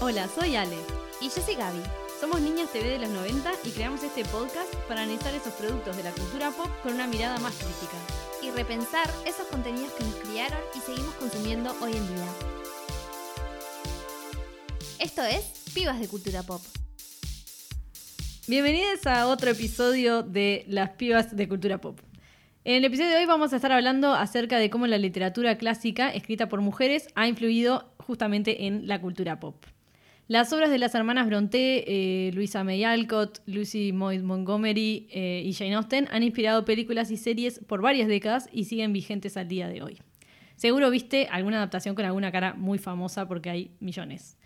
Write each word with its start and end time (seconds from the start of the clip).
Hola, 0.00 0.28
soy 0.28 0.54
Ale. 0.54 0.76
Y 1.20 1.24
yo 1.24 1.42
soy 1.42 1.56
Gaby. 1.56 1.82
Somos 2.20 2.40
Niñas 2.40 2.72
TV 2.72 2.88
de 2.88 2.98
los 3.00 3.08
90 3.08 3.50
y 3.64 3.70
creamos 3.70 4.00
este 4.04 4.24
podcast 4.26 4.72
para 4.86 5.02
analizar 5.02 5.34
esos 5.34 5.52
productos 5.54 5.96
de 5.96 6.04
la 6.04 6.12
cultura 6.12 6.52
pop 6.52 6.68
con 6.84 6.94
una 6.94 7.08
mirada 7.08 7.36
más 7.40 7.52
crítica. 7.56 7.98
Y 8.40 8.52
repensar 8.52 9.10
esos 9.26 9.48
contenidos 9.48 9.90
que 9.94 10.04
nos 10.04 10.14
criaron 10.14 10.60
y 10.76 10.78
seguimos 10.78 11.12
consumiendo 11.14 11.74
hoy 11.80 11.96
en 11.96 12.06
día. 12.14 12.28
Esto 15.00 15.24
es 15.24 15.64
Pibas 15.74 15.98
de 15.98 16.06
Cultura 16.06 16.44
Pop. 16.44 16.62
Bienvenidos 18.46 19.04
a 19.04 19.26
otro 19.26 19.50
episodio 19.50 20.22
de 20.22 20.64
Las 20.68 20.90
Pibas 20.90 21.34
de 21.34 21.48
Cultura 21.48 21.80
Pop. 21.80 21.98
En 22.62 22.76
el 22.76 22.84
episodio 22.84 23.10
de 23.10 23.16
hoy 23.16 23.26
vamos 23.26 23.52
a 23.52 23.56
estar 23.56 23.72
hablando 23.72 24.14
acerca 24.14 24.58
de 24.58 24.70
cómo 24.70 24.86
la 24.86 24.98
literatura 24.98 25.58
clásica 25.58 26.10
escrita 26.10 26.48
por 26.48 26.60
mujeres 26.60 27.08
ha 27.16 27.26
influido 27.26 27.92
justamente 27.98 28.66
en 28.66 28.86
la 28.86 29.00
cultura 29.00 29.40
pop. 29.40 29.56
Las 30.28 30.52
obras 30.52 30.68
de 30.68 30.76
las 30.76 30.94
hermanas 30.94 31.26
Brontë, 31.26 31.84
eh, 31.86 32.30
Louisa 32.34 32.62
May 32.62 32.84
Alcott, 32.84 33.40
Lucy 33.46 33.92
Moy 33.92 34.18
Montgomery 34.18 35.08
eh, 35.10 35.42
y 35.42 35.54
Jane 35.54 35.74
Austen 35.74 36.06
han 36.10 36.22
inspirado 36.22 36.66
películas 36.66 37.10
y 37.10 37.16
series 37.16 37.60
por 37.60 37.80
varias 37.80 38.08
décadas 38.08 38.46
y 38.52 38.64
siguen 38.64 38.92
vigentes 38.92 39.38
al 39.38 39.48
día 39.48 39.68
de 39.68 39.80
hoy. 39.80 40.02
Seguro 40.54 40.90
viste 40.90 41.28
alguna 41.30 41.56
adaptación 41.56 41.94
con 41.94 42.04
alguna 42.04 42.30
cara 42.30 42.52
muy 42.52 42.76
famosa 42.76 43.26
porque 43.26 43.48
hay 43.48 43.70
millones. 43.80 44.36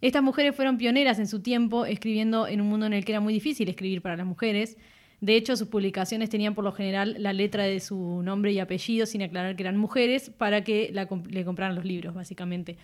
Estas 0.00 0.22
mujeres 0.22 0.54
fueron 0.54 0.78
pioneras 0.78 1.18
en 1.18 1.26
su 1.26 1.42
tiempo, 1.42 1.86
escribiendo 1.86 2.46
en 2.46 2.60
un 2.60 2.68
mundo 2.68 2.86
en 2.86 2.92
el 2.92 3.04
que 3.04 3.10
era 3.10 3.20
muy 3.20 3.34
difícil 3.34 3.68
escribir 3.68 4.02
para 4.02 4.16
las 4.16 4.26
mujeres, 4.26 4.76
de 5.20 5.34
hecho, 5.34 5.56
sus 5.56 5.68
publicaciones 5.68 6.28
tenían 6.28 6.54
por 6.54 6.64
lo 6.64 6.72
general 6.72 7.16
la 7.18 7.32
letra 7.32 7.64
de 7.64 7.80
su 7.80 8.20
nombre 8.22 8.52
y 8.52 8.58
apellido 8.58 9.06
sin 9.06 9.22
aclarar 9.22 9.56
que 9.56 9.62
eran 9.62 9.76
mujeres 9.78 10.30
para 10.30 10.62
que 10.62 10.92
le 11.30 11.44
compraran 11.44 11.74
los 11.74 11.86
libros, 11.86 12.14
básicamente. 12.14 12.76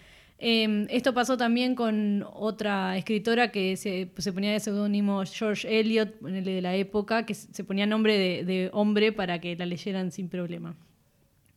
Em, 0.44 0.88
esto 0.90 1.14
pasó 1.14 1.36
también 1.36 1.76
con 1.76 2.26
otra 2.34 2.98
escritora 2.98 3.52
que 3.52 3.76
se, 3.76 4.10
ponía 4.32 4.50
de 4.50 4.58
seudónimo 4.58 5.22
George 5.24 5.78
Eliot, 5.78 6.18
de 6.18 6.60
la 6.60 6.74
época, 6.74 7.24
que 7.24 7.32
se 7.34 7.62
ponía 7.62 7.86
nombre 7.86 8.42
de, 8.42 8.68
hombre 8.72 9.12
para 9.12 9.40
que 9.40 9.54
la 9.54 9.66
leyeran 9.66 10.10
sin 10.10 10.28
problema. 10.28 10.74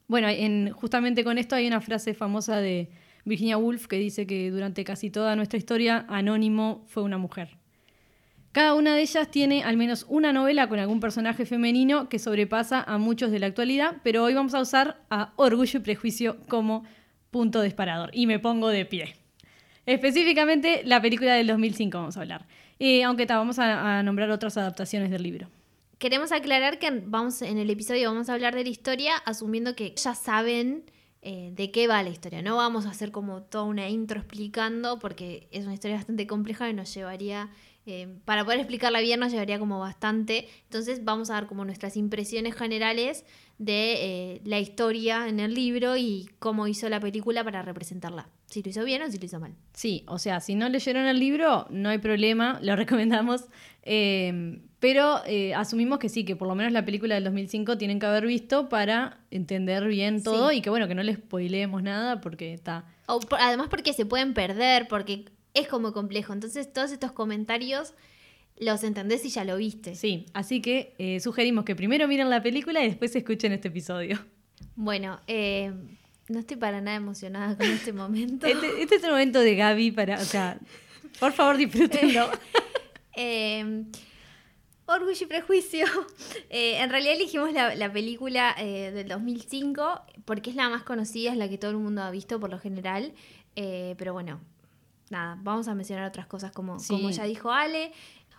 Bueno, 0.08 0.30
en, 0.30 0.69
justamente 0.69 1.23
con 1.23 1.39
esto 1.39 1.55
hay 1.55 1.66
una 1.66 1.81
frase 1.81 2.14
famosa 2.14 2.58
de 2.58 2.92
Virginia 3.23 3.58
Woolf 3.58 3.88
que 3.88 3.97
dice 3.97 4.27
que 4.27 4.52
durante 4.52 4.83
casi 4.83 5.09
toda 5.09 5.36
nuestra 5.36 5.58
historia 5.58 6.05
Anónimo 6.08 6.83
fue 6.86 7.02
una 7.02 7.17
mujer. 7.17 7.58
Cada 8.52 8.75
una 8.75 8.94
de 8.94 9.02
ellas 9.02 9.31
tiene 9.31 9.64
al 9.64 9.77
menos 9.77 10.05
una 10.09 10.31
novela 10.31 10.70
con 10.70 10.77
algún 10.77 10.99
personaje 10.99 11.47
femenino 11.47 12.08
que 12.08 12.20
sobrepasa 12.20 12.83
a 12.83 12.99
muchos 12.99 13.31
de 13.31 13.39
la 13.39 13.47
actualidad, 13.47 13.95
pero 14.03 14.23
hoy 14.23 14.36
vamos 14.36 14.53
a 14.53 14.61
usar 14.61 15.02
a 15.09 15.33
Orgullo 15.38 15.80
y 15.80 15.81
Prejuicio 15.81 16.38
como 16.47 16.83
punto 17.36 17.61
disparador. 17.61 18.11
Y 18.14 18.28
me 18.28 18.39
pongo 18.39 18.69
de 18.69 18.86
pie. 18.86 19.17
Específicamente 19.86 20.83
la 20.86 21.02
película 21.02 21.36
del 21.36 21.47
2005 21.47 21.97
vamos 21.97 22.16
a 22.16 22.22
hablar. 22.22 22.47
Aunque 23.05 23.25
vamos 23.25 23.59
a, 23.59 24.02
nombrar 24.03 24.31
otras 24.31 24.55
adaptaciones 24.55 25.11
del 25.11 25.23
libro. 25.23 25.50
Queremos 25.97 26.31
aclarar 26.31 26.80
que 26.80 26.89
vamos 27.05 27.42
en 27.42 27.58
el 27.58 27.69
episodio 27.69 28.09
vamos 28.09 28.30
a 28.30 28.36
hablar 28.36 28.55
de 28.55 28.64
la 28.64 28.69
historia 28.69 29.17
asumiendo 29.17 29.75
que 29.75 29.94
ya 29.97 30.16
saben 30.16 30.86
eh, 31.22 31.52
de 31.53 31.72
qué 31.72 31.89
va 31.89 32.03
la 32.03 32.09
historia. 32.09 32.42
No 32.42 32.55
vamos 32.55 32.86
a 32.86 32.92
hacer 32.92 33.11
como 33.11 33.42
toda 33.42 33.66
una 33.66 33.89
intro 33.89 34.22
explicando 34.22 34.97
porque 34.97 35.49
es 35.52 35.66
una 35.66 35.73
historia 35.73 35.97
bastante 35.97 36.27
compleja 36.27 36.70
y 36.70 36.73
nos 36.73 36.94
llevaría 36.94 37.49
eh, 37.86 38.08
para 38.25 38.45
poder 38.45 38.59
explicarla 38.61 38.99
bien 39.02 39.20
nos 39.20 39.33
llevaría 39.33 39.59
como 39.59 39.80
bastante. 39.80 40.47
Entonces 40.64 41.03
vamos 41.03 41.30
a 41.30 41.33
dar 41.33 41.47
como 41.47 41.66
nuestras 41.66 41.97
impresiones 41.97 42.55
generales 42.55 43.25
de 43.58 44.34
eh, 44.34 44.42
la 44.44 44.59
historia 44.59 45.28
en 45.28 45.39
el 45.39 45.53
libro 45.53 45.95
y 45.95 46.30
cómo 46.39 46.67
hizo 46.67 46.89
la 46.89 47.00
película 47.00 47.44
para 47.44 47.61
representarla. 47.61 48.30
Si 48.48 48.61
lo 48.61 48.70
hizo 48.70 48.84
bien 48.84 49.02
o 49.02 49.09
si 49.09 49.17
lo 49.17 49.25
hizo 49.25 49.39
mal. 49.39 49.53
Sí, 49.73 50.03
o 50.08 50.20
sea, 50.20 50.39
si 50.39 50.56
no 50.56 50.70
leyeron 50.70 51.06
el 51.06 51.20
libro, 51.20 51.66
no 51.70 51.89
hay 51.89 51.98
problema, 51.98 52.59
lo 52.61 52.76
recomendamos. 52.76 53.45
Eh, 53.83 54.59
pero 54.80 55.22
asumimos 55.56 55.98
que 56.00 56.09
sí, 56.09 56.26
que 56.26 56.36
por 56.36 56.48
lo 56.48 56.53
menos 56.53 56.71
la 56.71 56.86
película 56.86 57.16
del 57.16 57.23
2005 57.23 57.77
tienen 57.77 57.99
que 57.99 58.05
haber 58.05 58.27
visto 58.27 58.70
para 58.70 59.20
entender 59.32 59.87
bien 59.87 60.22
todo 60.22 60.52
y 60.52 60.61
que 60.61 60.70
bueno, 60.70 60.87
que 60.87 60.93
no 60.93 61.02
les 61.02 61.17
spoileemos 61.17 61.82
nada 61.82 62.22
porque 62.22 62.54
está... 62.54 62.86
además 63.39 63.67
porque 63.70 63.93
se 63.93 64.05
pueden 64.05 64.36
perder, 64.36 64.87
porque 64.87 65.26
es 65.55 65.67
como 65.67 65.92
complejo. 65.93 66.33
Entonces 66.33 66.72
todos 66.72 66.92
estos 66.92 67.14
comentarios 67.14 67.95
los 68.58 68.83
entendés 68.83 69.26
y 69.26 69.30
ya 69.30 69.43
lo 69.43 69.58
viste. 69.58 69.95
Sí, 69.95 70.26
así 70.33 70.61
que 70.61 70.95
eh, 70.98 71.20
sugerimos 71.20 71.66
que 71.66 71.76
primero 71.76 72.08
miren 72.08 72.30
la 72.30 72.42
película 72.42 72.83
y 72.83 72.88
después 72.88 73.16
escuchen 73.16 73.52
este 73.52 73.67
episodio. 73.67 74.20
Bueno, 74.76 75.20
eh, 75.27 75.73
no 76.30 76.39
estoy 76.39 76.58
para 76.58 76.82
nada 76.82 76.98
emocionada 76.98 77.58
con 77.58 77.66
este 77.67 77.92
momento. 77.93 78.48
Este, 78.48 78.82
este, 78.82 78.95
es 78.95 79.04
el 79.04 79.11
momento 79.11 79.39
de 79.39 79.55
Gaby 79.55 79.92
para, 79.92 80.20
o 80.20 80.26
sea, 80.26 80.58
por 81.20 81.33
favor 81.33 81.58
disfrútenlo. 81.58 82.30
Eh, 83.17 83.86
Orgullo 84.87 85.17
y 85.22 85.26
Prejuicio. 85.26 85.86
en 86.49 86.89
realidad 86.89 87.14
elegimos 87.14 87.54
la, 87.54 87.93
película 87.93 88.54
del 88.60 89.08
2005 89.08 90.02
porque 90.26 90.49
es 90.49 90.58
la 90.58 90.67
más 90.67 90.83
conocida, 90.83 91.32
es 91.32 91.37
la 91.37 91.48
que 91.48 91.58
todo 91.58 91.72
el 91.72 91.77
mundo 91.77 92.04
ha 92.04 92.11
visto 92.11 92.42
por 92.42 92.49
lo 92.49 92.60
general. 92.60 93.14
pero 93.55 94.11
bueno, 94.11 94.42
nada, 95.10 95.39
vamos 95.42 95.70
a 95.70 95.76
mencionar 95.76 96.10
otras 96.10 96.27
cosas 96.27 96.52
como, 96.52 96.76
como 96.89 97.10
ya 97.10 97.23
dijo 97.23 97.52
Ale. 97.52 97.93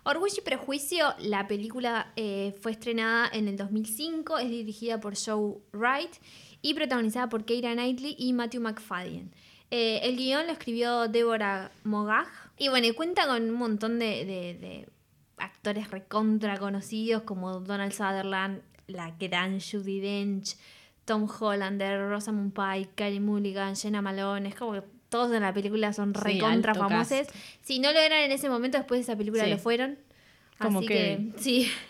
Orgullo 0.08 0.36
y 0.38 0.40
Prejuicio, 0.40 1.14
la 1.18 1.48
película 1.48 2.12
eh, 2.14 2.54
fue 2.60 2.70
estrenada 2.70 3.28
en 3.32 3.48
el 3.48 3.56
2005, 3.56 4.38
es 4.38 4.48
dirigida 4.48 5.00
por 5.00 5.14
Joe 5.18 5.56
Wright 5.72 6.12
y 6.62 6.74
protagonizada 6.74 7.28
por 7.28 7.44
Keira 7.44 7.72
Knightley 7.72 8.14
y 8.16 8.32
Matthew 8.32 8.60
McFadden. 8.60 9.34
Eh, 9.72 9.98
el 10.04 10.16
guion 10.16 10.46
lo 10.46 10.52
escribió 10.52 11.08
Deborah 11.08 11.72
Mogag 11.82 12.28
y 12.56 12.68
bueno, 12.68 12.86
cuenta 12.94 13.26
con 13.26 13.50
un 13.50 13.56
montón 13.56 13.98
de, 13.98 14.88
actores 15.38 15.90
recontra 15.90 16.56
conocidos 16.56 17.22
como 17.22 17.58
Donald 17.58 17.90
Sutherland, 17.90 18.62
la 18.86 19.10
gran 19.18 19.58
Judy 19.58 19.98
Dench, 19.98 20.56
Tom 21.04 21.28
Hollander, 21.28 22.08
Rosamund 22.08 22.52
Pike, 22.52 22.92
Carey 22.94 23.18
Mulligan, 23.18 23.74
Jenna 23.74 24.02
Malone, 24.02 24.50
es 24.50 24.54
como 24.54 24.80
todos 25.08 25.32
en 25.32 25.42
la 25.42 25.52
película 25.52 25.92
son 25.92 26.14
recontra 26.14 26.74
famosos. 26.74 27.26
Si 27.62 27.78
no 27.78 27.92
lo 27.92 27.98
eran 27.98 28.20
en 28.20 28.32
ese 28.32 28.48
momento, 28.48 28.78
después 28.78 28.98
de 28.98 29.02
esa 29.02 29.16
película 29.16 29.46
lo 29.46 29.58
fueron. 29.58 29.98
Como 30.58 30.80
Así 30.80 30.88
que... 30.88 31.32
sí. 31.38 31.70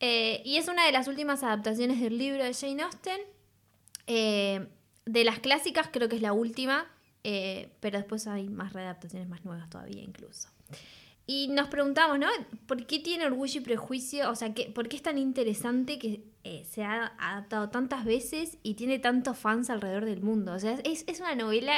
Eh, 0.00 0.42
y 0.44 0.58
es 0.58 0.68
una 0.68 0.84
de 0.84 0.92
las 0.92 1.08
últimas 1.08 1.42
adaptaciones 1.42 1.98
del 1.98 2.18
libro 2.18 2.44
de 2.44 2.52
Jane 2.52 2.82
Austen. 2.82 3.20
Eh, 4.06 4.66
de 5.06 5.24
las 5.24 5.38
clásicas 5.38 5.88
creo 5.90 6.10
que 6.10 6.16
es 6.16 6.20
la 6.20 6.34
última, 6.34 6.86
eh, 7.22 7.70
pero 7.80 7.96
después 7.96 8.26
hay 8.26 8.50
más 8.50 8.74
readaptaciones 8.74 9.28
más 9.30 9.46
nuevas 9.46 9.70
todavía 9.70 10.02
incluso. 10.02 10.50
Y 11.26 11.48
nos 11.48 11.68
preguntamos, 11.68 12.18
¿no? 12.18 12.26
¿Por 12.66 12.84
qué 12.84 12.98
tiene 12.98 13.24
orgullo 13.24 13.60
y 13.60 13.64
prejuicio? 13.64 14.30
O 14.30 14.34
sea, 14.34 14.52
¿por 14.74 14.88
qué 14.88 14.96
es 14.96 15.02
tan 15.02 15.16
interesante 15.16 15.98
que 15.98 16.22
se 16.68 16.82
ha 16.82 17.14
adaptado 17.16 17.70
tantas 17.70 18.04
veces 18.04 18.58
y 18.62 18.74
tiene 18.74 18.98
tantos 18.98 19.38
fans 19.38 19.70
alrededor 19.70 20.04
del 20.04 20.20
mundo? 20.20 20.52
O 20.52 20.58
sea, 20.58 20.72
es, 20.84 21.04
es 21.06 21.20
una 21.20 21.34
novela 21.34 21.72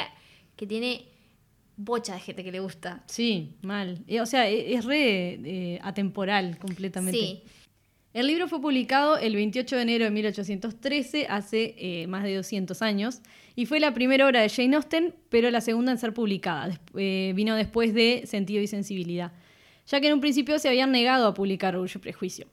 que 0.57 0.67
tiene 0.67 1.05
bocha 1.77 2.15
de 2.15 2.19
gente 2.19 2.43
que 2.43 2.51
le 2.51 2.59
gusta. 2.59 3.03
Sí, 3.07 3.55
mal. 3.61 4.03
O 4.19 4.25
sea, 4.25 4.49
e, 4.49 4.73
es 4.73 4.83
re 4.83 5.39
eh, 5.45 5.79
atemporal 5.81 6.57
completamente. 6.57 7.17
Sí. 7.17 7.43
El 8.13 8.25
libro 8.25 8.47
fue 8.47 8.59
publicado 8.59 9.17
el 9.17 9.35
28 9.35 9.75
de 9.75 9.81
enero 9.83 10.05
de 10.05 10.11
1813, 10.11 11.27
hace 11.29 11.75
eh, 11.77 12.07
más 12.07 12.23
de 12.23 12.35
200 12.35 12.81
años, 12.81 13.21
y 13.55 13.67
fue 13.67 13.79
la 13.79 13.93
primera 13.93 14.25
obra 14.25 14.41
de 14.41 14.49
Jane 14.49 14.75
Austen, 14.75 15.13
pero 15.29 15.51
la 15.51 15.61
segunda 15.61 15.91
en 15.91 15.99
ser 15.99 16.13
publicada. 16.15 16.79
Eh, 16.95 17.33
vino 17.35 17.55
después 17.55 17.93
de 17.93 18.23
Sentido 18.25 18.61
y 18.63 18.67
Sensibilidad, 18.67 19.33
ya 19.85 20.01
que 20.01 20.07
en 20.07 20.15
un 20.15 20.21
principio 20.21 20.57
se 20.57 20.67
habían 20.67 20.91
negado 20.91 21.27
a 21.27 21.33
publicar 21.35 21.75
Orgullo 21.75 21.99
y 21.99 22.01
Prejuicio. 22.01 22.47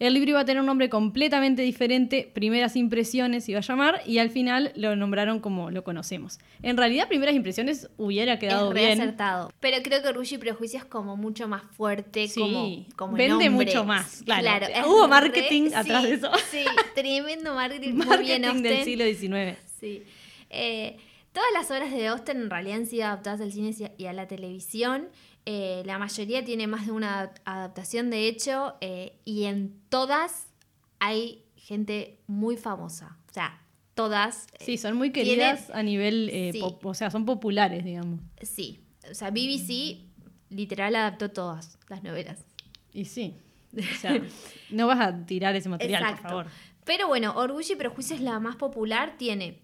El 0.00 0.14
libro 0.14 0.30
iba 0.30 0.40
a 0.40 0.44
tener 0.46 0.60
un 0.60 0.66
nombre 0.66 0.88
completamente 0.88 1.60
diferente, 1.60 2.30
Primeras 2.32 2.74
Impresiones 2.74 3.46
iba 3.50 3.58
a 3.58 3.62
llamar, 3.62 4.00
y 4.06 4.16
al 4.16 4.30
final 4.30 4.72
lo 4.74 4.96
nombraron 4.96 5.40
como 5.40 5.70
lo 5.70 5.84
conocemos. 5.84 6.38
En 6.62 6.78
realidad, 6.78 7.06
Primeras 7.06 7.34
Impresiones 7.34 7.90
hubiera 7.98 8.38
quedado 8.38 8.70
es 8.70 8.74
bien. 8.74 8.98
acertado. 8.98 9.52
Pero 9.60 9.76
creo 9.82 10.00
que 10.00 10.08
Orgullo 10.08 10.36
y 10.36 10.38
Prejuicio 10.38 10.78
es 10.78 10.86
como 10.86 11.18
mucho 11.18 11.48
más 11.48 11.62
fuerte, 11.76 12.28
sí, 12.28 12.86
como, 12.96 13.14
Vende 13.14 13.50
mucho 13.50 13.84
más, 13.84 14.22
claro. 14.24 14.66
Hubo 14.88 15.06
marketing 15.06 15.72
atrás 15.74 16.04
de 16.04 16.14
eso. 16.14 16.30
Sí, 16.50 16.64
tremendo 16.94 17.54
marketing, 17.54 17.92
marketing 17.92 18.62
del 18.62 18.84
siglo 18.84 19.04
XIX. 19.04 19.58
Sí. 19.78 20.02
Eh, 20.48 20.96
todas 21.32 21.50
las 21.52 21.70
obras 21.70 21.92
de 21.92 22.06
Austen 22.06 22.38
en 22.38 22.48
realidad 22.48 22.78
han 22.78 22.86
sido 22.86 23.04
adaptadas 23.04 23.42
al 23.42 23.52
cine 23.52 23.74
y 23.98 24.06
a 24.06 24.14
la 24.14 24.26
televisión. 24.26 25.08
Eh, 25.46 25.82
la 25.86 25.98
mayoría 25.98 26.44
tiene 26.44 26.66
más 26.66 26.86
de 26.86 26.92
una 26.92 27.32
adaptación, 27.44 28.10
de 28.10 28.28
hecho, 28.28 28.74
eh, 28.80 29.18
y 29.24 29.44
en 29.44 29.80
todas 29.88 30.48
hay 30.98 31.44
gente 31.56 32.18
muy 32.26 32.56
famosa. 32.56 33.16
O 33.28 33.32
sea, 33.32 33.60
todas. 33.94 34.46
Eh, 34.58 34.64
sí, 34.64 34.78
son 34.78 34.96
muy 34.96 35.12
queridas 35.12 35.70
a 35.70 35.82
nivel, 35.82 36.52
o 36.82 36.94
sea, 36.94 37.10
son 37.10 37.24
populares, 37.24 37.84
digamos. 37.84 38.20
Sí, 38.42 38.80
o 39.10 39.14
sea, 39.14 39.30
BBC 39.30 40.10
literal 40.50 40.94
adaptó 40.96 41.30
todas 41.30 41.78
las 41.88 42.02
novelas. 42.02 42.44
Y 42.92 43.06
sí, 43.06 43.36
o 43.76 43.82
sea, 44.00 44.20
no 44.70 44.86
vas 44.86 45.00
a 45.00 45.26
tirar 45.26 45.56
ese 45.56 45.68
material, 45.68 46.04
por 46.10 46.18
favor. 46.18 46.46
Pero 46.84 47.08
bueno, 47.08 47.34
Orgullo 47.36 47.74
y 47.74 47.76
Prejuicio 47.76 48.16
es 48.16 48.22
la 48.22 48.40
más 48.40 48.56
popular, 48.56 49.16
tiene 49.16 49.60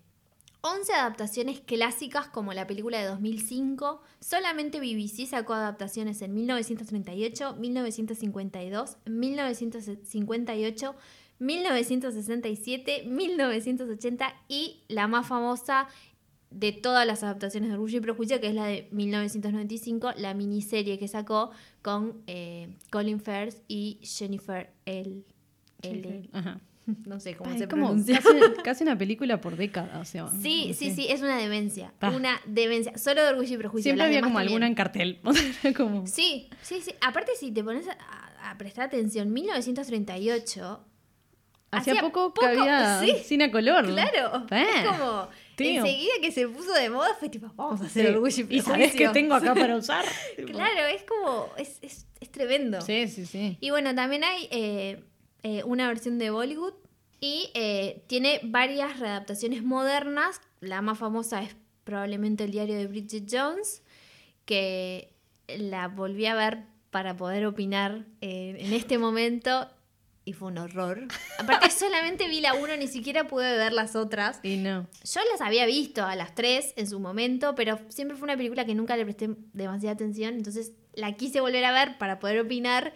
11 0.62 0.92
adaptaciones 0.92 1.60
clásicas 1.60 2.28
como 2.28 2.52
la 2.52 2.66
película 2.66 2.98
de 2.98 3.06
2005. 3.06 4.00
Solamente 4.20 4.80
BBC 4.80 5.26
sacó 5.26 5.54
adaptaciones 5.54 6.22
en 6.22 6.34
1938, 6.34 7.56
1952, 7.58 8.96
1958, 9.06 10.94
1967, 11.38 13.04
1980 13.06 14.34
y 14.48 14.82
la 14.88 15.06
más 15.06 15.26
famosa 15.26 15.88
de 16.50 16.72
todas 16.72 17.06
las 17.06 17.22
adaptaciones 17.22 17.68
de 17.68 17.74
Orgullo 17.74 17.98
y 17.98 18.00
Prejuicio, 18.00 18.40
que 18.40 18.48
es 18.48 18.54
la 18.54 18.66
de 18.66 18.88
1995, 18.92 20.12
la 20.16 20.34
miniserie 20.34 20.98
que 20.98 21.08
sacó 21.08 21.50
con 21.82 22.22
eh, 22.26 22.74
Colin 22.90 23.20
Firth 23.20 23.56
y 23.68 23.98
Jennifer 24.02 24.72
L. 24.86 25.22
L. 25.82 26.28
Ajá. 26.32 26.60
No 27.06 27.20
sé 27.20 27.34
cómo 27.36 27.50
se 27.56 27.64
es 27.64 27.68
como 27.68 27.86
pronuncia. 27.86 28.20
casi, 28.20 28.38
casi 28.64 28.84
una 28.84 28.96
película 28.96 29.40
por 29.40 29.56
década, 29.56 29.98
o 29.98 30.04
sea. 30.04 30.28
Sí, 30.28 30.68
no 30.68 30.74
sí, 30.74 30.90
sé. 30.90 30.94
sí, 30.94 31.06
es 31.08 31.20
una 31.22 31.36
demencia. 31.36 31.92
Pa. 31.98 32.10
Una 32.10 32.40
demencia. 32.46 32.96
Solo 32.96 33.22
de 33.22 33.28
Orgullo 33.30 33.54
y 33.54 33.58
Prejuicio. 33.58 33.88
Siempre 33.90 34.04
había 34.06 34.20
como 34.20 34.34
también. 34.34 34.48
alguna 34.48 34.66
en 34.66 34.74
cartel. 34.74 35.20
como... 35.76 36.06
Sí, 36.06 36.48
sí, 36.62 36.80
sí. 36.82 36.92
Aparte, 37.00 37.32
si 37.38 37.50
te 37.52 37.62
pones 37.64 37.86
a, 37.88 38.50
a 38.50 38.58
prestar 38.58 38.86
atención, 38.86 39.32
1938. 39.32 40.84
Hacía 41.72 42.00
poco, 42.00 42.32
poco, 42.32 42.40
que 42.40 42.46
había 42.46 43.00
sí. 43.00 43.12
cine 43.24 43.44
a 43.44 43.50
color. 43.50 43.86
Claro. 43.86 44.46
Pa. 44.46 44.62
Es 44.62 44.86
como. 44.86 45.28
tío. 45.56 45.84
Enseguida 45.84 46.12
que 46.22 46.30
se 46.32 46.46
puso 46.48 46.72
de 46.72 46.88
moda 46.88 47.14
fue 47.18 47.28
tipo, 47.28 47.52
vamos 47.56 47.80
a 47.82 47.86
hacer 47.86 48.06
Sí. 48.06 48.12
Orgullo 48.12 48.36
y 48.36 48.40
¿Y 48.40 48.44
Prejuicio. 48.44 48.72
sabes 48.72 48.94
qué 48.94 49.08
tengo 49.08 49.34
acá 49.34 49.54
para 49.54 49.76
usar? 49.76 50.04
Claro, 50.36 50.86
es 50.94 51.02
como. 51.02 51.48
Es, 51.58 51.78
es, 51.82 52.06
es 52.20 52.30
tremendo. 52.30 52.80
Sí, 52.80 53.08
sí, 53.08 53.26
sí. 53.26 53.58
Y 53.60 53.70
bueno, 53.70 53.94
también 53.94 54.22
hay 54.24 54.48
eh, 54.52 55.02
eh, 55.48 55.62
una 55.62 55.86
versión 55.86 56.18
de 56.18 56.30
Bollywood 56.30 56.74
y 57.20 57.50
eh, 57.54 58.02
tiene 58.08 58.40
varias 58.42 58.98
readaptaciones 58.98 59.62
modernas. 59.62 60.40
La 60.58 60.82
más 60.82 60.98
famosa 60.98 61.40
es 61.40 61.54
probablemente 61.84 62.42
el 62.42 62.50
diario 62.50 62.74
de 62.74 62.88
Bridget 62.88 63.28
Jones, 63.30 63.84
que 64.44 65.12
la 65.46 65.86
volví 65.86 66.26
a 66.26 66.34
ver 66.34 66.64
para 66.90 67.16
poder 67.16 67.46
opinar 67.46 68.06
eh, 68.22 68.56
en 68.58 68.72
este 68.72 68.98
momento 68.98 69.70
y 70.24 70.32
fue 70.32 70.48
un 70.48 70.58
horror. 70.58 71.06
Aparte 71.38 71.70
solamente 71.70 72.26
vi 72.26 72.40
la 72.40 72.54
uno, 72.54 72.76
ni 72.76 72.88
siquiera 72.88 73.28
pude 73.28 73.56
ver 73.56 73.72
las 73.72 73.94
otras. 73.94 74.40
Y 74.42 74.56
no. 74.56 74.88
Yo 75.04 75.20
las 75.30 75.40
había 75.40 75.64
visto 75.64 76.04
a 76.04 76.16
las 76.16 76.34
tres 76.34 76.74
en 76.74 76.88
su 76.88 76.98
momento, 76.98 77.54
pero 77.54 77.78
siempre 77.88 78.16
fue 78.16 78.24
una 78.24 78.36
película 78.36 78.64
que 78.64 78.74
nunca 78.74 78.96
le 78.96 79.04
presté 79.04 79.30
demasiada 79.52 79.94
atención, 79.94 80.34
entonces 80.34 80.72
la 80.94 81.12
quise 81.12 81.40
volver 81.40 81.64
a 81.64 81.70
ver 81.70 81.98
para 81.98 82.18
poder 82.18 82.40
opinar. 82.40 82.94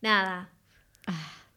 Nada, 0.00 0.52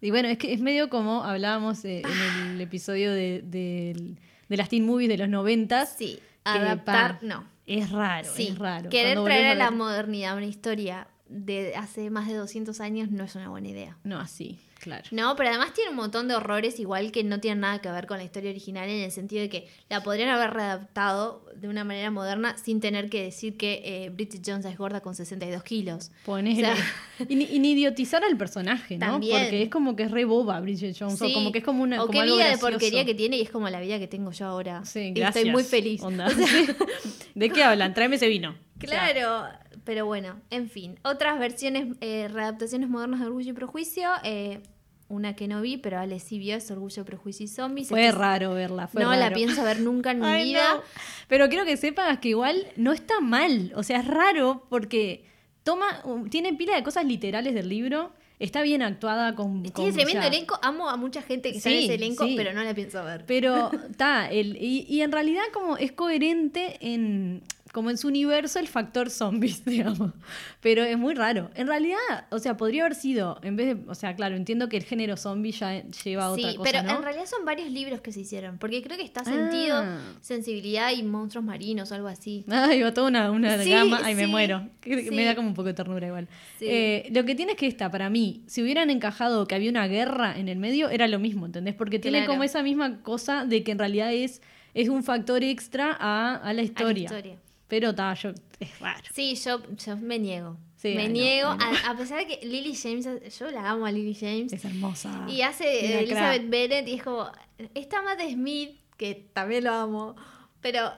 Y 0.02 0.10
bueno, 0.10 0.28
es 0.30 0.38
que 0.38 0.52
es 0.54 0.60
medio 0.60 0.90
como 0.90 1.24
hablábamos 1.24 1.86
eh, 1.86 2.02
en 2.04 2.48
el 2.52 2.62
episodio 2.62 3.12
de, 3.14 3.42
de- 3.46 4.16
de 4.50 4.58
las 4.58 4.68
teen 4.70 4.86
movies 4.86 5.08
de 5.10 5.18
los 5.18 5.30
noventas. 5.30 5.96
Sí, 5.98 6.20
que, 6.44 6.50
adaptar, 6.50 7.20
pa, 7.20 7.26
no. 7.26 7.46
Es 7.68 7.90
raro, 7.92 8.28
Sí, 8.34 8.48
es 8.50 8.58
raro. 8.58 8.90
querer 8.90 9.14
Cuando 9.14 9.26
traer 9.26 9.46
a 9.46 9.56
la 9.56 9.72
modernidad 9.72 10.36
una 10.36 10.48
historia 10.48 11.08
de 11.30 11.76
hace 11.76 12.10
más 12.10 12.28
de 12.28 12.34
200 12.34 12.82
años 12.82 13.12
no 13.12 13.24
es 13.24 13.36
una 13.36 13.48
buena 13.50 13.70
idea. 13.70 13.98
No, 14.04 14.20
así, 14.20 14.60
claro. 14.82 15.04
No, 15.12 15.36
pero 15.36 15.50
además 15.50 15.74
tiene 15.74 15.92
un 15.92 15.96
montón 15.96 16.28
de 16.28 16.36
horrores 16.36 16.80
igual 16.80 17.12
que 17.12 17.24
no 17.24 17.40
tienen 17.40 17.62
nada 17.62 17.80
que 17.80 17.90
ver 17.92 18.08
con 18.08 18.18
la 18.18 18.24
historia 18.24 18.50
original 18.50 18.90
en 18.90 19.02
el 19.02 19.12
sentido 19.12 19.42
de 19.42 19.50
que 19.50 19.68
la 19.90 20.02
podrían 20.04 20.30
haber 20.30 20.52
readaptado 20.52 21.46
de 21.56 21.68
una 21.68 21.84
manera 21.84 22.12
moderna 22.12 22.58
sin 22.58 22.80
tener 22.80 23.10
que 23.10 23.24
decir 23.24 23.58
que 23.58 23.82
eh, 23.84 24.10
Bridget 24.10 24.42
Jones 24.46 24.66
es 24.66 24.78
gorda 24.78 25.02
con 25.02 25.16
62 25.16 25.64
kilos. 25.64 26.12
Ponele. 26.26 26.72
O 26.72 26.76
sea- 26.76 26.86
y, 27.30 27.36
ni, 27.36 27.44
y 27.46 27.60
ni 27.60 27.72
idiotizar 27.72 28.24
al 28.24 28.36
personaje, 28.38 28.98
¿no? 28.98 29.06
También. 29.06 29.40
Porque 29.44 29.64
es 29.64 29.70
como 29.70 29.96
que 29.96 30.04
es 30.04 30.12
re 30.12 30.26
boba 30.26 30.60
Bridget 30.60 30.96
Jones. 30.98 31.22
O 31.22 31.32
como 31.34 31.52
que 31.52 31.60
es 31.60 31.64
como 31.64 31.84
una. 31.84 31.98
o 32.02 32.08
como 32.08 32.12
qué 32.14 32.20
algo 32.20 32.36
vida 32.38 32.50
de 32.50 32.58
porquería 32.58 33.06
que 33.06 33.14
tiene 33.14 33.38
y 33.38 33.42
es 33.42 33.50
como 33.52 33.70
la 33.70 33.80
vida 33.80 34.00
que 34.00 34.08
tengo 34.08 34.32
yo 34.32 34.46
ahora. 34.48 34.84
Sí, 34.86 35.00
Y 35.00 35.12
gracias. 35.14 35.38
Estoy 35.38 35.52
muy 35.52 35.64
feliz. 35.64 36.02
onda. 36.02 36.28
¿De 37.36 37.50
qué 37.50 37.64
hablan? 37.64 37.94
Tráeme 37.94 38.16
ese 38.16 38.28
vino. 38.28 38.50
O 38.52 38.88
sea, 38.88 39.12
Claro, 39.14 39.48
pero 39.84 40.06
bueno, 40.06 40.40
en 40.50 40.70
fin. 40.70 41.00
Otras 41.04 41.40
versiones, 41.40 41.96
eh, 42.02 42.28
readaptaciones 42.32 42.90
modernas 42.90 43.20
de 43.20 43.26
Orgullo 43.28 43.52
y 43.52 43.54
Prejuicio. 43.54 44.10
eh, 44.24 44.62
una 45.08 45.36
que 45.36 45.50
no 45.50 45.60
vi, 45.62 45.76
pero 45.76 46.00
Ale 46.00 46.22
sí 46.22 46.40
vio, 46.40 46.56
es 46.56 46.72
Orgullo, 46.72 47.04
Prejuicio 47.04 47.44
y 47.44 47.48
Zombies. 47.50 47.90
fue 47.90 48.12
raro 48.14 48.54
verla. 48.54 48.88
Fue 48.88 49.04
no 49.04 49.14
la 49.14 49.30
pienso 49.34 49.62
ver 49.62 49.82
nunca 49.82 50.12
en 50.12 50.22
mi 50.22 50.26
Ay, 50.26 50.46
vida. 50.46 50.76
no. 50.76 50.82
Pero 51.28 51.50
quiero 51.50 51.66
que 51.66 51.76
sepas 51.76 52.20
que 52.20 52.30
igual 52.30 52.66
no 52.78 52.94
está 52.94 53.20
mal. 53.20 53.74
O 53.76 53.84
sea, 53.84 54.00
es 54.00 54.08
raro 54.08 54.66
porque 54.70 55.26
toma, 55.64 56.02
tiene 56.30 56.54
pila 56.54 56.76
de 56.78 56.84
cosas 56.84 57.04
literales 57.04 57.54
del 57.54 57.68
libro. 57.68 58.14
Está 58.40 58.62
bien 58.62 58.82
actuada 58.82 59.36
con. 59.36 59.62
Tiene 59.64 59.72
con- 59.74 59.92
tremendo 59.94 60.20
o 60.20 60.22
sea, 60.24 60.28
elenco. 60.30 60.58
Amo 60.64 60.90
a 60.90 60.96
mucha 60.96 61.22
gente 61.22 61.52
que 61.52 61.60
Sí, 61.60 61.84
ese 61.84 61.96
elenco, 61.96 62.26
sí. 62.26 62.36
pero 62.38 62.54
no 62.54 62.64
la 62.64 62.74
pienso 62.74 63.04
ver. 63.04 63.26
Pero 63.28 63.70
está, 63.92 64.34
y, 64.34 64.86
y 64.88 65.02
en 65.02 65.12
realidad 65.12 65.44
como 65.54 65.76
es 65.76 65.92
coherente 65.92 66.78
en 66.80 67.44
como 67.74 67.90
en 67.90 67.98
su 67.98 68.08
universo 68.10 68.60
el 68.60 68.68
factor 68.68 69.10
zombies, 69.10 69.64
digamos. 69.66 70.12
Pero 70.60 70.84
es 70.84 70.98
muy 70.98 71.14
raro. 71.14 71.50
En 71.56 71.68
realidad, 71.68 71.98
o 72.30 72.40
sea, 72.40 72.58
podría 72.58 72.84
haber 72.84 72.96
sido, 72.96 73.40
en 73.44 73.56
vez 73.56 73.68
de, 73.68 73.90
o 73.90 73.96
sea, 73.96 74.16
claro, 74.16 74.36
entiendo 74.36 74.68
que 74.70 74.78
el 74.78 74.84
género 74.84 75.16
zombie 75.18 75.52
ya 75.52 75.84
lleva 76.04 76.26
a 76.26 76.32
otra 76.32 76.52
sí, 76.52 76.58
cosa, 76.58 76.70
pero 76.72 76.84
¿no? 76.84 76.98
en 76.98 77.04
realidad 77.04 77.26
son 77.26 77.46
varios 77.46 77.70
libros 77.72 78.02
que 78.02 78.12
se 78.12 78.20
hicieron. 78.22 78.58
Porque 78.58 78.82
creo 78.82 78.98
que 78.98 79.04
está 79.04 79.24
sentido, 79.24 79.78
Ah. 79.78 80.00
sensibilidad 80.22 80.92
y 80.92 81.04
monstruos 81.04 81.46
marinos 81.46 81.92
o 81.92 81.96
algo 81.96 82.08
así. 82.08 82.44
Ay, 82.50 82.82
va 82.82 82.94
toda 82.94 83.08
una, 83.08 83.32
una 83.32 83.58
Sí, 83.64 83.72
gama. 83.72 84.02
Ay, 84.04 84.16
me 84.16 84.26
sí, 84.26 84.32
muero. 84.32 84.68
Sí. 84.84 85.10
Me 85.12 85.24
da 85.26 85.36
como 85.36 85.48
un 85.48 85.54
poco 85.54 85.68
de 85.68 85.74
ternura 85.74 86.06
igual. 86.08 86.28
Sí. 86.60 86.66
Eh, 86.70 87.10
lo 87.14 87.24
que 87.26 87.36
tiene 87.36 87.54
es 87.54 87.58
que 87.58 87.68
esta, 87.68 87.90
para 87.90 88.10
mí, 88.10 88.44
si 88.48 88.62
hubieran 88.62 88.90
encajado 88.90 89.48
que 89.48 89.56
había 89.56 89.70
una 89.70 89.88
guerra 89.88 90.38
en 90.38 90.50
el 90.50 90.58
medio, 90.58 90.90
era 90.90 91.08
lo 91.08 91.20
mismo, 91.20 91.46
¿entendés? 91.46 91.76
Porque 91.76 92.00
tiene 92.00 92.26
como 92.26 92.44
esa 92.44 92.64
misma 92.64 93.02
cosa 93.02 93.46
de 93.46 93.64
que 93.64 93.72
en 93.72 93.80
realidad 93.80 94.12
es, 94.14 94.42
es 94.74 94.90
un 94.90 95.04
factor 95.04 95.44
extra 95.44 95.96
a, 96.00 96.36
a 96.36 96.54
la 96.54 96.62
historia. 96.64 97.04
historia. 97.04 97.36
Pero 97.72 97.92
está, 97.92 98.14
yo. 98.16 98.32
Es 98.60 98.80
raro. 98.82 99.02
Sí, 99.14 99.34
yo, 99.36 99.62
yo 99.78 99.96
me 99.96 100.20
niego. 100.20 100.58
Sí, 100.76 100.94
me 100.94 101.04
ay, 101.04 101.08
niego, 101.10 101.56
no. 101.56 101.64
A, 101.64 101.92
a 101.92 101.98
pesar 101.98 102.18
de 102.20 102.28
que 102.28 102.46
Lily 102.46 102.76
James, 102.76 103.08
yo 103.40 103.50
la 103.50 103.70
amo 103.70 103.86
a 103.86 103.92
Lily 103.94 104.14
James. 104.14 104.52
Es 104.52 104.66
hermosa. 104.66 105.26
Y 105.30 105.42
hace 105.42 106.00
Elizabeth 106.02 106.40
crack. 106.42 106.50
Bennet 106.50 106.88
y 106.90 106.96
es 106.96 107.04
como, 107.04 107.32
está 107.74 108.02
Matt 108.02 108.20
Smith, 108.30 108.78
que 108.98 109.16
también 109.32 109.64
lo 109.64 109.72
amo, 109.72 110.16
pero, 110.60 110.92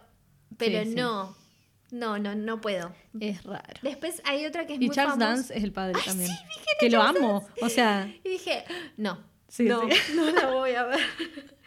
pero 0.57 0.79
Sí, 0.83 0.89
sí. 0.89 0.95
no, 0.95 1.35
no, 1.91 2.17
no, 2.17 2.33
no 2.33 2.59
puedo. 2.59 2.91
Es 3.19 3.43
raro. 3.43 3.79
Después 3.83 4.19
hay 4.25 4.43
otra 4.47 4.65
que 4.65 4.73
es 4.73 4.81
Y 4.81 4.87
muy 4.87 4.95
Charles 4.95 5.13
famosa. 5.13 5.29
Dance 5.35 5.55
es 5.55 5.63
el 5.63 5.71
padre 5.73 5.93
Ay, 5.99 6.05
también. 6.07 6.31
que 6.79 6.89
lo 6.89 6.99
Charles 7.03 7.21
amo. 7.21 7.47
O 7.61 7.69
sea, 7.69 8.11
Y 8.23 8.29
dije, 8.29 8.63
no, 8.97 9.19
Sí, 9.47 9.65
no, 9.65 9.81
sí. 9.87 9.95
no 10.15 10.31
la 10.31 10.47
voy 10.47 10.71
a 10.71 10.85
ver. 10.85 10.99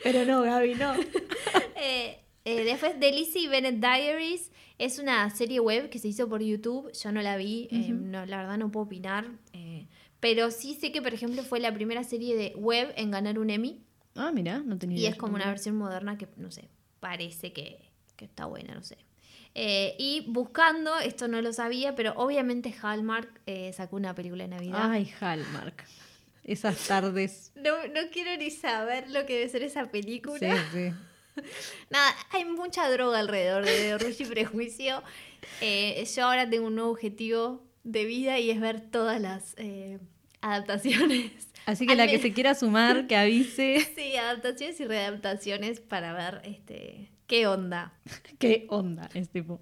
pero 0.02 0.24
no, 0.24 0.42
Gaby, 0.42 0.74
no. 0.74 0.94
Eh, 1.76 2.18
eh, 2.46 2.64
después 2.64 2.98
de 2.98 3.12
Lizzie 3.12 3.48
Bennett 3.48 3.76
Diaries 3.80 4.50
es 4.78 4.98
una 4.98 5.28
serie 5.30 5.60
web 5.60 5.90
que 5.90 5.98
se 5.98 6.08
hizo 6.08 6.28
por 6.28 6.42
YouTube. 6.42 6.90
Yo 6.92 7.12
no 7.12 7.20
la 7.22 7.36
vi, 7.36 7.68
eh, 7.70 7.88
no, 7.92 8.24
la 8.26 8.38
verdad 8.38 8.56
no 8.58 8.70
puedo 8.70 8.86
opinar. 8.86 9.26
eh, 9.52 9.86
pero 10.20 10.50
sí 10.50 10.74
sé 10.74 10.92
que, 10.92 11.02
por 11.02 11.12
ejemplo, 11.12 11.42
fue 11.42 11.60
la 11.60 11.72
primera 11.74 12.02
serie 12.02 12.34
de 12.36 12.52
web 12.56 12.92
en 12.96 13.10
ganar 13.10 13.38
un 13.38 13.50
Emmy. 13.50 13.82
Ah, 14.14 14.32
mira, 14.32 14.60
no 14.60 14.78
tenía 14.78 14.96
Y 14.96 15.00
idea 15.02 15.10
es 15.10 15.16
como 15.16 15.34
una 15.34 15.46
versión 15.46 15.76
moderna 15.76 16.16
que, 16.16 16.26
no 16.36 16.50
sé, 16.50 16.68
parece 17.00 17.52
que, 17.52 17.78
que 18.16 18.24
está 18.24 18.46
buena, 18.46 18.74
no 18.74 18.82
sé. 18.82 18.96
Eh, 19.54 19.94
y 19.98 20.24
buscando, 20.28 20.96
esto 20.98 21.28
no 21.28 21.40
lo 21.42 21.52
sabía, 21.52 21.94
pero 21.94 22.12
obviamente 22.16 22.74
Hallmark 22.82 23.40
eh, 23.46 23.72
sacó 23.74 23.96
una 23.96 24.14
película 24.14 24.44
de 24.44 24.48
Navidad. 24.48 24.90
Ay, 24.90 25.10
Hallmark. 25.20 25.84
Esas 26.44 26.78
tardes. 26.86 27.52
No, 27.56 27.86
no 27.88 28.08
quiero 28.12 28.36
ni 28.38 28.50
saber 28.50 29.10
lo 29.10 29.26
que 29.26 29.34
debe 29.34 29.48
ser 29.48 29.62
esa 29.62 29.90
película. 29.90 30.38
Sí, 30.38 30.62
sí. 30.72 30.94
Nada, 31.90 32.14
hay 32.30 32.44
mucha 32.44 32.88
droga 32.90 33.18
alrededor 33.18 33.64
de 33.64 33.94
Orgullo 33.94 34.16
y 34.18 34.24
Prejuicio. 34.24 35.02
Eh, 35.60 36.06
yo 36.14 36.24
ahora 36.24 36.48
tengo 36.48 36.66
un 36.66 36.74
nuevo 36.74 36.90
objetivo 36.90 37.64
de 37.84 38.04
vida 38.04 38.38
y 38.38 38.50
es 38.50 38.60
ver 38.60 38.80
todas 38.80 39.20
las 39.20 39.54
eh, 39.58 39.98
adaptaciones. 40.40 41.48
Así 41.66 41.86
que 41.86 41.92
Al 41.92 41.98
la 41.98 42.06
que 42.06 42.18
se 42.18 42.32
quiera 42.32 42.54
sumar, 42.54 43.06
que 43.06 43.16
avise 43.16 43.80
Sí, 43.96 44.16
adaptaciones 44.16 44.78
y 44.80 44.84
readaptaciones 44.84 45.80
para 45.80 46.12
ver 46.12 46.42
este 46.44 47.10
qué 47.26 47.46
onda. 47.46 47.92
qué 48.38 48.66
onda 48.68 49.08
es 49.14 49.28
tipo. 49.30 49.60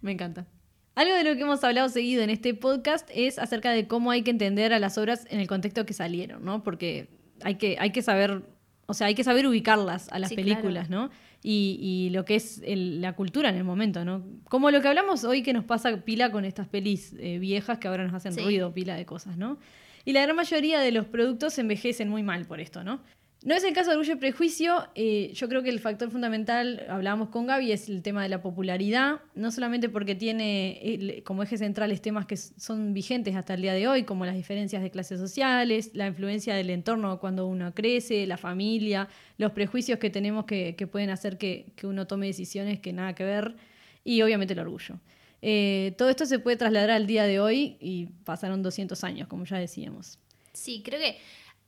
Me 0.00 0.12
encanta. 0.12 0.46
Algo 0.94 1.14
de 1.14 1.24
lo 1.24 1.34
que 1.34 1.42
hemos 1.42 1.62
hablado 1.64 1.88
seguido 1.88 2.22
en 2.22 2.30
este 2.30 2.54
podcast 2.54 3.08
es 3.14 3.38
acerca 3.38 3.70
de 3.70 3.86
cómo 3.86 4.10
hay 4.10 4.22
que 4.22 4.30
entender 4.30 4.72
a 4.72 4.78
las 4.78 4.98
obras 4.98 5.26
en 5.30 5.40
el 5.40 5.46
contexto 5.46 5.86
que 5.86 5.94
salieron, 5.94 6.44
¿no? 6.44 6.62
Porque 6.62 7.08
hay 7.42 7.56
que, 7.56 7.76
hay 7.78 7.90
que 7.90 8.02
saber, 8.02 8.42
o 8.90 8.94
sea, 8.94 9.06
hay 9.06 9.14
que 9.14 9.24
saber 9.24 9.46
ubicarlas 9.46 10.08
a 10.10 10.18
las 10.18 10.28
Sí, 10.30 10.36
películas, 10.36 10.90
¿no? 10.90 11.10
Y, 11.42 11.78
y 11.80 12.10
lo 12.10 12.24
que 12.26 12.34
es 12.34 12.60
el- 12.66 13.00
la 13.00 13.14
cultura 13.14 13.48
en 13.48 13.56
el 13.56 13.64
momento, 13.64 14.04
¿no? 14.04 14.22
Como 14.48 14.70
lo 14.70 14.82
que 14.82 14.88
hablamos 14.88 15.24
hoy 15.24 15.42
que 15.42 15.52
nos 15.52 15.64
pasa 15.64 15.96
pila 16.04 16.30
con 16.30 16.44
estas 16.44 16.68
pelis 16.68 17.14
eh, 17.18 17.38
viejas 17.38 17.78
que 17.78 17.88
ahora 17.88 18.04
nos 18.04 18.12
hacen 18.14 18.34
Sí. 18.34 18.40
ruido, 18.42 18.74
pila 18.74 18.94
de 18.96 19.06
cosas, 19.06 19.36
¿no? 19.38 19.58
Y 20.04 20.12
la 20.12 20.22
gran 20.22 20.36
mayoría 20.36 20.80
de 20.80 20.92
los 20.92 21.06
productos 21.06 21.58
envejecen 21.58 22.08
muy 22.08 22.22
mal 22.22 22.46
por 22.46 22.60
esto, 22.60 22.84
¿no? 22.84 23.00
No 23.42 23.54
es 23.54 23.64
el 23.64 23.72
caso 23.72 23.88
de 23.88 23.96
Orgullo 23.96 24.14
y 24.14 24.16
Prejuicio. 24.16 24.86
eh, 24.94 25.32
yo 25.34 25.48
creo 25.48 25.62
que 25.62 25.70
el 25.70 25.80
factor 25.80 26.10
fundamental, 26.10 26.84
hablábamos 26.90 27.30
con 27.30 27.46
Gaby, 27.46 27.72
es 27.72 27.88
el 27.88 28.02
tema 28.02 28.22
de 28.22 28.28
la 28.28 28.42
popularidad. 28.42 29.20
No 29.34 29.50
solamente 29.50 29.88
porque 29.88 30.14
tiene 30.14 31.22
como 31.24 31.42
eje 31.42 31.56
centrales 31.56 32.02
temas 32.02 32.26
que 32.26 32.36
son 32.36 32.92
vigentes 32.92 33.34
hasta 33.34 33.54
el 33.54 33.62
día 33.62 33.72
de 33.72 33.88
hoy, 33.88 34.04
como 34.04 34.26
las 34.26 34.34
diferencias 34.34 34.82
de 34.82 34.90
clases 34.90 35.18
sociales, 35.18 35.92
la 35.94 36.06
influencia 36.06 36.54
del 36.54 36.68
entorno 36.68 37.18
cuando 37.18 37.46
uno 37.46 37.74
crece, 37.74 38.26
la 38.26 38.36
familia, 38.36 39.08
los 39.38 39.52
prejuicios 39.52 39.98
que 39.98 40.10
tenemos 40.10 40.44
que, 40.44 40.74
pueden 40.92 41.08
hacer 41.08 41.38
que, 41.38 41.72
que 41.76 41.86
uno 41.86 42.06
tome 42.06 42.26
decisiones 42.26 42.78
que 42.80 42.92
nada 42.92 43.14
que 43.14 43.24
ver, 43.24 43.56
y 44.04 44.20
obviamente 44.20 44.52
el 44.52 44.60
orgullo. 44.60 45.00
Eh, 45.42 45.94
todo 45.96 46.10
esto 46.10 46.26
se 46.26 46.38
puede 46.38 46.58
trasladar 46.58 46.90
al 46.90 47.06
día 47.06 47.24
de 47.24 47.40
hoy 47.40 47.78
y 47.80 48.06
pasaron 48.24 48.62
200 48.62 49.02
años, 49.04 49.28
como 49.28 49.44
ya 49.46 49.56
decíamos. 49.56 50.18
Sí, 50.52 50.82
creo 50.84 51.00
que 51.00 51.16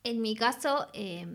en 0.04 0.20
mi 0.20 0.34
caso, 0.34 0.88
eh, 0.92 1.26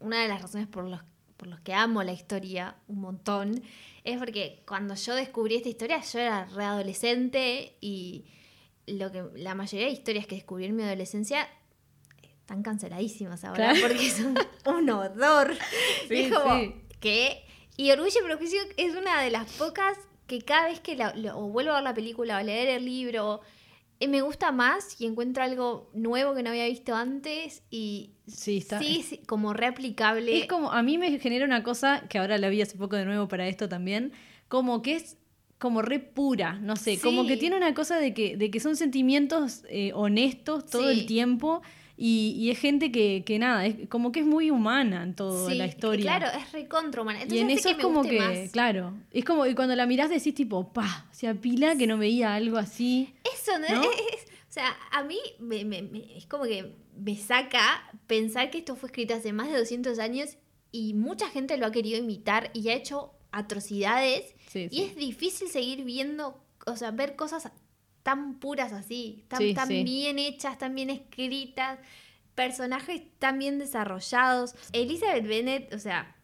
una 0.00 0.20
de 0.22 0.28
las 0.28 0.42
razones 0.42 0.66
por 0.66 0.84
los, 0.84 1.00
por 1.36 1.48
los 1.48 1.60
que 1.60 1.72
amo 1.74 2.02
la 2.02 2.12
historia 2.12 2.76
un 2.88 3.00
montón 3.00 3.62
es 4.04 4.18
porque 4.18 4.62
cuando 4.66 4.94
yo 4.94 5.14
descubrí 5.14 5.56
esta 5.56 5.68
historia, 5.68 6.00
yo 6.00 6.18
era 6.18 6.44
readolescente 6.46 7.76
y 7.80 8.24
lo 8.86 9.10
que 9.10 9.24
la 9.36 9.54
mayoría 9.54 9.86
de 9.86 9.92
historias 9.92 10.26
que 10.26 10.34
descubrí 10.36 10.66
en 10.66 10.76
mi 10.76 10.82
adolescencia 10.82 11.48
están 12.40 12.62
canceladísimas 12.62 13.44
ahora 13.44 13.72
Claro. 13.72 13.88
porque 13.88 14.10
son 14.10 14.36
un 14.66 14.90
horror. 14.90 15.54
Sí, 16.08 16.14
Y 16.14 16.20
es 16.24 16.32
como 16.34 16.54
sí. 16.60 16.74
que 17.00 17.44
y 17.76 17.90
Orgullo 17.90 18.20
y 18.20 18.24
Prejuicio 18.24 18.60
es 18.76 18.94
una 18.94 19.22
de 19.22 19.30
las 19.30 19.50
pocas 19.54 19.96
que 20.26 20.42
cada 20.42 20.68
vez 20.68 20.80
que 20.80 20.96
la- 20.96 21.14
lo- 21.14 21.38
o 21.38 21.48
vuelvo 21.48 21.72
a 21.72 21.74
ver 21.76 21.82
la 21.84 21.94
película 21.94 22.38
o 22.38 22.42
leer 22.42 22.68
el 22.68 22.84
libro 22.84 23.40
me 24.08 24.20
gusta 24.20 24.52
más 24.52 25.00
y 25.00 25.06
encuentro 25.06 25.42
algo 25.42 25.90
nuevo 25.94 26.34
que 26.34 26.42
no 26.42 26.50
había 26.50 26.66
visto 26.66 26.94
antes 26.94 27.62
y 27.70 28.10
Sí, 28.26 28.58
está- 28.58 28.78
sí, 28.78 29.02
sí, 29.02 29.18
como 29.26 29.52
reaplicable. 29.52 30.38
Es 30.40 30.46
como, 30.46 30.72
a 30.72 30.82
mí 30.82 30.98
me 30.98 31.18
genera 31.18 31.44
una 31.46 31.62
cosa 31.62 32.04
que 32.08 32.18
ahora 32.18 32.36
la 32.38 32.48
vi 32.48 32.60
hace 32.62 32.76
poco 32.76 32.96
de 32.96 33.04
nuevo 33.04 33.28
para 33.28 33.48
esto 33.48 33.68
también, 33.68 34.12
como 34.48 34.82
que 34.82 34.96
es 34.96 35.16
como 35.58 35.80
re 35.82 35.98
pura, 36.00 36.54
no 36.60 36.76
sé, 36.76 36.98
como 37.00 37.26
que 37.26 37.36
tiene 37.38 37.56
una 37.56 37.72
cosa 37.74 37.96
de 37.98 38.12
que, 38.12 38.36
de 38.36 38.50
que 38.50 38.60
son 38.60 38.76
sentimientos 38.76 39.62
eh, 39.68 39.92
honestos 39.94 40.66
todo 40.66 40.82
Sí. 40.92 41.00
el 41.00 41.06
tiempo 41.06 41.62
y, 41.96 42.34
y 42.38 42.50
es 42.50 42.58
gente 42.58 42.90
que, 42.90 43.22
que 43.24 43.38
nada, 43.38 43.66
es 43.66 43.88
como 43.88 44.10
que 44.12 44.20
es 44.20 44.26
muy 44.26 44.50
humana 44.50 45.02
en 45.04 45.14
toda 45.14 45.48
Sí, 45.50 45.56
la 45.56 45.66
historia. 45.66 46.16
Claro, 46.18 46.38
es 46.38 46.52
recontra 46.52 47.02
humana. 47.02 47.20
y 47.20 47.22
Entonces 47.22 47.42
en 47.42 47.50
hace 47.50 47.60
eso 47.60 47.68
que 47.70 47.82
es 47.82 47.86
como 47.86 48.02
que, 48.02 48.18
más. 48.18 48.50
claro, 48.52 48.94
es 49.12 49.24
como 49.24 49.44
que 49.44 49.54
cuando 49.54 49.76
la 49.76 49.86
mirás 49.86 50.10
decís 50.10 50.34
tipo, 50.34 50.72
pa, 50.72 51.06
o 51.10 51.14
sea, 51.14 51.34
pila 51.34 51.76
que 51.76 51.86
no 51.86 51.96
veía 51.98 52.34
algo 52.34 52.56
así. 52.58 53.14
Eso, 53.24 53.58
¿no? 53.58 53.68
¿No? 53.76 53.82
Es- 53.82 54.14
es- 54.14 54.34
o 54.48 54.52
sea, 54.54 54.76
a 54.92 55.02
mí 55.02 55.18
me, 55.40 55.64
me- 55.64 55.82
me- 55.82 56.16
es 56.16 56.26
como 56.26 56.44
que 56.44 56.76
me 56.96 57.16
saca 57.16 57.60
pensar 58.06 58.50
que 58.50 58.58
esto 58.58 58.76
fue 58.76 58.86
escrito 58.88 59.12
hace 59.14 59.32
más 59.32 59.50
de 59.50 59.58
200 59.58 59.98
años 59.98 60.36
y 60.70 60.94
mucha 60.94 61.28
gente 61.28 61.56
lo 61.56 61.66
ha 61.66 61.72
querido 61.72 61.98
imitar 61.98 62.50
y 62.54 62.68
ha 62.68 62.74
hecho 62.74 63.12
atrocidades 63.32 64.34
Sí, 64.48 64.68
y 64.70 64.76
sí. 64.76 64.82
es 64.82 64.96
difícil 64.96 65.48
seguir 65.48 65.84
viendo, 65.84 66.40
o 66.66 66.76
sea, 66.76 66.90
ver 66.92 67.16
cosas 67.16 67.50
tan 68.04 68.38
puras 68.38 68.72
así, 68.72 69.24
tan, 69.26 69.40
Sí, 69.40 69.54
tan 69.54 69.66
sí. 69.66 69.82
bien 69.82 70.20
hechas, 70.20 70.56
tan 70.58 70.74
bien 70.76 70.90
escritas, 70.90 71.80
personajes 72.36 73.02
tan 73.18 73.38
bien 73.40 73.58
desarrollados. 73.58 74.54
Elizabeth 74.72 75.26
Bennet, 75.26 75.74
o 75.74 75.78
sea, 75.80 76.14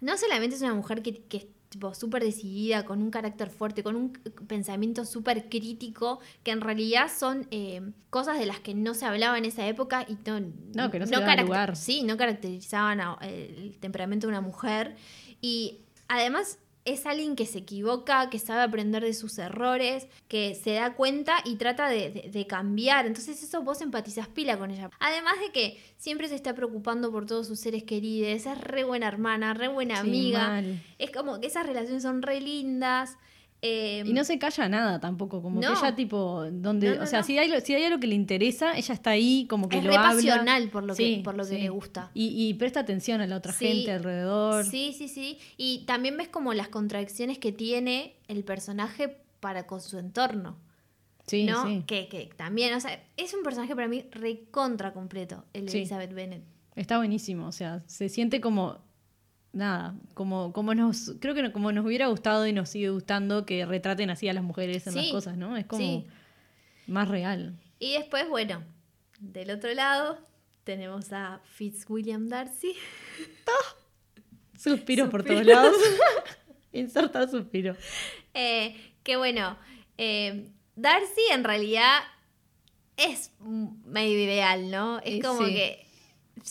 no 0.00 0.16
solamente 0.16 0.54
es 0.56 0.62
una 0.62 0.74
mujer 0.74 1.02
que, 1.02 1.22
que 1.24 1.36
es 1.38 1.46
tipo 1.68 1.94
súper 1.94 2.22
decidida, 2.22 2.84
con 2.84 3.02
un 3.02 3.10
carácter 3.10 3.50
fuerte, 3.50 3.82
con 3.82 3.96
un 3.96 4.12
pensamiento 4.46 5.04
súper 5.04 5.48
crítico, 5.48 6.20
que 6.44 6.50
en 6.52 6.60
realidad 6.60 7.10
son 7.14 7.48
eh, 7.50 7.80
cosas 8.10 8.38
de 8.38 8.46
las 8.46 8.60
que 8.60 8.74
no 8.74 8.94
se 8.94 9.04
hablaba 9.04 9.36
en 9.38 9.44
esa 9.46 9.66
época 9.66 10.06
y 10.08 10.16
no, 10.28 10.40
No, 10.74 10.90
que 10.90 10.98
no 11.00 11.06
se 11.06 11.12
caracter- 11.14 11.44
lugar. 11.44 11.76
Sí, 11.76 12.02
no 12.04 12.16
caracterizaban 12.16 13.00
a- 13.00 13.18
el 13.22 13.76
temperamento 13.80 14.26
de 14.26 14.32
una 14.32 14.40
mujer. 14.42 14.96
Y 15.40 15.80
además 16.08 16.58
es 16.86 17.04
alguien 17.04 17.36
que 17.36 17.44
se 17.46 17.58
equivoca, 17.58 18.30
que 18.30 18.38
sabe 18.38 18.62
aprender 18.62 19.02
de 19.02 19.12
sus 19.12 19.36
errores, 19.38 20.06
que 20.28 20.54
se 20.54 20.72
da 20.74 20.94
cuenta 20.94 21.36
y 21.44 21.56
trata 21.56 21.88
de, 21.88 22.10
de- 22.10 22.30
de 22.30 22.46
cambiar. 22.46 23.06
Entonces 23.06 23.42
eso 23.42 23.62
vos 23.62 23.80
empatizas 23.82 24.28
pila 24.28 24.56
con 24.56 24.70
ella. 24.70 24.90
Además 25.00 25.34
de 25.40 25.50
que 25.52 25.78
siempre 25.98 26.28
se 26.28 26.36
está 26.36 26.54
preocupando 26.54 27.10
por 27.12 27.26
todos 27.26 27.46
sus 27.46 27.60
seres 27.60 27.82
queridos, 27.82 28.46
es 28.46 28.58
re 28.60 28.84
buena 28.84 29.08
hermana, 29.08 29.52
re 29.52 29.68
buena 29.68 29.98
amiga. 29.98 30.60
Es 30.98 31.10
como 31.10 31.40
que 31.40 31.48
esas 31.48 31.66
relaciones 31.66 32.02
son 32.02 32.22
re 32.22 32.40
lindas. 32.40 33.16
Eh, 33.62 34.02
Y 34.06 34.12
no 34.12 34.22
se 34.24 34.38
calla 34.38 34.68
nada 34.68 35.00
tampoco, 35.00 35.42
como 35.42 35.60
No. 35.60 35.72
que 35.72 35.78
ella 35.80 35.94
tipo, 35.96 36.44
donde, 36.52 36.90
No, 36.90 36.94
no, 36.96 37.02
o 37.02 37.06
sea, 37.06 37.22
si, 37.22 37.38
hay, 37.38 37.50
si 37.62 37.74
hay 37.74 37.84
algo 37.84 37.98
que 37.98 38.06
le 38.06 38.14
interesa, 38.14 38.76
ella 38.76 38.94
está 38.94 39.10
ahí, 39.10 39.46
como 39.48 39.68
que 39.68 39.78
es 39.78 39.84
lo 39.84 39.90
re 39.90 39.96
habla. 39.96 40.10
pasional 40.10 40.68
por 40.70 40.84
lo 40.84 40.94
que, 40.94 41.20
por 41.24 41.34
lo 41.36 41.46
que 41.46 41.58
le 41.58 41.68
gusta. 41.70 42.10
Y, 42.14 42.26
y 42.48 42.54
presta 42.54 42.80
atención 42.80 43.20
a 43.20 43.26
la 43.26 43.36
otra 43.36 43.52
Sí. 43.52 43.66
gente 43.66 43.92
alrededor. 43.92 44.64
Sí, 44.66 44.94
sí, 44.96 45.08
sí. 45.08 45.38
Y 45.56 45.84
también 45.86 46.16
ves 46.16 46.28
como 46.28 46.52
las 46.54 46.68
contradicciones 46.68 47.38
que 47.38 47.52
tiene 47.52 48.16
el 48.28 48.44
personaje 48.44 49.16
para 49.40 49.66
con 49.66 49.80
su 49.80 49.98
entorno. 49.98 50.58
Sí, 51.26 51.44
¿no? 51.44 51.66
sí. 51.66 51.82
Que, 51.86 52.08
que 52.08 52.30
también, 52.36 52.72
o 52.74 52.80
sea, 52.80 53.02
es 53.16 53.34
un 53.34 53.42
personaje 53.42 53.74
para 53.74 53.88
mí 53.88 54.04
recontra 54.12 54.92
completo, 54.92 55.44
el 55.54 55.66
de. 55.66 55.72
Elizabeth 55.78 56.12
Bennet. 56.12 56.42
Está 56.76 56.98
buenísimo, 56.98 57.46
o 57.48 57.52
sea, 57.52 57.82
se 57.86 58.08
siente 58.08 58.40
como 58.40 58.78
nada, 59.56 59.94
como, 60.14 60.52
como 60.52 60.74
nos, 60.74 61.14
creo 61.20 61.34
que 61.34 61.42
no- 61.42 61.52
como 61.52 61.72
nos 61.72 61.84
hubiera 61.86 62.06
gustado 62.08 62.46
y 62.46 62.52
nos 62.52 62.68
sigue 62.68 62.90
gustando 62.90 63.46
que 63.46 63.64
retraten 63.66 64.10
así 64.10 64.28
a 64.28 64.32
las 64.34 64.44
mujeres 64.44 64.86
en 64.86 64.94
las 64.94 65.08
cosas, 65.08 65.36
¿no? 65.36 65.56
Es 65.56 65.66
como 65.66 65.80
sí. 65.82 66.06
más 66.86 67.08
real. 67.08 67.58
Y 67.78 67.94
después, 67.94 68.28
bueno, 68.28 68.62
del 69.18 69.50
otro 69.50 69.72
lado 69.74 70.18
tenemos 70.64 71.12
a 71.12 71.40
Fitzwilliam 71.44 72.28
Darcy. 72.28 72.74
Suspiros 74.58 75.08
por 75.10 75.20
Suspiros. 75.22 75.44
todos 75.46 75.56
lados. 75.56 75.76
Insertar 76.72 77.28
suspiro. 77.30 77.76
Eh, 78.34 78.76
que 79.02 79.16
bueno, 79.16 79.56
eh, 79.98 80.50
Darcy 80.74 81.20
en 81.32 81.44
realidad 81.44 82.00
es 82.96 83.32
medio 83.40 84.18
ideal, 84.22 84.70
¿no? 84.70 84.98
Es 85.00 85.22
como 85.24 85.46
sí. 85.46 85.54
que 85.54 85.85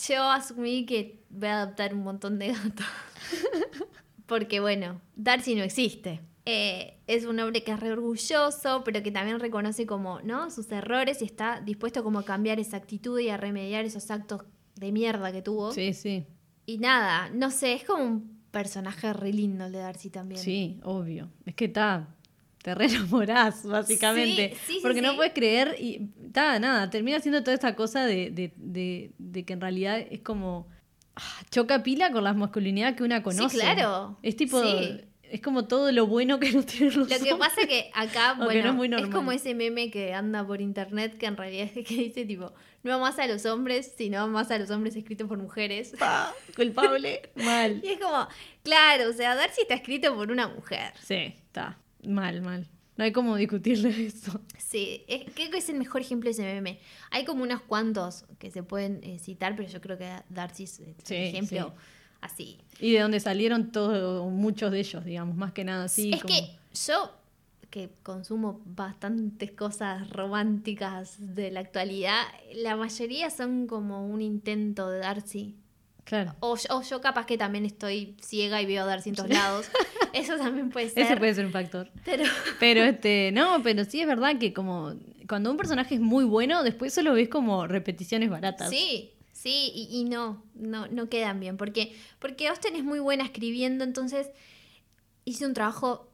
yo 0.07 0.23
asumí 0.23 0.85
que 0.85 1.23
voy 1.29 1.49
a 1.49 1.61
adoptar 1.61 1.93
un 1.93 2.03
montón 2.03 2.39
de 2.39 2.49
gatos. 2.49 2.85
Porque 4.25 4.59
bueno, 4.59 5.01
Darcy 5.15 5.55
no 5.55 5.63
existe. 5.63 6.21
Eh, 6.45 6.99
es 7.07 7.25
un 7.25 7.39
hombre 7.39 7.63
que 7.63 7.71
es 7.71 7.79
re 7.79 7.91
orgulloso, 7.91 8.83
pero 8.83 9.01
que 9.01 9.11
también 9.11 9.39
reconoce 9.39 9.85
como, 9.85 10.21
¿no? 10.21 10.51
Sus 10.51 10.71
errores 10.71 11.21
y 11.21 11.25
está 11.25 11.59
dispuesto 11.59 12.03
como 12.03 12.19
a 12.19 12.25
cambiar 12.25 12.59
esa 12.59 12.77
actitud 12.77 13.19
y 13.19 13.29
a 13.29 13.37
remediar 13.37 13.85
esos 13.85 14.11
actos 14.11 14.43
de 14.75 14.91
mierda 14.91 15.31
que 15.31 15.41
tuvo. 15.41 15.71
Sí, 15.71 15.93
sí. 15.93 16.25
Y 16.65 16.77
nada, 16.77 17.29
no 17.29 17.51
sé, 17.51 17.73
es 17.73 17.83
como 17.83 18.03
un 18.03 18.41
personaje 18.51 19.11
re 19.13 19.33
lindo 19.33 19.65
el 19.65 19.71
de 19.71 19.79
Darcy 19.79 20.09
también. 20.09 20.41
Sí, 20.41 20.79
obvio. 20.83 21.29
Es 21.45 21.55
que 21.55 21.65
está. 21.65 22.14
Te 22.65 22.73
re 22.73 22.85
enamorás, 22.85 23.63
básicamente. 23.67 24.49
Sí, 24.49 24.59
sí, 24.65 24.73
sí, 24.73 24.79
Porque 24.81 24.99
no 24.99 25.11
sí. 25.11 25.17
puedes 25.17 25.33
creer 25.33 25.75
y. 25.79 26.09
Está, 26.25 26.57
nada. 26.57 26.89
Termina 26.89 27.19
siendo 27.19 27.41
toda 27.43 27.53
esta 27.53 27.75
cosa 27.75 28.07
de, 28.07 28.31
de, 28.31 28.53
de, 28.55 29.11
de 29.19 29.45
que 29.45 29.53
en 29.53 29.61
realidad 29.61 29.99
es 29.99 30.21
como. 30.21 30.67
ah, 31.15 31.41
choca 31.51 31.83
pila 31.83 32.11
con 32.11 32.23
la 32.23 32.33
masculinidad 32.33 32.95
que 32.95 33.03
una 33.03 33.21
conoce. 33.21 33.55
claro. 33.59 34.17
Es 34.23 34.35
tipo. 34.35 34.59
Sí. 34.63 34.99
Es 35.21 35.41
como 35.41 35.65
todo 35.65 35.91
lo 35.91 36.07
bueno 36.07 36.39
que 36.39 36.51
no 36.53 36.63
tienen 36.63 36.97
los 36.97 37.07
Lo 37.07 37.19
que 37.19 37.31
hombres. 37.33 37.49
pasa 37.49 37.67
que 37.67 37.91
acá, 37.93 38.33
bueno, 38.43 38.73
no 38.73 38.97
es 38.97 39.07
como 39.09 39.31
ese 39.31 39.53
meme 39.53 39.91
que 39.91 40.13
anda 40.15 40.45
por 40.45 40.59
internet 40.59 41.17
que 41.19 41.27
en 41.27 41.37
realidad 41.37 41.69
es 41.75 41.85
que 41.85 41.95
dice 41.95 42.25
tipo, 42.25 42.51
no 42.81 42.99
más 42.99 43.19
a 43.19 43.27
los 43.27 43.45
hombres, 43.45 43.93
sino 43.95 44.27
más 44.27 44.49
a 44.49 44.57
los 44.57 44.71
hombres 44.71 44.95
escritos 44.95 45.27
por 45.27 45.37
mujeres. 45.37 45.93
Pa, 45.99 46.33
culpable. 46.55 47.29
Mal. 47.35 47.79
Y 47.83 47.89
es 47.89 47.99
como, 47.99 48.27
claro, 48.63 49.09
o 49.09 49.13
sea, 49.13 49.35
Darcy 49.35 49.61
está 49.61 49.75
escrito 49.75 50.15
por 50.15 50.31
una 50.31 50.47
mujer. 50.47 50.93
Sí, 51.03 51.35
está. 51.45 51.77
Mal, 52.07 52.41
mal. 52.41 52.67
No 52.97 53.03
hay 53.03 53.11
como 53.11 53.35
discutirle 53.35 53.89
eso. 54.07 54.39
Sí, 54.57 55.03
es- 55.07 55.25
creo 55.33 55.51
que 55.51 55.57
es 55.57 55.69
el 55.69 55.77
mejor 55.77 56.01
ejemplo 56.01 56.27
de 56.27 56.31
ese 56.31 56.43
meme. 56.43 56.79
Hay 57.11 57.25
como 57.25 57.43
unos 57.43 57.61
cuantos 57.61 58.25
que 58.39 58.51
se 58.51 58.63
pueden 58.63 59.01
eh, 59.03 59.19
citar, 59.19 59.55
pero 59.55 59.67
yo 59.69 59.81
creo 59.81 59.97
que 59.97 60.09
Darcy 60.29 60.63
es 60.63 60.79
el 60.79 60.95
Sí, 61.03 61.15
ejemplo 61.15 61.73
sí. 61.75 62.17
así. 62.21 62.57
Y 62.79 62.93
de 62.93 62.99
donde 63.01 63.19
salieron 63.19 63.71
todos, 63.71 64.31
muchos 64.31 64.71
de 64.71 64.79
ellos, 64.79 65.03
digamos, 65.03 65.35
más 65.35 65.51
que 65.51 65.63
nada 65.65 65.85
así. 65.85 66.11
es 66.13 66.21
como- 66.21 66.33
que 66.33 66.49
yo, 66.85 67.11
que 67.69 67.89
consumo 68.03 68.61
bastantes 68.65 69.51
cosas 69.51 70.09
románticas 70.09 71.15
de 71.35 71.51
la 71.51 71.59
actualidad, 71.59 72.21
la 72.53 72.77
mayoría 72.77 73.29
son 73.29 73.67
como 73.67 74.07
un 74.07 74.21
intento 74.21 74.89
de 74.89 74.99
Darcy. 74.99 75.55
Claro. 76.05 76.35
O, 76.39 76.55
yo- 76.55 76.77
o 76.77 76.81
yo 76.83 77.01
capaz 77.01 77.25
que 77.25 77.37
también 77.37 77.65
estoy 77.65 78.15
ciega 78.21 78.61
y 78.61 78.65
veo 78.65 78.89
en 78.89 79.15
todos 79.15 79.29
lados. 79.29 79.67
Eso 80.13 80.37
también 80.37 80.69
puede 80.69 80.89
ser. 80.89 81.03
Ese 81.03 81.17
puede 81.17 81.33
ser 81.33 81.45
un 81.45 81.51
factor. 81.51 81.91
Pero 82.05 82.23
Pero 82.59 82.83
este, 82.83 83.31
no, 83.33 83.61
pero 83.63 83.83
sí 83.85 83.99
es 84.01 84.07
verdad 84.07 84.37
que 84.39 84.53
como 84.53 84.93
cuando 85.27 85.49
un 85.51 85.57
personaje 85.57 85.95
es 85.95 86.01
muy 86.01 86.23
bueno, 86.23 86.63
después 86.63 86.93
solo 86.93 87.13
ves 87.13 87.27
como 87.27 87.67
repeticiones 87.67 88.29
baratas. 88.29 88.69
sí, 88.69 89.11
sí, 89.33 89.71
y, 89.73 89.89
y 89.99 90.03
no, 90.05 90.43
no, 90.53 90.87
no 90.87 91.09
quedan 91.09 91.39
bien. 91.39 91.57
Porque, 91.57 91.95
porque 92.19 92.47
Austen 92.47 92.75
es 92.75 92.83
muy 92.83 92.99
buena 92.99 93.23
escribiendo, 93.25 93.83
entonces 93.83 94.29
hice 95.25 95.45
un 95.47 95.53
trabajo 95.55 96.11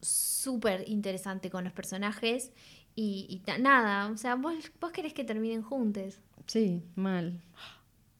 súper 0.00 0.88
interesante 0.88 1.50
con 1.50 1.64
los 1.64 1.72
personajes. 1.72 2.52
Y, 2.94 3.42
nada, 3.58 4.10
o 4.10 4.16
sea, 4.16 4.36
vos, 4.36 4.54
vos 4.80 4.90
querés 4.92 5.12
que 5.12 5.24
terminen 5.24 5.60
juntos. 5.62 6.14
Sí, 6.46 6.82
mal. 6.94 7.42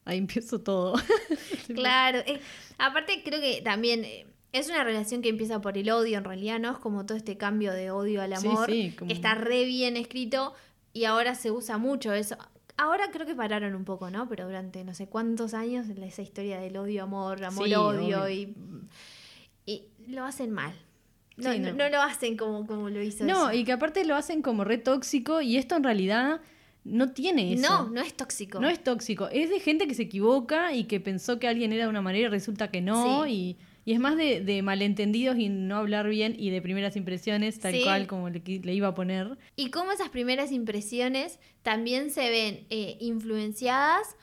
Ahí 0.06 0.16
empiezo 0.18 0.60
todo. 0.62 0.94
Claro, 1.74 2.18
eh, 2.26 2.40
aparte 2.78 3.22
creo 3.24 3.40
que 3.40 3.60
también 3.62 4.04
eh, 4.04 4.26
es 4.52 4.68
una 4.70 4.82
relación 4.84 5.20
que 5.20 5.28
empieza 5.28 5.60
por 5.60 5.76
el 5.76 5.90
odio, 5.90 6.16
en 6.16 6.24
realidad, 6.24 6.58
¿no? 6.58 6.72
Es 6.72 6.78
como 6.78 7.04
todo 7.04 7.18
este 7.18 7.36
cambio 7.36 7.72
de 7.72 7.90
odio 7.90 8.22
al 8.22 8.34
Sí, 8.38 8.46
amor, 8.46 8.70
sí, 8.70 8.94
como- 8.98 9.08
que 9.08 9.14
está 9.14 9.34
re 9.34 9.64
bien 9.64 9.96
escrito 9.96 10.54
y 10.94 11.04
ahora 11.04 11.34
se 11.34 11.50
usa 11.50 11.76
mucho 11.76 12.12
eso. 12.14 12.36
Ahora 12.78 13.10
creo 13.10 13.26
que 13.26 13.34
pararon 13.34 13.74
un 13.74 13.84
poco, 13.84 14.10
¿no? 14.10 14.28
Pero 14.28 14.46
durante 14.46 14.84
no 14.84 14.94
sé 14.94 15.06
cuántos 15.08 15.54
años 15.54 15.86
esa 15.88 16.22
historia 16.22 16.60
del 16.60 16.76
odio-amor, 16.76 17.38
Sí, 17.38 17.44
amor-odio 17.44 18.28
y, 18.28 18.54
y 19.64 19.84
lo 20.08 20.24
hacen 20.24 20.50
mal. 20.52 20.72
No, 21.36 21.52
Sí, 21.52 21.58
no. 21.58 21.72
no. 21.72 21.88
lo 21.90 22.00
hacen 22.00 22.36
como, 22.36 22.66
como 22.66 22.88
lo 22.88 23.02
hizo 23.02 23.24
No, 23.24 23.52
y 23.52 23.64
que 23.64 23.72
aparte 23.72 24.04
lo 24.06 24.14
hacen 24.14 24.40
como 24.40 24.64
re 24.64 24.78
tóxico 24.78 25.40
y 25.42 25.56
esto 25.58 25.76
en 25.76 25.84
realidad 25.84 26.40
no 26.86 27.12
tiene 27.12 27.52
eso. 27.52 27.62
No, 27.84 27.90
no 27.90 28.00
es 28.00 28.14
tóxico. 28.14 28.60
No 28.60 28.68
es 28.68 28.82
tóxico, 28.82 29.28
es 29.30 29.50
de 29.50 29.60
gente 29.60 29.86
que 29.86 29.94
se 29.94 30.02
equivoca 30.04 30.72
y 30.72 30.84
que 30.84 31.00
pensó 31.00 31.38
que 31.38 31.48
alguien 31.48 31.72
era 31.72 31.84
de 31.84 31.90
una 31.90 32.02
manera 32.02 32.26
y 32.28 32.30
resulta 32.30 32.70
que 32.70 32.80
no. 32.80 33.24
Sí. 33.24 33.30
Y, 33.30 33.56
y 33.90 33.92
es 33.92 34.00
más 34.00 34.16
de, 34.16 34.40
de 34.40 34.62
malentendidos 34.62 35.36
y 35.38 35.48
no 35.48 35.76
hablar 35.76 36.08
bien 36.08 36.34
y 36.38 36.50
de 36.50 36.60
primeras 36.62 36.96
impresiones, 36.96 37.60
tal 37.60 37.72
Sí. 37.74 37.82
cual 37.84 38.06
como 38.06 38.30
le, 38.30 38.42
iba 38.74 38.88
a 38.88 38.94
poner. 38.94 39.38
Y 39.54 39.70
cómo 39.70 39.92
esas 39.92 40.08
primeras 40.08 40.50
impresiones 40.52 41.38
también 41.62 42.10
se 42.10 42.28
ven 42.30 42.66
eh, 42.70 42.96
influenciadas 43.00 44.16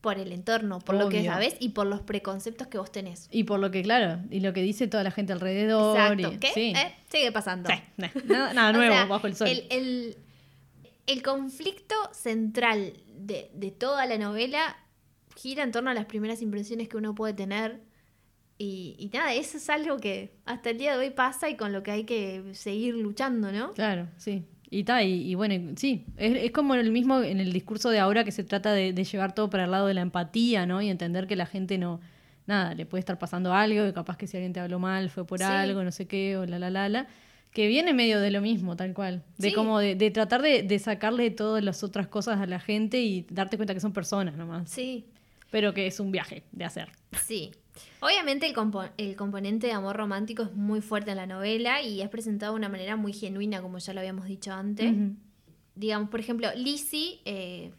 por 0.00 0.18
el 0.18 0.30
entorno, 0.30 0.78
por 0.78 0.94
lo 0.94 1.08
que 1.08 1.24
sabes 1.24 1.56
y 1.58 1.70
por 1.70 1.86
los 1.88 2.00
preconceptos 2.02 2.68
que 2.68 2.78
vos 2.78 2.92
tenés. 2.92 3.28
Y 3.32 3.42
por 3.44 3.58
lo 3.58 3.72
que, 3.72 3.82
claro, 3.82 4.20
y 4.30 4.38
lo 4.38 4.52
que 4.52 4.62
dice 4.62 4.86
toda 4.86 5.02
la 5.02 5.10
gente 5.10 5.32
alrededor. 5.32 5.96
Exacto. 5.98 6.32
y- 6.34 6.38
¿Qué? 6.38 6.48
Sí. 6.54 6.72
¿Eh? 6.76 6.94
Sigue 7.08 7.32
pasando. 7.32 7.68
Sí, 7.68 7.76
nada, 8.28 8.50
O 8.70 8.72
nuevo 8.72 8.92
sea, 8.94 9.06
bajo 9.06 9.26
el 9.26 9.34
sol. 9.34 9.48
El, 9.48 9.64
el- 9.70 10.16
el 11.08 11.22
conflicto 11.22 11.94
central 12.12 12.92
de, 13.16 13.50
de 13.54 13.70
toda 13.72 14.06
la 14.06 14.16
novela 14.18 14.76
gira 15.36 15.62
en 15.64 15.72
torno 15.72 15.90
a 15.90 15.94
las 15.94 16.04
primeras 16.06 16.40
impresiones 16.42 16.88
que 16.88 16.96
uno 16.96 17.14
puede 17.14 17.32
tener. 17.34 17.80
Y, 18.58 18.96
y 18.98 19.08
nada, 19.12 19.34
eso 19.34 19.56
es 19.56 19.70
algo 19.70 19.98
que 19.98 20.32
hasta 20.44 20.70
el 20.70 20.78
día 20.78 20.92
de 20.92 20.98
hoy 20.98 21.10
pasa 21.10 21.48
y 21.48 21.56
con 21.56 21.72
lo 21.72 21.82
que 21.82 21.92
hay 21.92 22.04
que 22.04 22.42
seguir 22.54 22.94
luchando, 22.96 23.52
¿no? 23.52 23.72
Claro, 23.72 24.08
sí. 24.16 24.44
Y 24.70 24.84
ta, 24.84 25.02
y, 25.02 25.30
y 25.30 25.34
bueno, 25.34 25.74
sí, 25.76 26.04
es, 26.16 26.36
es 26.44 26.50
como 26.50 26.74
el 26.74 26.90
mismo 26.90 27.22
en 27.22 27.40
el 27.40 27.52
discurso 27.52 27.88
de 27.90 28.00
ahora 28.00 28.24
que 28.24 28.32
se 28.32 28.44
trata 28.44 28.72
de, 28.72 28.92
de 28.92 29.04
llevar 29.04 29.34
todo 29.34 29.48
para 29.48 29.64
el 29.64 29.70
lado 29.70 29.86
de 29.86 29.94
la 29.94 30.02
empatía, 30.02 30.66
¿no? 30.66 30.82
Y 30.82 30.88
entender 30.90 31.26
que 31.26 31.36
la 31.36 31.46
gente 31.46 31.78
no, 31.78 32.00
nada, 32.46 32.74
le 32.74 32.84
puede 32.84 33.00
estar 33.00 33.18
pasando 33.18 33.54
algo, 33.54 33.86
y 33.86 33.92
capaz 33.92 34.18
que 34.18 34.26
si 34.26 34.36
alguien 34.36 34.52
te 34.52 34.60
habló 34.60 34.78
mal 34.78 35.08
fue 35.08 35.24
por 35.26 35.38
Sí. 35.38 35.44
algo, 35.44 35.82
no 35.84 35.92
sé 35.92 36.06
qué, 36.06 36.36
o 36.36 36.44
la 36.44 36.58
la 36.58 36.68
la 36.70 36.88
la, 36.90 37.06
que 37.52 37.66
viene 37.66 37.92
medio 37.94 38.20
de 38.20 38.30
lo 38.30 38.40
mismo, 38.40 38.76
tal 38.76 38.92
cual. 38.94 39.24
De 39.38 39.48
Sí. 39.48 39.54
como 39.54 39.78
de, 39.78 39.94
de 39.94 40.10
tratar 40.10 40.42
de, 40.42 40.62
de 40.62 40.78
sacarle 40.78 41.30
todas 41.30 41.64
las 41.64 41.82
otras 41.82 42.06
cosas 42.06 42.38
a 42.40 42.46
la 42.46 42.60
gente 42.60 43.00
y 43.00 43.26
darte 43.30 43.56
cuenta 43.56 43.74
que 43.74 43.80
son 43.80 43.92
personas 43.92 44.36
nomás. 44.36 44.70
Sí, 44.70 45.06
Pero 45.50 45.72
que 45.74 45.86
es 45.86 45.98
un 46.00 46.12
viaje 46.12 46.42
de 46.52 46.64
hacer. 46.64 46.88
sí. 47.24 47.50
Obviamente 48.00 48.46
el, 48.46 48.54
compo- 48.54 48.90
el 48.96 49.14
componente 49.14 49.68
de 49.68 49.72
amor 49.72 49.96
romántico 49.96 50.42
es 50.42 50.52
muy 50.52 50.80
fuerte 50.80 51.12
en 51.12 51.16
la 51.16 51.26
novela 51.26 51.80
y 51.80 52.00
es 52.02 52.08
presentado 52.08 52.52
de 52.52 52.56
una 52.58 52.68
manera 52.68 52.96
muy 52.96 53.12
genuina, 53.12 53.62
como 53.62 53.78
ya 53.78 53.92
lo 53.92 54.00
habíamos 54.00 54.26
dicho 54.26 54.52
antes. 54.52 54.92
Digamos, 55.76 56.08
por 56.10 56.18
ejemplo, 56.18 56.48
Lizzie, 56.56 57.20
eh, 57.24 57.70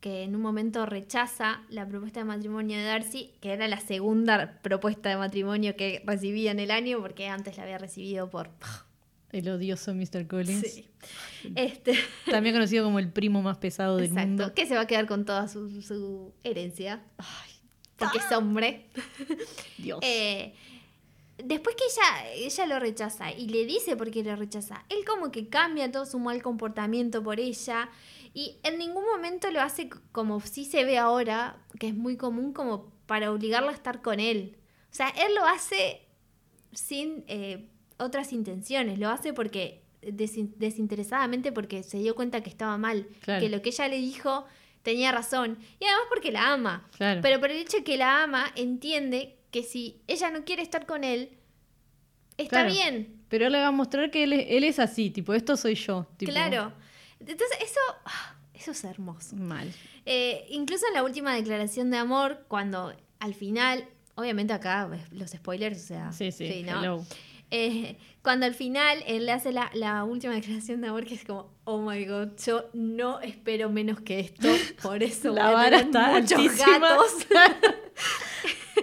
que 0.00 0.22
en 0.22 0.34
un 0.34 0.40
momento 0.40 0.86
rechaza 0.86 1.60
la 1.68 1.86
propuesta 1.86 2.20
de 2.20 2.24
matrimonio 2.24 2.78
de 2.78 2.84
Darcy, 2.84 3.32
que 3.42 3.52
era 3.52 3.68
la 3.68 3.80
segunda 3.80 4.58
propuesta 4.62 5.10
de 5.10 5.16
matrimonio 5.16 5.76
que 5.76 6.02
recibía 6.06 6.50
en 6.52 6.60
el 6.60 6.70
año, 6.70 7.00
porque 7.02 7.28
antes 7.28 7.56
la 7.58 7.64
había 7.64 7.76
recibido 7.78 8.30
por... 8.30 8.50
El 9.30 9.48
odioso 9.48 9.94
Mr. 9.94 10.26
Collins. 10.26 10.62
Sí. 10.62 10.88
Este, 11.54 11.94
También 12.30 12.54
conocido 12.54 12.84
como 12.84 12.98
el 12.98 13.12
primo 13.12 13.42
más 13.42 13.58
pesado 13.58 13.96
del 13.96 14.06
exacto, 14.06 14.28
mundo. 14.28 14.54
que 14.54 14.66
se 14.66 14.74
va 14.74 14.82
a 14.82 14.86
quedar 14.86 15.06
con 15.06 15.24
toda 15.24 15.48
su, 15.48 15.82
su 15.82 16.32
herencia, 16.44 17.02
porque 17.96 18.18
es 18.18 18.32
hombre. 18.32 18.86
Dios. 19.78 20.00
Eh, 20.02 20.54
después 21.36 21.76
que 21.76 21.84
ella, 21.84 22.32
ella 22.34 22.66
lo 22.66 22.78
rechaza 22.80 23.30
y 23.32 23.48
le 23.48 23.64
dice 23.66 23.96
por 23.96 24.10
qué 24.10 24.22
lo 24.22 24.34
rechaza, 24.34 24.84
él 24.88 25.04
como 25.06 25.30
que 25.30 25.48
cambia 25.48 25.90
todo 25.90 26.06
su 26.06 26.18
mal 26.18 26.42
comportamiento 26.42 27.22
por 27.22 27.38
ella 27.38 27.90
y 28.34 28.56
en 28.62 28.78
ningún 28.78 29.04
momento 29.04 29.50
lo 29.50 29.60
hace 29.60 29.88
como 30.12 30.40
si 30.40 30.64
se 30.64 30.84
ve 30.84 30.98
ahora, 30.98 31.58
que 31.78 31.88
es 31.88 31.94
muy 31.94 32.16
común, 32.16 32.52
como 32.52 32.90
para 33.06 33.30
obligarla 33.32 33.70
a 33.70 33.74
estar 33.74 34.02
con 34.02 34.20
él. 34.20 34.56
O 34.90 34.94
sea, 34.94 35.08
él 35.08 35.34
lo 35.34 35.44
hace 35.44 36.02
sin 36.72 37.24
eh, 37.26 37.68
otras 37.98 38.32
intenciones, 38.32 38.98
lo 38.98 39.08
hace 39.08 39.32
porque 39.32 39.82
desin- 40.02 40.54
desinteresadamente 40.56 41.52
porque 41.52 41.82
se 41.82 41.98
dio 41.98 42.14
cuenta 42.14 42.42
que 42.42 42.50
estaba 42.50 42.78
mal, 42.78 43.06
Claro. 43.22 43.40
que 43.40 43.48
lo 43.48 43.60
que 43.62 43.70
ella 43.70 43.88
le 43.88 43.96
dijo 43.98 44.46
tenía 44.82 45.12
razón 45.12 45.58
y 45.80 45.84
además 45.84 46.04
porque 46.08 46.30
la 46.32 46.52
ama. 46.52 46.88
Claro. 46.96 47.20
Pero 47.22 47.40
por 47.40 47.50
el 47.50 47.58
hecho 47.58 47.78
de 47.78 47.84
que 47.84 47.96
la 47.96 48.22
ama, 48.22 48.46
entiende 48.56 49.36
que 49.50 49.62
si 49.62 50.00
ella 50.06 50.30
no 50.30 50.44
quiere 50.44 50.62
estar 50.62 50.86
con 50.86 51.04
él, 51.04 51.30
está 52.36 52.60
Claro. 52.60 52.72
bien. 52.72 53.22
Pero 53.28 53.46
él 53.46 53.52
le 53.52 53.58
va 53.60 53.66
a 53.68 53.72
mostrar 53.72 54.10
que 54.10 54.22
él 54.24 54.32
es, 54.32 54.46
él 54.48 54.64
es 54.64 54.78
así, 54.78 55.10
tipo, 55.10 55.34
esto 55.34 55.56
soy 55.56 55.74
yo. 55.74 56.06
tipo, 56.16 56.32
Claro. 56.32 56.72
Entonces, 57.20 57.48
eso, 57.60 57.80
ah, 58.06 58.36
eso 58.54 58.70
es 58.70 58.84
hermoso. 58.84 59.34
Mal. 59.36 59.70
Eh, 60.06 60.46
incluso 60.50 60.86
en 60.86 60.94
la 60.94 61.02
última 61.02 61.34
declaración 61.34 61.90
de 61.90 61.96
amor, 61.98 62.44
cuando 62.48 62.94
al 63.18 63.34
final, 63.34 63.84
obviamente 64.14 64.52
acá 64.52 64.86
ves 64.86 65.02
los 65.12 65.30
spoilers, 65.32 65.82
o 65.82 65.86
sea, 65.86 66.12
Sí, 66.12 66.30
sí, 66.32 66.62
¿no? 66.64 67.04
Eh, 67.50 67.96
cuando 68.22 68.44
al 68.46 68.54
final 68.54 69.02
él 69.06 69.24
le 69.26 69.32
hace 69.32 69.52
la, 69.52 69.70
la 69.74 70.04
última 70.04 70.34
declaración 70.34 70.80
de 70.82 70.88
amor, 70.88 71.06
que 71.06 71.14
es 71.14 71.24
como, 71.24 71.50
oh 71.64 71.80
my 71.80 72.04
god, 72.04 72.28
yo 72.44 72.68
no 72.74 73.20
espero 73.20 73.70
menos 73.70 74.00
que 74.00 74.20
esto, 74.20 74.48
por 74.82 75.02
eso 75.02 75.32
La 75.34 75.44
voy 75.44 75.52
a 75.52 75.56
vara 75.56 75.78
está 75.80 76.10
muchos 76.20 76.32
altísima. 76.32 76.78
gatos. 76.78 77.26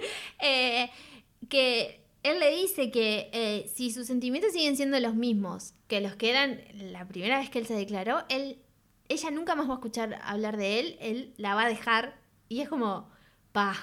Eh, 0.42 0.90
que 1.48 2.04
él 2.22 2.38
le 2.40 2.50
dice 2.54 2.90
que 2.90 3.30
eh, 3.32 3.70
si 3.74 3.90
sus 3.90 4.06
sentimientos 4.06 4.52
siguen 4.52 4.76
siendo 4.76 5.00
los 5.00 5.14
mismos 5.14 5.72
que 5.88 6.00
los 6.00 6.14
que 6.16 6.30
eran 6.30 6.60
la 6.74 7.08
primera 7.08 7.38
vez 7.38 7.48
que 7.48 7.58
él 7.58 7.66
se 7.66 7.74
declaró, 7.74 8.22
él, 8.28 8.58
ella 9.08 9.30
nunca 9.30 9.54
más 9.54 9.66
va 9.68 9.72
a 9.72 9.76
escuchar 9.76 10.18
hablar 10.22 10.56
de 10.56 10.80
él, 10.80 10.96
él 11.00 11.32
la 11.38 11.54
va 11.54 11.62
a 11.64 11.68
dejar 11.68 12.18
y 12.48 12.60
es 12.60 12.68
como, 12.68 13.08
pa, 13.52 13.74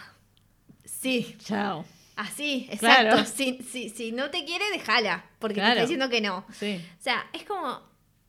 sí, 0.85 1.35
Chao. 1.39 1.85
Así, 2.15 2.67
Claro. 2.79 3.09
exacto, 3.09 3.31
si, 3.35 3.59
si, 3.63 3.89
si 3.89 4.11
no 4.11 4.29
te 4.29 4.45
quiere, 4.45 4.65
déjala, 4.71 5.25
porque 5.39 5.55
Claro. 5.55 5.73
te 5.75 5.79
está 5.79 5.81
diciendo 5.83 6.09
que 6.09 6.21
no. 6.21 6.45
Sí. 6.53 6.79
O 6.99 7.01
sea, 7.03 7.25
es 7.33 7.43
como... 7.43 7.81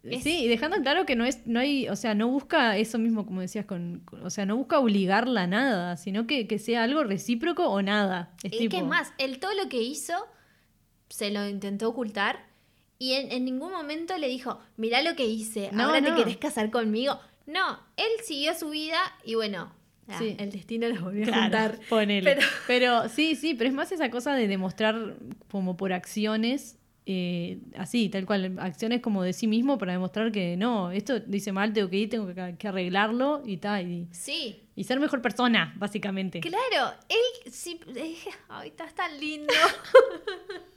es- 0.03 0.23
Sí, 0.23 0.44
y 0.44 0.49
dejando 0.49 0.77
claro 0.83 1.07
que 1.07 1.16
no 1.16 1.25
es, 1.25 1.47
no 1.47 1.61
hay, 1.61 1.88
o 1.88 1.97
sea, 1.97 2.14
no 2.14 2.29
busca 2.29 2.77
eso 2.77 2.99
mismo 2.99 3.25
como 3.27 3.40
decías 3.40 3.64
con, 3.66 4.05
o 4.23 4.31
sea, 4.31 4.44
no 4.47 4.57
busca 4.57 4.79
obligarla 4.79 5.42
a 5.42 5.47
nada, 5.47 5.97
sino 5.97 6.27
que, 6.27 6.47
que 6.47 6.59
sea 6.59 6.83
algo 6.85 7.05
recíproco 7.05 7.68
o 7.68 7.81
nada. 7.83 8.35
Es 8.42 8.51
tipo, 8.53 8.70
que 8.70 8.77
es 8.79 8.85
más, 8.85 9.12
él 9.18 9.38
todo 9.38 9.55
lo 9.55 9.68
que 9.68 9.81
hizo 9.83 10.12
se 11.09 11.31
lo 11.31 11.47
intentó 11.49 11.88
ocultar 11.88 12.47
y 12.99 13.12
en, 13.14 13.33
en 13.33 13.44
ningún 13.44 13.73
momento 13.73 14.16
le 14.18 14.29
dijo, 14.29 14.61
mirá 14.77 15.03
lo 15.03 15.14
que 15.16 15.27
hice, 15.27 15.70
No, 15.73 15.85
ahora 15.85 16.03
te 16.03 16.14
querés 16.14 16.37
casar 16.38 16.70
conmigo. 16.70 17.18
No, 17.47 17.79
él 17.97 18.09
siguió 18.25 18.55
su 18.55 18.70
vida 18.70 18.99
y 19.25 19.35
bueno, 19.35 19.70
ah, 20.09 20.19
Sí. 20.19 20.37
el 20.38 20.51
destino 20.51 20.88
los 20.88 21.01
volvió 21.01 21.33
a 21.35 21.43
juntar. 21.43 21.79
ponele. 21.88 22.35
Pero- 22.35 22.47
Pero... 22.67 23.09
sí, 23.09 23.35
sí, 23.37 23.55
pero 23.55 23.69
es 23.69 23.75
más 23.75 23.90
esa 23.93 24.11
cosa 24.11 24.35
de 24.35 24.49
demostrar 24.49 25.17
como 25.51 25.77
por 25.77 25.93
acciones, 25.93 26.79
eh, 27.07 27.59
así, 27.77 28.09
tal 28.09 28.25
cual, 28.25 28.57
acciones 28.59 29.01
como 29.03 29.23
de 29.23 29.33
sí 29.35 29.47
mismo 29.47 29.77
para 29.77 29.93
demostrar 29.93 30.33
que 30.33 30.57
no, 30.57 30.90
esto 30.90 31.21
dice 31.21 31.53
mal, 31.53 31.73
tengo 31.75 31.90
que 31.90 31.97
ir, 31.99 32.09
tengo 32.09 32.27
que, 32.35 32.55
que 32.59 32.69
arreglarlo 32.69 33.43
y 33.45 33.59
tal, 33.59 33.87
y, 33.90 34.09
Sí, 34.11 34.62
y 34.75 34.85
ser 34.85 35.01
mejor 35.01 35.21
persona, 35.21 35.75
básicamente. 35.77 36.40
claro, 36.40 36.95
él 37.11 37.53
sí, 37.53 37.79
eh, 37.95 38.14
ay, 38.49 38.69
estás 38.69 38.95
tan 38.95 39.19
lindo. 39.21 39.53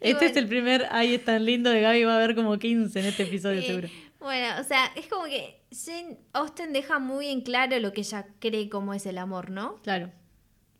Este 0.00 0.26
es 0.26 0.36
el 0.36 0.48
primer, 0.48 0.86
ay, 0.90 1.14
es 1.14 1.24
tan 1.24 1.44
lindo 1.44 1.70
de 1.70 1.80
Gaby, 1.80 2.04
va 2.04 2.14
a 2.14 2.16
haber 2.16 2.34
como 2.34 2.58
15 2.58 2.98
en 2.98 3.06
este 3.06 3.22
episodio 3.24 3.60
Eh, 3.60 3.66
seguro. 3.66 3.88
Bueno, 4.20 4.60
o 4.60 4.64
sea, 4.64 4.86
es 4.96 5.06
como 5.06 5.24
que 5.24 5.60
Jane 5.70 6.16
Austen 6.32 6.72
deja 6.72 6.98
muy 6.98 7.28
en 7.28 7.42
claro 7.42 7.78
lo 7.78 7.92
que 7.92 8.00
ella 8.00 8.26
cree 8.38 8.68
como 8.68 8.94
es 8.94 9.06
el 9.06 9.18
amor, 9.18 9.50
¿no? 9.50 9.76
Claro. 9.82 10.10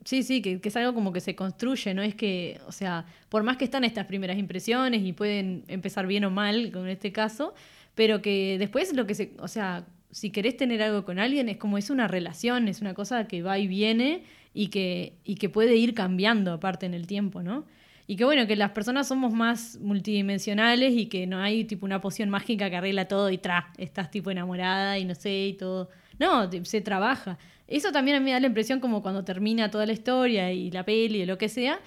Sí, 0.05 0.23
sí, 0.23 0.41
que, 0.41 0.61
que 0.61 0.69
es 0.69 0.77
algo 0.77 0.95
como 0.95 1.13
que 1.13 1.21
se 1.21 1.35
construye, 1.35 1.93
no 1.93 2.01
es 2.01 2.15
que, 2.15 2.61
o 2.67 2.73
sea, 2.73 3.07
por 3.29 3.43
más 3.43 3.57
que 3.57 3.65
están 3.65 3.83
estas 3.83 4.07
primeras 4.07 4.39
impresiones 4.39 5.03
y 5.03 5.13
pueden 5.13 5.65
empezar 5.67 6.07
bien 6.07 6.25
o 6.25 6.31
mal 6.31 6.71
con 6.71 6.89
este 6.89 7.11
caso, 7.11 7.55
pero 7.97 8.23
que 8.23 8.57
después 8.59 8.95
lo 8.95 9.07
que 9.07 9.17
se, 9.17 9.33
o 9.41 9.49
sea, 9.49 9.85
si 10.13 10.31
querés 10.31 10.57
tener 10.57 10.83
algo 10.83 11.05
con 11.05 11.19
alguien 11.19 11.49
es 11.49 11.57
como 11.57 11.77
es 11.77 11.91
una 11.91 12.07
relación, 12.07 12.69
es 12.69 12.81
una 12.81 12.95
cosa 12.95 13.27
que 13.27 13.43
va 13.43 13.59
y 13.59 13.67
viene 13.67 14.23
y 14.55 14.69
que, 14.69 15.19
y 15.25 15.35
que 15.35 15.49
puede 15.49 15.77
ir 15.77 15.93
cambiando 15.93 16.53
aparte 16.53 16.87
en 16.87 16.95
el 16.95 17.07
tiempo, 17.07 17.43
¿no? 17.43 17.67
Y 18.07 18.17
que 18.17 18.25
bueno, 18.25 18.47
que 18.47 18.55
las 18.55 18.71
personas 18.71 19.09
somos 19.09 19.33
más 19.33 19.79
multidimensionales 19.81 20.93
y 20.95 21.07
que 21.07 21.27
no 21.27 21.39
hay 21.39 21.65
tipo 21.65 21.85
una 21.85 22.01
poción 22.01 22.31
mágica 22.31 22.71
que 22.71 22.77
arregla 22.77 23.09
todo 23.09 23.31
y 23.31 23.39
tra, 23.39 23.73
estás 23.79 24.11
tipo 24.11 24.31
enamorada 24.31 24.99
y 24.99 25.05
no 25.05 25.15
sé 25.15 25.47
y 25.49 25.53
todo. 25.55 25.91
No, 26.19 26.49
se 26.65 26.81
trabaja. 26.81 27.39
Eso 27.67 27.91
también 27.91 28.17
a 28.17 28.21
mí 28.21 28.27
me 28.27 28.31
da 28.33 28.41
la 28.41 28.47
impresión 28.47 28.79
como 28.79 29.03
cuando 29.03 29.25
termina 29.25 29.71
toda 29.71 29.87
la 29.87 29.93
historia 29.93 30.53
y 30.53 30.71
la 30.71 30.85
peli 30.85 31.23
o 31.23 31.27
lo 31.27 31.37
que 31.37 31.49
sea, 31.49 31.81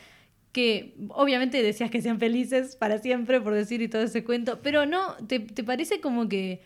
que 0.52 0.96
obviamente 1.10 1.64
decías 1.64 1.90
que 1.90 2.02
sean 2.02 2.20
felices 2.20 2.76
para 2.76 2.98
siempre, 2.98 3.40
por 3.40 3.54
decir 3.54 3.82
y 3.82 3.88
todo 3.88 4.02
ese 4.02 4.24
cuento, 4.24 4.60
pero 4.62 4.86
no, 4.86 5.16
te, 5.28 5.40
te 5.40 5.64
parece 5.64 6.02
como 6.02 6.28
que 6.28 6.62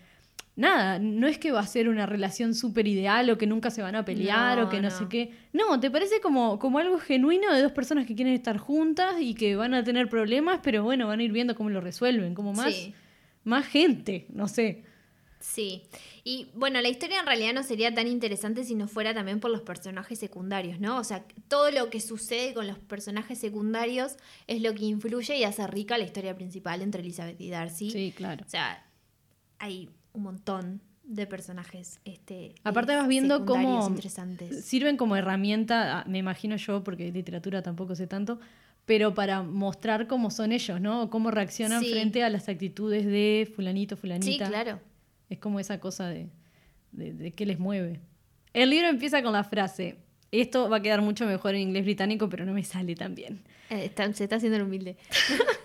nada, 0.56 1.00
no 1.00 1.28
es 1.28 1.38
que 1.38 1.52
va 1.52 1.60
a 1.62 1.68
ser 1.68 1.90
una 1.90 2.06
relación 2.06 2.54
súper 2.54 2.88
ideal 2.88 3.30
o 3.30 3.38
que 3.38 3.48
nunca 3.48 3.72
se 3.72 3.82
van 3.82 3.96
a 3.96 4.06
pelear 4.06 4.58
No, 4.60 4.66
o 4.66 4.70
que 4.70 4.78
no, 4.78 4.90
no. 4.90 4.98
sé 4.98 5.06
qué. 5.10 5.32
No, 5.52 5.80
te 5.80 5.90
parece 5.90 6.22
como, 6.22 6.60
como 6.60 6.80
algo 6.80 7.00
genuino 7.00 7.54
de 7.54 7.62
dos 7.62 7.72
personas 7.72 8.06
que 8.06 8.16
quieren 8.16 8.34
estar 8.34 8.58
juntas 8.58 9.16
y 9.20 9.34
que 9.36 9.56
van 9.56 9.74
a 9.74 9.84
tener 9.84 10.10
problemas, 10.10 10.60
pero 10.64 10.84
bueno, 10.84 11.08
van 11.08 11.20
a 11.20 11.24
ir 11.24 11.32
viendo 11.32 11.56
cómo 11.56 11.70
lo 11.70 11.82
resuelven, 11.82 12.36
como 12.36 12.54
más, 12.54 12.74
Sí. 12.74 12.94
más 13.44 13.66
gente, 13.68 14.28
no 14.34 14.48
sé. 14.48 14.84
Sí, 15.40 15.84
y 16.24 16.48
bueno, 16.54 16.80
la 16.80 16.88
historia 16.88 17.20
en 17.20 17.26
realidad 17.26 17.54
no 17.54 17.64
sería 17.64 17.94
tan 17.94 18.08
interesante 18.08 18.64
si 18.64 18.76
no 18.76 18.88
fuera 18.88 19.14
también 19.14 19.42
por 19.42 19.52
los 19.52 19.60
personajes 19.62 20.18
secundarios, 20.18 20.80
¿no? 20.80 20.98
O 20.98 21.04
sea, 21.04 21.26
todo 21.50 21.70
lo 21.70 21.90
que 21.90 22.00
sucede 22.00 22.54
con 22.54 22.66
los 22.66 22.80
personajes 22.80 23.40
secundarios 23.40 24.16
es 24.48 24.62
lo 24.62 24.74
que 24.74 24.86
influye 24.86 25.36
y 25.38 25.44
hace 25.44 25.68
rica 25.68 25.98
la 25.98 26.06
historia 26.06 26.34
principal 26.34 26.82
entre 26.82 27.02
Elizabeth 27.02 27.42
y 27.42 27.50
Darcy. 27.50 27.92
Sí, 27.92 28.14
claro. 28.16 28.46
O 28.46 28.50
sea, 28.50 28.86
hay 29.60 29.90
un 30.14 30.24
montón 30.24 30.82
de 31.04 31.28
personajes. 31.28 32.00
Este, 32.06 32.56
Aparte 32.64 32.94
eh, 32.94 32.96
vas 32.96 33.08
viendo 33.08 33.40
secundarios 33.40 33.86
cómo 33.86 34.62
sirven 34.62 34.96
como 34.98 35.16
herramienta, 35.16 36.00
ah, 36.00 36.06
me 36.08 36.18
imagino 36.20 36.56
yo, 36.56 36.84
porque 36.84 37.12
literatura 37.12 37.62
tampoco 37.62 37.96
sé 37.96 38.08
tanto, 38.08 38.40
pero 38.86 39.14
para 39.14 39.44
mostrar 39.44 40.08
cómo 40.08 40.30
son 40.32 40.52
ellos, 40.52 40.80
¿no? 40.80 41.10
Cómo 41.10 41.30
reaccionan 41.32 41.82
Sí. 41.84 41.92
frente 41.92 42.24
a 42.24 42.30
las 42.30 42.48
actitudes 42.50 43.06
de 43.06 43.52
fulanito, 43.56 43.96
Sí, 43.96 44.02
fulanita. 44.02 44.48
claro. 44.48 44.80
Es 45.30 45.40
como 45.40 45.60
esa 45.60 45.80
cosa 45.80 46.08
de, 46.08 46.30
de, 46.92 47.14
de 47.14 47.32
qué 47.32 47.46
les 47.46 47.60
mueve. 47.60 48.00
El 48.54 48.70
libro 48.70 48.88
empieza 48.88 49.22
con 49.24 49.34
la 49.34 49.44
frase, 49.44 49.98
esto 50.32 50.70
va 50.70 50.78
a 50.78 50.82
quedar 50.82 51.02
mucho 51.02 51.26
mejor 51.26 51.56
en 51.56 51.62
inglés 51.62 51.84
británico, 51.86 52.30
pero 52.30 52.46
no 52.46 52.54
me 52.54 52.64
sale 52.64 52.96
tan 52.96 53.14
bien. 53.16 53.42
Eh, 53.70 53.86
está- 53.86 54.12
se 54.14 54.24
está 54.24 54.36
haciendo 54.38 54.58
el 54.58 54.64
humilde. 54.64 54.98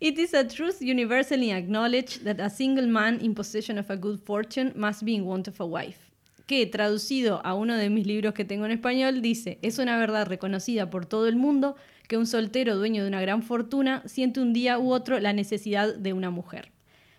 It 0.00 0.18
is 0.18 0.32
a 0.34 0.44
truth 0.44 0.80
universally 0.80 1.52
acknowledged 1.52 2.24
that 2.24 2.40
a 2.40 2.48
single 2.48 2.86
man 2.86 3.18
in 3.20 3.34
possession 3.34 3.78
of 3.78 3.90
a 3.90 3.96
good 3.96 4.18
fortune 4.24 4.72
must 4.74 5.04
be 5.04 5.14
in 5.14 5.24
want 5.26 5.46
of 5.48 5.60
a 5.60 5.64
wife. 5.66 5.98
Que 6.46 6.66
traducido 6.66 7.40
a 7.44 7.54
uno 7.54 7.76
de 7.76 7.90
mis 7.90 8.06
libros 8.06 8.32
que 8.34 8.44
tengo 8.44 8.64
en 8.64 8.72
español 8.72 9.20
dice, 9.20 9.58
es 9.62 9.78
una 9.78 9.98
verdad 9.98 10.26
reconocida 10.26 10.88
por 10.90 11.06
todo 11.06 11.28
el 11.28 11.36
mundo 11.36 11.76
que 12.08 12.16
un 12.16 12.26
soltero 12.26 12.76
dueño 12.76 13.02
de 13.02 13.08
una 13.08 13.20
gran 13.20 13.42
fortuna 13.42 14.02
siente 14.06 14.40
un 14.40 14.52
día 14.52 14.78
u 14.78 14.90
otro 14.92 15.20
la 15.20 15.32
necesidad 15.32 15.94
de 15.94 16.12
una 16.12 16.30
mujer. 16.30 16.72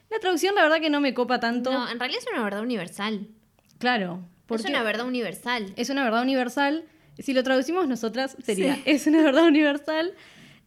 La 0.10 0.20
traducción 0.20 0.54
la 0.56 0.64
verdad 0.64 0.82
que 0.82 0.90
no 0.90 1.00
me 1.00 1.14
copa 1.14 1.40
tanto. 1.40 1.72
No, 1.72 1.90
en 1.90 1.98
realidad 2.00 2.22
es 2.22 2.28
una 2.34 2.44
verdad 2.44 2.62
universal. 2.62 3.28
Claro. 3.78 4.20
Es 4.50 4.66
una 4.66 4.84
verdad 4.84 5.06
universal. 5.08 5.72
es 5.78 5.90
una 5.90 6.04
verdad 6.04 6.24
universal. 6.24 6.84
Si 7.20 7.32
lo 7.34 7.44
traducimos 7.44 7.88
nosotras 7.88 8.36
sería, 8.44 8.76
Sí. 8.76 8.82
es 8.86 9.08
una 9.08 9.22
verdad 9.22 9.46
universal. 9.46 10.14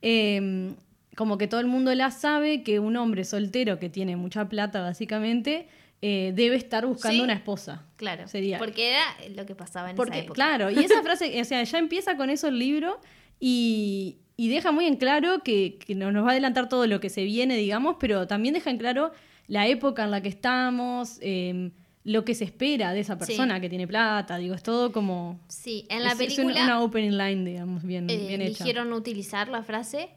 eh, 0.00 0.72
como 1.16 1.38
que 1.38 1.46
todo 1.46 1.61
el 1.61 1.66
mundo 1.66 1.94
la 1.94 2.11
sabe 2.11 2.62
que 2.62 2.79
un 2.81 2.96
hombre 2.96 3.24
soltero 3.24 3.79
que 3.79 3.88
tiene 3.88 4.16
mucha 4.16 4.48
plata 4.48 4.81
básicamente 4.83 5.68
eh, 6.03 6.33
debe 6.35 6.57
estar 6.57 6.85
buscando 6.87 7.16
Sí. 7.18 7.20
una 7.22 7.33
esposa. 7.33 7.83
Claro. 7.96 8.29
Sería. 8.29 8.59
Porque 8.59 8.90
era 8.90 9.03
lo 9.35 9.46
que 9.46 9.55
pasaba 9.55 9.90
en 9.90 9.96
Porque, 9.96 10.16
esa 10.18 10.24
época. 10.24 10.35
claro, 10.35 10.70
y 10.70 10.79
esa 10.85 11.03
frase, 11.03 11.40
o 11.40 11.44
sea, 11.44 11.62
ya 11.62 11.79
empieza 11.79 12.16
con 12.16 12.29
eso 12.31 12.48
el 12.48 12.59
libro 12.59 13.00
y, 13.40 14.18
y 14.37 14.48
deja 14.48 14.72
muy 14.72 14.87
en 14.87 14.96
claro 14.96 15.42
que, 15.42 15.79
que 15.79 15.94
no 15.94 16.12
nos 16.12 16.24
va 16.24 16.29
a 16.29 16.33
adelantar 16.33 16.68
todo 16.68 16.87
lo 16.87 17.00
que 17.00 17.09
se 17.11 17.24
viene, 17.24 17.57
digamos, 17.57 17.96
pero 17.98 18.27
también 18.27 18.55
deja 18.55 18.70
en 18.70 18.79
claro 18.79 19.12
la 19.46 19.66
época 19.66 20.05
en 20.05 20.11
la 20.11 20.20
que 20.22 20.29
estamos, 20.29 21.18
eh, 21.20 21.70
lo 22.05 22.24
que 22.24 22.35
se 22.35 22.44
espera 22.44 22.92
de 22.92 23.00
esa 23.00 23.14
Sí. 23.14 23.18
persona 23.27 23.61
que 23.61 23.68
tiene 23.70 23.87
plata, 23.87 24.37
digo, 24.37 24.55
es 24.55 24.62
todo 24.62 24.92
como... 24.92 25.40
Sí, 25.48 25.87
en 25.88 26.03
la 26.03 26.12
es- 26.12 26.20
es 26.20 26.35
película 26.35 26.55
una, 26.55 26.64
una 26.64 26.81
opening 26.83 27.16
line, 27.16 27.44
digamos, 27.50 27.83
bien, 27.83 28.09
eh, 28.11 28.16
bien 28.16 28.40
hecha. 28.42 28.48
eligieron 28.64 28.92
utilizar 28.92 29.48
la 29.48 29.62
frase. 29.62 30.11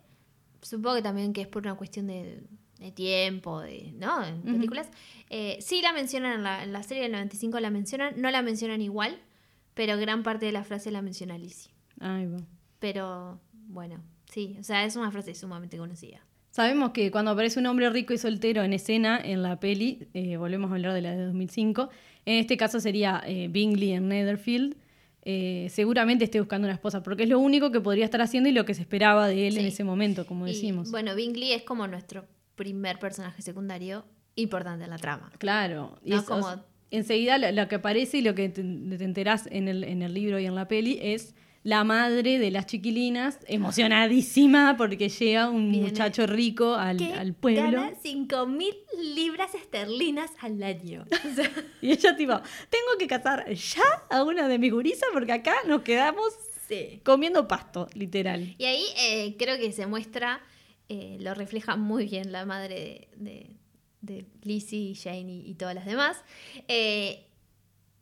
Supongo 0.67 0.97
que 0.97 1.01
también 1.01 1.31
que 1.31 1.41
es 1.41 1.47
por 1.47 1.63
una 1.63 1.75
cuestión 1.75 2.07
de, 2.07 2.43
de 2.79 2.91
tiempo, 2.91 3.61
de, 3.61 3.93
¿no? 3.97 4.25
En 4.25 4.41
películas. 4.41 4.89
Eh, 5.29 5.57
sí 5.61 5.81
la 5.81 5.93
mencionan 5.93 6.33
en 6.33 6.43
la, 6.43 6.63
en 6.63 6.73
la 6.73 6.83
serie 6.83 7.03
del 7.03 7.13
95, 7.13 7.59
la 7.61 7.69
mencionan. 7.69 8.19
No 8.19 8.29
la 8.31 8.41
mencionan 8.41 8.81
igual, 8.81 9.17
pero 9.73 9.97
gran 9.97 10.23
parte 10.23 10.45
de 10.45 10.51
la 10.51 10.65
frase 10.65 10.91
la 10.91 11.01
menciona 11.01 11.37
Lizzie. 11.37 11.71
Ahí 12.01 12.25
va. 12.25 12.39
Pero 12.79 13.39
bueno, 13.51 14.03
sí, 14.29 14.57
o 14.59 14.63
sea, 14.63 14.83
es 14.83 14.97
una 14.97 15.09
frase 15.09 15.33
sumamente 15.35 15.77
conocida. 15.77 16.19
Sabemos 16.49 16.91
que 16.91 17.11
cuando 17.11 17.31
aparece 17.31 17.59
un 17.59 17.67
hombre 17.67 17.89
rico 17.89 18.13
y 18.13 18.17
soltero 18.17 18.63
en 18.63 18.73
escena 18.73 19.19
en 19.23 19.43
la 19.43 19.59
peli, 19.59 20.07
eh, 20.13 20.35
volvemos 20.37 20.71
a 20.71 20.75
hablar 20.75 20.93
de 20.93 21.01
la 21.01 21.11
de 21.11 21.25
2005, 21.25 21.89
en 22.25 22.39
este 22.39 22.57
caso 22.57 22.79
sería 22.79 23.23
eh, 23.25 23.47
Bingley 23.47 23.93
en 23.93 24.09
Netherfield, 24.09 24.75
eh, 25.29 25.67
seguramente 25.69 26.23
esté 26.23 26.39
buscando 26.39 26.67
una 26.67 26.73
esposa, 26.75 27.03
porque 27.03 27.23
es 27.23 27.29
lo 27.29 27.37
único 27.39 27.69
que 27.69 27.81
podría 27.81 28.05
estar 28.05 28.21
haciendo 28.21 28.47
y 28.47 28.53
lo 28.53 28.63
que 28.63 28.73
se 28.73 28.81
esperaba 28.81 29.27
de 29.27 29.47
él 29.49 29.57
en 29.57 29.65
ese 29.65 29.83
momento, 29.83 30.25
como 30.25 30.47
Y, 30.47 30.51
decimos. 30.53 30.89
bueno, 30.89 31.15
Bingley 31.15 31.51
es 31.51 31.63
como 31.63 31.85
nuestro 31.85 32.25
primer 32.55 32.97
personaje 32.97 33.41
secundario 33.41 34.05
importante 34.35 34.85
en 34.85 34.89
la 34.91 34.97
trama. 34.97 35.29
Claro, 35.37 35.99
y 36.03 36.11
No, 36.11 36.15
es- 36.17 36.23
o 36.23 36.27
como- 36.27 36.43
sea, 36.47 36.63
enseguida 36.91 37.37
lo, 37.39 37.51
lo 37.51 37.67
que 37.67 37.75
aparece 37.75 38.19
y 38.19 38.21
lo 38.21 38.35
que 38.35 38.47
te, 38.47 38.63
te 38.63 39.03
enterás 39.03 39.47
en 39.51 39.67
el, 39.67 39.83
en 39.83 40.01
el 40.01 40.13
libro 40.13 40.39
y 40.39 40.45
en 40.45 40.55
la 40.55 40.69
peli 40.69 40.97
es 41.01 41.35
la 41.63 41.83
madre 41.83 42.39
de 42.39 42.49
las 42.51 42.65
chiquilinas, 42.65 43.39
emocionadísima 43.47 44.75
porque 44.77 45.09
llega 45.09 45.49
un 45.49 45.71
Viene- 45.71 45.87
muchacho 45.89 46.25
rico 46.27 46.75
al, 46.75 46.97
que 46.97 47.13
al 47.13 47.33
pueblo. 47.33 47.63
Gana 47.81 47.91
5 48.01 48.45
mil 48.47 48.73
libras 49.15 49.53
esterlinas 49.55 50.31
al 50.39 50.61
año. 50.63 51.05
O 51.31 51.35
sea, 51.35 51.51
Y 51.81 51.91
ella 51.91 52.15
tipo, 52.15 52.33
tengo 52.69 52.97
que 52.99 53.07
casar 53.07 53.49
ya 53.53 53.83
a 54.09 54.23
una 54.23 54.47
de 54.47 54.57
mis 54.59 54.71
gurisas 54.71 55.09
porque 55.13 55.33
acá 55.33 55.55
nos 55.67 55.81
quedamos 55.81 56.33
sí. 56.67 57.01
comiendo 57.03 57.47
pasto, 57.47 57.87
literal. 57.93 58.55
Y 58.57 58.65
ahí 58.65 58.85
eh, 58.99 59.35
creo 59.37 59.57
que 59.57 59.71
se 59.71 59.85
muestra, 59.87 60.41
eh, 60.89 61.17
lo 61.19 61.33
refleja 61.33 61.75
muy 61.75 62.05
bien 62.05 62.31
la 62.31 62.45
madre 62.45 63.09
de, 63.17 63.31
de, 63.31 63.55
de 64.01 64.25
Lizzie, 64.43 64.95
Jane 64.95 65.31
y, 65.31 65.49
y 65.49 65.55
todas 65.55 65.75
las 65.75 65.85
demás. 65.85 66.17
eh, 66.67 67.23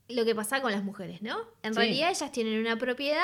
lo 0.08 0.26
que 0.26 0.36
pasa 0.36 0.62
con 0.62 0.72
las 0.72 0.84
mujeres, 0.84 1.22
¿no? 1.22 1.38
En 1.64 1.74
Sí. 1.74 1.80
realidad 1.80 2.10
ellas 2.12 2.32
tienen 2.32 2.60
una 2.60 2.78
propiedad, 2.78 3.24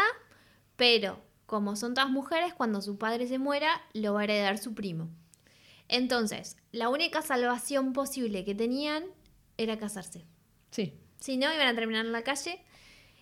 pero 0.75 1.21
como 1.45 1.75
son 1.75 1.93
todas 1.93 2.09
mujeres, 2.09 2.53
cuando 2.53 2.81
su 2.81 2.97
padre 2.97 3.27
se 3.27 3.37
muera, 3.37 3.81
lo 3.93 4.13
va 4.13 4.21
a 4.21 4.23
heredar 4.23 4.57
su 4.57 4.73
primo. 4.73 5.09
Entonces, 5.87 6.57
la 6.71 6.89
única 6.89 7.21
salvación 7.21 7.93
posible 7.93 8.45
que 8.45 8.55
tenían 8.55 9.03
era 9.57 9.77
casarse. 9.77 10.25
Sí. 10.71 10.93
Si 11.19 11.37
no, 11.37 11.53
iban 11.53 11.67
a 11.67 11.75
terminar 11.75 12.05
en 12.05 12.11
la 12.13 12.23
calle. 12.23 12.63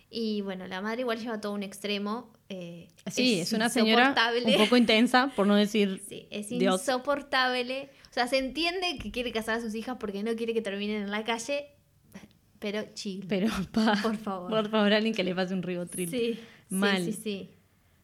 Y 0.08 0.40
bueno, 0.42 0.66
la 0.66 0.80
madre 0.80 1.00
igual 1.02 1.18
lleva 1.18 1.40
todo 1.40 1.52
un 1.52 1.62
extremo. 1.62 2.32
eh, 2.48 2.88
Sí, 3.10 3.40
es, 3.40 3.52
una 3.52 3.68
señora 3.68 4.14
un 4.44 4.56
poco 4.56 4.76
intensa, 4.76 5.32
por 5.36 5.46
no 5.46 5.54
decir... 5.54 6.02
Sí, 6.08 6.26
es 6.30 6.48
Dios. 6.48 6.80
insoportable. 6.80 7.90
O 8.10 8.12
sea, 8.12 8.26
se 8.26 8.38
entiende 8.38 8.98
que 9.00 9.10
quiere 9.12 9.30
casar 9.32 9.58
a 9.58 9.60
sus 9.60 9.74
hijas 9.74 9.96
porque 10.00 10.22
no 10.22 10.34
quiere 10.34 10.54
que 10.54 10.62
terminen 10.62 11.02
en 11.02 11.10
la 11.10 11.24
calle. 11.24 11.68
Pero 12.60 12.84
chill. 12.94 13.24
Pero, 13.28 13.48
pa, 13.72 13.98
Por 14.00 14.16
favor. 14.16 14.50
Por 14.50 14.70
favor, 14.70 14.92
alguien 14.92 15.14
que 15.14 15.24
le 15.24 15.34
pase 15.34 15.54
un 15.54 15.62
ribotril. 15.62 16.08
sí, 16.08 16.38
Mal. 16.68 17.04
sí, 17.04 17.12
sí, 17.12 17.20
sí. 17.22 17.50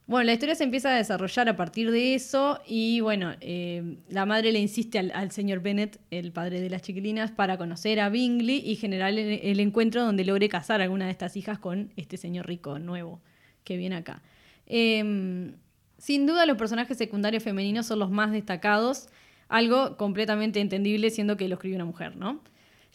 Bueno, 0.08 0.24
la 0.24 0.34
historia 0.34 0.54
se 0.54 0.62
empieza 0.62 0.90
a 0.94 0.96
desarrollar 0.96 1.48
a 1.48 1.56
partir 1.56 1.90
de 1.90 2.14
eso 2.14 2.60
y 2.64 3.00
bueno, 3.00 3.34
eh, 3.40 3.96
la 4.08 4.24
madre 4.24 4.52
le 4.52 4.60
insiste 4.60 5.00
al, 5.00 5.10
al 5.12 5.32
señor 5.32 5.60
Bennett, 5.60 6.00
el 6.12 6.30
padre 6.30 6.60
de 6.60 6.70
las 6.70 6.82
chiquilinas, 6.82 7.32
para 7.32 7.58
conocer 7.58 7.98
a 7.98 8.08
Bingley 8.08 8.62
y 8.64 8.76
generar 8.76 9.10
el, 9.10 9.18
el 9.18 9.58
encuentro 9.58 10.04
donde 10.04 10.24
logre 10.24 10.48
casar 10.48 10.80
a 10.80 10.84
alguna 10.84 11.06
de 11.06 11.10
estas 11.10 11.36
hijas 11.36 11.58
con 11.58 11.92
este 11.96 12.16
señor 12.18 12.46
rico 12.46 12.78
nuevo 12.78 13.20
que 13.64 13.76
viene 13.76 13.96
acá. 13.96 14.22
Eh, 14.66 15.52
sin 15.98 16.26
duda 16.26 16.46
los 16.46 16.56
personajes 16.56 16.96
secundarios 16.96 17.42
femeninos 17.42 17.86
son 17.86 17.98
los 17.98 18.10
más 18.10 18.30
destacados, 18.30 19.08
algo 19.48 19.96
completamente 19.96 20.60
entendible 20.60 21.10
siendo 21.10 21.36
que 21.36 21.48
lo 21.48 21.54
escribe 21.54 21.76
una 21.76 21.84
mujer, 21.84 22.16
¿no? 22.16 22.42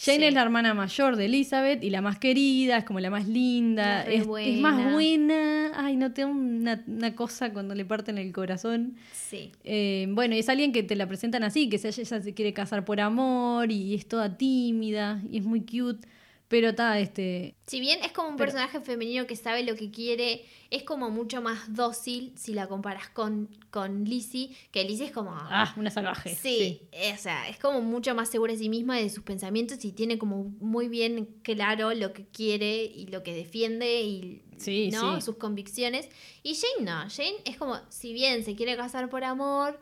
Jane 0.03 0.17
Sí. 0.19 0.23
es 0.25 0.33
la 0.33 0.41
hermana 0.41 0.73
mayor 0.73 1.15
de 1.15 1.25
Elizabeth 1.25 1.83
y 1.83 1.91
la 1.91 2.01
más 2.01 2.17
querida, 2.17 2.77
es 2.77 2.85
como 2.85 2.99
la 2.99 3.11
más 3.11 3.27
linda, 3.27 4.03
es, 4.03 4.25
es 4.39 4.57
más 4.59 4.91
buena. 4.93 5.71
Ay, 5.75 5.95
no 5.95 6.11
tengo 6.11 6.31
una, 6.31 6.83
una 6.87 7.13
cosa 7.13 7.53
cuando 7.53 7.75
le 7.75 7.85
parten 7.85 8.17
el 8.17 8.31
corazón. 8.31 8.95
Sí. 9.13 9.51
Eh, 9.63 10.07
bueno, 10.09 10.33
es 10.33 10.49
alguien 10.49 10.71
que 10.71 10.81
te 10.81 10.95
la 10.95 11.07
presentan 11.07 11.43
así, 11.43 11.69
que 11.69 11.75
ella 11.75 11.91
se 12.21 12.33
quiere 12.33 12.51
casar 12.53 12.83
por 12.83 12.99
amor 12.99 13.71
y 13.71 13.93
es 13.93 14.07
toda 14.07 14.37
tímida 14.37 15.21
y 15.29 15.37
es 15.37 15.43
muy 15.43 15.61
cute, 15.61 16.07
pero 16.51 16.69
está, 16.69 16.99
este... 16.99 17.55
Si 17.65 17.79
bien 17.79 18.03
es 18.03 18.11
como 18.11 18.27
un 18.29 18.35
Pero- 18.35 18.51
personaje 18.51 18.79
femenino 18.81 19.25
que 19.25 19.35
sabe 19.35 19.63
lo 19.63 19.75
que 19.75 19.89
quiere, 19.89 20.45
es 20.69 20.83
como 20.83 21.09
mucho 21.09 21.41
más 21.41 21.73
dócil 21.73 22.33
si 22.35 22.53
la 22.53 22.67
comparas 22.67 23.09
con, 23.09 23.47
con 23.71 24.03
Lizzie, 24.03 24.55
que 24.71 24.83
Lizzie 24.83 25.05
es 25.07 25.11
como... 25.11 25.31
Ah, 25.33 25.73
una 25.77 25.89
salvaje. 25.89 26.35
Sí, 26.35 26.81
o 27.13 27.17
sea, 27.17 27.47
es 27.49 27.57
como 27.57 27.81
mucho 27.81 28.13
más 28.13 28.29
segura 28.29 28.51
de 28.53 28.59
sí 28.59 28.69
misma 28.69 28.97
de 28.97 29.09
sus 29.09 29.23
pensamientos 29.23 29.83
y 29.85 29.93
tiene 29.93 30.17
como 30.19 30.43
muy 30.59 30.87
bien 30.89 31.25
claro 31.41 31.93
lo 31.93 32.13
que 32.13 32.25
quiere 32.27 32.83
y 32.83 33.07
lo 33.07 33.23
que 33.23 33.33
defiende 33.33 34.01
y 34.03 34.41
Sí, 34.57 34.89
¿no? 34.91 35.15
sí. 35.15 35.21
sus 35.21 35.37
convicciones. 35.37 36.07
Y 36.43 36.53
Jane 36.55 36.85
no, 36.91 37.09
Jane 37.09 37.37
es 37.45 37.57
como, 37.57 37.79
si 37.89 38.13
bien 38.13 38.43
se 38.43 38.55
quiere 38.55 38.75
casar 38.75 39.09
por 39.09 39.23
amor, 39.23 39.79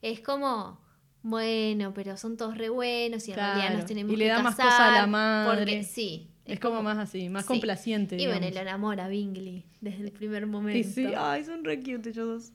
es 0.00 0.20
como, 0.20 0.80
bueno, 1.22 1.92
pero 1.94 2.16
son 2.16 2.36
todos 2.36 2.56
re 2.58 2.68
buenos 2.68 3.28
y 3.28 3.30
en 3.32 3.36
realidad 3.36 3.60
Claro, 3.66 3.76
nos 3.78 3.86
tenemos 3.86 4.12
y 4.12 4.16
le 4.16 4.24
que 4.24 4.28
da 4.30 4.42
más 4.42 4.56
casar 4.56 4.70
cosa 4.70 4.88
a 4.94 5.00
la 5.00 5.06
madre. 5.06 5.56
Porque 5.58 5.84
sí. 5.84 6.28
Es 6.44 6.58
como 6.58 6.82
más 6.82 6.98
así, 6.98 7.28
más 7.28 7.42
sí. 7.44 7.48
complaciente. 7.48 8.16
Y 8.20 8.26
bueno, 8.26 8.46
y 8.48 8.50
lo 8.50 8.60
enamora 8.60 9.06
Bingley 9.08 9.64
desde 9.80 10.02
el 10.04 10.10
primer 10.12 10.46
momento. 10.46 10.76
Y 10.78 10.84
sí, 10.84 11.06
ay, 11.16 11.44
son 11.44 11.64
re 11.64 11.78
cute 11.78 12.10
ellos 12.10 12.16
dos. 12.16 12.52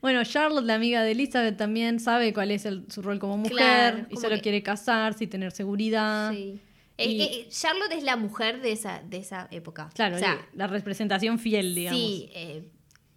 Bueno, 0.00 0.24
Charlotte, 0.24 0.64
la 0.64 0.74
amiga 0.74 1.04
de 1.04 1.12
Elizabeth, 1.12 1.56
también 1.56 2.00
sabe 2.00 2.34
cuál 2.34 2.50
es 2.50 2.64
el- 2.66 2.84
su 2.90 3.02
rol 3.02 3.20
como 3.20 3.36
mujer 3.36 3.56
Claro, 3.56 4.06
y 4.10 4.16
solo 4.16 4.34
que- 4.34 4.40
quiere 4.42 4.62
casarse 4.64 5.22
y 5.22 5.26
tener 5.28 5.52
seguridad. 5.52 6.32
Sí. 6.32 6.58
Eh, 6.98 7.22
eh, 7.22 7.46
Charlotte 7.50 7.92
es 7.92 8.02
la 8.02 8.16
mujer 8.16 8.60
de 8.60 8.72
esa, 8.72 9.00
de 9.08 9.18
esa 9.18 9.46
época. 9.52 9.90
Claro, 9.94 10.16
O 10.16 10.18
sea, 10.18 10.44
la 10.54 10.66
representación 10.66 11.38
fiel, 11.38 11.74
digamos. 11.76 12.00
sí. 12.00 12.28
eh, 12.34 12.64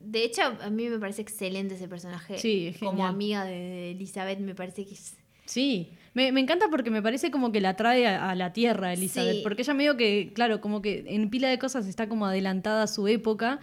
de 0.05 0.23
hecho, 0.23 0.41
a 0.43 0.69
mí 0.69 0.87
me 0.89 0.99
parece 0.99 1.21
excelente 1.21 1.75
ese 1.75 1.87
personaje. 1.87 2.37
Sí, 2.37 2.67
es 2.67 2.77
Como 2.77 3.05
amiga 3.05 3.43
de 3.45 3.91
Elizabeth, 3.91 4.39
me 4.39 4.55
parece 4.55 4.85
que 4.85 4.93
es. 4.93 5.17
Sí, 5.45 5.91
me, 6.13 6.31
me 6.31 6.39
encanta 6.41 6.67
porque 6.71 6.89
me 6.89 7.01
parece 7.01 7.29
como 7.29 7.51
que 7.51 7.61
la 7.61 7.75
trae 7.75 8.07
a, 8.07 8.31
a 8.31 8.35
la 8.35 8.51
tierra 8.53 8.93
Elizabeth, 8.93 9.35
Sí. 9.37 9.41
porque 9.43 9.61
ella 9.61 9.73
medio 9.75 9.95
que, 9.97 10.31
claro, 10.33 10.59
como 10.61 10.81
que 10.81 11.03
en 11.07 11.29
pila 11.29 11.49
de 11.49 11.59
cosas 11.59 11.85
está 11.87 12.09
como 12.09 12.25
adelantada 12.25 12.83
a 12.83 12.87
su 12.87 13.07
época 13.07 13.59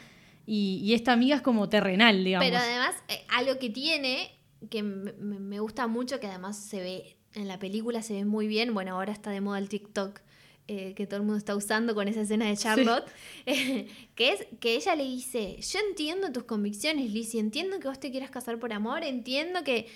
y, 0.46 0.80
y 0.84 0.94
esta 0.94 1.12
amiga 1.12 1.34
es 1.36 1.42
como 1.42 1.68
terrenal, 1.68 2.22
digamos. 2.22 2.46
Pero 2.48 2.58
además, 2.62 2.94
eh, 3.08 3.20
algo 3.30 3.58
que 3.58 3.70
tiene, 3.70 4.30
que 4.70 4.82
me, 4.84 5.12
me- 5.14 5.40
me 5.40 5.58
gusta 5.60 5.86
mucho, 5.88 6.20
que 6.20 6.26
además 6.28 6.56
se 6.56 6.80
ve 6.80 7.16
en 7.34 7.48
la 7.48 7.58
película, 7.58 8.02
se 8.02 8.14
ve 8.14 8.24
muy 8.24 8.46
bien. 8.46 8.74
Bueno, 8.74 8.92
ahora 8.94 9.12
está 9.12 9.30
de 9.30 9.40
moda 9.40 9.58
el 9.58 9.68
TikTok. 9.68 10.20
Eh, 10.68 10.94
que 10.94 11.06
todo 11.06 11.16
el 11.18 11.22
mundo 11.22 11.38
está 11.38 11.54
usando 11.56 11.94
con 11.94 12.08
esa 12.08 12.20
escena 12.22 12.46
de 12.46 12.56
Charlotte, 12.56 13.04
eh, 13.46 13.88
que 14.14 14.32
es 14.32 14.46
que 14.60 14.74
ella 14.76 14.94
le 14.94 15.04
dice, 15.04 15.56
yo 15.60 15.78
entiendo 15.88 16.30
tus 16.32 16.44
convicciones, 16.44 17.10
Lizzie, 17.10 17.40
entiendo 17.40 17.78
que 17.80 17.88
vos 17.88 17.98
te 18.00 18.10
quieras 18.10 18.30
casar 18.30 18.58
por 18.58 18.72
amor, 18.72 19.04
entiendo 19.04 19.64
que... 19.64 19.88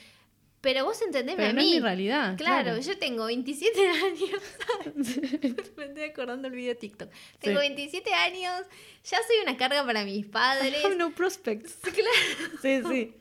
Pero 0.63 0.85
vos 0.85 1.01
entendeme 1.03 1.37
Pero 1.37 1.51
a 1.51 1.53
no 1.53 1.61
mí. 1.61 1.69
es 1.69 1.75
mi 1.77 1.81
realidad. 1.81 2.37
Claro, 2.37 2.65
Claro, 2.65 2.81
yo 2.81 2.99
tengo 2.99 3.27
27 3.27 3.89
años. 3.89 4.43
Me 5.77 5.85
estoy 5.85 6.03
acordando 6.03 6.49
el 6.49 6.55
video 6.55 6.71
de 6.75 6.81
TikTok. 6.81 7.09
Tengo 7.39 7.61
Sí. 7.61 7.69
27 7.69 8.13
años, 8.15 8.63
ya 9.05 9.19
soy 9.29 9.37
una 9.45 9.57
carga 9.57 9.85
para 9.87 10.05
mis 10.05 10.27
padres. 10.27 10.73
I 10.83 10.85
have 10.87 10.97
no 10.97 11.13
prospects. 11.13 11.75
Claro. 11.83 12.59
Sí, 12.63 12.83
sí. 12.91 13.15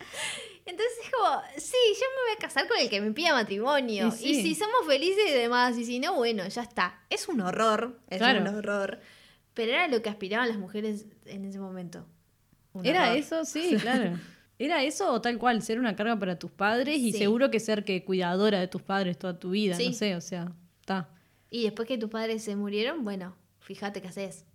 Entonces 0.65 0.93
es 1.03 1.11
como, 1.11 1.41
sí, 1.57 1.77
yo 1.93 1.99
me 2.09 2.29
voy 2.29 2.35
a 2.37 2.39
casar 2.39 2.67
con 2.67 2.77
el 2.79 2.89
que 2.89 2.99
me 2.99 3.11
pida 3.11 3.33
matrimonio. 3.33 4.07
Y 4.07 4.11
sí. 4.11 4.29
Y 4.31 4.41
si 4.41 4.55
somos 4.55 4.85
felices 4.87 5.23
y 5.29 5.33
demás, 5.33 5.77
y 5.77 5.85
si 5.85 5.99
no, 5.99 6.15
bueno, 6.15 6.47
ya 6.47 6.63
está. 6.63 7.01
Es 7.09 7.27
un 7.27 7.41
horror, 7.41 7.99
es 8.09 8.17
Claro. 8.17 8.41
un 8.41 8.47
horror. 8.55 8.99
Pero 9.53 9.71
era 9.71 9.87
lo 9.87 10.01
que 10.01 10.09
aspiraban 10.09 10.49
las 10.49 10.57
mujeres 10.57 11.05
en 11.25 11.45
ese 11.45 11.59
momento. 11.59 12.05
Un 12.73 12.85
Era 12.85 13.03
horror. 13.05 13.17
eso, 13.17 13.45
sí, 13.45 13.75
claro. 13.81 14.19
Era 14.57 14.83
eso 14.83 15.11
o 15.11 15.21
tal 15.21 15.37
cual, 15.37 15.61
ser 15.61 15.79
una 15.79 15.95
carga 15.95 16.17
para 16.17 16.39
tus 16.39 16.49
padres 16.51 16.97
y 16.97 17.11
Sí. 17.11 17.19
seguro 17.19 17.51
que 17.51 17.59
ser 17.59 17.83
que 17.83 18.03
cuidadora 18.03 18.59
de 18.59 18.67
tus 18.67 18.81
padres 18.81 19.19
toda 19.19 19.37
tu 19.37 19.51
vida, 19.51 19.75
Sí. 19.75 19.89
no 19.89 19.93
sé, 19.93 20.15
o 20.15 20.21
sea, 20.21 20.51
está. 20.79 21.09
Y 21.51 21.63
después 21.63 21.87
que 21.87 21.97
tus 21.97 22.09
padres 22.09 22.43
se 22.43 22.55
murieron, 22.55 23.03
bueno, 23.03 23.35
fíjate 23.59 24.01
qué 24.01 24.07
haces. 24.07 24.45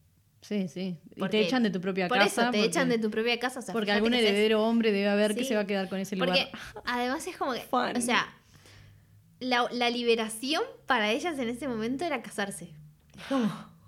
Sí, 0.42 0.68
sí. 0.68 0.96
Y 1.14 1.20
Porque- 1.20 1.38
te 1.40 1.44
echan 1.46 1.62
de 1.62 1.70
tu 1.70 1.80
propia 1.80 2.08
Por 2.08 2.18
casa. 2.18 2.26
eso, 2.28 2.40
te 2.50 2.58
porque- 2.58 2.64
echan 2.64 2.88
de 2.88 2.98
tu 2.98 3.10
propia 3.10 3.38
casa. 3.38 3.58
O 3.60 3.62
sea, 3.62 3.72
Porque 3.72 3.92
algún 3.92 4.14
heredero 4.14 4.62
hombre 4.64 4.90
debe 4.92 5.08
haber 5.08 5.34
que 5.34 5.44
se 5.44 5.54
va 5.54 5.60
a 5.62 5.66
quedar 5.66 5.88
con 5.88 5.98
ese 5.98 6.16
Porque 6.16 6.46
lugar. 6.46 6.82
además 6.86 7.26
es 7.26 7.36
como 7.36 7.52
que, 7.52 7.60
Fun. 7.60 7.96
o 7.96 8.00
sea, 8.00 8.26
la, 9.38 9.66
la 9.70 9.90
liberación 9.90 10.62
para 10.86 11.10
ellas 11.10 11.38
en 11.38 11.48
ese 11.48 11.68
momento 11.68 12.04
era 12.04 12.22
casarse. 12.22 12.70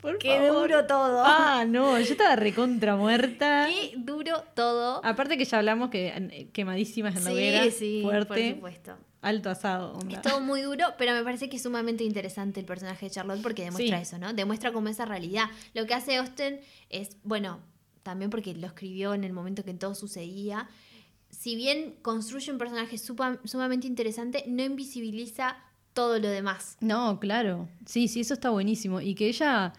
Por 0.03 0.19
Qué 0.19 0.37
favor. 0.37 0.69
duro 0.69 0.87
todo. 0.87 1.23
Ah, 1.25 1.65
no, 1.67 1.99
yo 1.99 2.13
estaba 2.13 2.37
recontra 2.37 2.97
muerta. 2.97 3.69
Qué 3.71 3.95
duro 3.97 4.45
todo. 4.55 5.01
Aparte 5.05 5.39
que 5.39 5.45
ya 5.47 5.59
hablamos 5.59 5.89
que 5.91 6.09
eh, 6.09 6.49
quemadísimas 6.53 7.17
en 7.17 7.25
la 7.25 7.31
hoguera, 7.33 7.65
sí, 7.65 7.71
sí, 7.71 8.01
por 8.03 8.27
fuerte, 8.27 8.55
supuesto. 8.57 8.97
alto 9.23 9.49
asado. 9.49 9.93
onda. 9.95 10.17
Es 10.17 10.23
todo 10.23 10.41
muy 10.41 10.61
duro, 10.63 10.87
pero 10.99 11.13
me 11.13 11.23
parece 11.23 11.49
que 11.49 11.57
es 11.57 11.63
sumamente 11.63 12.03
interesante 12.05 12.59
el 12.61 12.67
personaje 12.67 13.07
de 13.07 13.11
Charlotte 13.13 13.41
porque 13.43 13.63
demuestra 13.63 13.97
Sí. 13.99 14.03
eso, 14.03 14.19
¿no? 14.19 14.33
Demuestra 14.35 14.73
como 14.73 14.89
esa 14.89 15.05
realidad. 15.05 15.45
Lo 15.73 15.87
que 15.87 15.95
hace 15.95 16.17
Austen 16.17 16.61
es, 16.91 17.17
bueno, 17.23 17.61
también 18.03 18.29
porque 18.31 18.55
lo 18.55 18.67
escribió 18.67 19.15
en 19.15 19.23
el 19.23 19.33
momento 19.33 19.65
que 19.65 19.73
todo 19.75 19.95
sucedía, 19.95 20.69
si 21.31 21.55
bien 21.55 21.95
construye 22.03 22.51
un 22.51 22.59
personaje 22.59 22.99
supa- 22.99 23.39
sumamente 23.45 23.87
interesante, 23.87 24.43
no 24.49 24.65
invisibiliza 24.65 25.57
todo 25.95 26.19
lo 26.19 26.29
demás. 26.29 26.77
No, 26.81 27.21
claro. 27.21 27.69
Sí, 27.87 28.09
sí, 28.09 28.21
eso 28.21 28.35
está 28.35 28.51
buenísimo. 28.51 29.01
Y 29.01 29.15
que 29.15 29.29
ella, 29.29 29.73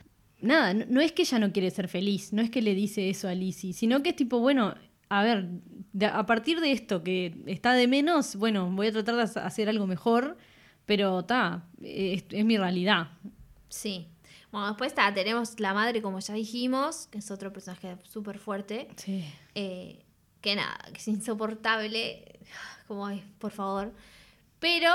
nada, 0.44 0.74
no, 0.74 0.86
no 0.90 1.02
es 1.02 1.12
que 1.12 1.24
ella 1.24 1.40
no 1.40 1.52
quiere 1.52 1.72
ser 1.72 1.88
feliz, 1.88 2.32
no 2.34 2.42
es 2.42 2.50
que 2.52 2.62
le 2.62 2.76
dice 2.76 3.10
eso 3.10 3.28
a 3.28 3.34
Lizzie, 3.34 3.74
sino 3.74 4.04
que 4.04 4.10
es 4.12 4.16
tipo, 4.16 4.40
bueno, 4.40 4.76
a 5.10 5.24
ver, 5.24 5.48
de- 5.94 6.06
a 6.06 6.26
partir 6.26 6.60
de 6.60 6.72
esto 6.72 7.04
que 7.04 7.36
está 7.48 7.74
de 7.74 7.88
menos, 7.88 8.36
bueno, 8.36 8.70
voy 8.72 8.88
a 8.88 8.92
tratar 8.92 9.16
de 9.16 9.22
ha- 9.40 9.46
hacer 9.46 9.70
algo 9.70 9.88
mejor, 9.88 10.38
pero 10.86 11.22
está, 11.22 11.66
es, 11.82 12.24
es 12.30 12.46
mi 12.46 12.58
realidad. 12.58 13.10
Sí. 13.70 14.08
Bueno, 14.52 14.68
después 14.68 14.92
está, 14.92 15.12
tenemos 15.14 15.60
la 15.60 15.74
madre, 15.74 16.02
como 16.02 16.20
ya 16.20 16.34
dijimos, 16.36 17.08
que 17.08 17.18
es 17.20 17.32
otro 17.32 17.52
personaje 17.52 17.96
súper 18.04 18.38
fuerte. 18.38 18.88
Sí. 18.98 19.26
eh, 19.56 20.00
que 20.42 20.56
nada, 20.56 20.78
que 20.92 21.00
es 21.00 21.08
insoportable. 21.08 22.40
Como, 22.88 23.08
ay, 23.08 23.24
por 23.40 23.52
favor. 23.52 23.94
Pero 24.60 24.90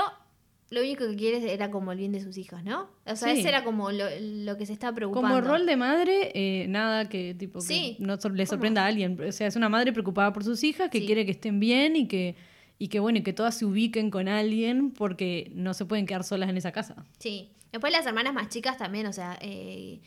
lo 0.69 0.81
único 0.81 1.07
que 1.07 1.15
quiere 1.15 1.53
era 1.53 1.71
como 1.71 1.91
el 1.91 1.97
bien 1.97 2.11
de 2.11 2.21
sus 2.21 2.37
hijos, 2.37 2.63
¿no? 2.63 2.89
O 3.05 3.15
sea, 3.15 3.33
Sí. 3.33 3.39
ese 3.39 3.49
era 3.49 3.63
como 3.63 3.91
lo, 3.91 4.05
lo 4.19 4.57
que 4.57 4.65
se 4.65 4.73
estaba 4.73 4.93
preocupando. 4.95 5.27
Como 5.29 5.41
rol 5.41 5.65
de 5.65 5.75
madre, 5.77 6.31
eh, 6.35 6.67
nada 6.67 7.09
que 7.09 7.33
tipo 7.33 7.59
que 7.59 7.65
Sí. 7.65 7.97
no 7.99 8.19
sor- 8.19 8.33
le 8.33 8.43
¿Cómo? 8.45 8.49
sorprenda 8.51 8.83
a 8.83 8.87
alguien. 8.87 9.19
O 9.21 9.31
sea, 9.31 9.47
es 9.47 9.55
una 9.55 9.69
madre 9.69 9.91
preocupada 9.93 10.31
por 10.31 10.43
sus 10.43 10.63
hijas, 10.63 10.89
que 10.89 10.99
Sí. 10.99 11.05
quiere 11.05 11.25
que 11.25 11.31
estén 11.31 11.59
bien 11.59 11.95
y 11.95 12.07
que, 12.07 12.35
y 12.77 12.87
que 12.89 12.99
bueno, 12.99 13.17
y 13.19 13.23
que 13.23 13.33
todas 13.33 13.57
se 13.57 13.65
ubiquen 13.65 14.11
con 14.11 14.27
alguien 14.27 14.91
porque 14.91 15.51
no 15.55 15.73
se 15.73 15.85
pueden 15.85 16.05
quedar 16.05 16.23
solas 16.23 16.49
en 16.49 16.57
esa 16.57 16.71
casa. 16.71 17.03
Sí. 17.17 17.49
Después 17.71 17.91
las 17.91 18.05
hermanas 18.05 18.33
más 18.33 18.49
chicas 18.49 18.77
también, 18.77 19.05
o 19.07 19.13
sea. 19.13 19.37
eh, 19.41 20.01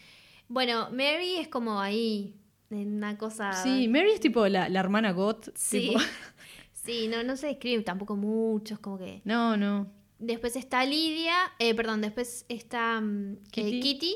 bueno, 0.49 0.89
Mary 0.91 1.37
es 1.39 1.49
como 1.49 1.81
ahí, 1.81 2.35
en 2.71 2.97
una 2.97 3.17
cosa. 3.19 3.53
Sí, 3.53 3.89
Mary 3.89 4.11
es 4.13 4.21
tipo 4.21 4.47
la, 4.49 4.69
la 4.69 4.81
hermana 4.81 5.13
Got. 5.13 5.51
Sí. 5.57 5.89
tipo- 5.89 6.01
Sí, 6.73 7.07
no, 7.09 7.23
no 7.23 7.37
se 7.37 7.47
describe 7.49 7.83
tampoco 7.85 8.17
mucho, 8.17 8.75
es 8.75 8.81
como 8.81 8.99
que. 8.99 9.21
No, 9.25 9.57
no. 9.57 9.87
Después 10.25 10.55
está 10.57 10.85
Lidia, 10.87 11.35
eh, 11.59 11.75
perdón, 11.75 12.01
después 12.01 12.47
está 12.49 13.01
mm, 13.01 13.33
eh, 13.57 13.81
Kitty. 13.81 14.15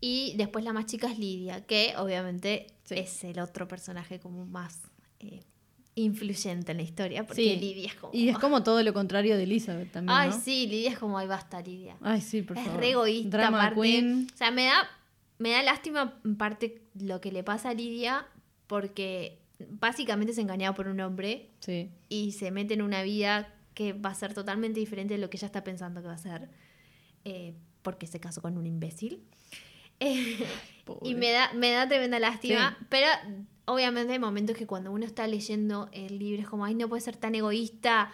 Y 0.00 0.34
después 0.36 0.64
la 0.64 0.72
más 0.72 0.86
chica 0.86 1.10
es 1.10 1.18
Lidia, 1.18 1.66
que 1.66 1.94
obviamente 1.96 2.66
Sí. 2.84 2.94
es 2.98 3.24
el 3.24 3.40
otro 3.40 3.66
personaje 3.66 4.20
como 4.20 4.46
más 4.46 4.82
eh, 5.18 5.40
influyente 5.96 6.72
en 6.72 6.76
la 6.78 6.84
historia, 6.84 7.26
porque 7.26 7.42
Sí. 7.42 7.56
Lidia 7.56 7.86
es 7.88 7.94
como... 7.94 8.12
Y 8.14 8.28
es 8.28 8.38
como 8.38 8.62
todo 8.62 8.82
lo 8.82 8.92
contrario 8.92 9.36
de 9.36 9.44
Elizabeth 9.44 9.90
también. 9.92 10.16
Ay, 10.16 10.30
¿no? 10.30 10.40
sí, 10.40 10.66
Lidia 10.66 10.90
es 10.90 10.98
como, 10.98 11.18
ay, 11.18 11.26
basta, 11.26 11.60
Lidia. 11.62 11.96
Ay, 12.02 12.20
sí, 12.20 12.42
por 12.42 12.56
es 12.58 12.64
favor. 12.64 12.80
re 12.80 12.90
egoísta, 12.90 13.36
Drama 13.38 13.58
aparte. 13.64 13.80
Queen. 13.80 14.26
O 14.32 14.36
sea, 14.36 14.50
me 14.50 14.66
da, 14.66 14.88
me 15.38 15.50
da 15.50 15.62
lástima 15.62 16.20
en 16.24 16.36
parte 16.36 16.82
lo 17.00 17.20
que 17.20 17.32
le 17.32 17.42
pasa 17.42 17.70
a 17.70 17.74
Lidia, 17.74 18.26
porque 18.66 19.38
básicamente 19.70 20.32
es 20.32 20.38
engañada 20.38 20.74
por 20.74 20.86
un 20.86 21.00
hombre 21.00 21.48
Sí. 21.60 21.90
y 22.10 22.32
se 22.32 22.50
mete 22.50 22.74
en 22.74 22.82
una 22.82 23.02
vida 23.02 23.54
que 23.76 23.92
va 23.92 24.08
a 24.10 24.14
ser 24.14 24.32
totalmente 24.32 24.80
diferente 24.80 25.12
de 25.14 25.20
lo 25.20 25.28
que 25.28 25.36
ella 25.36 25.46
está 25.46 25.62
pensando 25.62 26.00
que 26.00 26.08
va 26.08 26.14
a 26.14 26.18
ser, 26.18 26.48
eh, 27.26 27.54
porque 27.82 28.06
se 28.06 28.18
casó 28.18 28.40
con 28.40 28.56
un 28.56 28.66
imbécil. 28.66 29.22
Eh, 30.00 30.38
y 31.02 31.14
me 31.14 31.30
da, 31.30 31.52
me 31.52 31.70
da 31.72 31.86
tremenda 31.86 32.18
lástima, 32.18 32.74
Sí. 32.80 32.86
pero 32.88 33.06
obviamente 33.66 34.14
hay 34.14 34.18
momentos 34.18 34.56
que 34.56 34.66
cuando 34.66 34.90
uno 34.90 35.04
está 35.04 35.26
leyendo 35.26 35.90
el 35.92 36.18
libro 36.18 36.40
es 36.40 36.48
como, 36.48 36.64
ay, 36.64 36.74
no 36.74 36.88
puede 36.88 37.02
ser 37.02 37.16
tan 37.18 37.34
egoísta. 37.34 38.10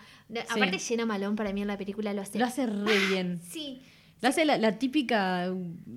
Aparte, 0.51 0.81
Jenna 0.81 1.07
Malone 1.07 1.37
para 1.37 1.53
mí 1.53 1.63
en 1.63 1.69
la 1.69 1.79
película 1.79 2.13
lo 2.13 2.23
hace. 2.23 2.41
Lo 2.41 2.45
hace 2.47 2.67
re 2.67 2.99
bien. 3.09 3.41
Sí, 3.49 3.83
hace 4.29 4.45
la, 4.45 4.57
la 4.59 4.79
típica 4.79 5.47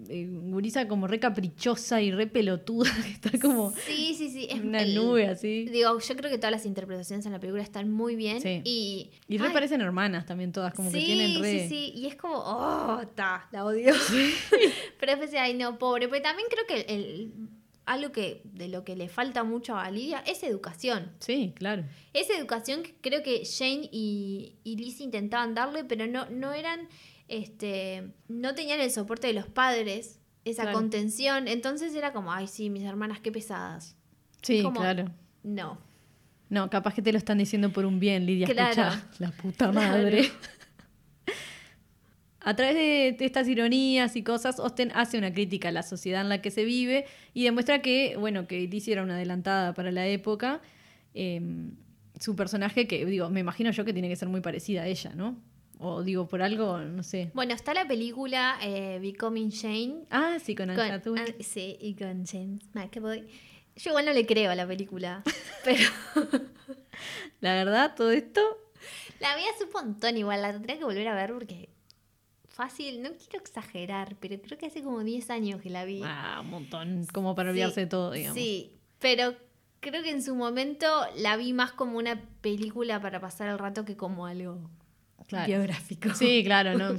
eh, 0.10 0.28
gurisa 0.30 0.88
como 0.88 1.08
re 1.08 1.20
caprichosa 1.20 2.02
y 2.02 2.12
re 2.12 2.28
pelotuda, 2.28 2.90
que 3.04 3.12
está 3.12 3.40
como 3.40 3.72
sí, 3.86 4.16
sí, 4.18 4.30
sí. 4.30 4.48
es 4.50 4.60
una 4.62 4.82
el- 4.82 4.96
nube 4.96 5.28
así. 5.28 5.66
Digo, 5.66 6.00
yo 6.00 6.16
creo 6.16 6.32
que 6.32 6.38
todas 6.38 6.52
las 6.52 6.66
interpretaciones 6.66 7.26
en 7.26 7.32
la 7.34 7.40
película 7.40 7.62
están 7.64 7.92
muy 7.92 8.16
bien. 8.16 8.42
Sí. 8.42 8.62
Y, 8.64 9.12
Y 9.28 9.38
re 9.38 9.48
ay, 9.48 9.54
parecen 9.54 9.82
hermanas 9.82 10.26
también 10.26 10.52
todas, 10.52 10.74
como 10.74 10.90
sí, 10.92 11.00
que 11.00 11.06
tienen 11.06 11.42
re... 11.42 11.68
Sí, 11.68 11.70
sí, 11.70 11.92
y 11.96 12.08
es 12.08 12.16
como, 12.16 12.36
oh, 12.38 13.02
ta, 13.16 13.48
la 13.52 13.66
odio. 13.66 13.94
Pero 15.00 15.12
después, 15.16 15.34
ay, 15.40 15.54
no, 15.54 15.78
pobre. 15.78 16.08
Pero 16.08 16.22
también 16.24 16.48
creo 16.50 16.66
que 16.68 16.94
el, 16.94 17.02
el- 17.02 17.32
algo 17.86 18.12
que 18.12 18.42
de 18.46 18.68
lo 18.68 18.84
que 18.84 18.96
le 18.96 19.10
falta 19.10 19.44
mucho 19.44 19.78
a 19.78 19.92
Lidia 19.92 20.24
es 20.26 20.42
educación. 20.42 21.12
Sí, 21.20 21.54
claro. 21.56 21.84
Es 22.14 22.32
educación 22.32 22.82
que 22.82 22.96
creo 23.00 23.22
que 23.22 23.44
Jane 23.46 23.88
y, 23.92 24.56
y 24.64 24.76
Liz 24.78 25.00
intentaban 25.02 25.54
darle, 25.54 25.84
pero 25.84 26.08
no, 26.08 26.28
no 26.32 26.52
eran, 26.52 26.88
este, 27.28 28.12
no 28.28 28.54
tenían 28.56 28.80
el 28.82 28.92
soporte 28.92 29.28
de 29.28 29.34
los 29.34 29.48
padres, 29.48 30.20
esa 30.44 30.64
Claro. 30.64 30.78
contención. 30.78 31.48
Entonces 31.48 31.96
era 31.96 32.14
como, 32.14 32.32
ay, 32.32 32.48
sí, 32.48 32.70
mis 32.70 32.84
hermanas, 32.84 33.20
qué 33.20 33.32
pesadas. 33.32 33.96
Sí, 34.42 34.62
como- 34.62 34.80
claro. 34.80 35.12
No. 35.44 35.80
No, 36.50 36.70
capaz 36.70 36.94
que 36.94 37.02
te 37.02 37.12
lo 37.12 37.18
están 37.18 37.40
diciendo 37.40 37.72
por 37.72 37.86
un 37.86 38.00
bien, 38.00 38.26
Lidia. 38.26 38.46
Claro. 38.48 38.70
Escucha, 38.84 39.08
la 39.20 39.32
puta 39.32 39.72
Claro. 39.72 39.88
madre. 39.90 40.30
A 42.42 42.56
través 42.56 42.76
de, 42.76 43.26
estas 43.26 43.48
ironías 43.48 44.16
y 44.16 44.22
cosas, 44.24 44.60
Austen 44.60 44.92
hace 44.94 45.18
una 45.18 45.34
crítica 45.34 45.70
a 45.70 45.72
la 45.72 45.82
sociedad 45.82 46.22
en 46.22 46.30
la 46.30 46.44
que 46.44 46.52
se 46.52 46.64
vive 46.64 47.06
y 47.34 47.44
demuestra 47.44 47.82
que, 47.82 48.18
bueno, 48.20 48.46
que 48.48 48.68
Lizzie 48.68 48.94
era 48.94 49.02
una 49.02 49.16
adelantada 49.16 49.74
para 49.74 49.92
la 49.92 50.06
época. 50.06 50.62
Eh, 51.16 51.42
su 52.20 52.36
personaje, 52.36 52.86
que 52.88 53.04
digo, 53.08 53.32
me 53.32 53.40
imagino 53.40 53.72
yo 53.72 53.84
que 53.84 53.94
tiene 53.94 54.10
que 54.10 54.16
ser 54.16 54.30
muy 54.30 54.42
parecida 54.42 54.84
a 54.84 54.88
ella, 54.88 55.14
¿no? 55.16 55.42
O 55.80 56.04
digo, 56.04 56.28
por 56.28 56.42
algo, 56.42 56.80
no 56.80 57.04
sé. 57.04 57.32
Bueno, 57.34 57.54
está 57.54 57.74
la 57.74 57.88
película 57.88 58.58
eh, 58.62 59.00
Becoming 59.02 59.52
Jane. 59.52 60.06
Ah, 60.10 60.38
sí, 60.42 60.56
con 60.56 60.70
ah, 60.70 61.02
sí, 61.42 61.78
y 61.80 61.96
con 61.96 62.26
James 62.26 62.62
McAvoy. 62.74 63.28
Yo 63.76 63.92
igual 63.92 64.06
no 64.06 64.14
le 64.14 64.26
creo 64.26 64.52
a 64.52 64.56
la 64.56 64.66
película, 64.66 65.22
pero 65.66 65.90
La 67.42 67.54
verdad, 67.54 67.94
todo 67.96 68.12
esto. 68.12 68.42
La 69.20 69.36
vi 69.36 69.44
hace 69.54 69.66
un 69.66 69.72
montón 69.72 70.18
igual, 70.18 70.42
la 70.42 70.52
tendría 70.52 70.78
que 70.78 70.86
volver 70.86 71.08
a 71.08 71.16
ver 71.16 71.34
porque 71.34 71.70
fácil, 72.48 73.02
no 73.02 73.10
quiero 73.12 73.40
exagerar, 73.40 74.16
pero 74.20 74.42
creo 74.42 74.58
que 74.58 74.68
hace 74.68 74.82
como 74.82 75.04
10 75.04 75.30
años 75.30 75.62
que 75.62 75.70
la 75.70 75.84
vi. 75.84 76.02
Ah, 76.04 76.40
un 76.42 76.50
montón. 76.50 77.06
Como 77.12 77.36
para 77.36 77.52
olvidarse 77.52 77.82
de 77.82 77.88
todo, 77.88 78.12
digamos. 78.12 78.38
Sí, 78.38 78.78
pero 79.00 79.36
creo 79.82 80.02
que 80.02 80.12
en 80.12 80.24
su 80.24 80.36
momento 80.36 80.88
la 81.18 81.36
vi 81.36 81.54
más 81.54 81.74
como 81.74 81.98
una 81.98 82.22
película 82.42 83.02
para 83.02 83.20
pasar 83.20 83.50
el 83.50 83.60
rato 83.60 83.84
que 83.84 83.98
como 83.98 84.26
algo 84.26 84.70
Claro. 85.28 85.48
biográfico. 85.48 86.14
Sí, 86.14 86.44
claro, 86.44 86.78
¿no? 86.78 86.96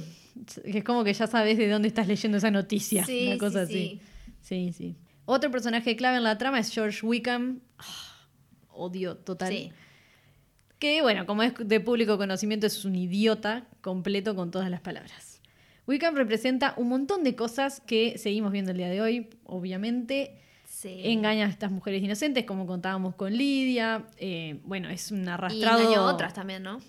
Es 0.65 0.83
como 0.83 1.03
que 1.03 1.13
ya 1.13 1.27
sabes 1.27 1.57
de 1.57 1.67
dónde 1.69 1.87
estás 1.87 2.07
leyendo 2.07 2.37
esa 2.37 2.51
noticia. 2.51 3.05
Sí, 3.05 3.27
una 3.27 3.37
cosa 3.37 3.65
sí, 3.65 3.73
así. 3.73 4.01
Sí, 4.41 4.73
sí. 4.73 4.95
Otro 5.25 5.49
personaje 5.51 5.95
clave 5.95 6.17
en 6.17 6.23
la 6.23 6.37
trama 6.37 6.59
es 6.59 6.71
George 6.71 7.05
Wickham. 7.05 7.59
Ah, 7.79 8.27
odio 8.69 9.17
total. 9.17 9.49
Sí. 9.51 9.71
Que, 10.79 11.01
bueno, 11.01 11.25
como 11.25 11.41
es 11.43 11.53
de 11.57 11.79
público 11.79 12.17
conocimiento, 12.17 12.67
es 12.67 12.85
un 12.85 12.95
idiota 12.95 13.65
completo 13.81 14.35
con 14.35 14.51
todas 14.51 14.69
las 14.69 14.79
palabras. 14.81 15.41
Wickham 15.87 16.15
representa 16.15 16.73
un 16.77 16.89
montón 16.89 17.23
de 17.23 17.35
cosas 17.35 17.81
que 17.81 18.17
seguimos 18.17 18.51
viendo 18.51 18.71
el 18.71 18.77
día 18.77 18.89
de 18.89 19.01
hoy, 19.01 19.29
obviamente. 19.45 20.39
Sí. 20.65 21.01
Engaña 21.05 21.47
a 21.47 21.49
estas 21.49 21.71
mujeres 21.71 22.03
inocentes, 22.03 22.45
como 22.45 22.67
contábamos 22.67 23.15
con 23.15 23.35
Lidia. 23.35 24.05
Eh, 24.17 24.59
bueno, 24.65 24.89
es 24.89 25.11
un 25.11 25.23
Y 25.25 25.27
arrastrado. 25.29 25.79
engañó 25.79 26.01
a 26.01 26.13
otras 26.13 26.33
también, 26.33 26.61
¿no? 26.61 26.79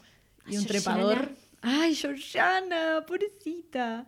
Y 0.50 0.56
un 0.56 0.66
trepador. 0.66 1.30
Ay, 1.62 1.94
Georgiana, 1.94 3.04
pobrecita. 3.06 4.06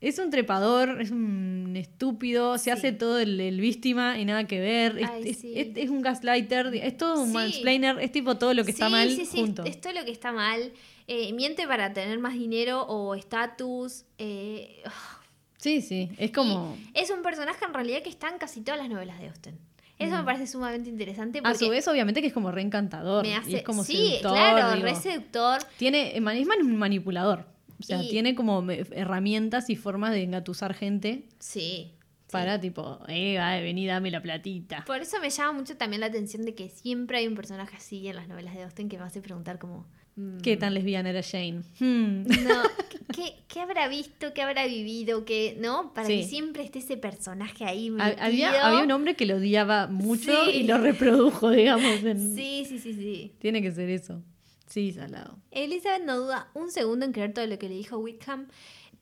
Es 0.00 0.20
un 0.20 0.30
trepador, 0.30 1.00
es 1.02 1.10
un 1.10 1.74
estúpido, 1.76 2.56
se 2.56 2.64
Sí. 2.64 2.70
hace 2.70 2.92
todo 2.92 3.18
el, 3.18 3.40
el 3.40 3.60
víctima 3.60 4.16
y 4.18 4.24
nada 4.24 4.46
que 4.46 4.60
ver. 4.60 4.96
Es, 4.98 5.10
Ay, 5.10 5.28
es- 5.30 5.38
sí. 5.40 5.52
es- 5.56 5.76
es 5.76 5.90
un 5.90 6.02
gaslighter, 6.02 6.72
es 6.74 6.96
todo 6.96 7.20
un 7.20 7.28
Sí. 7.28 7.34
mansplainer, 7.34 7.98
es 7.98 8.12
tipo 8.12 8.36
todo 8.38 8.54
lo 8.54 8.64
que 8.64 8.70
está 8.70 8.88
mal 8.88 9.10
sí, 9.10 9.26
sí, 9.26 9.40
junto. 9.40 9.64
es 9.64 9.80
todo 9.80 9.92
lo 9.94 10.04
que 10.04 10.12
está 10.12 10.30
mal. 10.32 10.72
Eh, 11.08 11.32
miente 11.32 11.66
para 11.66 11.92
tener 11.92 12.18
más 12.20 12.34
dinero 12.34 12.82
o 12.82 13.14
estatus. 13.16 14.04
eh, 14.18 14.82
Sí, 15.56 15.82
sí, 15.82 16.08
es 16.18 16.30
como... 16.30 16.78
es 16.94 17.10
un 17.10 17.22
personaje 17.22 17.64
en 17.64 17.74
realidad 17.74 18.02
que 18.02 18.10
está 18.10 18.28
en 18.28 18.38
casi 18.38 18.60
todas 18.60 18.78
las 18.78 18.88
novelas 18.88 19.18
de 19.18 19.26
Austen. 19.26 19.58
Eso 19.98 20.16
me 20.16 20.22
parece 20.24 20.46
sumamente 20.46 20.88
interesante 20.88 21.40
porque 21.42 21.54
A 21.56 21.58
su 21.58 21.68
vez, 21.68 21.86
obviamente 21.88 22.20
que 22.20 22.28
es 22.28 22.32
como 22.32 22.50
reencantador. 22.52 23.22
me 23.24 23.30
y 23.30 23.32
hace... 23.34 23.56
es 23.58 23.62
como 23.62 23.82
sí, 23.84 23.96
seductor, 23.96 24.32
claro, 24.32 24.74
digo. 24.76 24.86
re 24.86 24.94
seductor. 24.94 25.60
Tiene, 25.76 26.16
es 26.16 26.22
manipulador. 26.22 27.46
O 27.80 27.82
sea, 27.82 28.02
Y- 28.02 28.08
tiene 28.08 28.34
como 28.34 28.62
me- 28.62 28.84
herramientas 28.92 29.70
y 29.70 29.76
formas 29.76 30.12
de 30.12 30.22
engatusar 30.22 30.74
gente 30.74 31.24
Sí. 31.38 31.92
Para 32.30 32.60
tipo, 32.60 32.98
eh, 33.08 33.38
ay, 33.38 33.62
vení, 33.62 33.86
dame 33.86 34.10
la 34.10 34.20
platita. 34.22 34.84
Por 34.86 35.00
eso 35.00 35.18
me 35.20 35.30
llama 35.30 35.52
mucho 35.52 35.76
también 35.76 36.00
la 36.00 36.06
atención 36.06 36.44
de 36.44 36.54
que 36.54 36.68
siempre 36.68 37.18
hay 37.18 37.26
un 37.26 37.34
personaje 37.34 37.76
así 37.76 38.06
en 38.08 38.16
las 38.16 38.28
novelas 38.28 38.54
de 38.54 38.62
Austen 38.64 38.88
que 38.88 38.98
me 38.98 39.04
hace 39.04 39.20
preguntar 39.22 39.58
como... 39.58 39.86
mm, 40.16 40.38
¿Qué 40.38 40.56
tan 40.56 40.74
lesbiana 40.74 41.10
era 41.10 41.22
Jane? 41.22 41.62
Hmm. 41.80 42.24
No, 42.44 42.62
¿qué, 43.14 43.34
qué 43.48 43.60
habrá 43.60 43.88
visto? 43.88 44.32
¿Qué 44.34 44.42
habrá 44.42 44.66
vivido? 44.66 45.24
¿Qué, 45.24 45.56
¿No? 45.58 45.94
Para 45.94 46.06
Sí. 46.06 46.18
que 46.20 46.24
siempre 46.26 46.62
esté 46.64 46.80
ese 46.80 46.96
personaje 46.96 47.64
ahí 47.64 47.90
metido. 47.90 48.16
Había, 48.22 48.66
había 48.66 48.82
un 48.84 48.90
hombre 48.92 49.14
que 49.16 49.24
lo 49.26 49.36
odiaba 49.36 49.86
mucho 49.86 50.32
Sí. 50.44 50.50
y 50.50 50.62
lo 50.64 50.78
reprodujo, 50.78 51.50
digamos. 51.50 52.04
en- 52.04 52.34
Sí, 52.36 52.64
sí, 52.68 52.78
sí, 52.78 52.92
sí. 52.94 53.32
Tiene 53.38 53.62
que 53.62 53.72
ser 53.72 53.88
eso. 53.90 54.22
Sí, 54.66 54.92
salado. 54.92 55.38
Elizabeth 55.50 56.04
no 56.04 56.18
duda 56.18 56.50
un 56.54 56.70
segundo 56.70 57.06
en 57.06 57.12
creer 57.12 57.32
todo 57.32 57.46
lo 57.46 57.58
que 57.58 57.70
le 57.70 57.74
dijo 57.76 57.96
Wickham. 57.98 58.48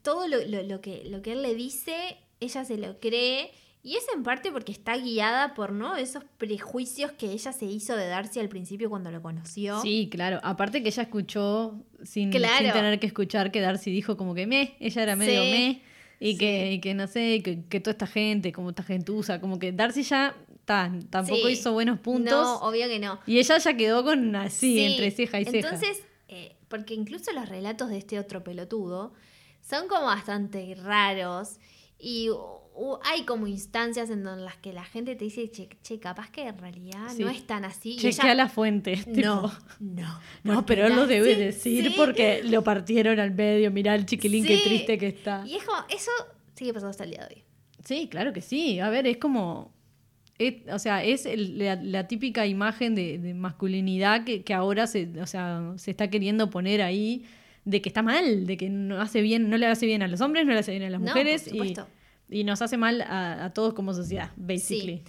Todo 0.03 0.29
lo, 0.29 0.39
lo- 0.47 0.63
lo 0.63 0.81
que, 0.81 1.03
lo 1.07 1.23
que 1.23 1.33
él 1.33 1.43
le 1.43 1.57
dice, 1.57 2.17
ella 2.41 2.65
se 2.65 2.77
lo 2.79 2.99
cree. 3.01 3.51
Y 3.83 3.95
es 3.95 4.05
en 4.13 4.25
parte 4.25 4.51
porque 4.51 4.73
está 4.73 4.97
guiada 4.97 5.55
por 5.55 5.71
¿no? 5.71 5.95
esos 5.97 6.25
prejuicios 6.39 7.13
que 7.13 7.31
ella 7.31 7.53
se 7.53 7.67
hizo 7.67 7.95
de 7.97 8.09
Darcy 8.09 8.41
al 8.41 8.49
principio 8.49 8.91
cuando 8.91 9.13
lo 9.13 9.23
conoció. 9.23 9.81
Sí, 9.81 10.09
claro. 10.11 10.41
Aparte 10.43 10.83
que 10.83 10.89
ella 10.89 11.05
escuchó 11.05 11.85
sin, 12.03 12.31
Claro. 12.33 12.65
sin 12.65 12.73
tener 12.73 12.99
que 12.99 13.07
escuchar 13.07 13.53
que 13.53 13.61
Darcy 13.61 13.93
dijo 13.93 14.17
como 14.17 14.35
que 14.35 14.49
me, 14.49 14.75
ella 14.81 15.03
era 15.03 15.15
medio 15.15 15.43
Sí. 15.45 15.51
me. 15.51 15.83
Y, 16.19 16.33
Sí. 16.33 16.39
que, 16.39 16.73
y 16.73 16.81
que 16.81 16.95
no 16.95 17.07
sé, 17.07 17.43
que, 17.45 17.65
que 17.69 17.79
toda 17.79 17.93
esta 17.93 18.07
gente, 18.09 18.51
como 18.51 18.71
esta 18.71 18.83
gentuza, 18.83 19.41
como 19.41 19.59
que 19.61 19.71
Darcy 19.71 20.03
ya 20.03 20.35
ta, 20.65 20.91
tampoco 21.11 21.47
Sí. 21.47 21.53
hizo 21.53 21.73
buenos 21.73 22.01
puntos. 22.01 22.33
No, 22.33 22.57
obvio 22.67 22.89
que 22.89 22.99
no. 22.99 23.21
Y 23.27 23.39
ella 23.39 23.59
ya 23.59 23.77
quedó 23.77 24.03
con 24.03 24.35
así, 24.35 24.75
Sí, 24.79 24.81
entre 24.83 25.13
ceja 25.13 25.41
y 25.41 25.45
ceja. 25.45 25.59
Entonces, 25.59 26.03
eh, 26.27 26.57
porque 26.67 26.95
incluso 26.95 27.31
los 27.33 27.49
relatos 27.49 27.89
de 27.91 27.99
este 27.99 28.19
otro 28.19 28.43
pelotudo 28.43 29.13
son 29.61 29.87
como 29.87 30.07
bastante 30.07 30.75
raros 30.75 31.59
y 31.99 32.29
uh, 32.31 32.99
hay 33.05 33.25
como 33.25 33.47
instancias 33.47 34.11
en 34.11 34.23
donde 34.23 34.45
las 34.45 34.57
que 34.57 34.73
la 34.73 34.85
gente 34.85 35.17
te 35.17 35.25
dice, 35.25 35.51
che, 35.51 35.69
che, 35.83 35.99
capaz 35.99 36.31
que 36.31 36.43
en 36.47 36.59
realidad 36.59 37.09
Sí. 37.17 37.23
no 37.23 37.31
es 37.31 37.47
tan 37.47 37.65
así. 37.65 37.97
Chequea 37.97 38.25
ella- 38.27 38.35
la 38.35 38.49
fuente. 38.49 38.97
No, 39.07 39.13
tipo, 39.49 39.53
no. 39.81 40.21
No, 40.45 40.67
pero 40.67 40.87
él 40.87 40.95
lo 40.95 41.07
debe 41.07 41.35
sí, 41.35 41.41
decir 41.41 41.89
sí. 41.89 41.95
porque 41.97 42.43
lo 42.45 42.63
partieron 42.63 43.19
al 43.19 43.31
medio. 43.33 43.71
Mirá 43.71 43.95
el 43.95 44.05
chiquilín, 44.07 44.45
qué 44.45 44.59
triste 44.59 44.99
que 44.99 45.07
está. 45.09 45.43
Y 45.47 45.57
es 45.57 45.65
como, 45.65 45.79
eso 45.89 46.11
sigue 46.55 46.73
pasando 46.75 46.91
hasta 46.91 47.05
el 47.05 47.11
día 47.11 47.27
de 47.27 47.35
hoy. 47.37 47.43
Sí, 47.85 48.09
claro 48.11 48.33
que 48.33 48.41
sí. 48.43 48.79
A 48.81 48.91
ver, 48.91 49.07
es 49.07 49.17
como. 49.17 49.73
es- 50.39 50.57
o 50.71 50.79
sea, 50.79 51.03
es 51.03 51.25
el- 51.25 51.57
la, 51.59 51.77
la 51.77 52.07
típica 52.09 52.45
imagen 52.47 52.95
de, 52.95 53.17
de 53.19 53.33
masculinidad 53.33 54.25
que, 54.25 54.43
que 54.45 54.53
ahora 54.53 54.87
se, 54.87 55.09
o 55.23 55.27
sea, 55.27 55.73
se 55.77 55.93
está 55.93 56.11
queriendo 56.11 56.51
poner 56.51 56.83
ahí 56.83 57.25
de 57.67 57.83
que 57.83 57.89
está 57.91 58.01
mal, 58.03 58.47
de 58.47 58.57
que 58.57 58.71
no 58.71 59.01
hace 59.01 59.21
bien, 59.21 59.51
no 59.51 59.59
le 59.59 59.67
hace 59.67 59.85
bien 59.87 60.03
a 60.03 60.09
los 60.09 60.21
hombres, 60.23 60.47
no 60.47 60.53
le 60.53 60.61
hace 60.61 60.71
bien 60.71 60.85
a 60.85 60.91
las 60.91 61.01
No, 61.01 61.09
mujeres 61.09 61.49
por 61.51 61.67
y, 61.67 61.75
y 62.31 62.45
nos 62.45 62.63
hace 62.63 62.77
mal 62.79 63.03
a, 63.03 63.45
a 63.45 63.53
todos 63.53 63.75
como 63.75 63.93
sociedad, 63.93 64.31
basically. 64.37 65.03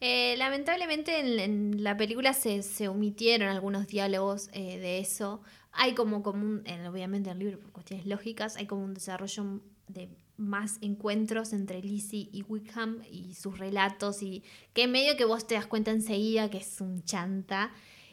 Eh, 0.00 0.34
lamentablemente 0.38 1.20
en, 1.20 1.38
en 1.38 1.84
la 1.84 1.96
película 1.96 2.32
se, 2.32 2.62
se 2.62 2.88
omitieron 2.88 3.48
algunos 3.48 3.86
diálogos 3.86 4.48
eh, 4.54 4.78
de 4.78 4.98
eso. 4.98 5.42
Hay 5.72 5.92
como, 5.94 6.22
como 6.22 6.42
un, 6.42 6.62
en- 6.64 6.86
obviamente 6.86 7.28
en 7.30 7.36
el 7.36 7.44
libro 7.44 7.60
por 7.60 7.70
cuestiones 7.72 8.06
lógicas, 8.06 8.56
hay 8.56 8.66
como 8.66 8.82
un 8.82 8.94
desarrollo 8.94 9.60
de 9.88 10.08
más 10.38 10.78
encuentros 10.80 11.52
entre 11.52 11.82
Lizzie 11.82 12.30
y 12.32 12.42
Wickham 12.48 13.02
y 13.12 13.34
sus 13.34 13.58
relatos 13.58 14.22
y 14.22 14.42
que 14.72 14.88
medio 14.88 15.18
que 15.18 15.26
vos 15.26 15.46
te 15.46 15.54
das 15.54 15.66
cuenta 15.66 15.90
enseguida 15.90 16.48
que 16.48 16.58
es 16.58 16.80
un 16.80 17.04
chanta. 17.04 17.72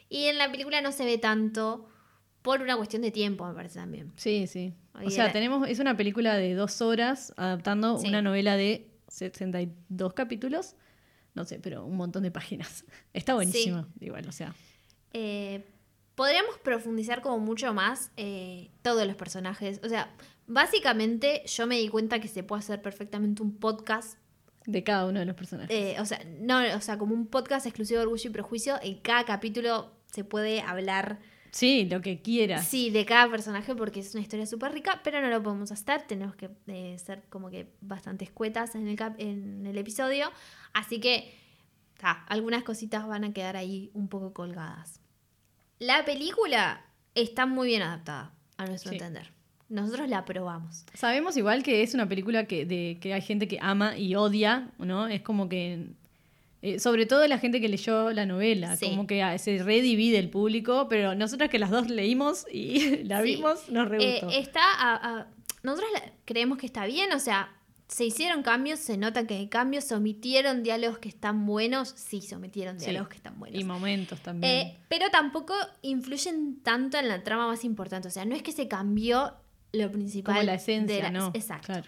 Y 0.10 0.26
en 0.26 0.38
la 0.38 0.52
película 0.52 0.82
no 0.82 0.92
se 0.92 1.06
ve 1.06 1.18
tanto 1.18 1.88
por 2.48 2.62
una 2.62 2.76
cuestión 2.78 3.02
de 3.02 3.12
tiempo, 3.12 3.46
me 3.48 3.54
parece 3.54 3.80
también. 3.80 4.12
Sí, 4.16 4.48
sí. 4.48 4.74
O 5.04 5.10
sea, 5.10 5.26
la- 5.28 5.32
tenemos, 5.34 5.68
es 5.70 5.80
una 5.80 5.96
película 5.98 6.36
de 6.36 6.54
dos 6.56 6.82
horas 6.82 7.34
adaptando 7.38 8.00
Sí. 8.00 8.08
una 8.08 8.22
novela 8.22 8.56
de 8.58 8.90
62 9.10 10.14
capítulos. 10.14 10.76
No 11.36 11.46
sé, 11.46 11.60
pero 11.60 11.86
un 11.86 11.98
montón 11.98 12.24
de 12.24 12.32
páginas. 12.32 12.86
Está 13.14 13.36
buenísima, 13.36 13.88
igual, 14.00 14.28
o 14.28 14.32
sea. 14.32 14.56
Eh, 15.14 15.64
podríamos 16.16 16.58
profundizar 16.64 17.22
como 17.22 17.38
mucho 17.40 17.74
más 17.74 18.12
eh, 18.18 18.72
todos 18.82 19.06
los 19.06 19.16
personajes. 19.16 19.80
O 19.84 19.90
sea, 19.90 20.16
básicamente 20.48 21.44
yo 21.46 21.68
me 21.68 21.78
di 21.78 21.90
cuenta 21.90 22.20
que 22.20 22.28
se 22.28 22.44
puede 22.44 22.60
hacer 22.62 22.82
perfectamente 22.82 23.44
un 23.44 23.58
podcast. 23.58 24.18
De 24.66 24.84
cada 24.84 25.06
uno 25.06 25.20
de 25.20 25.26
los 25.26 25.36
personajes. 25.36 25.74
eh, 25.76 25.96
o 26.02 26.06
sea, 26.06 26.20
no, 26.40 26.60
o 26.76 26.82
sea, 26.82 26.98
como 26.98 27.14
un 27.14 27.28
podcast 27.28 27.66
exclusivo 27.66 28.00
de 28.00 28.06
Orgullo 28.06 28.30
y 28.30 28.34
Prejuicio. 28.34 28.76
En 28.82 29.00
cada 29.00 29.24
capítulo 29.26 29.94
se 30.12 30.24
puede 30.24 30.62
hablar, 30.62 31.20
Sí, 31.58 31.86
lo 31.90 32.02
que 32.02 32.22
quieras. 32.22 32.68
sí, 32.68 32.90
de 32.92 33.04
cada 33.06 33.30
personaje 33.32 33.74
porque 33.76 34.00
es 34.02 34.14
una 34.14 34.22
historia 34.22 34.46
súper 34.46 34.72
rica, 34.74 35.02
pero 35.04 35.22
no 35.22 35.28
lo 35.30 35.42
podemos 35.42 35.72
hacer. 35.72 36.04
Tenemos 36.04 36.36
que 36.36 36.50
eh, 36.68 36.98
ser 37.00 37.24
como 37.30 37.50
que 37.50 37.68
bastante 37.82 38.26
escuetas 38.26 38.76
en 38.76 38.88
el, 38.88 38.96
cap- 38.96 39.16
en 39.20 39.66
el 39.66 39.78
episodio. 39.78 40.32
Así 40.74 41.00
que, 41.00 41.34
ta, 42.00 42.24
algunas 42.30 42.64
cositas 42.64 43.08
van 43.08 43.24
a 43.24 43.34
quedar 43.34 43.56
ahí 43.58 43.90
un 43.94 44.08
poco 44.08 44.34
colgadas. 44.34 45.00
La 45.80 46.06
película 46.06 46.86
está 47.16 47.46
muy 47.48 47.68
bien 47.70 47.82
adaptada, 47.82 48.34
a 48.58 48.66
nuestro 48.68 48.92
Sí. 48.92 48.98
entender. 48.98 49.32
Nosotros 49.70 50.08
la 50.10 50.20
aprobamos. 50.20 50.86
Sabemos 50.94 51.36
igual 51.38 51.62
que 51.64 51.82
es 51.84 51.94
una 51.94 52.08
película 52.08 52.46
que, 52.46 52.66
de, 52.66 53.00
que 53.02 53.14
hay 53.14 53.22
gente 53.22 53.48
que 53.48 53.58
ama 53.62 53.98
y 53.98 54.16
odia, 54.16 54.72
¿no? 54.78 55.08
Es 55.08 55.22
como 55.24 55.50
que. 55.50 55.88
Eh, 56.62 56.80
sobre 56.80 57.06
todo 57.06 57.26
la 57.28 57.38
gente 57.40 57.62
que 57.62 57.70
leyó 57.70 58.12
la 58.12 58.26
novela, 58.26 58.76
Sí. 58.78 58.90
como 58.90 59.06
que 59.08 59.22
ah, 59.24 59.38
se 59.38 59.58
redivide 59.64 60.18
el 60.20 60.30
público, 60.30 60.88
pero 60.90 61.14
nosotras 61.16 61.50
que 61.50 61.60
las 61.60 61.70
dos 61.70 61.90
leímos 61.90 62.46
y 62.52 62.80
la 63.06 63.22
Sí. 63.22 63.36
vimos, 63.36 63.70
nos 63.70 63.88
re 63.90 63.98
Eh, 64.04 64.22
está 64.40 64.62
a- 64.64 64.96
a- 65.20 65.28
nosotros 65.64 65.90
creemos 66.26 66.58
que 66.58 66.66
está 66.66 66.86
bien, 66.86 67.12
o 67.14 67.20
sea, 67.20 67.54
se 67.88 68.04
hicieron 68.06 68.44
cambios, 68.44 68.80
se 68.80 68.98
nota 68.98 69.26
que 69.26 69.36
hay 69.36 69.48
cambios, 69.48 69.86
se 69.86 69.96
omitieron 69.96 70.62
diálogos 70.62 70.98
que 71.00 71.08
están 71.08 71.46
buenos, 71.46 71.90
sí, 71.96 72.20
se 72.22 72.36
omitieron 72.36 72.80
Sí. 72.80 72.86
diálogos 72.86 73.08
que 73.10 73.16
están 73.18 73.40
buenos. 73.40 73.58
Y 73.60 73.64
momentos 73.64 74.20
también. 74.22 74.54
Eh, 74.68 74.78
pero 74.90 75.10
tampoco 75.10 75.54
influyen 75.84 76.60
tanto 76.64 76.98
en 76.98 77.08
la 77.08 77.24
trama 77.24 77.48
más 77.48 77.64
importante, 77.64 78.08
o 78.08 78.12
sea, 78.12 78.26
no 78.26 78.36
es 78.36 78.44
que 78.44 78.52
se 78.52 78.68
cambió 78.68 79.34
lo 79.74 79.92
principal. 79.92 80.36
como 80.36 80.46
la 80.46 80.52
de 80.54 80.58
esencia, 80.58 81.04
la- 81.04 81.12
¿no? 81.12 81.32
Exacto. 81.34 81.68
Claro. 81.68 81.88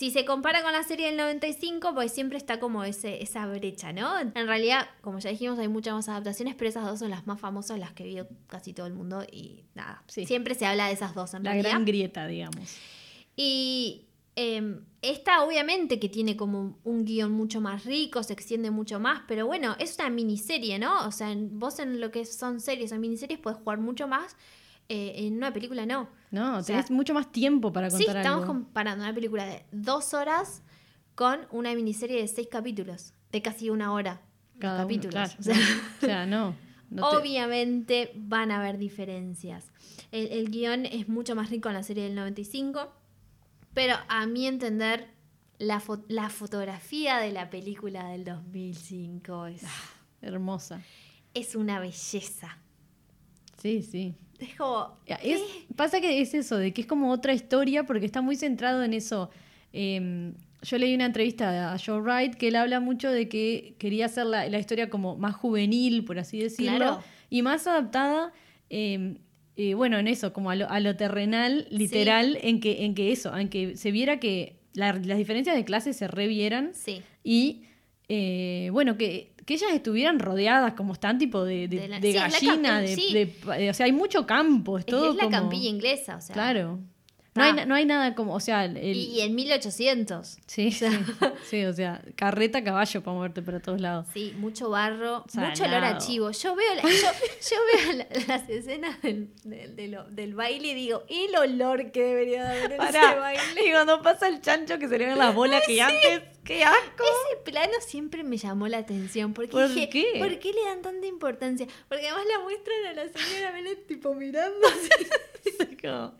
Si 0.00 0.10
se 0.10 0.24
compara 0.24 0.62
con 0.62 0.72
la 0.72 0.82
serie 0.82 1.08
del 1.08 1.18
95, 1.18 1.92
pues 1.94 2.10
siempre 2.10 2.38
está 2.38 2.58
como 2.58 2.84
ese, 2.84 3.22
esa 3.22 3.44
brecha, 3.46 3.92
¿no? 3.92 4.18
En 4.18 4.32
realidad, 4.32 4.88
como 5.02 5.18
ya 5.18 5.28
dijimos, 5.28 5.58
hay 5.58 5.68
muchas 5.68 5.92
más 5.92 6.08
adaptaciones, 6.08 6.54
pero 6.54 6.70
esas 6.70 6.86
dos 6.86 7.00
son 7.00 7.10
las 7.10 7.26
más 7.26 7.38
famosas, 7.38 7.78
las 7.78 7.92
que 7.92 8.04
vio 8.04 8.26
casi 8.46 8.72
todo 8.72 8.86
el 8.86 8.94
mundo 8.94 9.22
y 9.30 9.64
nada. 9.74 10.02
Sí. 10.06 10.24
Siempre 10.24 10.54
se 10.54 10.64
habla 10.64 10.86
de 10.86 10.94
esas 10.94 11.14
dos 11.14 11.34
en 11.34 11.42
La 11.44 11.50
realidad. 11.50 11.72
gran 11.72 11.84
grieta, 11.84 12.26
digamos. 12.26 12.76
Y 13.36 14.06
Eh, 14.36 14.80
esta 15.02 15.42
obviamente 15.44 15.98
que 15.98 16.08
tiene 16.08 16.34
como 16.34 16.78
un 16.84 17.04
guion 17.04 17.32
mucho 17.32 17.60
más 17.60 17.84
rico, 17.84 18.22
se 18.22 18.32
extiende 18.32 18.70
mucho 18.70 18.98
más, 19.00 19.22
pero 19.28 19.46
bueno, 19.46 19.76
es 19.78 19.96
una 19.98 20.08
miniserie, 20.08 20.78
¿no? 20.78 21.06
O 21.06 21.12
sea, 21.12 21.34
vos 21.36 21.78
en 21.78 22.00
lo 22.00 22.10
que 22.10 22.24
son 22.24 22.60
series 22.60 22.92
o 22.92 22.96
miniseries 22.96 23.38
puedes 23.38 23.58
jugar 23.58 23.80
mucho 23.80 24.08
más, 24.08 24.36
eh, 24.90 25.26
en 25.26 25.36
una 25.36 25.52
película 25.52 25.86
no. 25.86 26.08
No, 26.30 26.58
O 26.58 26.62
sea, 26.62 26.76
tenés 26.76 26.90
mucho 26.90 27.14
más 27.14 27.30
tiempo 27.32 27.72
para 27.72 27.90
Sí, 27.90 28.04
contar 28.04 28.18
estamos 28.18 28.42
algo. 28.42 28.52
comparando 28.54 29.04
una 29.04 29.14
película 29.14 29.44
de 29.46 29.64
dos 29.72 30.12
horas 30.14 30.62
con 31.14 31.40
una 31.50 31.74
miniserie 31.74 32.20
de 32.20 32.28
seis 32.28 32.48
capítulos, 32.50 33.14
de 33.32 33.40
casi 33.42 33.70
una 33.70 33.92
hora. 33.92 34.20
Cada 34.58 34.74
uno, 34.84 34.84
capítulos. 34.84 35.12
claro. 35.14 35.32
O 35.38 35.42
sea, 35.42 35.56
O 36.02 36.06
sea, 36.06 36.26
no. 36.26 36.54
no 36.90 37.08
te- 37.10 37.16
Obviamente 37.16 38.12
van 38.16 38.50
a 38.50 38.58
haber 38.60 38.78
diferencias. 38.78 39.72
El, 40.12 40.26
el 40.32 40.50
guion 40.50 40.86
es 40.86 41.08
mucho 41.08 41.34
más 41.34 41.50
rico 41.50 41.68
en 41.68 41.74
la 41.76 41.82
serie 41.82 42.04
del 42.04 42.14
95, 42.14 42.92
pero 43.74 43.94
a 44.08 44.26
mi 44.26 44.46
entender, 44.46 45.08
la, 45.58 45.80
fo- 45.80 46.04
la 46.08 46.28
fotografía 46.30 47.18
de 47.18 47.32
la 47.32 47.48
película 47.50 48.08
del 48.08 48.24
2005 48.24 49.46
es, 49.46 49.62
Hermosa. 50.22 50.80
es 51.34 51.54
una 51.54 51.78
belleza. 51.80 52.58
Sí, 53.58 53.82
sí. 53.82 54.14
Es 54.40 54.54
como... 54.56 54.96
Es- 55.22 55.40
pasa 55.76 56.00
que 56.00 56.20
es 56.20 56.34
eso, 56.34 56.56
de 56.58 56.72
que 56.72 56.80
es 56.82 56.86
como 56.86 57.10
otra 57.10 57.32
historia 57.32 57.84
porque 57.84 58.06
está 58.06 58.20
muy 58.22 58.36
centrado 58.36 58.82
en 58.82 58.92
eso. 58.94 59.30
Eh, 59.72 60.32
yo 60.62 60.76
leí 60.78 60.94
una 60.94 61.06
entrevista 61.06 61.72
a 61.72 61.78
Joe 61.78 62.00
Wright 62.00 62.34
que 62.34 62.48
él 62.48 62.56
habla 62.56 62.80
mucho 62.80 63.10
de 63.10 63.28
que 63.28 63.74
quería 63.78 64.06
hacer 64.06 64.26
la, 64.26 64.46
la 64.48 64.58
historia 64.58 64.90
como 64.90 65.16
más 65.16 65.34
juvenil, 65.34 66.04
por 66.04 66.18
así 66.18 66.38
decirlo, 66.38 66.76
Claro. 66.76 67.02
y 67.30 67.40
más 67.42 67.66
adaptada, 67.66 68.32
eh, 68.68 69.16
eh, 69.56 69.74
bueno, 69.74 69.98
en 69.98 70.06
eso, 70.08 70.32
como 70.32 70.50
a 70.50 70.56
lo, 70.56 70.68
a 70.68 70.80
lo 70.80 70.96
terrenal, 70.96 71.66
literal, 71.70 72.38
en, 72.42 72.60
que, 72.60 72.84
en 72.84 72.94
que 72.94 73.10
eso, 73.12 73.34
en 73.36 73.48
que 73.48 73.76
se 73.76 73.90
viera 73.90 74.20
que 74.20 74.56
la- 74.74 74.92
las 74.92 75.16
diferencias 75.18 75.56
de 75.56 75.64
clase 75.64 75.92
se 75.94 76.08
revieran 76.08 76.72
Sí. 76.74 77.00
y 77.24 77.62
eh, 78.08 78.70
bueno, 78.72 78.96
que, 78.98 79.29
que 79.46 79.54
ellas 79.54 79.70
estuvieran 79.72 80.18
rodeadas 80.18 80.74
como 80.74 80.92
están 80.92 81.18
tipo 81.18 81.44
de, 81.44 81.68
de, 81.68 81.80
De 81.80 81.88
la- 81.88 82.00
de 82.00 82.12
sí, 82.12 82.16
es 82.18 82.22
la 82.22 82.28
gallina, 82.28 82.68
camp- 82.68 82.86
de, 82.88 82.94
sí. 82.96 83.12
de- 83.12 83.70
o 83.70 83.74
sea, 83.74 83.86
hay 83.86 83.92
mucho 83.92 84.26
campo, 84.26 84.78
es 84.78 84.84
Es, 84.84 84.90
todo 84.90 85.10
es 85.10 85.16
la 85.16 85.24
como- 85.24 85.36
campilla 85.36 85.68
inglesa, 85.68 86.16
o 86.16 86.20
sea. 86.20 86.32
Claro. 86.34 86.78
No, 87.32 87.44
Ah. 87.44 87.54
hay, 87.56 87.64
no 87.66 87.74
hay 87.76 87.84
nada 87.84 88.16
como, 88.16 88.34
o 88.34 88.40
sea, 88.40 88.64
el, 88.64 88.76
Y, 88.96 89.20
en 89.20 89.36
1800. 89.36 90.38
sí, 90.46 90.72
sí, 90.72 90.86
sí, 91.48 91.64
o 91.64 91.72
sea, 91.72 92.02
carreta, 92.16 92.64
caballo 92.64 93.02
para 93.04 93.14
moverte 93.16 93.40
para 93.40 93.60
todos 93.60 93.80
lados. 93.80 94.06
Sí, 94.12 94.34
mucho 94.38 94.68
barro, 94.70 95.24
Salado. 95.28 95.50
mucho 95.50 95.64
olor 95.64 95.84
a 95.84 95.98
chivo. 95.98 96.32
Yo 96.32 96.56
veo, 96.56 96.74
la- 96.74 96.82
yo, 96.82 96.88
yo 96.90 97.56
veo 97.72 97.92
la- 97.98 98.06
las 98.26 98.48
escenas 98.50 99.00
del, 99.02 99.30
del, 99.44 99.76
de 99.76 99.86
lo- 99.88 100.10
del 100.10 100.34
baile 100.34 100.68
y 100.68 100.74
digo, 100.74 101.04
el 101.08 101.36
olor 101.36 101.92
que 101.92 102.02
debería 102.02 102.42
de 102.42 102.48
haber 102.50 102.72
en 102.72 102.82
ese 102.82 102.92
Pará, 102.92 103.14
baile. 103.20 103.64
y 103.64 103.70
cuando 103.70 104.02
pasa 104.02 104.26
el 104.26 104.40
chancho 104.40 104.78
que 104.80 104.88
se 104.88 104.98
le 104.98 105.06
ven 105.06 105.16
las 105.18 105.32
bolas 105.32 105.62
gigantes, 105.66 106.22
¡qué 106.42 106.64
asco! 106.64 107.04
Ese 107.30 107.42
plano 107.48 107.74
siempre 107.86 108.24
me 108.24 108.38
llamó 108.38 108.66
la 108.66 108.78
atención. 108.78 109.34
Porque 109.34 109.52
¿Por 109.52 109.68
dije, 109.68 109.88
qué? 109.88 110.18
¿por 110.18 110.36
qué 110.40 110.52
le 110.52 110.64
dan 110.64 110.82
tanta 110.82 111.06
importancia? 111.06 111.68
Porque 111.88 112.08
además 112.08 112.26
la 112.26 112.40
muestran 112.42 112.86
a 112.88 112.92
la 112.94 113.08
señora 113.08 113.52
Belén 113.52 113.78
tipo 113.86 114.14
mirando. 114.14 114.66
Es 115.44 115.68
como, 115.80 116.12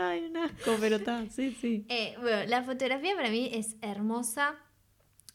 Ay, 0.00 0.26
un 0.26 0.36
asco, 0.36 0.76
pero 0.78 0.96
está, 0.96 1.24
sí, 1.30 1.56
sí. 1.60 1.84
Eh, 1.88 2.14
bueno, 2.20 2.44
la 2.46 2.62
fotografía 2.62 3.16
para 3.16 3.30
mí 3.30 3.50
es 3.52 3.74
hermosa. 3.82 4.54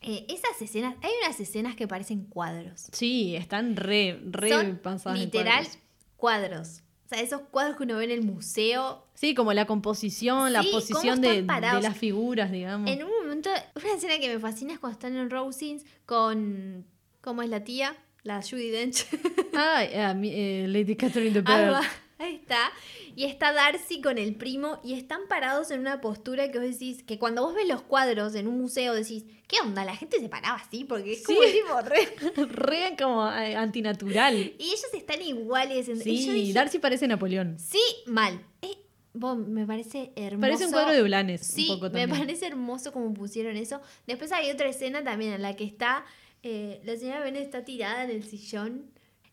Eh, 0.02 0.26
esas 0.30 0.62
escenas, 0.62 0.96
hay 1.02 1.12
unas 1.24 1.40
escenas 1.40 1.76
que 1.76 1.88
parecen 1.88 2.26
cuadros. 2.26 2.88
Sí, 2.92 3.36
están 3.36 3.76
re, 3.76 4.20
re 4.32 4.50
Son 4.50 4.78
pasadas 4.82 5.20
en 5.20 5.26
literal 5.26 5.64
cuadros. 5.66 5.78
cuadros. 6.18 6.82
O 7.06 7.10
sea, 7.10 7.22
esos 7.22 7.42
cuadros 7.52 7.76
que 7.78 7.84
uno 7.84 7.98
ve 7.98 8.06
en 8.06 8.12
el 8.12 8.22
museo. 8.24 9.06
Sí, 9.14 9.34
como 9.36 9.52
la 9.54 9.66
composición, 9.66 10.52
la 10.54 10.62
Sí, 10.64 10.70
posición 10.72 11.20
de, 11.22 11.44
las 11.44 11.98
figuras, 11.98 12.52
digamos. 12.52 12.90
En 12.90 13.04
un 13.04 13.10
momento, 13.22 13.50
una 13.76 13.94
escena 13.94 14.18
que 14.20 14.30
me 14.30 14.40
fascina 14.40 14.74
es 14.74 14.80
cuando 14.80 14.94
están 14.98 15.16
en 15.18 15.30
Rosings 15.30 15.84
con. 16.06 16.86
¿Cómo 17.22 17.42
es 17.42 17.50
la 17.50 17.64
tía? 17.64 17.96
La 18.24 18.42
Judy 18.42 18.70
Dench. 18.70 19.06
Ah, 19.54 20.14
mi- 20.16 20.32
eh, 20.34 20.66
Lady 20.68 20.96
Catherine 20.96 21.34
de 21.34 21.42
va, 21.72 21.82
ahí 22.24 22.36
está. 22.36 22.72
Y 23.16 23.26
está 23.26 23.52
Darcy 23.54 24.02
con 24.02 24.18
el 24.18 24.36
primo 24.36 24.80
y 24.84 24.94
están 24.94 25.22
parados 25.30 25.70
en 25.72 25.80
una 25.80 26.02
postura 26.02 26.52
que 26.52 26.60
vos 26.60 26.68
decís, 26.68 27.04
que 27.04 27.20
cuando 27.20 27.44
vos 27.44 27.54
ves 27.56 27.68
los 27.68 27.82
cuadros 27.82 28.34
en 28.36 28.48
un 28.48 28.58
museo 28.60 28.94
decís, 28.94 29.26
¿qué 29.48 29.58
onda? 29.62 29.86
La 29.86 29.96
gente 29.96 30.20
se 30.20 30.30
paraba 30.30 30.56
así 30.58 30.84
porque 30.84 31.14
es 31.14 31.24
como 31.24 31.42
Sí. 31.44 31.48
tipo 31.52 31.82
re... 31.82 32.46
Re 32.48 32.96
como 32.98 33.30
eh, 33.32 33.56
antinatural. 33.56 34.36
Y 34.58 34.64
ellos 34.64 34.86
están 34.94 35.22
iguales. 35.22 35.88
en- 35.90 35.98
y 35.98 36.02
Sí, 36.02 36.30
dije, 36.32 36.54
Darcy 36.54 36.80
parece 36.80 37.08
Napoleón. 37.08 37.58
sí, 37.60 37.82
mal. 38.08 38.40
Eh, 38.62 38.78
me 39.14 39.68
parece 39.68 40.12
hermoso. 40.16 40.42
Parece 40.42 40.66
un 40.66 40.72
cuadro 40.72 40.92
de 40.92 41.04
Blanes, 41.04 41.46
Sí, 41.46 41.68
un 41.70 41.80
poco 41.80 41.94
me 41.94 42.08
parece 42.08 42.48
hermoso 42.48 42.92
como 42.92 43.14
pusieron 43.14 43.56
eso. 43.58 43.80
Después 44.08 44.32
hay 44.32 44.50
otra 44.50 44.68
escena 44.70 45.04
también 45.04 45.34
en 45.34 45.42
la 45.44 45.56
que 45.56 45.66
está, 45.66 46.04
eh, 46.42 46.82
la 46.84 46.98
señora 46.98 47.20
Bennett 47.22 47.44
está 47.44 47.64
tirada 47.64 48.04
en 48.06 48.10
el 48.10 48.24
sillón. 48.24 48.90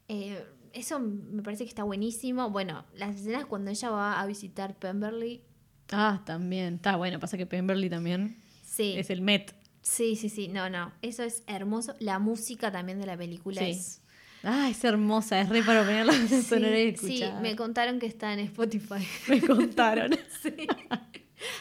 Eh, 0.09 0.45
eso 0.73 0.99
me 1.01 1.43
parece 1.43 1.65
que 1.65 1.69
está 1.69 1.83
buenísimo. 1.85 2.51
Bueno, 2.51 2.85
las 2.95 3.17
escenas 3.17 3.47
cuando 3.47 3.71
ella 3.71 3.91
va 3.91 4.21
a 4.21 4.27
visitar 4.27 4.77
Pemberley. 4.79 5.43
Ah, 5.93 6.23
también. 6.25 6.75
Está 6.75 6.97
bueno, 6.97 7.19
pasa 7.19 7.37
que 7.37 7.47
Pemberley 7.47 7.91
también 7.91 8.37
Sí, 8.63 8.95
es 8.97 9.11
el 9.11 9.21
Met. 9.23 9.55
sí, 9.83 10.15
sí, 10.17 10.29
sí. 10.29 10.49
No, 10.49 10.71
no. 10.71 10.93
Eso 11.03 11.23
es 11.25 11.43
hermoso. 11.47 11.95
La 11.99 12.19
música 12.19 12.71
también 12.71 13.01
de 13.01 13.07
la 13.07 13.17
película 13.17 13.61
Sí. 13.61 13.71
es... 13.71 14.03
Ah, 14.43 14.71
es 14.71 14.83
hermosa, 14.85 15.39
es 15.41 15.51
re 15.51 15.63
para 15.63 15.83
ponerla 15.85 16.15
en 16.15 16.27
Sí, 16.29 16.43
sonora 16.43 16.79
y 16.79 16.97
sí, 16.97 17.23
me 17.43 17.57
contaron 17.57 17.99
que 17.99 18.07
está 18.07 18.33
en 18.33 18.39
Spotify. 18.41 19.07
me 19.29 19.41
contaron. 19.43 20.13
Sí. 20.43 20.67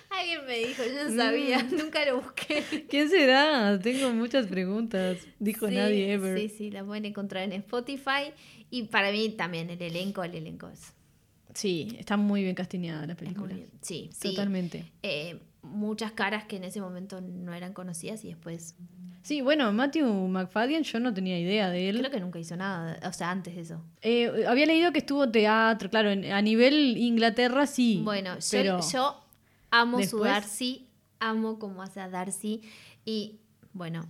Alguien 0.10 0.46
me 0.46 0.58
dijo, 0.60 0.84
yo 0.84 1.10
no 1.10 1.16
sabía, 1.16 1.64
Mm. 1.64 1.76
nunca 1.78 2.04
lo 2.06 2.22
busqué. 2.22 2.86
¿Quién 2.90 3.10
será? 3.10 3.80
Tengo 3.80 4.12
muchas 4.12 4.48
preguntas. 4.48 5.18
Dijo 5.40 5.68
Sí, 5.70 5.76
nadie 5.76 6.14
ever. 6.14 6.38
Sí, 6.38 6.50
sí, 6.50 6.70
la 6.72 6.84
pueden 6.84 7.06
encontrar 7.06 7.44
en 7.44 7.54
Spotify. 7.54 8.34
Y 8.70 8.84
para 8.84 9.12
mí 9.12 9.30
también 9.30 9.70
el 9.70 9.82
elenco, 9.82 10.24
el 10.24 10.36
elenco 10.36 10.68
es, 10.70 10.94
Sí, 11.54 11.96
está 11.98 12.16
muy 12.16 12.44
bien 12.44 12.54
castiñada 12.56 13.08
la 13.08 13.16
película. 13.16 13.54
bien. 13.56 13.68
Sí, 13.82 14.10
sí. 14.14 14.30
Totalmente. 14.30 14.86
Eh, 15.02 15.40
muchas 15.64 16.12
caras 16.12 16.46
que 16.46 16.58
en 16.58 16.64
ese 16.64 16.80
momento 16.80 17.20
no 17.22 17.54
eran 17.54 17.74
conocidas 17.74 18.24
y 18.24 18.28
después 18.30 18.76
Sí, 19.22 19.42
bueno, 19.42 19.72
Matthew 19.74 20.08
McFadden, 20.30 20.84
yo 20.84 21.00
no 21.00 21.14
tenía 21.14 21.38
idea 21.40 21.70
de 21.70 21.90
él. 21.90 21.98
creo 22.00 22.10
que 22.12 22.20
nunca 22.22 22.40
hizo 22.40 22.56
nada, 22.56 23.00
o 23.08 23.12
sea, 23.12 23.32
antes 23.32 23.54
de 23.56 23.62
eso. 23.62 23.84
Eh, 24.02 24.46
había 24.48 24.66
leído 24.66 24.94
que 24.94 25.00
estuvo 25.00 25.30
teatro, 25.30 25.90
claro, 25.90 26.10
en- 26.12 26.32
a 26.32 26.42
nivel 26.42 26.96
Inglaterra 26.98 27.68
sí. 27.68 28.00
bueno, 28.04 28.36
yo, 28.40 28.46
pero 28.52 28.80
yo 28.92 29.20
amo 29.72 29.98
su 29.98 30.02
después- 30.04 30.32
Darcy, 30.32 30.88
amo 31.20 31.60
cómo 31.60 31.84
hace 31.84 32.00
a 32.00 32.08
Darcy 32.10 32.62
y 33.04 33.40
bueno, 33.74 34.08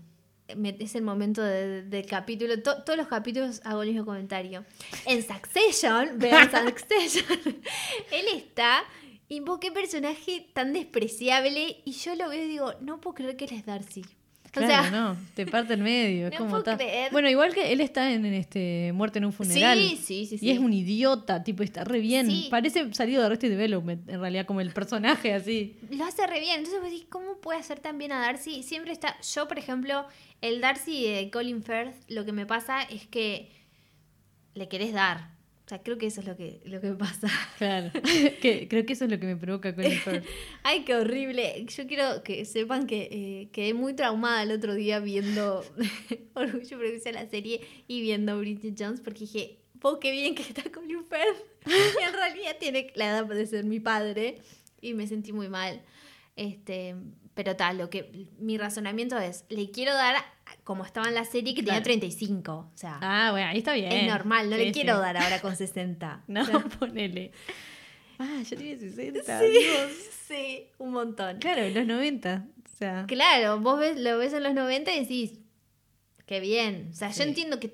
es 0.79 0.95
el 0.95 1.01
momento 1.03 1.41
de- 1.43 1.83
del 1.83 2.05
capítulo, 2.05 2.61
to- 2.61 2.83
todos 2.83 2.97
los 2.97 3.07
capítulos 3.07 3.61
hago 3.63 3.83
el 3.83 3.89
mismo 3.89 4.05
comentario. 4.05 4.65
En 5.05 5.21
Succession, 5.23 6.09
vean 6.17 6.49
Succession, 6.51 7.25
él 8.11 8.25
está 8.35 8.83
y 9.27 9.39
vos 9.41 9.59
qué 9.59 9.71
personaje 9.71 10.47
tan 10.53 10.73
despreciable 10.73 11.77
y 11.85 11.91
yo 11.91 12.15
lo 12.15 12.29
veo 12.29 12.43
y 12.43 12.47
digo, 12.47 12.73
no 12.81 12.99
puedo 12.99 13.15
creer 13.15 13.35
que 13.37 13.45
él 13.45 13.53
es 13.53 13.65
Darcy. 13.65 14.01
O 14.47 14.51
Claro, 14.51 14.67
sea, 14.67 14.89
no, 14.89 15.15
te 15.35 15.45
parte 15.45 15.75
en 15.75 15.83
medio. 15.83 16.25
es 16.29 16.31
no 16.31 16.37
como 16.39 16.49
puedo 16.63 16.75
creer. 16.75 17.11
Bueno, 17.11 17.29
igual 17.29 17.53
que 17.53 17.71
él 17.71 17.81
está 17.81 18.11
en, 18.11 18.25
en 18.25 18.33
este 18.33 18.91
Muerte 18.95 19.19
en 19.19 19.25
un 19.25 19.31
funeral. 19.33 19.77
Sí, 19.77 19.95
sí, 20.03 20.25
sí, 20.25 20.39
sí. 20.39 20.47
Y 20.47 20.49
es 20.49 20.57
un 20.57 20.73
idiota, 20.73 21.43
tipo, 21.43 21.61
está 21.61 21.83
re 21.83 21.99
bien. 21.99 22.25
Sí. 22.25 22.47
Parece 22.49 22.91
salido 22.95 23.19
de 23.21 23.27
Arrested 23.27 23.51
Development, 23.51 24.09
en 24.09 24.19
realidad, 24.19 24.47
como 24.47 24.61
el 24.61 24.71
personaje 24.73 25.35
así. 25.35 25.75
lo 25.91 26.03
hace 26.03 26.25
re 26.25 26.39
bien. 26.39 26.57
Entonces 26.57 26.81
vos 26.81 26.89
decís, 26.89 27.05
¿cómo 27.11 27.37
puede 27.39 27.59
hacer 27.59 27.79
tan 27.79 27.99
bien 27.99 28.11
a 28.11 28.21
Darcy? 28.21 28.63
Siempre 28.63 28.91
está. 28.91 29.15
Yo, 29.21 29.47
por 29.47 29.59
ejemplo, 29.59 30.07
el 30.41 30.61
Darcy 30.61 31.05
de 31.05 31.29
Colin 31.31 31.63
Firth, 31.63 31.95
lo 32.07 32.25
que 32.25 32.31
me 32.31 32.45
pasa 32.45 32.83
es 32.83 33.07
que 33.07 33.51
le 34.53 34.67
querés 34.67 34.93
dar. 34.93 35.37
O 35.65 35.69
sea, 35.69 35.83
creo 35.83 35.99
que 35.99 36.07
eso 36.07 36.21
es 36.21 36.27
lo 36.27 36.35
que, 36.35 36.61
lo 36.65 36.81
que 36.81 36.87
me 36.87 36.95
pasa. 36.95 37.27
Claro. 37.59 37.91
que, 38.41 38.67
creo 38.67 38.87
que 38.87 38.93
eso 38.93 39.05
es 39.05 39.11
lo 39.11 39.19
que 39.19 39.27
me 39.27 39.35
provoca 39.35 39.69
el 39.69 39.75
Firth. 39.99 40.25
Ay, 40.63 40.83
qué 40.83 40.95
horrible. 40.95 41.63
Yo 41.67 41.85
quiero 41.85 42.23
que 42.23 42.43
sepan 42.45 42.87
que 42.87 43.07
eh, 43.11 43.49
quedé 43.51 43.75
muy 43.75 43.93
traumada 43.93 44.41
el 44.41 44.51
otro 44.51 44.73
día 44.73 44.99
viendo 44.99 45.63
Orgullo 46.33 46.79
Prejuicio 46.79 47.11
la 47.11 47.29
serie 47.29 47.61
y 47.87 48.01
viendo 48.01 48.39
Bridget 48.39 48.75
Jones 48.79 48.99
porque 48.99 49.21
dije, 49.21 49.59
po, 49.79 49.99
qué 49.99 50.11
bien 50.11 50.33
que 50.33 50.41
está 50.41 50.63
Colin 50.71 51.05
Firth. 51.05 51.45
y 51.67 52.03
en 52.03 52.13
realidad 52.13 52.55
tiene 52.59 52.91
la 52.95 53.09
edad 53.09 53.25
de 53.25 53.45
ser 53.45 53.65
mi 53.65 53.79
padre 53.79 54.39
y 54.81 54.95
me 54.95 55.05
sentí 55.05 55.33
muy 55.33 55.49
mal. 55.49 55.83
Este, 56.35 56.95
pero 57.41 57.55
tal, 57.55 57.77
lo 57.77 57.89
que 57.89 58.27
mi 58.37 58.57
razonamiento 58.57 59.17
es, 59.17 59.45
le 59.47 59.71
quiero 59.71 59.93
dar 59.93 60.17
como 60.65 60.83
estaba 60.83 61.07
en 61.07 61.15
la 61.15 61.23
serie 61.23 61.53
que 61.55 61.63
Claro. 61.63 61.81
tenía 61.81 61.83
35. 62.01 62.51
O 62.73 62.77
sea, 62.77 62.99
Ah, 63.01 63.31
bueno, 63.31 63.47
ahí 63.47 63.59
está 63.59 63.71
bien. 63.75 63.89
es 63.93 64.07
normal, 64.11 64.49
no 64.49 64.57
Sí, 64.57 64.65
le 64.65 64.71
quiero 64.73 64.95
sí. 64.95 64.99
dar 65.01 65.15
ahora 65.15 65.39
con 65.39 65.55
60. 65.55 66.23
No, 66.27 66.41
O 66.41 66.45
sea, 66.45 66.59
ponele. 66.59 67.31
Ah, 68.17 68.41
ya 68.43 68.57
tiene 68.57 68.77
60. 68.77 69.39
sí, 70.27 70.65
un 70.79 70.91
montón. 70.91 71.37
Claro, 71.39 71.61
en 71.61 71.73
los 71.75 71.85
90. 71.85 72.45
O 72.65 72.77
sea. 72.77 73.05
Claro, 73.07 73.61
vos 73.61 73.79
ves, 73.79 73.97
lo 73.97 74.17
ves 74.17 74.33
en 74.33 74.43
los 74.43 74.53
90 74.53 74.93
y 74.93 74.99
decís, 74.99 75.39
qué 76.25 76.41
bien. 76.41 76.89
O 76.91 76.93
sea, 76.93 77.13
Sí. 77.13 77.19
yo 77.23 77.29
entiendo 77.29 77.61
que 77.61 77.71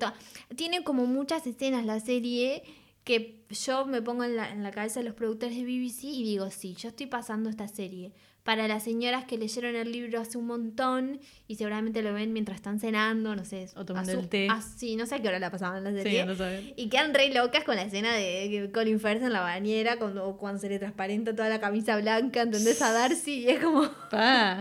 tiene 0.54 0.84
como 0.84 1.06
muchas 1.06 1.44
escenas 1.48 1.84
la 1.84 1.98
serie 1.98 2.62
que 3.02 3.44
yo 3.50 3.84
me 3.86 4.00
pongo 4.00 4.22
en 4.22 4.36
la, 4.36 4.48
en 4.52 4.62
la 4.62 4.70
cabeza 4.70 5.00
de 5.00 5.06
los 5.06 5.14
productores 5.16 5.56
de 5.56 5.64
BBC 5.64 6.04
y 6.04 6.22
digo, 6.22 6.50
sí, 6.52 6.74
yo 6.78 6.90
estoy 6.90 7.06
pasando 7.06 7.50
esta 7.50 7.66
serie 7.66 8.12
para 8.46 8.66
las 8.68 8.84
señoras 8.84 9.24
que 9.24 9.36
leyeron 9.36 9.76
el 9.76 9.90
libro 9.92 10.20
hace 10.20 10.38
un 10.38 10.46
montón 10.46 11.20
y 11.48 11.56
seguramente 11.56 12.00
lo 12.00 12.14
ven 12.14 12.32
mientras 12.32 12.56
están 12.56 12.80
cenando, 12.80 13.36
no 13.36 13.44
sé. 13.44 13.68
O 13.76 13.84
tomando 13.84 14.12
el 14.12 14.28
té. 14.28 14.46
así, 14.50 14.96
no 14.96 15.04
sé 15.04 15.16
a 15.16 15.20
qué 15.20 15.28
hora 15.28 15.38
la 15.38 15.50
pasaban 15.50 15.82
la 15.84 15.90
Sí, 15.90 15.96
serie. 16.02 16.24
no 16.24 16.34
saben. 16.36 16.72
Y 16.76 16.88
quedan 16.88 17.12
re 17.12 17.34
locas 17.34 17.64
con 17.64 17.76
la 17.76 17.82
escena 17.82 18.14
de 18.14 18.70
Colin 18.72 19.00
Firth 19.00 19.22
en 19.22 19.32
la 19.34 19.40
bañera 19.40 19.98
cuando, 19.98 20.26
o 20.26 20.38
cuando 20.38 20.60
se 20.60 20.68
le 20.68 20.78
transparenta 20.78 21.34
toda 21.36 21.48
la 21.50 21.60
camisa 21.60 21.98
blanca, 22.00 22.40
¿entendés? 22.42 22.80
A 22.80 22.92
Darcy 22.92 23.40
y 23.40 23.48
es 23.50 23.58
como... 23.62 23.82
Pa. 24.10 24.52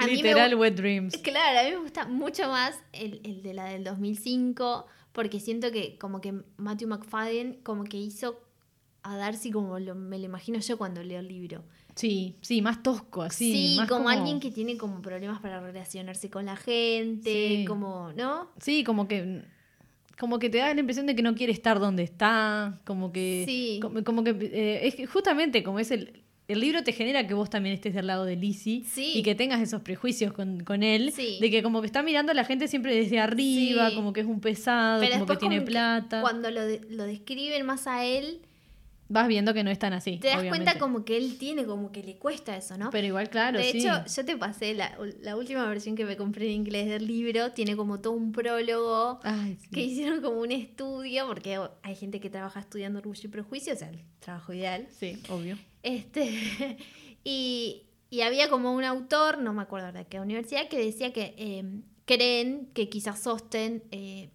A 0.00 0.06
mí 0.06 0.10
me 0.10 0.16
Literal 0.16 0.54
wet 0.56 0.74
dreams. 0.74 1.16
Claro, 1.18 1.60
a 1.60 1.62
mí 1.62 1.70
me 1.70 1.76
gusta 1.76 2.06
mucho 2.06 2.48
más 2.48 2.74
el, 2.92 3.20
el 3.24 3.42
de 3.44 3.54
la 3.54 3.66
del 3.66 3.84
2005 3.84 4.86
porque 5.12 5.38
siento 5.38 5.70
que 5.70 5.96
como 5.98 6.20
que 6.20 6.34
Matthew 6.56 6.88
McFadden 6.88 7.60
como 7.62 7.84
que 7.84 7.96
hizo 7.98 8.40
a 9.04 9.16
Darcy 9.16 9.52
como 9.52 9.78
lo- 9.78 9.94
me 9.94 10.18
lo 10.18 10.24
imagino 10.24 10.58
yo 10.58 10.76
cuando 10.76 11.02
leo 11.04 11.20
el 11.20 11.28
libro. 11.28 11.62
Sí, 11.94 12.34
sí, 12.40 12.60
más 12.60 12.82
tosco, 12.82 13.22
así. 13.22 13.52
Sí, 13.70 13.76
más 13.76 13.88
como, 13.88 14.08
alguien 14.08 14.40
que 14.40 14.50
tiene 14.50 14.76
como 14.76 15.00
problemas 15.00 15.40
para 15.40 15.60
relacionarse 15.60 16.28
con 16.28 16.46
la 16.46 16.56
gente, 16.56 17.30
Sí. 17.60 17.64
como, 17.66 18.12
¿no? 18.14 18.50
Sí, 18.60 18.82
como 18.84 19.06
que. 19.08 19.42
Como 20.18 20.38
que 20.38 20.48
te 20.48 20.58
da 20.58 20.72
la 20.72 20.78
impresión 20.80 21.06
de 21.06 21.16
que 21.16 21.22
no 21.22 21.34
quiere 21.34 21.52
estar 21.52 21.78
donde 21.80 22.02
está. 22.04 22.80
Como 22.84 23.12
que. 23.12 23.44
Sí. 23.46 23.78
Como, 23.80 24.02
como 24.04 24.24
que. 24.24 24.30
eh, 24.30 24.86
es 24.86 24.94
que 24.94 25.06
justamente 25.06 25.62
como 25.62 25.78
es 25.78 25.90
el. 25.90 26.20
El 26.46 26.60
libro 26.60 26.84
te 26.84 26.92
genera 26.92 27.26
que 27.26 27.32
vos 27.32 27.48
también 27.48 27.74
estés 27.74 27.94
del 27.94 28.06
lado 28.06 28.26
de 28.26 28.36
Lizzie 28.36 28.84
Sí. 28.84 29.12
y 29.14 29.22
que 29.22 29.34
tengas 29.34 29.62
esos 29.62 29.80
prejuicios 29.80 30.34
con, 30.34 30.60
con 30.62 30.82
él, 30.82 31.10
Sí. 31.10 31.38
de 31.40 31.50
que 31.50 31.62
como 31.62 31.80
que 31.80 31.86
está 31.86 32.02
mirando 32.02 32.32
a 32.32 32.34
la 32.34 32.44
gente 32.44 32.68
siempre 32.68 32.94
desde 32.94 33.18
arriba, 33.18 33.88
Sí. 33.88 33.96
como 33.96 34.12
que 34.12 34.20
es 34.20 34.26
un 34.26 34.40
pesado, 34.40 35.00
Pero 35.00 35.14
como 35.14 35.26
que 35.26 35.36
tiene 35.38 35.54
como 35.56 35.64
que 35.66 35.70
plata. 35.70 36.20
cuando 36.20 36.50
lo, 36.50 36.60
de- 36.66 36.82
lo 36.90 37.04
describen 37.04 37.64
más 37.64 37.86
a 37.86 38.04
él, 38.04 38.40
Vas 39.08 39.28
viendo 39.28 39.52
que 39.52 39.62
no 39.62 39.70
es 39.70 39.78
tan 39.78 39.92
así. 39.92 40.18
te 40.18 40.28
das 40.28 40.38
obviamente. 40.38 40.64
cuenta 40.64 40.80
como 40.80 41.04
que 41.04 41.16
él 41.16 41.36
tiene, 41.38 41.66
como 41.66 41.92
que 41.92 42.02
le 42.02 42.16
cuesta 42.16 42.56
eso, 42.56 42.78
¿no? 42.78 42.90
Pero 42.90 43.06
igual, 43.06 43.28
claro, 43.28 43.58
de 43.58 43.70
sí. 43.70 43.78
hecho, 43.78 43.90
yo 44.06 44.24
te 44.24 44.36
pasé 44.36 44.74
la, 44.74 44.96
la 45.20 45.36
última 45.36 45.68
versión 45.68 45.94
que 45.94 46.04
me 46.04 46.16
compré 46.16 46.46
en 46.46 46.52
inglés 46.52 46.88
del 46.88 47.06
libro, 47.06 47.52
tiene 47.52 47.76
como 47.76 48.00
todo 48.00 48.14
un 48.14 48.32
prólogo 48.32 49.20
Ay, 49.22 49.58
sí. 49.60 49.68
que 49.70 49.80
hicieron 49.82 50.22
como 50.22 50.40
un 50.40 50.52
estudio, 50.52 51.26
porque 51.26 51.60
hay 51.82 51.96
gente 51.96 52.18
que 52.20 52.30
trabaja 52.30 52.60
estudiando 52.60 52.98
orgullo 52.98 53.20
y 53.24 53.28
prejuicio, 53.28 53.74
o 53.74 53.76
sea, 53.76 53.90
el 53.90 54.00
trabajo 54.20 54.52
ideal. 54.54 54.86
Sí, 54.90 55.18
obvio. 55.28 55.58
Este, 55.82 56.78
y, 57.24 57.82
y 58.08 58.22
había 58.22 58.48
como 58.48 58.72
un 58.74 58.84
autor, 58.84 59.38
no 59.38 59.52
me 59.52 59.62
acuerdo 59.62 59.92
de 59.92 60.06
qué 60.06 60.20
universidad, 60.20 60.68
que 60.68 60.78
decía 60.78 61.12
que 61.12 61.34
eh, 61.36 61.64
creen 62.06 62.70
que 62.72 62.88
quizás 62.88 63.26
Austen 63.26 63.82
eh, 63.90 64.30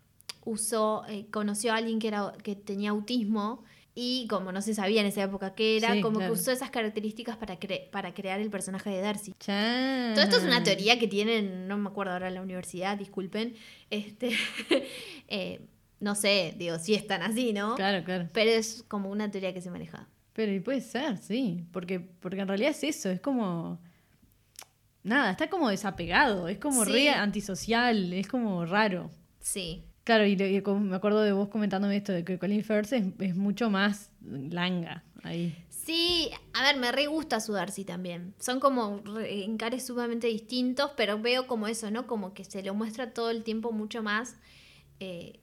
usó, 0.46 1.06
eh, 1.08 1.28
conoció 1.32 1.74
a 1.74 1.78
alguien 1.78 2.00
que, 2.00 2.10
era, 2.10 2.34
que 2.44 2.56
tenía 2.56 2.92
autismo 2.92 3.64
y 4.02 4.28
como 4.28 4.52
no 4.54 4.62
se 4.62 4.74
sabía 4.74 5.02
en 5.02 5.08
esa 5.08 5.24
época 5.24 5.54
qué 5.54 5.76
era, 5.78 5.94
Sí, 5.94 6.02
como 6.02 6.20
claro. 6.20 6.34
que 6.34 6.40
usó 6.40 6.52
esas 6.52 6.70
características 6.70 7.36
para, 7.36 7.60
cre- 7.60 7.90
para 7.90 8.14
crear 8.14 8.40
el 8.40 8.50
personaje 8.50 8.90
de 8.90 9.02
Darcy. 9.02 9.34
Todo 9.34 10.22
esto 10.24 10.38
es 10.38 10.44
una 10.44 10.64
teoría 10.64 10.98
que 10.98 11.08
tienen, 11.08 11.68
no 11.68 11.78
me 11.78 11.90
acuerdo 11.90 12.14
ahora 12.14 12.30
en 12.30 12.36
la 12.36 12.42
universidad, 12.42 12.98
disculpen. 12.98 13.56
Este, 13.90 14.32
eh, 15.28 15.60
no 16.00 16.16
sé, 16.16 16.54
digo, 16.58 16.78
si 16.80 16.94
están 16.94 17.24
así, 17.24 17.52
¿no? 17.54 17.76
Claro, 17.76 18.04
claro. 18.06 18.30
Pero 18.32 18.52
es 18.52 18.84
como 18.88 19.10
una 19.10 19.30
teoría 19.32 19.54
que 19.54 19.62
se 19.62 19.70
maneja. 19.72 20.08
Pero 20.34 20.54
y 20.54 20.60
puede 20.62 20.80
ser, 20.82 21.18
sí. 21.18 21.66
Porque, 21.74 22.00
porque 22.00 22.40
en 22.40 22.48
realidad 22.48 22.72
es 22.72 22.84
eso, 22.84 23.10
es 23.10 23.20
como. 23.20 23.80
Nada, 25.04 25.32
está 25.32 25.50
como 25.50 25.70
desapegado, 25.70 26.48
es 26.48 26.58
como 26.60 26.86
Sí. 26.86 26.92
re 26.92 27.10
antisocial, 27.10 28.14
es 28.14 28.28
como 28.28 28.66
raro. 28.66 29.10
Sí. 29.40 29.84
Claro, 30.10 30.26
y, 30.26 30.32
y 30.32 30.62
me 30.62 30.96
acuerdo 30.96 31.22
de 31.22 31.34
vos 31.34 31.50
comentándome 31.50 31.96
esto, 31.96 32.12
de 32.12 32.24
que 32.24 32.40
Colin 32.40 32.64
Firth 32.64 32.94
es, 32.94 33.06
es 33.20 33.36
mucho 33.36 33.70
más 33.70 34.10
langa 34.22 35.04
ahí. 35.22 35.56
Sí, 35.70 36.32
a 36.56 36.64
ver, 36.64 36.78
me 36.78 36.92
re 36.92 37.06
gusta 37.06 37.40
su 37.40 37.54
Darcy 37.54 37.86
también. 37.86 38.34
Son 38.40 38.60
como 38.60 39.02
re- 39.06 39.44
encares 39.44 39.86
sumamente 39.86 40.26
distintos, 40.26 40.90
pero 40.98 41.22
veo 41.22 41.46
como 41.46 41.68
eso, 41.68 41.92
¿no? 41.92 42.08
Como 42.08 42.34
que 42.34 42.44
se 42.44 42.64
lo 42.64 42.74
muestra 42.74 43.14
todo 43.14 43.30
el 43.30 43.44
tiempo 43.44 43.72
mucho 43.72 44.02
más, 44.02 44.38
eh, 45.00 45.42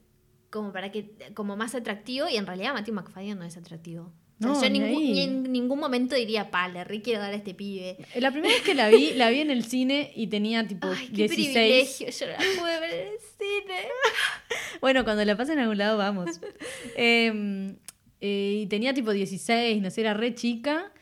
como 0.51 0.73
para 0.73 0.91
que, 0.91 1.15
como 1.35 1.57
más 1.57 1.77
atractivo, 1.77 2.29
y 2.29 2.35
en 2.37 2.47
realidad 2.47 2.75
Matthew 2.75 2.95
McFadden 2.97 3.39
no 3.39 3.45
es 3.45 3.57
atractivo. 3.57 4.13
No, 4.39 4.61
yo 4.63 4.69
ni 4.69 4.79
ningún- 4.81 5.03
ahí. 5.03 5.13
ni 5.13 5.21
en 5.23 5.43
ningún 5.53 5.79
momento 5.79 6.15
diría, 6.15 6.51
pa, 6.51 6.69
le 6.69 6.85
re 6.85 7.01
quiero 7.01 7.21
dar 7.21 7.33
a 7.33 7.37
este 7.37 7.55
pibe. 7.55 7.97
La 8.17 8.31
primera 8.31 8.53
vez 8.53 8.63
que 8.63 8.75
la 8.75 8.89
vi, 8.89 9.15
la 9.15 9.31
vi 9.31 9.41
en 9.41 9.51
el 9.51 9.65
cine 9.65 10.13
y 10.15 10.27
tenía 10.27 10.67
tipo 10.67 10.89
Ay, 10.89 11.07
qué 11.09 11.27
16. 11.29 11.53
privilegio, 11.55 12.11
yo 12.11 12.27
la 12.27 12.37
pude 12.37 12.81
ver 12.81 12.91
en 12.91 13.07
el 13.09 13.19
cine. 13.39 13.89
Bueno, 14.83 15.05
cuando 15.05 15.25
la 15.25 15.37
pasen 15.39 15.59
a 15.59 15.63
algún 15.63 15.79
lado, 15.79 15.97
vamos. 15.97 16.39
Eh, 16.97 17.75
eh, 18.21 18.61
y 18.63 18.67
tenía 18.67 18.93
tipo 18.93 19.11
16, 19.11 19.81
no 19.83 19.91
sé, 19.91 20.03
era 20.03 20.13
re 20.15 20.35
chica. 20.35 20.93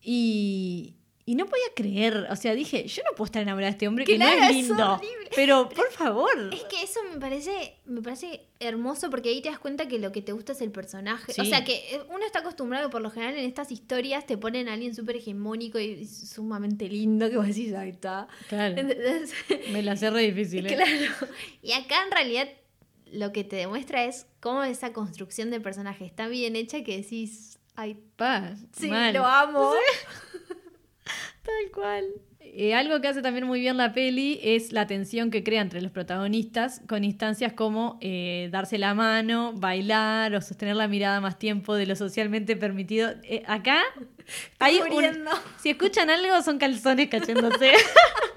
Y, 0.00 0.94
y 1.26 1.34
no 1.36 1.46
podía 1.46 1.64
creer. 1.74 2.26
O 2.30 2.36
sea, 2.36 2.54
dije, 2.54 2.86
yo 2.86 3.02
no 3.04 3.10
puedo 3.16 3.24
estar 3.26 3.40
enamorada 3.42 3.70
de 3.70 3.72
este 3.76 3.88
hombre 3.88 4.04
que 4.04 4.18
no 4.18 4.26
Claro, 4.26 4.42
es 4.44 4.50
es 4.50 4.56
lindo. 4.68 5.00
pero, 5.34 5.68
por 5.70 5.90
favor. 5.90 6.50
Es 6.52 6.64
que 6.64 6.82
eso 6.82 7.00
me 7.12 7.18
parece, 7.18 7.76
me 7.86 8.02
parece 8.02 8.42
hermoso 8.60 9.08
porque 9.08 9.30
ahí 9.30 9.40
te 9.40 9.48
das 9.48 9.58
cuenta 9.58 9.88
que 9.88 9.98
lo 9.98 10.12
que 10.12 10.20
te 10.20 10.32
gusta 10.32 10.52
es 10.52 10.60
el 10.60 10.70
personaje. 10.70 11.32
O 11.32 11.34
Sí. 11.44 11.46
sea 11.48 11.64
que 11.64 11.76
eh, 11.94 12.02
uno 12.10 12.26
está 12.26 12.40
acostumbrado 12.40 12.90
por 12.90 13.00
lo 13.00 13.10
general 13.10 13.36
en 13.38 13.44
estas 13.46 13.72
historias 13.72 14.26
te 14.26 14.36
ponen 14.36 14.68
a 14.68 14.74
alguien 14.74 14.94
súper 14.94 15.16
hegemónico 15.16 15.78
y 15.78 16.04
sumamente 16.06 16.88
lindo 16.88 17.30
que 17.30 17.36
vos 17.38 17.46
decís, 17.46 17.72
ahí 17.74 17.90
está. 17.90 18.28
Claro, 18.48 18.76
me 19.72 19.82
la 19.82 19.92
hace 19.92 20.10
re 20.10 20.22
difícil. 20.30 20.66
¿eh? 20.66 20.74
claro. 20.76 21.32
Y 21.62 21.72
acá 21.72 22.04
en 22.04 22.10
realidad 22.10 22.48
lo 23.12 23.32
que 23.32 23.44
te 23.44 23.56
demuestra 23.56 24.04
es 24.04 24.26
cómo 24.40 24.62
esa 24.64 24.92
construcción 24.92 25.50
de 25.50 25.60
personaje 25.60 26.04
está 26.04 26.26
bien 26.28 26.54
hecha 26.56 26.82
que 26.84 26.96
decís, 26.98 27.58
ay, 27.76 27.96
Pa, 28.16 28.54
sí, 28.76 28.88
mal. 28.88 29.14
lo 29.14 29.24
amo. 29.24 29.72
Tal 31.44 31.70
cual. 31.72 32.04
Eh, 32.40 32.74
algo 32.74 33.00
que 33.00 33.08
hace 33.08 33.22
también 33.22 33.46
muy 33.46 33.58
bien 33.58 33.76
la 33.76 33.92
peli 33.92 34.38
es 34.42 34.72
la 34.72 34.86
tensión 34.86 35.30
que 35.30 35.42
crea 35.42 35.60
entre 35.60 35.82
los 35.82 35.90
protagonistas 35.90 36.80
con 36.86 37.02
instancias 37.02 37.52
como 37.52 37.98
eh, 38.00 38.48
darse 38.52 38.78
la 38.78 38.94
mano, 38.94 39.52
bailar 39.54 40.34
o 40.34 40.40
sostener 40.40 40.76
la 40.76 40.86
mirada 40.86 41.20
más 41.20 41.38
tiempo 41.38 41.74
de 41.74 41.86
lo 41.86 41.96
socialmente 41.96 42.54
permitido. 42.56 43.12
Eh, 43.24 43.42
acá 43.46 43.82
hay 44.58 44.78
un-. 44.78 45.24
Si 45.60 45.70
escuchan 45.70 46.10
algo 46.10 46.42
son 46.42 46.58
calzones 46.58 47.08
cayéndose. 47.08 47.72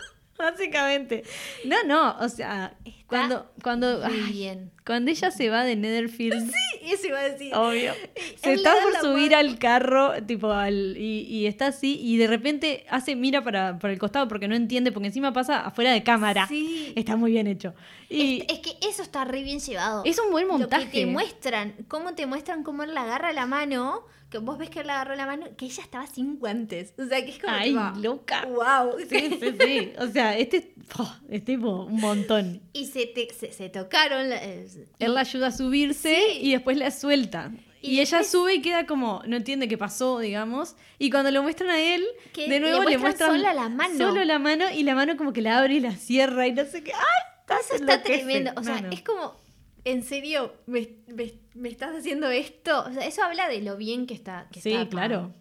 Básicamente. 0.37 1.23
No, 1.65 1.83
no, 1.85 2.17
o 2.19 2.29
sea, 2.29 2.75
cuando, 3.07 3.49
cuando, 3.63 4.03
ay, 4.05 4.31
bien. 4.33 4.71
cuando 4.85 5.11
ella 5.11 5.31
se 5.31 5.49
va 5.49 5.63
de 5.63 5.75
Netherfield, 5.75 6.51
Eso 6.83 7.07
iba 7.07 7.19
a 7.19 7.29
decir. 7.29 7.53
obvio, 7.55 7.93
se 8.37 8.51
Él 8.53 8.59
está 8.59 8.73
por 8.81 8.93
la 8.93 8.99
subir 9.01 9.31
mano. 9.31 9.37
al 9.49 9.59
carro, 9.59 10.11
tipo, 10.25 10.51
al, 10.51 10.95
y, 10.97 11.21
y 11.21 11.45
está 11.47 11.67
así, 11.67 11.99
y 12.01 12.17
de 12.17 12.27
repente 12.27 12.85
hace 12.89 13.15
mira 13.15 13.43
para, 13.43 13.79
para 13.79 13.93
el 13.93 13.99
costado 13.99 14.27
porque 14.27 14.47
no 14.47 14.55
entiende, 14.55 14.91
porque 14.91 15.07
encima 15.07 15.33
pasa 15.33 15.61
afuera 15.61 15.91
de 15.91 16.03
cámara. 16.03 16.47
Sí. 16.47 16.93
Está 16.95 17.15
muy 17.15 17.31
bien 17.31 17.47
hecho. 17.47 17.73
Y 18.09 18.41
Es, 18.41 18.53
es 18.55 18.59
que 18.59 18.77
eso 18.87 19.01
está 19.03 19.25
re 19.25 19.43
bien 19.43 19.59
llevado. 19.59 20.03
es 20.05 20.19
un 20.19 20.31
buen 20.31 20.47
Lo 20.47 20.53
que 20.55 20.59
montaje. 20.59 20.85
te 20.87 21.05
muestran, 21.05 21.75
cómo 21.87 22.13
te 22.13 22.25
muestran 22.25 22.63
cómo 22.63 22.83
él 22.83 22.93
le 22.93 22.99
agarra 22.99 23.33
la 23.33 23.45
mano, 23.45 24.05
que 24.29 24.37
vos 24.39 24.57
ves 24.57 24.69
que 24.69 24.79
él 24.81 24.87
le 24.87 24.93
agarró 24.93 25.15
la 25.15 25.25
mano, 25.25 25.45
que 25.57 25.65
ella 25.65 25.83
estaba 25.83 26.07
sin 26.07 26.37
guantes. 26.37 26.93
O 26.97 27.05
sea, 27.05 27.23
que 27.23 27.31
es 27.31 27.39
como. 27.39 27.53
Ay, 27.53 27.69
tipo, 27.69 27.99
loca. 28.01 28.45
Wow. 28.45 28.97
Sí, 29.09 29.37
sí, 29.39 29.55
sí. 29.59 29.91
O 29.99 30.07
sea, 30.07 30.37
este 30.37 30.73
oh, 30.99 31.13
es 31.29 31.43
tipo 31.45 31.83
un 31.85 31.99
montón. 31.99 32.61
Y 32.73 32.85
se, 32.87 32.96
te- 33.05 33.33
se, 33.33 33.51
se 33.53 33.69
tocaron. 33.69 34.31
eh, 34.31 34.67
Él 34.99 35.13
la 35.13 35.21
ayuda 35.21 35.47
a 35.47 35.51
subirse 35.51 36.15
Sí. 36.15 36.39
y 36.41 36.51
después 36.53 36.75
la 36.77 36.89
suelta. 36.91 37.51
Y, 37.81 37.89
Y 37.91 37.99
ella 38.01 38.17
después- 38.17 38.27
sube 38.31 38.55
y 38.55 38.61
queda 38.61 38.87
como, 38.87 39.21
no 39.27 39.37
entiende 39.37 39.67
qué 39.67 39.77
pasó, 39.77 40.19
digamos. 40.19 40.75
Y 40.97 41.11
cuando 41.11 41.29
lo 41.31 41.43
muestran 41.43 41.69
a 41.69 41.79
él, 41.79 42.03
Que 42.33 42.49
de 42.49 42.59
nuevo 42.59 42.79
le 42.83 42.97
muestran 42.97 43.29
muestran 43.29 43.29
solo 43.41 43.53
la 43.53 43.69
mano. 43.69 43.97
Solo 43.97 44.23
la 44.25 44.39
mano 44.39 44.65
y 44.73 44.83
la 44.83 44.95
mano 44.95 45.15
como 45.15 45.31
que 45.31 45.41
la 45.41 45.59
abre 45.59 45.75
y 45.75 45.79
la 45.79 45.95
cierra 45.95 46.47
y 46.47 46.53
no 46.53 46.65
sé 46.65 46.83
qué. 46.83 46.91
¡Ay! 46.93 47.59
Eso 47.61 47.75
está 47.75 48.01
tremendo. 48.01 48.51
O 48.57 48.63
sea, 48.63 48.83
es 48.91 49.01
como. 49.03 49.39
En 49.85 50.03
serio, 50.03 50.53
me, 50.65 50.89
me- 51.07 51.35
me 51.53 51.69
estás 51.69 51.95
haciendo 51.95 52.29
esto. 52.29 52.83
O 52.89 52.91
sea, 52.91 53.05
eso 53.05 53.23
habla 53.23 53.47
de 53.47 53.61
lo 53.61 53.77
bien 53.77 54.05
que 54.05 54.15
está. 54.15 54.47
Que 54.51 54.59
Sí, 54.59 54.73
está 54.73 54.89
claro. 54.89 55.33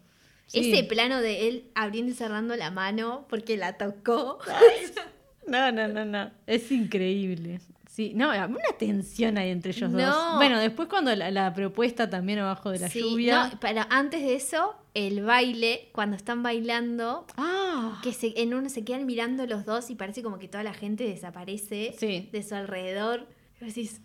Sí. 0.45 0.71
Ese 0.71 0.85
plano 0.85 1.19
de 1.19 1.49
él 1.49 1.69
abriendo 1.75 2.13
y 2.13 2.15
cerrando 2.15 2.55
la 2.55 2.71
mano 2.71 3.25
porque 3.29 3.57
la 3.57 3.77
tocó. 3.77 4.39
No, 5.47 5.71
no, 5.71 5.87
no, 5.87 6.05
no. 6.05 6.31
Es 6.45 6.71
increíble. 6.71 7.59
Sí, 7.89 8.11
no, 8.15 8.29
una 8.29 8.77
tensión 8.77 9.37
hay 9.39 9.49
entre 9.49 9.71
ellos 9.71 9.91
dos. 9.91 10.01
No. 10.01 10.35
Bueno, 10.35 10.59
después 10.59 10.87
cuando 10.87 11.15
la, 11.15 11.31
la 11.31 11.51
propuesta 11.55 12.07
también 12.09 12.37
abajo 12.37 12.69
de 12.69 12.77
la 12.79 12.89
Sí, 12.89 12.99
lluvia. 13.01 13.47
no, 13.51 13.59
pero 13.59 13.81
antes 13.89 14.21
de 14.21 14.35
eso, 14.35 14.75
el 14.93 15.23
baile, 15.23 15.89
cuando 15.93 16.15
están 16.15 16.43
bailando, 16.43 17.25
Ah, 17.37 17.99
que 18.03 18.13
se, 18.13 18.39
en 18.39 18.53
uno 18.53 18.69
se 18.69 18.83
quedan 18.83 19.07
mirando 19.07 19.47
los 19.47 19.65
dos 19.65 19.89
y 19.89 19.95
parece 19.95 20.21
como 20.21 20.37
que 20.37 20.47
toda 20.47 20.63
la 20.63 20.73
gente 20.75 21.05
desaparece 21.05 21.95
Sí. 21.97 22.29
de 22.31 22.43
su 22.43 22.53
alrededor. 22.53 23.25
Y 23.61 23.65
decís, 23.65 24.01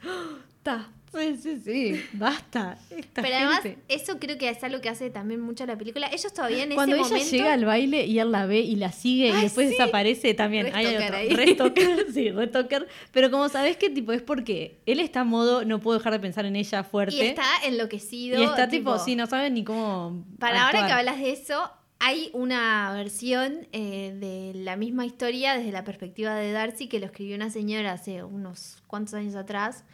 basta. 0.64 0.88
Sí, 1.14 1.36
sí, 1.36 1.60
sí, 1.62 2.02
basta. 2.14 2.78
Esta 2.90 3.20
Pero 3.20 3.34
además, 3.36 3.60
gente. 3.62 3.82
eso 3.88 4.18
creo 4.18 4.38
que 4.38 4.48
es 4.48 4.64
algo 4.64 4.80
que 4.80 4.88
hace 4.88 5.10
también 5.10 5.40
mucho 5.40 5.66
la 5.66 5.76
película. 5.76 6.08
Ellos 6.10 6.32
todavía 6.32 6.62
en 6.62 6.74
Cuando 6.74 6.96
ese 6.96 7.04
ella 7.04 7.14
momento. 7.14 7.36
llega 7.36 7.52
al 7.52 7.64
baile 7.66 8.06
y 8.06 8.18
él 8.18 8.32
la 8.32 8.46
ve 8.46 8.60
y 8.60 8.76
la 8.76 8.92
sigue 8.92 9.28
y 9.28 9.42
después 9.42 9.68
sí. 9.68 9.72
desaparece 9.76 10.32
también. 10.32 10.74
Hay 10.74 10.86
otro. 10.86 11.16
ahí. 11.16 11.28
Sí, 12.12 12.30
re 12.30 12.46
stalker. 12.48 12.88
Pero 13.12 13.30
como 13.30 13.48
sabés 13.48 13.76
que 13.76 13.90
tipo 13.90 14.12
es 14.12 14.22
porque 14.22 14.80
él 14.86 15.00
está 15.00 15.20
a 15.20 15.24
modo, 15.24 15.64
no 15.64 15.80
puedo 15.80 15.98
dejar 15.98 16.14
de 16.14 16.20
pensar 16.20 16.46
en 16.46 16.56
ella 16.56 16.82
fuerte. 16.82 17.14
Y 17.16 17.20
está 17.20 17.44
enloquecido. 17.64 18.40
Y 18.40 18.44
está 18.44 18.68
tipo, 18.68 18.98
sí, 18.98 19.14
no 19.14 19.26
sabe 19.26 19.50
ni 19.50 19.64
cómo. 19.64 20.24
Para 20.38 20.66
ahora 20.66 20.86
que 20.86 20.92
hablas 20.92 21.18
de 21.18 21.30
eso, 21.32 21.70
hay 21.98 22.30
una 22.32 22.92
versión 22.94 23.68
eh, 23.72 24.14
de 24.18 24.58
la 24.58 24.76
misma 24.76 25.04
historia 25.04 25.56
desde 25.56 25.72
la 25.72 25.84
perspectiva 25.84 26.34
de 26.34 26.52
Darcy 26.52 26.88
que 26.88 26.98
lo 27.00 27.06
escribió 27.06 27.36
una 27.36 27.50
señora 27.50 27.92
hace 27.92 28.24
unos 28.24 28.82
cuantos 28.86 29.14
años 29.14 29.34
atrás. 29.34 29.84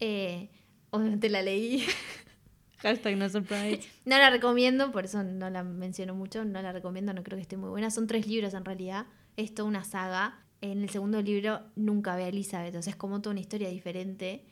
Eh, 0.00 0.50
obviamente 0.90 1.28
la 1.28 1.42
leí. 1.42 1.84
Hashtag 2.78 3.16
no 3.16 3.28
surprise. 3.28 3.88
No 4.04 4.18
la 4.18 4.30
recomiendo, 4.30 4.92
por 4.92 5.04
eso 5.06 5.22
no 5.24 5.50
la 5.50 5.64
menciono 5.64 6.14
mucho. 6.14 6.44
No 6.44 6.60
la 6.62 6.72
recomiendo, 6.72 7.12
no 7.14 7.22
creo 7.22 7.36
que 7.36 7.42
esté 7.42 7.56
muy 7.56 7.70
buena. 7.70 7.90
Son 7.90 8.06
tres 8.06 8.26
libros 8.26 8.54
en 8.54 8.64
realidad. 8.64 9.06
Es 9.36 9.54
toda 9.54 9.68
una 9.68 9.82
saga. 9.84 10.40
En 10.60 10.82
el 10.82 10.90
segundo 10.90 11.20
libro 11.22 11.60
nunca 11.74 12.16
ve 12.16 12.24
a 12.24 12.28
Elizabeth. 12.28 12.74
O 12.76 12.82
sea, 12.82 12.90
es 12.92 12.96
como 12.96 13.20
toda 13.20 13.32
una 13.32 13.40
historia 13.40 13.68
diferente. 13.68 14.44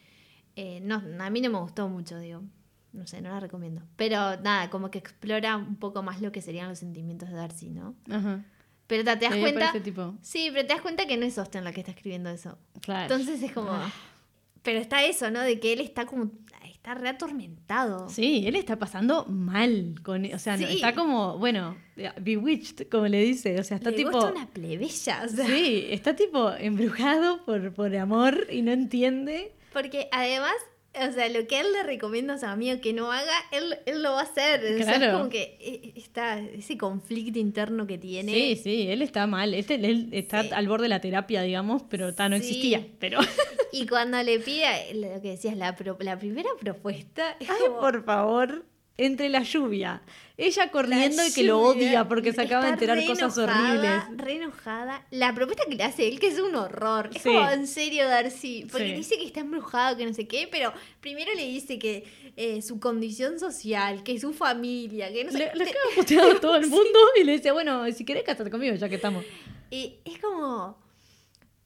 Eh, 0.56 0.80
no, 0.82 1.02
a 1.20 1.30
mí 1.30 1.40
no 1.40 1.50
me 1.50 1.58
gustó 1.58 1.88
mucho, 1.88 2.18
digo. 2.18 2.42
No 2.92 3.06
sé, 3.06 3.20
no 3.20 3.30
la 3.30 3.40
recomiendo. 3.40 3.82
Pero 3.96 4.40
nada, 4.40 4.70
como 4.70 4.90
que 4.90 4.98
explora 4.98 5.56
un 5.56 5.76
poco 5.76 6.02
más 6.02 6.20
lo 6.20 6.32
que 6.32 6.40
serían 6.42 6.68
los 6.68 6.78
sentimientos 6.78 7.28
de 7.28 7.34
Darcy, 7.36 7.70
¿no? 7.70 7.94
Ajá. 8.10 8.44
Pero 8.86 9.02
te 9.02 9.16
das 9.16 9.36
cuenta. 9.36 9.72
tipo, 9.82 10.14
Sí, 10.22 10.50
pero 10.52 10.66
te 10.66 10.74
das 10.74 10.82
cuenta 10.82 11.06
que 11.06 11.16
no 11.16 11.24
es 11.24 11.38
Austen 11.38 11.64
la 11.64 11.72
que 11.72 11.80
está 11.80 11.92
escribiendo 11.92 12.30
eso. 12.30 12.58
claro. 12.80 13.02
Entonces 13.14 13.42
es 13.42 13.52
como. 13.52 13.70
Pero 14.64 14.80
está 14.80 15.04
eso, 15.04 15.30
¿no? 15.30 15.40
De 15.40 15.60
que 15.60 15.72
él 15.74 15.80
está 15.80 16.06
como. 16.06 16.32
Está 16.64 16.94
re 16.94 17.08
atormentado. 17.08 18.10
Sí, 18.10 18.44
él 18.46 18.56
está 18.56 18.78
pasando 18.78 19.24
mal 19.24 19.94
con, 20.02 20.26
o 20.26 20.38
sea, 20.38 20.58
no, 20.58 20.66
está 20.66 20.94
como, 20.94 21.38
bueno, 21.38 21.78
bewitched, 22.20 22.90
como 22.90 23.06
le 23.06 23.22
dice, 23.22 23.58
o 23.58 23.64
sea, 23.64 23.78
está 23.78 23.88
Le 23.88 23.96
tipo, 23.96 24.10
gusta 24.10 24.32
una 24.32 24.46
plebeya, 24.48 25.22
o 25.24 25.28
sea. 25.28 25.46
sí, 25.46 25.86
está 25.88 26.14
tipo 26.14 26.52
embrujado 26.52 27.42
por, 27.46 27.72
por 27.72 27.96
amor 27.96 28.48
y 28.50 28.60
no 28.60 28.72
entiende. 28.72 29.54
Porque 29.72 30.08
además, 30.12 30.52
o 31.08 31.12
sea, 31.12 31.28
lo 31.28 31.46
que 31.46 31.60
él 31.60 31.72
le 31.72 31.82
recomienda 31.82 32.34
a 32.34 32.38
su 32.38 32.46
amigo 32.46 32.80
que 32.80 32.92
no 32.92 33.10
haga, 33.12 33.32
él, 33.52 33.76
él 33.86 34.02
lo 34.02 34.12
va 34.12 34.20
a 34.20 34.22
hacer. 34.24 34.60
O 34.64 34.84
sea, 34.84 34.96
Claro. 34.96 35.04
es 35.06 35.12
como 35.18 35.28
que 35.30 35.56
eh, 35.60 35.92
está 35.96 36.38
ese 36.40 36.76
conflicto 36.78 37.38
interno 37.38 37.86
que 37.86 37.98
tiene. 37.98 38.32
Sí, 38.32 38.56
sí, 38.62 38.86
él 38.88 39.02
está 39.02 39.26
mal, 39.26 39.54
este, 39.54 39.74
él 39.74 40.08
está 40.12 40.42
Sí. 40.42 40.50
al 40.52 40.68
borde 40.68 40.84
de 40.84 40.88
la 40.90 41.00
terapia, 41.00 41.42
digamos, 41.42 41.82
pero 41.88 42.14
ta, 42.14 42.28
no 42.28 42.36
Sí. 42.38 42.42
existía, 42.42 42.86
pero, 42.98 43.18
Y 43.72 43.86
cuando 43.86 44.22
le 44.22 44.38
pide 44.38 44.94
lo 44.94 45.20
que 45.20 45.30
decías, 45.30 45.56
la, 45.56 45.74
pro- 45.74 45.96
la 46.00 46.16
primera 46.18 46.48
propuesta, 46.60 47.36
es 47.40 47.50
ay, 47.50 47.56
como, 47.66 47.80
por 47.80 48.04
favor, 48.04 48.64
entre 48.96 49.28
la 49.28 49.42
lluvia, 49.42 50.02
ella 50.36 50.70
corriendo 50.72 51.22
la 51.22 51.28
y 51.28 51.32
que 51.32 51.44
lo 51.44 51.60
odia 51.60 52.08
porque 52.08 52.32
se 52.32 52.40
acaba 52.42 52.64
de 52.64 52.70
enterar 52.72 52.98
cosas 53.06 53.36
enojada, 53.38 53.70
horribles. 54.02 54.24
Re 54.24 54.32
enojada. 54.34 55.06
La 55.12 55.32
propuesta 55.32 55.62
que 55.68 55.76
le 55.76 55.84
hace 55.84 56.08
él, 56.08 56.18
que 56.18 56.26
es 56.26 56.40
un 56.40 56.54
horror. 56.56 57.10
Es 57.14 57.22
Sí. 57.22 57.28
como, 57.28 57.48
en 57.50 57.66
serio, 57.68 58.04
Darcy. 58.08 58.66
Porque 58.70 58.88
Sí. 58.88 58.94
dice 58.96 59.16
que 59.16 59.26
está 59.26 59.40
embrujado, 59.40 59.96
que 59.96 60.04
no 60.06 60.12
sé 60.12 60.26
qué, 60.26 60.48
pero 60.50 60.72
primero 61.00 61.30
le 61.34 61.46
dice 61.46 61.78
que 61.78 62.04
eh, 62.36 62.62
su 62.62 62.80
condición 62.80 63.38
social, 63.38 64.02
que 64.02 64.18
su 64.18 64.32
familia, 64.32 65.12
que 65.12 65.22
no 65.24 65.30
sé 65.30 65.38
Le, 65.38 65.44
le 65.54 65.64
acaba 65.70 65.84
puteando 65.94 66.30
a 66.36 66.40
todo 66.40 66.56
el 66.56 66.66
mundo 66.68 66.98
y 67.20 67.22
le 67.24 67.32
dice, 67.32 67.52
bueno, 67.52 67.84
si 67.92 68.04
querés 68.04 68.24
casarte 68.24 68.50
conmigo, 68.50 68.74
ya 68.74 68.88
que 68.88 68.96
estamos. 68.96 69.24
Y 69.70 69.94
es 70.04 70.18
como. 70.18 70.82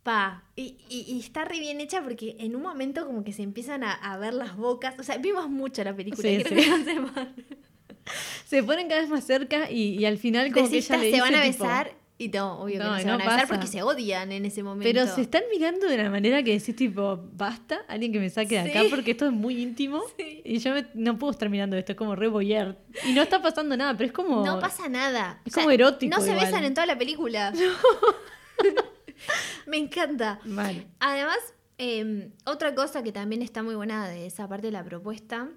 Pa. 0.03 0.43
Y, 0.57 0.77
y- 0.91 1.05
y 1.09 1.21
está 1.21 1.45
re 1.45 1.59
bien 1.59 1.81
hecha 1.81 2.03
porque 2.03 2.37
en 2.39 2.55
un 2.55 2.63
momento 2.63 3.07
como 3.07 3.25
que 3.25 3.33
se 3.33 3.43
empiezan 3.43 3.83
a, 3.83 3.93
a 3.93 4.17
ver 4.19 4.35
las 4.35 4.57
bocas. 4.57 4.95
O 4.99 5.03
sea, 5.03 5.17
vimos 5.19 5.49
mucho 5.49 5.83
la 5.85 5.95
película. 5.97 6.29
Sí, 6.29 6.45
creo 6.45 6.63
sí. 6.63 6.69
que 6.87 6.95
no 6.95 7.09
se. 7.15 7.29
Se 8.47 8.63
ponen 8.63 8.89
cada 8.89 9.01
vez 9.03 9.11
más 9.11 9.25
cerca 9.25 9.71
y, 9.71 9.99
y 9.99 10.05
al 10.05 10.19
final 10.19 10.53
como 10.53 10.69
que 10.69 10.79
ella 10.79 10.97
le 10.97 11.03
se 11.03 11.07
dice, 11.07 11.21
van 11.21 11.35
a 11.35 11.43
tipo, 11.43 11.65
besar. 11.65 11.93
Y 12.21 12.29
no, 12.31 12.61
obvio 12.63 12.79
que 12.79 12.85
No, 12.85 12.91
no, 12.95 12.99
se 12.99 13.05
no 13.05 13.13
van 13.13 13.21
a 13.21 13.25
besar 13.25 13.41
pasa. 13.43 13.47
porque 13.55 13.67
se 13.69 13.81
odian 13.83 14.33
en 14.33 14.45
ese 14.45 14.65
momento. 14.65 14.91
Pero 14.93 15.07
se 15.07 15.21
están 15.21 15.43
mirando 15.55 15.87
de 15.87 15.95
una 15.95 16.11
manera 16.11 16.43
que 16.43 16.51
decís 16.59 16.75
tipo, 16.75 17.21
basta, 17.35 17.83
alguien 17.87 18.13
que 18.13 18.19
me 18.19 18.29
saque 18.29 18.61
de 18.61 18.71
acá 18.71 18.83
porque 18.91 19.13
esto 19.13 19.27
es 19.27 19.33
muy 19.33 19.63
íntimo 19.63 20.03
Sí. 20.19 20.43
y 20.45 20.59
yo 20.59 20.75
me- 20.75 20.87
no 20.95 21.17
puedo 21.17 21.31
estar 21.31 21.49
mirando 21.49 21.77
esto, 21.77 21.93
es 21.93 21.99
como 21.99 22.17
re 22.17 22.27
voyeur. 22.27 22.77
Y 23.07 23.13
no 23.13 23.23
está 23.23 23.41
pasando 23.41 23.77
nada, 23.77 23.95
pero 23.97 24.07
es 24.09 24.13
como... 24.13 24.45
No 24.45 24.59
pasa 24.59 24.89
nada. 24.89 25.41
Es 25.45 25.55
como 25.55 25.71
erótico 25.71 26.17
No 26.17 26.21
se 26.21 26.31
igual. 26.33 26.47
besan 26.47 26.65
en 26.65 26.75
toda 26.75 26.87
la 26.89 26.99
película. 26.99 27.53
Me 29.67 29.77
encanta. 29.77 30.41
Mal. 30.45 30.87
Además, 31.01 31.39
eh, 31.79 32.31
otra 32.47 32.75
cosa 32.75 33.03
que 33.03 33.13
también 33.13 33.43
está 33.43 33.63
muy 33.63 33.75
buena 33.75 34.09
de 34.09 34.27
esa 34.27 34.49
parte 34.49 34.67
de 34.69 34.73
la 34.73 34.83
propuesta 34.85 35.49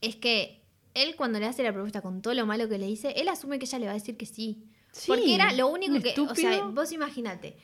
es 0.00 0.16
que 0.16 0.57
él 1.02 1.16
cuando 1.16 1.38
le 1.38 1.46
hace 1.46 1.62
la 1.62 1.72
propuesta 1.72 2.00
con 2.00 2.22
todo 2.22 2.34
lo 2.34 2.46
malo 2.46 2.68
que 2.68 2.78
le 2.78 2.86
dice, 2.86 3.12
él 3.16 3.28
asume 3.28 3.58
que 3.58 3.64
ella 3.66 3.78
le 3.78 3.86
va 3.86 3.92
a 3.92 3.94
decir 3.94 4.16
que 4.16 4.26
sí. 4.26 4.64
Sí, 4.92 5.08
Porque 5.08 5.34
era 5.34 5.52
lo 5.52 5.68
único 5.68 6.00
que... 6.00 6.10
O 6.20 6.34
sea, 6.34 6.52
estúpido. 6.54 6.72
vos 6.72 6.92
imagínate, 6.92 7.56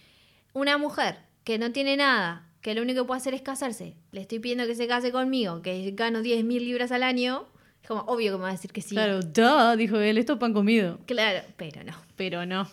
una 0.52 0.78
mujer 0.78 1.16
que 1.42 1.58
no 1.58 1.72
tiene 1.72 1.96
nada, 1.96 2.48
que 2.60 2.74
lo 2.74 2.82
único 2.82 3.02
que 3.02 3.06
puede 3.06 3.18
hacer 3.20 3.34
es 3.34 3.42
casarse, 3.42 3.96
le 4.12 4.20
estoy 4.20 4.38
pidiendo 4.38 4.66
que 4.66 4.74
se 4.74 4.86
case 4.86 5.12
conmigo, 5.12 5.62
que 5.62 5.90
gano 5.92 6.22
10 6.22 6.44
mil 6.44 6.64
libras 6.64 6.92
al 6.92 7.02
año, 7.02 7.46
es 7.82 7.88
como 7.88 8.02
obvio 8.02 8.32
que 8.32 8.36
me 8.38 8.42
va 8.44 8.48
a 8.50 8.52
decir 8.52 8.72
que 8.72 8.80
sí. 8.80 8.94
Claro, 8.94 9.20
duh, 9.20 9.76
dijo 9.76 9.98
él, 9.98 10.18
esto 10.18 10.34
es 10.34 10.38
pan 10.38 10.52
comido. 10.52 10.98
Claro, 11.06 11.46
pero 11.56 11.84
no. 11.84 11.92
Pero 12.16 12.46
no. 12.46 12.68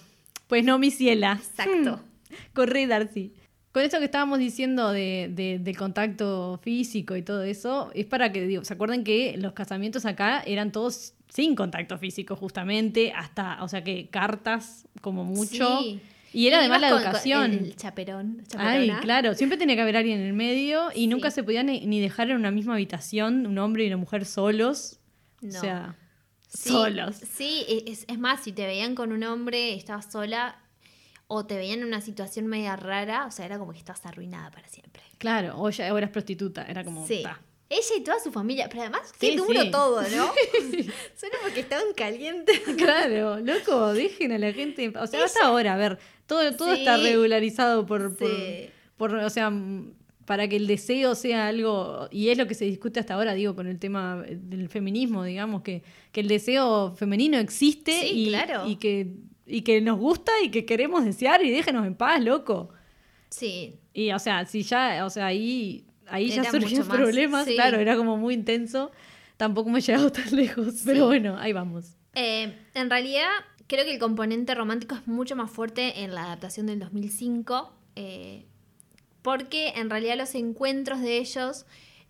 Pues 0.48 0.64
no, 0.64 0.78
mi 0.80 0.92
ciela. 0.92 1.40
Exacto. 1.42 1.98
Hmm. 1.98 2.36
Corre, 2.54 2.88
Darcy. 2.88 3.34
Con 3.72 3.84
esto 3.84 4.00
que 4.00 4.06
estábamos 4.06 4.40
diciendo 4.40 4.92
de, 4.92 5.30
de- 5.34 5.60
del 5.60 5.78
contacto 5.78 6.60
físico 6.62 7.16
y 7.16 7.22
todo 7.22 7.44
eso, 7.44 7.90
es 7.94 8.06
para 8.06 8.32
que, 8.32 8.46
digo, 8.46 8.64
¿se 8.66 8.74
acuerdan 8.74 9.04
que 9.04 9.36
los 9.38 9.54
casamientos 9.54 10.06
acá 10.06 10.42
eran 10.46 10.72
todos 10.74 11.14
sin 11.30 11.56
contacto 11.56 11.98
físico, 11.98 12.36
justamente? 12.36 13.14
Hasta, 13.16 13.64
o 13.64 13.68
sea 13.70 13.84
que 13.84 14.10
cartas 14.10 14.88
como 15.02 15.24
mucho. 15.24 15.80
Sí. 15.82 16.00
Y 16.34 16.48
era 16.48 16.60
además 16.60 16.80
la 16.82 16.90
educación. 16.90 17.52
el, 17.54 17.66
el 17.66 17.76
chaperón. 17.76 18.44
Ay, 18.58 18.90
claro, 19.02 19.34
siempre 19.36 19.58
tenía 19.58 19.76
que 19.76 19.82
haber 19.82 19.98
alguien 19.98 20.20
en 20.20 20.28
el 20.28 20.34
medio 20.34 20.90
y 20.94 21.02
Sí. 21.02 21.08
nunca 21.08 21.30
se 21.32 21.44
podía 21.44 21.64
ni, 21.64 21.86
ni 21.86 22.00
dejar 22.00 22.30
en 22.30 22.38
una 22.38 22.52
misma 22.52 22.74
habitación 22.74 23.46
un 23.48 23.58
hombre 23.58 23.84
y 23.86 23.88
una 23.88 23.98
mujer 23.98 24.26
solos. 24.26 25.00
No. 25.42 25.58
O 25.58 25.62
sea, 25.62 25.96
Sí, 26.54 26.70
solos. 26.70 27.16
Sí, 27.34 27.66
es, 27.88 28.04
es 28.10 28.20
más, 28.20 28.44
si 28.44 28.52
te 28.52 28.66
veían 28.66 28.94
con 28.96 29.14
un 29.14 29.24
hombre, 29.24 29.74
estabas 29.74 30.12
sola, 30.12 30.58
o 31.34 31.46
te 31.46 31.56
veían 31.56 31.80
en 31.80 31.86
una 31.86 32.02
situación 32.02 32.48
media 32.48 32.76
rara, 32.76 33.26
o 33.26 33.32
sea, 33.32 33.46
era 33.46 33.58
como 33.58 33.72
que 33.72 33.78
estabas 33.78 34.06
arruinada 34.06 34.52
para 34.52 34.68
siempre. 34.68 35.02
Claro, 35.18 35.54
o 35.58 35.70
ya 35.70 35.88
eras 35.88 36.10
prostituta, 36.10 36.66
era 36.68 36.84
como... 36.84 37.08
Sí. 37.08 37.22
ta. 37.24 37.40
Ella 37.70 37.96
y 37.98 38.02
toda 38.04 38.20
su 38.20 38.34
familia, 38.34 38.68
pero 38.70 38.82
además, 38.82 39.14
Sí, 39.18 39.30
qué 39.30 39.38
duro 39.38 39.62
sí. 39.62 39.72
todo, 39.72 40.02
¿no? 40.02 40.10
Solo 41.16 41.34
porque 41.42 41.62
estaban 41.62 41.94
calientes. 41.96 42.60
Claro, 42.78 43.40
loco, 43.40 43.94
dejen 43.94 44.34
a 44.34 44.38
la 44.38 44.52
gente. 44.52 44.92
O 45.00 45.08
sea, 45.08 45.24
hasta 45.24 45.46
ahora, 45.46 45.76
a 45.76 45.78
ver, 45.78 45.98
todo, 46.28 46.54
todo 46.58 46.74
Sí. 46.74 46.80
está 46.82 46.98
regularizado 46.98 47.86
por, 47.86 48.18
por, 48.18 48.28
Sí. 48.30 48.70
por, 48.98 49.16
o 49.16 49.30
sea, 49.30 49.50
mm, 49.50 49.94
para 50.26 50.50
que 50.50 50.58
el 50.58 50.68
deseo 50.68 51.16
sea 51.16 51.48
algo, 51.48 52.10
y 52.12 52.28
es 52.28 52.38
lo 52.38 52.46
que 52.46 52.56
se 52.56 52.66
discute 52.66 53.00
hasta 53.00 53.14
ahora, 53.14 53.34
digo, 53.36 53.56
con 53.56 53.68
el 53.68 53.80
tema 53.80 54.22
del 54.28 54.68
feminismo, 54.68 55.24
digamos, 55.24 55.62
que, 55.62 55.82
que 56.12 56.20
el 56.20 56.28
deseo 56.28 56.94
femenino 56.98 57.38
existe 57.38 57.94
Sí, 58.02 58.26
y, 58.26 58.28
claro. 58.28 58.68
y, 58.68 58.76
que, 58.76 59.14
y 59.46 59.62
que 59.62 59.82
nos 59.82 59.98
gusta 60.00 60.32
y 60.44 60.50
que 60.50 60.66
queremos 60.66 61.06
desear 61.06 61.44
y 61.44 61.52
déjenos 61.52 61.86
en 61.86 61.96
paz, 61.96 62.22
loco. 62.22 62.70
Sí, 63.30 63.76
Y, 63.94 64.12
o 64.12 64.20
sea, 64.20 64.46
si 64.46 64.64
ya, 64.64 65.06
o 65.06 65.10
sea, 65.10 65.28
ahí, 65.28 65.86
ahí 66.08 66.30
ya 66.30 66.44
surgían 66.44 66.88
problemas, 66.88 67.46
sí. 67.46 67.56
claro, 67.56 67.80
era 67.80 67.96
como 67.96 68.18
muy 68.18 68.34
intenso. 68.34 68.92
Tampoco 69.38 69.70
me 69.70 69.80
he 69.80 69.82
llegado 69.82 70.12
tan 70.12 70.30
lejos, 70.36 70.82
pero 70.86 71.08
bueno, 71.08 71.38
ahí 71.40 71.54
vamos. 71.54 71.96
Eh, 72.14 72.54
en 72.74 72.90
realidad, 72.90 73.30
creo 73.68 73.86
que 73.86 73.94
el 73.94 74.00
componente 74.00 74.54
romántico 74.54 74.96
es 74.96 75.08
mucho 75.08 75.36
más 75.36 75.50
fuerte 75.50 76.04
en 76.04 76.14
la 76.14 76.26
adaptación 76.26 76.68
del 76.68 76.80
2005, 76.80 77.74
eh, 77.96 78.46
porque 79.22 79.70
en 79.78 79.90
realidad 79.90 80.18
los 80.18 80.36
encuentros 80.36 81.02
de 81.02 81.18
ellos 81.18 81.66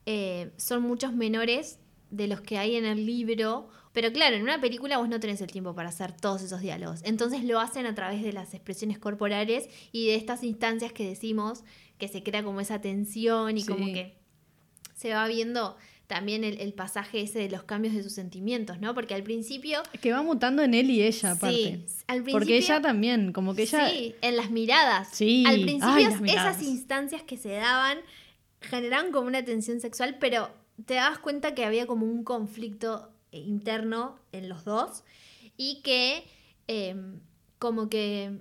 eh, 0.06 0.52
son 0.58 0.82
muchos 0.82 1.14
menores 1.14 1.80
de 2.10 2.28
los 2.28 2.42
que 2.42 2.58
hay 2.58 2.76
en 2.76 2.86
el 2.86 3.06
libro. 3.06 3.70
Pero 3.94 4.12
claro, 4.14 4.36
en 4.36 4.44
una 4.44 4.62
película 4.62 4.98
vos 4.98 5.10
no 5.10 5.20
tenés 5.20 5.42
el 5.42 5.52
tiempo 5.52 5.76
para 5.76 5.90
hacer 5.90 6.14
todos 6.14 6.42
esos 6.42 6.62
diálogos. 6.62 7.02
Entonces 7.04 7.44
lo 7.44 7.60
hacen 7.60 7.86
a 7.86 7.96
través 7.96 8.24
de 8.24 8.32
las 8.32 8.54
expresiones 8.54 9.00
corporales 9.00 9.70
y 9.92 10.08
de 10.08 10.16
estas 10.16 10.44
instancias 10.44 10.94
que 10.94 11.08
decimos, 11.08 11.64
que 11.98 12.08
se 12.08 12.24
crea 12.24 12.44
como 12.44 12.62
esa 12.62 12.82
tensión 12.82 13.58
y 13.58 13.66
como 13.66 13.88
que 13.88 14.16
se 14.96 15.14
va 15.14 15.28
viendo 15.28 15.76
también 16.08 16.44
el, 16.44 16.60
el 16.60 16.74
pasaje 16.74 17.22
ese 17.22 17.40
de 17.40 17.50
los 17.50 17.64
cambios 17.64 17.94
de 17.94 18.04
sus 18.04 18.12
sentimientos, 18.12 18.80
¿no? 18.82 18.94
Porque 18.94 19.14
al 19.14 19.24
principio 19.24 19.82
Que 20.02 20.12
va 20.12 20.22
mutando 20.22 20.62
en 20.62 20.74
él 20.74 20.90
y 20.90 21.02
ella, 21.04 21.32
aparte. 21.32 21.56
Sí, 21.56 21.86
al 22.08 22.24
principio. 22.24 22.34
Porque 22.34 22.58
ella 22.58 22.82
también, 22.82 23.32
como 23.32 23.56
que 23.56 23.62
ella. 23.62 23.90
Sí, 23.90 24.16
en 24.22 24.36
las 24.36 24.52
miradas. 24.52 25.08
Sí, 25.14 25.46
Al 25.48 25.62
principio 25.62 25.88
ay, 25.96 26.30
esas 26.30 26.62
instancias 26.64 27.24
que 27.24 27.38
se 27.38 27.52
daban 27.52 28.00
generaban 28.62 29.12
como 29.12 29.28
una 29.28 29.44
tensión 29.44 29.80
sexual, 29.80 30.18
pero 30.20 30.50
te 30.86 30.96
dabas 30.96 31.20
cuenta 31.20 31.56
que 31.56 31.66
había 31.66 31.88
como 31.88 32.06
un 32.06 32.24
conflicto 32.24 33.11
interno 33.32 34.20
en 34.32 34.50
los 34.50 34.66
dos 34.66 35.04
y 35.58 35.82
que 35.84 36.26
eh, 36.68 36.96
como 37.60 37.90
que 37.90 38.32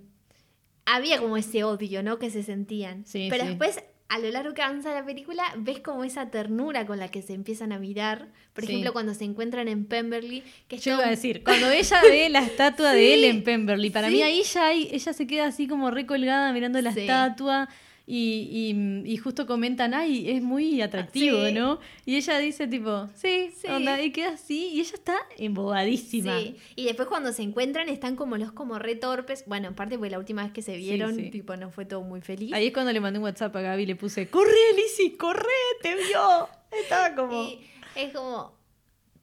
había 0.86 1.18
como 1.18 1.36
ese 1.36 1.64
odio, 1.64 2.02
¿no? 2.02 2.18
Que 2.18 2.30
se 2.30 2.42
sentían. 2.42 3.04
Sí, 3.06 3.28
pero 3.30 3.44
sí. 3.44 3.50
después 3.50 3.78
a 4.08 4.18
lo 4.18 4.28
largo 4.30 4.54
que 4.54 4.62
avanza 4.62 4.92
la 4.92 5.04
película, 5.06 5.44
ves 5.56 5.78
como 5.78 6.02
esa 6.02 6.30
ternura 6.32 6.84
con 6.84 6.98
la 6.98 7.08
que 7.12 7.22
se 7.22 7.32
empiezan 7.32 7.70
a 7.70 7.78
mirar. 7.78 8.26
Por 8.54 8.64
Sí. 8.64 8.72
ejemplo, 8.72 8.92
cuando 8.92 9.14
se 9.14 9.22
encuentran 9.24 9.68
en 9.68 9.84
Pemberley, 9.86 10.42
que 10.66 10.78
Yo 10.78 10.94
iba 10.94 11.06
a 11.06 11.10
decir, 11.10 11.44
cuando 11.44 11.70
ella 11.70 12.00
ve 12.02 12.28
la 12.28 12.40
estatua 12.40 12.92
de 12.92 13.14
él 13.14 13.24
en 13.24 13.44
Pemberley, 13.44 13.90
para 13.90 14.10
mí 14.10 14.20
ahí 14.22 14.42
ya 14.42 14.66
hay- 14.66 14.88
ella 14.90 15.12
se 15.12 15.26
queda 15.28 15.46
así 15.46 15.68
como 15.68 15.92
recolgada 15.92 16.52
mirando 16.52 16.80
la 16.80 16.90
estatua 16.90 17.68
y, 18.12 18.72
y- 19.04 19.12
y 19.12 19.16
justo 19.18 19.46
comentan, 19.46 19.94
ay, 19.94 20.28
es 20.30 20.42
muy 20.42 20.82
atractivo, 20.82 21.46
Sí. 21.46 21.52
¿no? 21.52 21.78
Y 22.04 22.16
ella 22.16 22.38
dice 22.38 22.66
tipo, 22.66 23.08
sí, 23.14 23.50
Sí. 23.56 23.68
onda, 23.68 24.02
y 24.02 24.10
queda 24.10 24.30
así, 24.30 24.68
y 24.74 24.80
ella 24.80 24.94
está 24.94 25.16
embobadísima. 25.38 26.38
Sí, 26.40 26.56
y 26.76 26.84
después 26.86 27.08
cuando 27.08 27.32
se 27.32 27.42
encuentran 27.42 27.88
están 27.88 28.16
como 28.16 28.36
los 28.36 28.52
como 28.52 28.78
re 28.78 28.96
torpes. 28.96 29.44
Bueno, 29.46 29.68
en 29.68 29.74
parte 29.74 29.96
porque 29.96 30.10
la 30.10 30.18
última 30.18 30.42
vez 30.42 30.52
que 30.52 30.62
se 30.62 30.76
vieron, 30.76 31.14
sí. 31.16 31.30
tipo, 31.30 31.56
no 31.56 31.70
fue 31.70 31.84
todo 31.84 32.02
muy 32.02 32.20
feliz. 32.20 32.52
Ahí 32.52 32.66
es 32.66 32.72
cuando 32.72 32.92
le 32.92 33.00
mandé 33.00 33.18
un 33.18 33.24
WhatsApp 33.24 33.54
a 33.56 33.60
Gaby 33.60 33.82
y 33.82 33.86
le 33.86 33.96
puse, 33.96 34.28
corre, 34.28 34.50
Lizzy, 34.76 35.16
corre, 35.16 35.44
te 35.82 35.94
vio. 35.94 36.48
Estaba 36.82 37.14
como... 37.14 37.42
Y 37.44 37.58
es 37.96 38.12
como, 38.12 38.52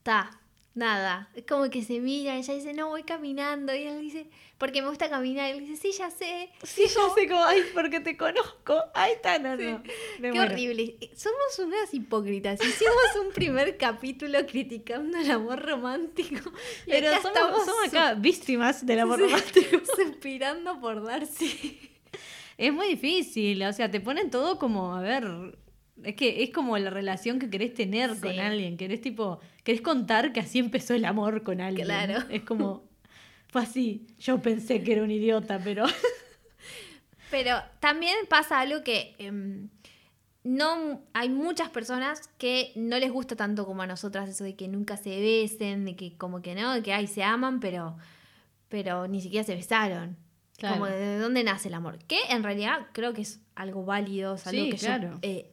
ta, 0.03 0.29
nada. 0.77 1.29
Es 1.35 1.43
como 1.45 1.69
que 1.69 1.83
se 1.83 1.99
mira, 1.99 2.35
ella 2.37 2.53
dice, 2.53 2.73
no, 2.73 2.87
voy 2.89 3.03
caminando. 3.03 3.75
Y 3.75 3.83
él 3.83 3.99
dice, 3.99 4.27
porque 4.57 4.81
me 4.81 4.89
gusta 4.89 5.09
caminar. 5.09 5.49
Y 5.49 5.57
él 5.57 5.67
dice, 5.67 5.75
sí, 5.75 5.91
ya 5.97 6.09
sé. 6.09 6.49
Sí, 6.63 6.83
yo 6.93 7.13
sé 7.13 7.27
como, 7.27 7.43
ay, 7.43 7.61
porque 7.73 7.99
te 7.99 8.15
conozco. 8.15 8.81
Ahí 8.93 9.13
está, 9.13 9.39
no, 9.39 9.55
no. 9.57 9.79
Me 10.19 10.31
Qué 10.31 10.31
muero. 10.33 10.53
horrible. 10.53 10.95
Somos 11.15 11.59
unas 11.59 11.93
hipócritas. 11.93 12.59
Hicimos 12.63 13.25
un 13.25 13.31
primer 13.33 13.77
capítulo 13.77 14.39
criticando 14.45 15.17
el 15.17 15.29
amor 15.31 15.65
romántico. 15.65 16.51
Y 16.85 16.91
Pero 16.91 17.09
acá 17.09 17.21
somos, 17.21 17.37
estamos 17.37 17.65
somos 17.65 17.87
acá 17.87 18.13
víctimas 18.13 18.85
del 18.85 18.99
amor 18.99 19.17
Sí, 19.19 19.23
romántico. 19.25 19.81
suspirando 19.95 20.79
por 20.79 21.03
Darcy. 21.03 21.91
Es 22.57 22.73
muy 22.73 22.87
difícil, 22.87 23.61
o 23.63 23.73
sea, 23.73 23.91
te 23.91 23.99
ponen 23.99 24.31
todo 24.31 24.57
como, 24.57 24.95
a 24.95 25.01
ver, 25.01 25.25
es 26.03 26.15
que 26.15 26.43
es 26.43 26.51
como 26.51 26.77
la 26.77 26.89
relación 26.89 27.39
que 27.39 27.49
querés 27.49 27.73
tener 27.73 28.13
Sí. 28.15 28.21
con 28.21 28.39
alguien, 28.39 28.77
querés 28.77 29.01
tipo, 29.01 29.39
querés 29.63 29.81
contar 29.81 30.31
que 30.33 30.39
así 30.39 30.59
empezó 30.59 30.93
el 30.93 31.05
amor 31.05 31.43
con 31.43 31.59
alguien. 31.61 31.85
Claro. 31.87 32.23
Es 32.29 32.43
como, 32.43 32.83
fue 33.47 33.61
así, 33.63 34.07
yo 34.19 34.41
pensé 34.41 34.83
que 34.83 34.93
era 34.93 35.03
un 35.03 35.11
idiota, 35.11 35.59
pero... 35.63 35.85
Pero 37.29 37.57
también 37.81 38.15
pasa 38.29 38.61
algo 38.61 38.83
que 38.83 39.13
em, 39.19 39.67
no 40.43 41.01
hay 41.13 41.27
muchas 41.27 41.69
personas 41.69 42.29
que 42.37 42.71
no 42.75 42.97
les 42.99 43.11
gusta 43.11 43.35
tanto 43.35 43.65
como 43.65 43.81
a 43.81 43.87
nosotras 43.87 44.29
eso 44.29 44.45
de 44.45 44.55
que 44.55 44.69
nunca 44.69 44.95
se 44.95 45.09
besen, 45.19 45.83
de 45.83 45.97
que 45.97 46.15
como 46.17 46.41
que 46.41 46.55
no, 46.55 46.73
de 46.73 46.81
que 46.83 46.93
ay 46.93 47.05
se 47.07 47.23
aman, 47.23 47.59
pero 47.59 47.97
pero 48.69 49.07
ni 49.09 49.19
siquiera 49.21 49.43
se 49.45 49.55
besaron. 49.55 50.15
Claro. 50.57 50.75
Como 50.75 50.85
de 50.87 51.19
dónde 51.19 51.43
nace 51.43 51.67
el 51.67 51.73
amor. 51.73 51.99
Que 52.07 52.17
en 52.29 52.43
realidad 52.43 52.87
creo 52.93 53.13
que 53.13 53.21
es 53.23 53.41
algo 53.55 53.83
válido, 53.85 54.35
es 54.35 54.47
algo 54.47 54.63
Sí, 54.63 54.69
que 54.71 54.77
claro. 54.77 55.11
yo 55.11 55.19
eh, 55.21 55.51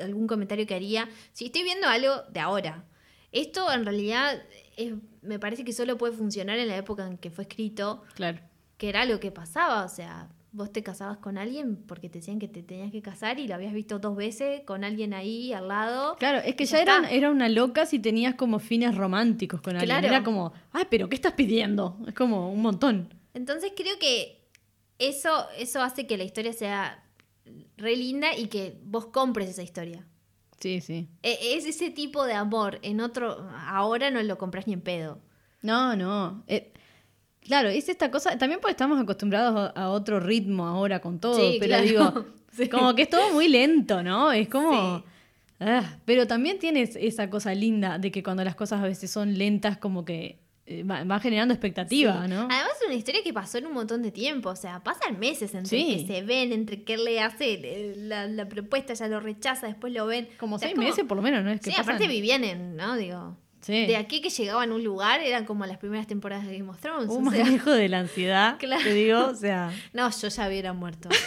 algún 0.00 0.26
comentario 0.26 0.66
que 0.66 0.74
haría. 0.74 1.08
Si 1.32 1.46
estoy 1.46 1.62
viendo 1.62 1.86
algo 1.88 2.22
de 2.30 2.40
ahora, 2.40 2.84
esto 3.32 3.70
en 3.72 3.84
realidad 3.84 4.42
es- 4.76 4.94
me 5.22 5.38
parece 5.38 5.64
que 5.64 5.72
solo 5.72 5.98
puede 5.98 6.12
funcionar 6.14 6.58
en 6.58 6.68
la 6.68 6.76
época 6.76 7.06
en 7.06 7.18
que 7.18 7.30
fue 7.30 7.42
escrito 7.44 8.02
Claro. 8.14 8.38
que 8.76 8.88
era 8.88 9.04
lo 9.04 9.20
que 9.20 9.30
pasaba, 9.30 9.84
o 9.84 9.88
sea, 9.88 10.28
vos 10.50 10.72
te 10.72 10.82
casabas 10.82 11.18
con 11.18 11.36
alguien 11.36 11.76
porque 11.76 12.08
te 12.08 12.20
decían 12.20 12.38
que 12.38 12.48
te 12.48 12.62
tenías 12.62 12.90
que 12.90 13.02
casar 13.02 13.38
y 13.38 13.46
lo 13.46 13.54
habías 13.54 13.74
visto 13.74 13.98
dos 13.98 14.16
veces 14.16 14.62
con 14.64 14.82
alguien 14.82 15.12
ahí 15.12 15.52
al 15.52 15.68
lado. 15.68 16.16
Claro, 16.16 16.38
es 16.38 16.54
que 16.54 16.64
Ya 16.64 16.78
ya 16.78 16.82
era, 16.82 16.96
está. 16.96 17.10
era 17.10 17.30
una 17.30 17.48
loca 17.50 17.84
si 17.84 17.98
tenías 17.98 18.34
como 18.34 18.58
fines 18.58 18.96
románticos 18.96 19.60
con 19.60 19.76
alguien. 19.76 19.88
Claro. 19.98 20.06
Era 20.06 20.24
como, 20.24 20.52
ay, 20.72 20.84
pero 20.88 21.08
¿qué 21.10 21.16
estás 21.16 21.32
pidiendo? 21.34 21.98
Es 22.06 22.14
como 22.14 22.50
un 22.50 22.62
montón. 22.62 23.12
Entonces 23.34 23.72
creo 23.76 23.98
que 23.98 24.48
eso, 24.98 25.46
eso 25.58 25.82
hace 25.82 26.06
que 26.06 26.16
la 26.16 26.24
historia 26.24 26.52
sea 26.54 27.04
re 27.78 27.96
linda 27.96 28.36
y 28.36 28.48
que 28.48 28.78
vos 28.84 29.06
compres 29.06 29.48
esa 29.50 29.62
historia. 29.62 30.04
Sí, 30.60 30.80
sí. 30.80 31.08
E- 31.22 31.54
Es 31.56 31.64
ese 31.66 31.90
tipo 31.90 32.24
de 32.26 32.34
amor. 32.34 32.78
En 32.82 33.00
otro, 33.00 33.48
ahora 33.66 34.10
no 34.10 34.22
lo 34.22 34.36
compras 34.36 34.66
ni 34.66 34.72
en 34.74 34.80
pedo. 34.80 35.20
No, 35.62 35.96
no. 35.96 36.42
eh, 36.46 36.72
claro, 37.40 37.68
es 37.68 37.88
esta 37.88 38.10
cosa, 38.10 38.36
también 38.38 38.60
porque 38.60 38.72
estamos 38.72 39.00
acostumbrados 39.00 39.72
a, 39.74 39.80
a 39.84 39.90
otro 39.90 40.20
ritmo 40.20 40.66
ahora 40.66 41.00
con 41.00 41.18
todo, 41.20 41.34
Sí, 41.36 41.56
pero 41.60 41.70
claro. 41.70 41.84
digo, 41.86 42.26
Sí. 42.52 42.68
como 42.68 42.94
que 42.94 43.02
es 43.02 43.10
todo 43.10 43.32
muy 43.32 43.48
lento, 43.48 44.02
¿no? 44.02 44.32
Es 44.32 44.48
como... 44.48 44.98
Sí. 44.98 45.04
ah, 45.60 45.96
pero 46.04 46.26
también 46.26 46.58
tienes 46.58 46.96
esa 46.96 47.30
cosa 47.30 47.54
linda 47.54 47.98
de 47.98 48.10
que 48.10 48.22
cuando 48.22 48.42
las 48.44 48.54
cosas 48.56 48.80
a 48.80 48.84
veces 48.84 49.10
son 49.10 49.38
lentas, 49.38 49.78
como 49.78 50.04
que 50.04 50.38
eh, 50.70 50.82
va- 50.84 51.18
generando 51.20 51.54
expectativa, 51.54 52.22
Sí. 52.24 52.28
¿no? 52.28 52.40
Además 52.50 52.72
es 52.80 52.86
una 52.86 52.94
historia 52.94 53.22
que 53.24 53.32
pasó 53.32 53.56
en 53.58 53.66
un 53.66 53.72
montón 53.72 54.02
de 54.02 54.10
tiempo, 54.12 54.50
o 54.50 54.56
sea, 54.56 54.82
pasan 54.82 55.18
meses 55.18 55.54
entre 55.54 55.78
Sí. 55.78 56.04
que 56.06 56.12
se 56.14 56.22
ven, 56.22 56.52
entre 56.52 56.82
que 56.82 56.96
le 56.98 57.20
hace 57.20 57.54
eh, 57.54 57.94
la, 57.96 58.26
la 58.26 58.48
propuesta, 58.48 58.92
ya 58.94 59.08
lo 59.08 59.18
rechaza, 59.20 59.66
después 59.66 59.92
lo 59.92 60.06
ven. 60.06 60.28
Como 60.38 60.56
O 60.56 60.58
sea, 60.58 60.68
seis 60.68 60.76
como- 60.76 60.86
meses 60.88 61.04
por 61.06 61.16
lo 61.16 61.22
menos, 61.22 61.42
¿no? 61.42 61.50
Es 61.50 61.60
que 61.60 61.70
Sí, 61.70 61.76
pasan- 61.76 61.94
aparte 61.94 62.06
vivían 62.06 62.44
en, 62.44 62.76
¿no? 62.76 62.96
Digo, 62.96 63.36
Sí. 63.62 63.86
de 63.86 63.96
aquí 63.96 64.20
que 64.20 64.30
llegaban 64.30 64.70
a 64.70 64.74
un 64.74 64.84
lugar 64.84 65.20
eran 65.20 65.44
como 65.44 65.64
las 65.66 65.78
primeras 65.78 66.06
temporadas 66.06 66.46
de 66.46 66.58
Game 66.58 66.70
of 66.70 66.78
Thrones. 66.80 67.08
Un 67.08 67.26
o 67.26 67.30
sea, 67.30 67.44
manejo 67.44 67.70
de 67.72 67.88
la 67.88 68.00
ansiedad, 68.00 68.56
Claro. 68.58 68.82
te 68.84 68.92
digo, 68.94 69.26
o 69.26 69.34
sea, 69.34 69.72
no, 69.92 70.10
yo 70.10 70.28
ya 70.28 70.48
hubiera 70.48 70.72
muerto. 70.74 71.08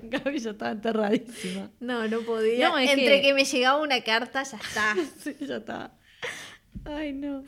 Gaby 0.00 0.38
ya 0.38 0.50
estaba 0.50 0.70
enterradísima. 0.70 1.70
No, 1.80 2.06
no 2.06 2.20
podía. 2.20 2.68
No, 2.68 2.78
Entre 2.78 2.96
que- 3.16 3.22
que... 3.22 3.34
me 3.34 3.44
llegaba 3.44 3.82
una 3.82 4.00
carta, 4.02 4.42
ya 4.44 4.56
está. 4.56 4.94
Sí, 5.22 5.36
ya 5.40 5.56
está. 5.56 5.92
Ay, 6.84 7.12
no. 7.12 7.44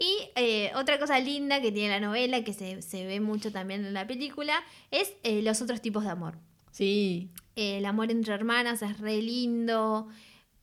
Y 0.00 0.30
eh, 0.34 0.70
otra 0.76 0.98
cosa 0.98 1.18
linda 1.20 1.60
que 1.60 1.70
tiene 1.72 1.90
la 1.90 2.00
novela, 2.00 2.42
que 2.42 2.52
se, 2.54 2.80
se 2.82 3.04
ve 3.06 3.20
mucho 3.20 3.52
también 3.52 3.84
en 3.84 3.92
la 3.94 4.06
película, 4.06 4.54
es 4.90 5.12
eh, 5.22 5.42
los 5.42 5.60
otros 5.62 5.80
tipos 5.82 6.02
de 6.04 6.10
amor. 6.10 6.38
Sí, 6.72 7.30
Eh, 7.56 7.78
el 7.78 7.84
amor 7.84 8.10
entre 8.10 8.32
hermanas 8.32 8.80
es 8.82 8.98
re 8.98 9.20
lindo. 9.20 10.08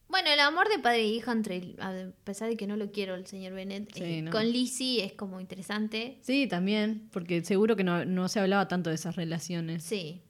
Bueno, 0.10 0.30
el 0.32 0.40
amor 0.40 0.70
de 0.70 0.80
padre 0.80 1.02
e 1.02 1.08
hija, 1.08 1.34
entre, 1.34 1.76
a 1.80 1.94
pesar 2.24 2.48
de 2.50 2.56
que 2.58 2.66
no 2.66 2.78
lo 2.78 2.92
quiero 2.94 3.14
el 3.14 3.28
señor 3.28 3.54
Bennett, 3.54 3.94
Sí, 3.94 4.04
eh, 4.04 4.22
no. 4.22 4.32
con 4.32 4.50
Lizzie 4.50 5.04
es 5.04 5.14
como 5.14 5.40
interesante. 5.42 6.18
sí, 6.22 6.48
también, 6.48 7.10
porque 7.12 7.44
seguro 7.44 7.76
que 7.76 7.84
no, 7.84 8.06
no 8.06 8.30
se 8.30 8.40
hablaba 8.40 8.68
tanto 8.70 8.90
de 8.90 8.96
esas 8.96 9.16
relaciones. 9.18 9.84
Sí. 9.84 10.22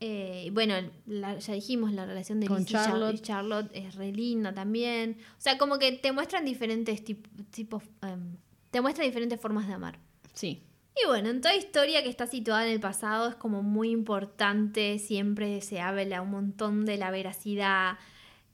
Eh, 0.00 0.48
bueno, 0.52 0.74
la- 1.06 1.38
ya 1.38 1.52
dijimos, 1.54 1.92
la 1.92 2.06
relación 2.06 2.40
de 2.40 2.46
Con 2.46 2.58
Lizzie 2.60 2.72
Charlotte. 2.76 3.14
y 3.16 3.18
Charlotte 3.18 3.70
es 3.74 3.94
re 3.96 4.12
linda 4.12 4.54
también. 4.54 5.18
O 5.36 5.40
sea, 5.40 5.58
como 5.58 5.78
que 5.78 5.92
te 5.92 6.10
muestran 6.12 6.44
diferentes 6.44 7.04
tip- 7.04 7.26
tipos, 7.50 7.82
em, 8.02 8.36
te 8.70 8.80
muestran 8.80 9.06
diferentes 9.06 9.40
formas 9.40 9.66
de 9.66 9.74
amar. 9.74 9.98
Sí. 10.34 10.62
Y 11.00 11.06
bueno, 11.06 11.28
en 11.28 11.40
toda 11.40 11.54
historia 11.54 12.02
que 12.02 12.08
está 12.08 12.26
situada 12.26 12.66
en 12.66 12.72
el 12.72 12.80
pasado 12.80 13.28
es 13.28 13.36
como 13.36 13.62
muy 13.62 13.90
importante, 13.90 14.98
siempre 14.98 15.60
se 15.60 15.80
habla 15.80 16.22
un 16.22 16.30
montón 16.30 16.84
de 16.84 16.96
la 16.96 17.10
veracidad 17.10 17.98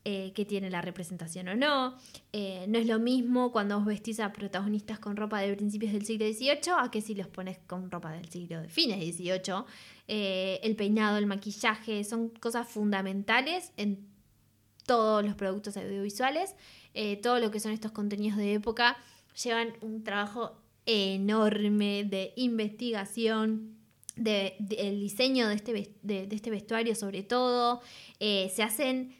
eh, 0.07 0.33
que 0.35 0.45
tiene 0.45 0.69
la 0.69 0.83
representación 0.83 1.47
o 1.47 1.55
no. 1.55 1.97
Eh, 2.31 2.65
no 2.67 2.77
es 2.77 2.85
lo 2.85 2.99
mismo 2.99 3.51
cuando 3.51 3.77
vos 3.79 3.87
vestís 3.87 4.19
a 4.19 4.31
protagonistas 4.31 4.99
con 4.99 5.17
ropa 5.17 5.39
de 5.39 5.55
principios 5.55 5.93
del 5.93 6.05
siglo 6.05 6.27
XVIII 6.27 6.73
a 6.77 6.91
que 6.91 7.01
si 7.01 7.15
los 7.15 7.27
pones 7.27 7.57
con 7.65 7.89
ropa 7.89 8.11
del 8.11 8.29
siglo 8.29 8.61
de 8.61 8.69
fines 8.69 8.99
XVIII. 8.99 9.65
Eh, 10.07 10.59
el 10.61 10.75
peinado, 10.75 11.17
el 11.17 11.25
maquillaje, 11.25 12.03
son 12.03 12.29
cosas 12.29 12.67
fundamentales 12.67 13.71
en 13.77 14.07
todos 14.85 15.25
los 15.25 15.33
productos 15.33 15.75
audiovisuales. 15.77 16.53
Todo 17.23 17.39
lo 17.39 17.51
que 17.51 17.59
son 17.59 17.73
estos 17.73 17.91
contenidos 17.91 18.37
de 18.37 18.53
época 18.53 18.95
llevan 19.43 19.73
un 19.81 20.03
trabajo 20.03 20.61
enorme 20.85 22.03
de 22.05 22.33
investigación, 22.35 23.75
de, 24.15 24.55
de- 24.59 24.75
el 24.87 24.99
diseño 25.01 25.47
de 25.49 25.55
este, 25.55 25.73
de, 26.01 26.27
de 26.27 26.35
este 26.35 26.49
vestuario 26.49 26.95
sobre 26.95 27.23
todo. 27.23 27.81
Eh, 28.19 28.51
se 28.55 28.63
hacen 28.63 29.13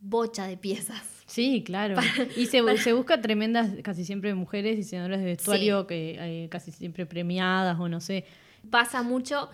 bocha 0.00 0.46
de 0.46 0.56
piezas. 0.56 1.02
Sí, 1.26 1.62
claro. 1.64 1.96
y 2.36 2.46
se, 2.46 2.62
se 2.78 2.92
busca 2.92 3.20
tremendas, 3.20 3.70
casi 3.82 4.04
siempre 4.04 4.34
mujeres 4.34 4.76
diseñadoras 4.76 5.18
de 5.20 5.26
vestuario 5.26 5.86
que 5.86 6.16
eh, 6.44 6.48
casi 6.48 6.70
siempre 6.72 7.04
premiadas 7.06 7.78
o 7.78 7.88
no 7.88 8.00
sé. 8.00 8.24
Pasa 8.70 9.02
mucho 9.02 9.50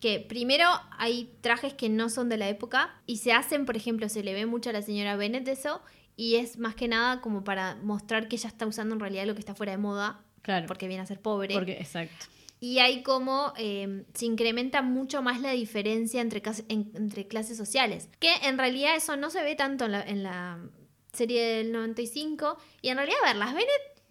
que 0.00 0.18
primero 0.20 0.66
hay 0.96 1.30
trajes 1.42 1.74
que 1.74 1.90
no 1.90 2.08
son 2.08 2.30
de 2.30 2.38
la 2.38 2.48
época 2.48 2.94
y 3.06 3.18
se 3.18 3.32
hacen, 3.32 3.66
por 3.66 3.76
ejemplo, 3.76 4.08
se 4.08 4.22
le 4.22 4.32
ve 4.32 4.46
mucho 4.46 4.70
a 4.70 4.72
la 4.72 4.80
señora 4.80 5.16
Bennett 5.16 5.46
eso 5.48 5.82
y 6.20 6.36
es 6.36 6.58
más 6.58 6.74
que 6.74 6.86
nada 6.86 7.20
como 7.22 7.44
para 7.44 7.76
mostrar 7.76 8.28
que 8.28 8.36
ella 8.36 8.48
está 8.48 8.66
usando 8.66 8.94
en 8.94 9.00
realidad 9.00 9.24
lo 9.26 9.32
que 9.34 9.40
está 9.40 9.54
fuera 9.54 9.72
de 9.72 9.78
moda 9.78 10.20
Claro. 10.42 10.66
porque 10.66 10.86
viene 10.86 11.02
a 11.02 11.06
ser 11.06 11.20
pobre. 11.20 11.54
Porque, 11.54 11.72
exacto. 11.80 12.26
Y 12.60 12.78
hay 12.78 13.02
como 13.02 13.54
eh, 13.56 14.04
se 14.12 14.26
incrementa 14.26 14.82
mucho 14.82 15.22
más 15.22 15.40
la 15.40 15.52
diferencia 15.52 16.20
entre, 16.20 16.42
en- 16.68 16.92
entre 16.94 17.26
clases 17.26 17.56
sociales. 17.56 18.10
Que 18.18 18.34
en 18.42 18.58
realidad 18.58 18.96
eso 18.96 19.16
no 19.16 19.30
se 19.30 19.42
ve 19.42 19.54
tanto 19.54 19.86
en 19.86 19.92
la, 19.92 20.02
en 20.02 20.22
la 20.22 20.58
serie 21.14 21.42
del 21.42 21.72
95. 21.72 22.58
Y 22.82 22.88
en 22.90 22.98
realidad, 22.98 23.18
a 23.24 23.28
ver, 23.28 23.36
las 23.36 23.54
Bennett 23.54 24.02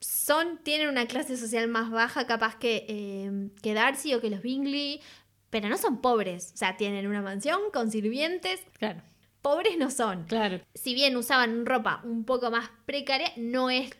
son, 0.00 0.58
tienen 0.62 0.88
una 0.88 1.06
clase 1.06 1.36
social 1.36 1.66
más 1.68 1.90
baja 1.90 2.26
capaz 2.26 2.56
que, 2.56 2.84
eh, 2.88 3.50
que 3.62 3.74
Darcy 3.74 4.12
o 4.14 4.20
que 4.20 4.28
los 4.30 4.42
Bingley. 4.42 5.00
Pero 5.50 5.68
no 5.68 5.76
son 5.78 6.00
pobres. 6.00 6.52
O 6.54 6.56
sea, 6.56 6.76
tienen 6.76 7.06
una 7.06 7.22
mansión 7.22 7.58
con 7.72 7.90
sirvientes. 7.90 8.60
Claro, 8.78 9.02
Pobres 9.42 9.78
no 9.78 9.90
son 9.90 10.24
claro. 10.24 10.60
si 10.74 10.94
bien 10.94 11.16
usaban 11.16 11.64
ropa 11.66 12.00
un 12.04 12.24
poco 12.24 12.50
más 12.50 12.70
precaria, 12.86 13.32
no 13.36 13.70
es. 13.70 13.90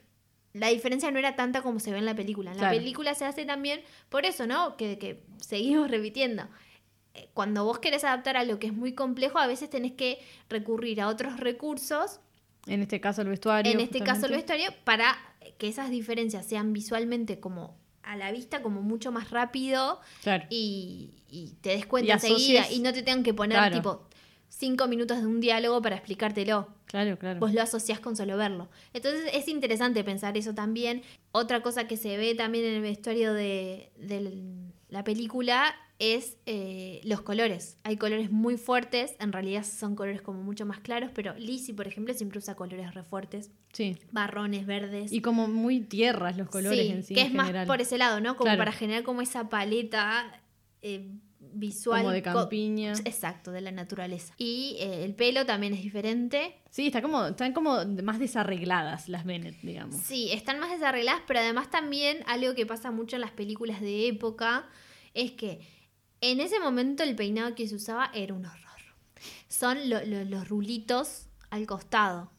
La 0.52 0.68
diferencia 0.68 1.10
no 1.12 1.18
era 1.18 1.36
tanta 1.36 1.62
como 1.62 1.78
se 1.80 1.92
ve 1.92 1.98
en 1.98 2.04
la 2.04 2.14
película. 2.16 2.50
En 2.50 2.56
la 2.56 2.62
Claro. 2.64 2.76
película 2.78 3.14
se 3.14 3.24
hace 3.24 3.44
también 3.44 3.80
por 4.08 4.26
eso, 4.26 4.46
¿no? 4.46 4.76
Que, 4.76 4.98
que 4.98 5.22
seguimos 5.40 5.90
repitiendo. 5.90 6.44
eh, 7.14 7.28
cuando 7.34 7.64
vos 7.64 7.78
querés 7.80 8.04
adaptar 8.04 8.36
a 8.36 8.44
lo 8.44 8.58
que 8.60 8.68
es 8.68 8.72
muy 8.72 8.92
complejo, 8.94 9.38
a 9.38 9.46
veces 9.48 9.68
tenés 9.70 9.92
que 9.92 10.20
recurrir 10.48 11.00
a 11.00 11.08
otros 11.08 11.40
recursos, 11.40 12.20
En 12.66 12.82
este 12.82 13.00
caso 13.00 13.22
el 13.22 13.28
vestuario. 13.28 13.72
en 13.72 13.80
este 13.80 14.00
caso 14.00 14.26
el 14.26 14.32
vestuario, 14.32 14.70
para 14.84 15.16
que 15.58 15.66
esas 15.68 15.90
diferencias 15.90 16.46
sean 16.46 16.72
visualmente 16.72 17.40
como 17.40 17.76
a 18.04 18.16
la 18.16 18.30
vista, 18.32 18.62
como 18.62 18.80
mucho 18.82 19.10
más 19.12 19.30
rápido 19.30 20.00
Claro. 20.22 20.44
y, 20.50 21.10
y 21.28 21.54
te 21.62 21.70
des 21.70 21.86
cuenta 21.86 22.08
Y 22.10 22.12
enseguida 22.12 22.70
y 22.70 22.78
no 22.80 22.92
te 22.92 23.02
tengan 23.02 23.22
que 23.24 23.34
poner 23.34 23.58
Claro. 23.58 23.76
tipo 23.76 24.08
cinco 24.50 24.86
minutos 24.88 25.20
de 25.20 25.26
un 25.26 25.40
diálogo 25.40 25.80
para 25.80 25.96
explicártelo. 25.96 26.68
Claro, 26.84 27.18
claro. 27.18 27.40
Vos 27.40 27.54
lo 27.54 27.62
asociás 27.62 27.98
con 28.00 28.14
solo 28.16 28.36
verlo. 28.36 28.68
Entonces 28.92 29.30
es 29.32 29.48
interesante 29.48 30.04
pensar 30.04 30.36
eso 30.36 30.52
también. 30.54 31.02
Otra 31.32 31.62
cosa 31.62 31.86
que 31.86 31.96
se 31.96 32.16
ve 32.18 32.34
también 32.34 32.64
en 32.66 32.74
el 32.74 32.82
vestuario 32.82 33.32
de, 33.32 33.90
de 33.96 34.42
la 34.88 35.02
película 35.04 35.74
es 36.00 36.36
eh, 36.46 37.00
los 37.04 37.20
colores. 37.20 37.76
Hay 37.84 37.96
colores 37.98 38.30
muy 38.30 38.56
fuertes, 38.56 39.14
en 39.20 39.32
realidad 39.32 39.64
son 39.64 39.94
colores 39.94 40.22
como 40.22 40.42
mucho 40.42 40.64
más 40.66 40.80
claros, 40.80 41.10
pero 41.14 41.34
Lizzie, 41.38 41.74
por 41.74 41.86
ejemplo, 41.86 42.12
siempre 42.14 42.38
usa 42.38 42.54
colores 42.54 42.92
re 42.94 43.02
fuertes. 43.04 43.50
Sí. 43.72 43.98
Marrones, 44.10 44.66
verdes. 44.66 45.12
Y 45.12 45.20
como 45.20 45.46
muy 45.46 45.80
tierras 45.80 46.36
los 46.38 46.48
colores 46.48 46.78
Sí, 46.80 46.88
en 46.88 47.04
sí. 47.04 47.14
que 47.14 47.20
en 47.20 47.26
es 47.28 47.34
más 47.34 47.66
por 47.66 47.80
ese 47.82 47.98
lado, 47.98 48.18
¿no? 48.20 48.34
Como 48.36 48.46
Claro. 48.46 48.58
para 48.58 48.72
generar 48.72 49.02
como 49.04 49.20
esa 49.20 49.48
paleta 49.50 50.40
eh, 50.82 51.06
visual. 51.52 52.02
Como 52.02 52.12
de 52.12 52.22
campiña. 52.22 52.92
Exacto, 53.04 53.50
de 53.52 53.60
la 53.60 53.70
naturaleza. 53.72 54.34
Y 54.38 54.76
eh, 54.80 55.04
el 55.04 55.14
pelo 55.14 55.46
también 55.46 55.74
es 55.74 55.82
diferente. 55.82 56.56
Sí, 56.70 56.86
está 56.86 57.02
como, 57.02 57.26
están 57.26 57.52
como 57.52 57.84
más 58.02 58.18
desarregladas 58.18 59.08
las 59.08 59.24
Bennett, 59.24 59.60
digamos. 59.62 59.96
Sí, 59.96 60.30
están 60.32 60.58
más 60.60 60.70
desarregladas, 60.70 61.22
pero 61.26 61.40
además 61.40 61.70
también 61.70 62.18
algo 62.26 62.54
que 62.54 62.66
pasa 62.66 62.90
mucho 62.90 63.16
en 63.16 63.22
las 63.22 63.32
películas 63.32 63.80
de 63.80 64.08
época 64.08 64.68
es 65.14 65.32
que 65.32 65.60
en 66.20 66.40
ese 66.40 66.60
momento 66.60 67.02
el 67.02 67.16
peinado 67.16 67.54
que 67.54 67.66
se 67.66 67.74
usaba 67.74 68.10
era 68.14 68.34
un 68.34 68.44
horror. 68.46 68.60
Son 69.48 69.88
lo- 69.90 70.04
lo- 70.04 70.24
los 70.24 70.48
rulitos 70.48 71.26
al 71.50 71.66
costado, 71.66 72.30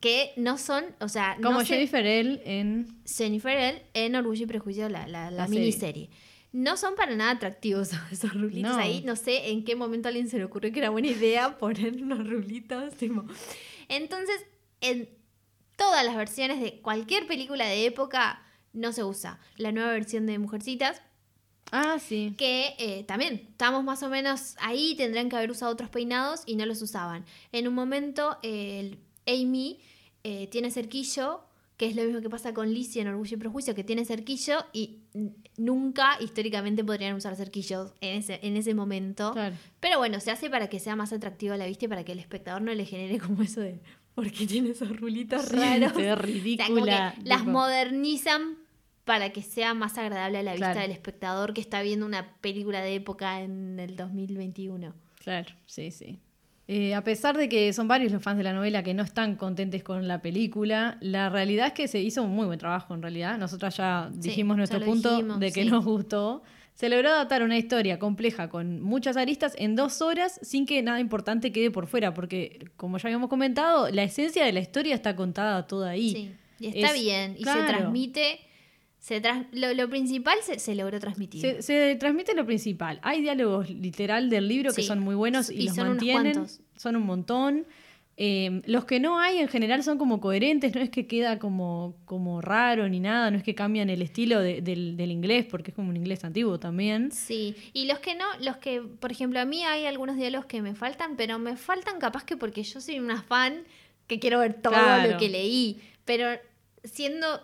que 0.00 0.32
no 0.36 0.58
son, 0.58 0.84
o 1.00 1.08
sea, 1.08 1.36
Como 1.42 1.58
no 1.58 1.60
se- 1.60 1.74
Jennifer 1.74 2.04
L. 2.06 2.40
en... 2.44 3.02
Jennifer 3.06 3.56
L. 3.56 3.82
en 3.94 4.14
Orgullo 4.16 4.44
y 4.44 4.46
Prejuicio, 4.46 4.88
la, 4.88 5.06
la, 5.06 5.30
la 5.30 5.46
La 5.48 5.48
serie. 5.48 6.10
No 6.52 6.76
son 6.76 6.94
para 6.94 7.14
nada 7.16 7.30
atractivos 7.32 7.90
esos 8.12 8.32
rulitos 8.34 8.72
No. 8.72 8.78
ahí. 8.78 9.02
No 9.04 9.16
sé 9.16 9.50
en 9.50 9.64
qué 9.64 9.74
momento 9.76 10.08
a 10.08 10.10
alguien 10.10 10.28
se 10.28 10.38
le 10.38 10.44
ocurrió 10.44 10.72
que 10.72 10.78
era 10.80 10.90
buena 10.90 11.08
idea 11.08 11.58
poner 11.58 12.02
unos 12.02 12.28
rulitos. 12.28 12.94
tipo. 12.96 13.24
Entonces, 13.88 14.44
en 14.80 15.08
todas 15.76 16.04
las 16.04 16.16
versiones 16.16 16.60
de 16.60 16.80
cualquier 16.80 17.26
película 17.26 17.66
de 17.66 17.86
época 17.86 18.42
no 18.72 18.92
se 18.92 19.04
usa. 19.04 19.38
La 19.56 19.72
nueva 19.72 19.90
versión 19.92 20.26
de 20.26 20.38
Mujercitas, 20.38 21.02
Ah, 21.70 21.98
sí. 21.98 22.34
que 22.36 22.74
eh, 22.78 23.04
también 23.04 23.46
estamos 23.50 23.82
más 23.82 24.02
o 24.02 24.08
menos 24.10 24.56
ahí, 24.60 24.94
tendrían 24.96 25.28
que 25.30 25.36
haber 25.36 25.50
usado 25.50 25.72
otros 25.72 25.88
peinados 25.88 26.42
y 26.46 26.56
no 26.56 26.66
los 26.66 26.82
usaban. 26.82 27.24
En 27.50 27.66
un 27.66 27.74
momento, 27.74 28.36
eh, 28.42 28.78
el 29.26 29.42
Amy 29.42 29.80
eh, 30.22 30.48
tiene 30.48 30.70
cerquillo, 30.70 31.40
que 31.78 31.86
es 31.86 31.96
lo 31.96 32.04
mismo 32.04 32.20
que 32.20 32.28
pasa 32.28 32.52
con 32.52 32.70
Lizzie 32.72 33.00
en 33.02 33.08
Orgullo 33.08 33.36
y 33.36 33.40
Prejuicio, 33.40 33.74
que 33.74 33.84
tiene 33.84 34.04
cerquillo 34.04 34.64
y 34.74 35.00
n- 35.14 35.32
nunca 35.56 36.16
históricamente 36.20 36.82
podrían 36.84 37.14
usar 37.16 37.36
cerquillos 37.36 37.92
en 38.00 38.18
ese, 38.18 38.40
en 38.42 38.56
ese 38.56 38.74
momento. 38.74 39.32
Claro. 39.32 39.56
Pero 39.80 39.98
bueno, 39.98 40.18
se 40.20 40.30
hace 40.30 40.48
para 40.50 40.68
que 40.68 40.78
sea 40.80 40.96
más 40.96 41.12
atractivo 41.12 41.54
a 41.54 41.56
la 41.56 41.66
vista 41.66 41.84
y 41.84 41.88
para 41.88 42.04
que 42.04 42.12
el 42.12 42.18
espectador 42.18 42.62
no 42.62 42.72
le 42.74 42.84
genere 42.84 43.18
como 43.18 43.42
eso 43.42 43.60
de, 43.60 43.80
¿por 44.14 44.30
qué 44.30 44.46
tiene 44.46 44.70
esos 44.70 44.94
rulitos 44.98 45.42
Sí, 45.46 45.56
raros? 45.56 45.92
se 45.92 46.02
ve 46.02 46.12
O 46.12 46.16
sea, 46.16 46.16
como 46.16 46.16
que 46.16 46.22
ridícula. 46.32 47.14
las 47.24 47.44
modernizan 47.44 48.56
para 49.04 49.30
que 49.32 49.42
sea 49.42 49.74
más 49.74 49.98
agradable 49.98 50.38
a 50.38 50.42
la 50.42 50.52
vista 50.52 50.66
Claro. 50.72 50.80
del 50.82 50.90
espectador 50.92 51.54
que 51.54 51.60
está 51.60 51.82
viendo 51.82 52.06
una 52.06 52.36
película 52.40 52.80
de 52.80 52.94
época 52.94 53.40
en 53.40 53.78
el 53.80 53.96
2021. 53.96 54.94
Claro, 55.18 55.52
sí, 55.66 55.90
sí. 55.90 56.20
Eh, 56.68 56.94
a 56.94 57.02
pesar 57.02 57.36
de 57.36 57.48
que 57.48 57.72
son 57.72 57.88
varios 57.88 58.12
los 58.12 58.22
fans 58.22 58.38
de 58.38 58.44
la 58.44 58.52
novela 58.52 58.82
que 58.82 58.94
no 58.94 59.02
están 59.02 59.34
contentes 59.36 59.82
con 59.82 60.06
la 60.06 60.22
película, 60.22 60.96
la 61.00 61.28
realidad 61.28 61.66
es 61.68 61.72
que 61.72 61.88
se 61.88 62.00
hizo 62.00 62.22
un 62.22 62.30
muy 62.30 62.46
buen 62.46 62.58
trabajo 62.58 62.94
en 62.94 63.02
realidad. 63.02 63.36
Nosotras 63.36 63.76
ya 63.76 64.10
dijimos 64.14 64.56
nuestro 64.56 64.80
punto 64.80 65.10
dijimos, 65.16 65.40
de 65.40 65.50
que 65.52 65.64
sí. 65.64 65.70
nos 65.70 65.84
gustó. 65.84 66.42
Se 66.74 66.88
logró 66.88 67.10
adaptar 67.10 67.42
una 67.42 67.58
historia 67.58 67.98
compleja 67.98 68.48
con 68.48 68.80
muchas 68.80 69.16
aristas 69.18 69.54
en 69.58 69.76
dos 69.76 70.00
horas 70.00 70.38
sin 70.42 70.64
que 70.64 70.82
nada 70.82 71.00
importante 71.00 71.52
quede 71.52 71.70
por 71.70 71.86
fuera, 71.86 72.14
porque 72.14 72.70
como 72.76 72.96
ya 72.96 73.08
habíamos 73.08 73.28
comentado, 73.28 73.90
la 73.90 74.04
esencia 74.04 74.44
de 74.44 74.52
la 74.52 74.60
historia 74.60 74.94
está 74.94 75.14
contada 75.14 75.66
toda 75.66 75.90
ahí. 75.90 76.12
Sí, 76.12 76.30
y 76.60 76.66
está 76.68 76.94
Es- 76.94 77.02
bien, 77.02 77.34
y 77.38 77.42
claro. 77.42 77.60
se 77.60 77.66
transmite, 77.66 78.40
se 79.02 79.20
lo, 79.50 79.74
lo 79.74 79.90
principal 79.90 80.38
se, 80.42 80.60
se 80.60 80.76
logró 80.76 81.00
transmitir. 81.00 81.40
Se, 81.40 81.60
se 81.62 81.96
transmite 81.96 82.34
lo 82.34 82.46
principal. 82.46 83.00
Hay 83.02 83.20
diálogos 83.20 83.68
literal 83.68 84.30
del 84.30 84.46
libro 84.46 84.72
que 84.72 84.82
son 84.82 85.00
muy 85.00 85.16
buenos 85.16 85.50
y, 85.50 85.54
Y 85.54 85.66
los 85.66 85.74
son 85.74 85.88
mantienen. 85.88 86.46
Son 86.76 86.94
un 86.94 87.02
montón. 87.02 87.66
Eh, 88.16 88.62
los 88.66 88.84
que 88.84 89.00
no 89.00 89.18
hay 89.18 89.38
en 89.38 89.48
general 89.48 89.82
son 89.82 89.98
como 89.98 90.20
coherentes, 90.20 90.72
no 90.74 90.80
es 90.82 90.90
que 90.90 91.06
queda 91.08 91.38
como, 91.40 91.96
como 92.04 92.40
raro 92.42 92.88
ni 92.88 93.00
nada, 93.00 93.30
no 93.32 93.38
es 93.38 93.42
que 93.42 93.54
cambian 93.56 93.90
el 93.90 94.02
estilo 94.02 94.38
de- 94.38 94.60
del, 94.60 94.96
del 94.96 95.10
inglés, 95.10 95.46
porque 95.50 95.70
es 95.72 95.74
como 95.74 95.88
un 95.88 95.96
inglés 95.96 96.22
antiguo 96.22 96.60
también. 96.60 97.10
Sí, 97.10 97.56
y 97.72 97.86
los 97.86 97.98
que 98.00 98.14
no, 98.14 98.26
los 98.40 98.58
que, 98.58 98.82
por 98.82 99.10
ejemplo, 99.10 99.40
a 99.40 99.46
mí 99.46 99.64
hay 99.64 99.86
algunos 99.86 100.16
diálogos 100.16 100.46
que 100.46 100.62
me 100.62 100.74
faltan, 100.76 101.16
pero 101.16 101.38
me 101.40 101.56
faltan 101.56 101.98
capaz 101.98 102.22
que 102.24 102.36
porque 102.36 102.62
yo 102.62 102.80
soy 102.80 103.00
una 103.00 103.20
fan 103.22 103.64
que 104.06 104.18
quiero 104.20 104.38
ver 104.40 104.54
todo 104.60 104.74
Claro. 104.74 105.12
lo 105.12 105.18
que 105.18 105.28
leí, 105.30 105.80
pero 106.04 106.26
siendo, 106.84 107.40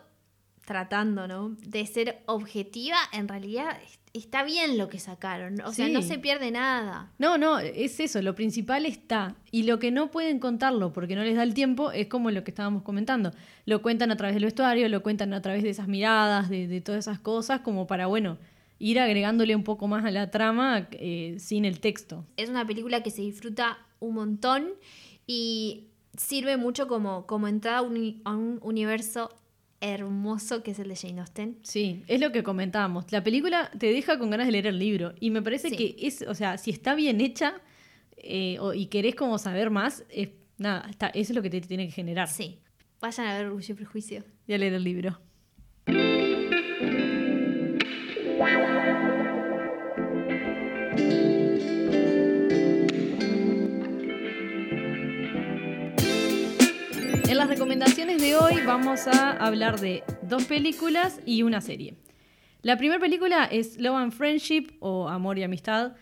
tratando, 0.68 1.26
¿no? 1.26 1.56
De 1.66 1.84
ser 1.86 2.20
objetiva, 2.26 2.96
en 3.12 3.26
realidad 3.26 3.78
es- 3.82 3.98
está 4.12 4.42
bien 4.44 4.76
lo 4.78 4.88
que 4.88 4.98
sacaron, 4.98 5.60
o 5.62 5.72
sea, 5.72 5.88
no 5.88 6.02
se 6.02 6.18
pierde 6.18 6.50
nada. 6.50 7.10
No, 7.18 7.38
no, 7.38 7.58
es 7.58 8.00
eso, 8.00 8.20
lo 8.20 8.34
principal 8.34 8.84
está. 8.84 9.34
Y 9.50 9.62
lo 9.62 9.78
que 9.78 9.90
no 9.90 10.10
pueden 10.10 10.38
contarlo 10.40 10.92
porque 10.92 11.14
no 11.16 11.22
les 11.22 11.36
da 11.36 11.42
el 11.42 11.54
tiempo 11.54 11.90
es 11.92 12.06
como 12.08 12.30
lo 12.30 12.44
que 12.44 12.50
estábamos 12.50 12.82
comentando. 12.82 13.32
Lo 13.64 13.80
cuentan 13.80 14.10
a 14.10 14.16
través 14.16 14.34
del 14.34 14.44
vestuario, 14.44 14.88
lo 14.88 15.02
cuentan 15.02 15.32
a 15.34 15.40
través 15.42 15.62
de 15.62 15.70
esas 15.70 15.88
miradas, 15.88 16.48
de, 16.50 16.66
de 16.68 16.80
todas 16.80 17.06
esas 17.06 17.18
cosas, 17.20 17.60
como 17.60 17.86
para, 17.86 18.06
bueno, 18.06 18.38
ir 18.80 18.98
agregándole 19.00 19.56
un 19.56 19.64
poco 19.64 19.88
más 19.88 20.04
a 20.04 20.10
la 20.10 20.30
trama 20.30 20.88
eh, 20.92 21.36
sin 21.38 21.64
el 21.64 21.80
texto. 21.80 22.24
Es 22.36 22.48
una 22.50 22.66
película 22.66 23.02
que 23.02 23.10
se 23.10 23.22
disfruta 23.22 23.78
un 24.00 24.14
montón 24.14 24.68
y 25.26 25.88
sirve 26.16 26.56
mucho 26.56 26.88
como, 26.88 27.26
como 27.26 27.46
entrada 27.48 27.78
a 27.78 27.82
un 27.82 28.58
universo 28.62 29.30
hermoso 29.80 30.62
que 30.62 30.72
es 30.72 30.78
el 30.78 30.88
de 30.88 30.96
Jane 30.96 31.20
Austen. 31.20 31.58
Sí, 31.62 32.02
es 32.08 32.20
lo 32.20 32.32
que 32.32 32.42
comentábamos. 32.42 33.10
La 33.12 33.22
película 33.22 33.70
te 33.78 33.86
deja 33.92 34.18
con 34.18 34.30
ganas 34.30 34.46
de 34.46 34.52
leer 34.52 34.66
el 34.66 34.78
libro. 34.78 35.14
Y 35.20 35.30
me 35.30 35.42
parece 35.42 35.70
Sí. 35.70 35.76
que 35.76 35.96
es, 36.06 36.22
o 36.22 36.34
sea, 36.34 36.58
si 36.58 36.70
está 36.70 36.94
bien 36.94 37.20
hecha 37.20 37.54
eh, 38.16 38.58
y 38.74 38.86
querés 38.86 39.14
como 39.14 39.38
saber 39.38 39.70
más, 39.70 40.04
es, 40.10 40.30
nada, 40.56 40.86
está, 40.90 41.08
eso 41.08 41.32
es 41.32 41.36
lo 41.36 41.42
que 41.42 41.50
te 41.50 41.60
tiene 41.60 41.86
que 41.86 41.92
generar. 41.92 42.28
Sí, 42.28 42.58
vayan 43.00 43.26
a 43.26 43.36
ver 43.38 43.46
Orgullo 43.46 43.72
y 43.74 43.76
Prejuicio. 43.76 44.24
Y 44.46 44.52
a 44.54 44.58
leer 44.58 44.74
el 44.74 44.82
libro. 44.84 45.18
Las 57.38 57.48
recomendaciones 57.48 58.20
de 58.20 58.34
hoy 58.34 58.54
vamos 58.66 59.06
a 59.06 59.30
hablar 59.30 59.78
de 59.78 60.02
dos 60.22 60.46
películas 60.46 61.20
y 61.24 61.44
una 61.44 61.60
serie. 61.60 61.94
La 62.62 62.76
primera 62.76 62.98
película 62.98 63.44
es 63.44 63.78
Love 63.78 63.94
and 63.94 64.12
Friendship 64.12 64.76
o 64.80 65.08
Amor 65.08 65.38
y 65.38 65.44
Amistad. 65.44 65.92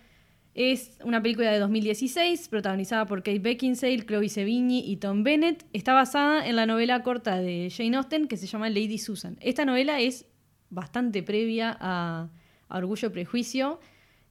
Es 0.55 0.97
una 1.05 1.21
película 1.21 1.53
de 1.53 1.59
2016 1.59 2.49
protagonizada 2.49 3.05
por 3.05 3.23
Kate 3.23 3.41
Beckinsale, 3.41 4.07
Chloe 4.07 4.31
Sevigny 4.31 4.91
y 4.91 4.97
Tom 4.97 5.25
Bennett. 5.25 5.67
Está 5.75 5.93
basada 5.93 6.47
en 6.47 6.57
la 6.57 6.65
novela 6.65 7.03
corta 7.03 7.37
de 7.37 7.71
Jane 7.71 7.99
Austen 7.99 8.29
que 8.29 8.39
se 8.39 8.47
llama 8.47 8.71
Lady 8.71 8.97
Susan. 8.97 9.37
Esta 9.43 9.67
novela 9.67 10.01
es 10.01 10.25
bastante 10.71 11.23
previa 11.23 11.77
a, 11.79 12.31
Orgullo 12.71 13.09
y 13.09 13.11
Prejuicio. 13.11 13.79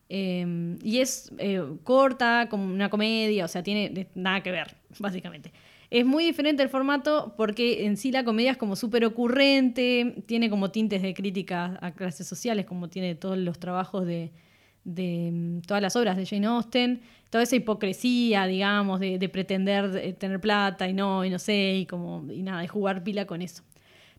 eh, 0.09 0.75
y 0.81 0.97
es 1.01 1.31
eh, 1.37 1.61
corta, 1.83 2.47
como 2.49 2.65
una 2.65 2.89
comedia, 2.89 3.45
o 3.45 3.47
sea, 3.47 3.61
tiene 3.61 4.07
nada 4.15 4.41
que 4.41 4.49
ver, 4.49 4.75
básicamente. 4.97 5.53
Es 5.89 6.05
muy 6.05 6.23
diferente 6.23 6.63
el 6.63 6.69
formato 6.69 7.33
porque 7.37 7.85
en 7.85 7.97
sí 7.97 8.11
la 8.11 8.23
comedia 8.23 8.51
es 8.51 8.57
como 8.57 8.75
súper 8.75 9.05
ocurrente, 9.05 10.23
tiene 10.25 10.49
como 10.49 10.71
tintes 10.71 11.01
de 11.01 11.13
crítica 11.13 11.77
a 11.81 11.91
clases 11.93 12.27
sociales, 12.27 12.65
como 12.65 12.89
tiene 12.89 13.15
todos 13.15 13.37
los 13.37 13.59
trabajos 13.59 14.05
de, 14.05 14.31
mm, 14.83 15.59
todas 15.61 15.81
las 15.81 15.95
obras 15.95 16.17
de 16.17 16.25
Jane 16.25 16.47
Austen, 16.47 17.01
toda 17.29 17.43
esa 17.43 17.55
hipocresía, 17.55 18.47
digamos, 18.47 18.99
de, 18.99 19.19
de 19.19 19.29
pretender 19.29 19.95
eh, 19.97 20.13
tener 20.13 20.39
plata 20.39 20.87
y 20.87 20.93
no, 20.93 21.23
y 21.23 21.29
no 21.29 21.39
sé, 21.39 21.75
y 21.77 21.85
como, 21.85 22.25
y 22.31 22.41
nada, 22.41 22.61
de 22.61 22.67
jugar 22.67 23.03
pila 23.03 23.25
con 23.25 23.41
eso. 23.41 23.63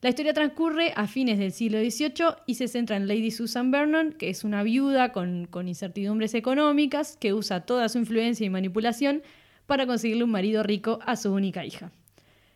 La 0.02 0.10
historia 0.10 0.34
transcurre 0.34 0.92
a 0.94 1.06
fines 1.06 1.38
del 1.38 1.52
siglo 1.52 1.78
XVIII 1.78 2.36
y 2.46 2.54
se 2.56 2.68
centra 2.68 2.96
en 2.96 3.08
Lady 3.08 3.30
Susan 3.30 3.70
Vernon, 3.70 4.12
que 4.12 4.28
es 4.28 4.44
una 4.44 4.62
viuda 4.62 5.10
con, 5.10 5.46
con 5.46 5.68
incertidumbres 5.68 6.34
económicas 6.34 7.16
que 7.16 7.32
usa 7.32 7.62
toda 7.62 7.88
su 7.88 7.98
influencia 7.98 8.44
y 8.44 8.50
manipulación 8.50 9.22
para 9.66 9.86
conseguirle 9.86 10.24
un 10.24 10.30
marido 10.30 10.62
rico 10.62 10.98
a 11.04 11.16
su 11.16 11.32
única 11.32 11.64
hija. 11.64 11.90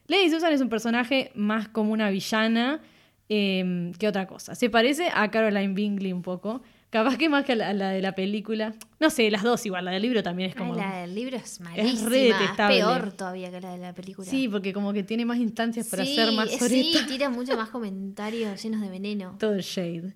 Lady 0.07 0.31
Susan 0.31 0.53
es 0.53 0.61
un 0.61 0.69
personaje 0.69 1.31
más 1.35 1.69
como 1.69 1.93
una 1.93 2.11
villana 2.11 2.81
eh, 3.29 3.93
que 3.99 4.09
otra 4.09 4.27
cosa. 4.27 4.55
Se 4.55 4.71
parece 4.71 5.09
a 5.15 5.31
Caroline 5.31 5.75
Bingley 5.75 6.13
un 6.13 6.23
poco, 6.23 6.63
Capaz 6.91 7.17
que 7.19 7.29
más 7.29 7.45
que 7.45 7.55
la, 7.55 7.73
la 7.73 7.91
de 7.91 8.03
la 8.03 8.17
película. 8.17 8.75
No 8.99 9.11
sé, 9.11 9.31
las 9.31 9.45
dos 9.45 9.65
igual. 9.65 9.85
La 9.85 9.93
del 9.93 10.03
libro 10.03 10.25
también 10.25 10.51
es 10.51 10.57
como. 10.57 10.75
Ay, 10.75 10.81
la 10.81 10.97
del 11.03 11.15
libro 11.15 11.37
es 11.37 11.61
malísima. 11.61 12.09
re 12.09 12.29
Es, 12.31 12.39
detestable. 12.41 12.77
peor 12.79 13.13
todavía 13.13 13.49
que 13.53 13.61
la 13.61 13.71
de 13.71 13.79
la 13.79 13.93
película. 13.95 14.29
Sí, 14.29 14.49
porque 14.49 14.73
como 14.73 14.93
que 14.93 15.05
tiene 15.05 15.25
más 15.25 15.39
instancias 15.39 15.87
para 15.87 16.05
Sí, 16.05 16.17
ser 16.17 16.33
más. 16.33 16.51
Sí, 16.51 16.97
tira 17.07 17.31
mucho 17.31 17.57
más 17.57 17.69
comentarios 17.69 18.61
llenos 18.61 18.81
de 18.81 18.89
veneno. 18.89 19.37
Todo 19.39 19.55
el 19.55 19.61
shade. 19.61 20.15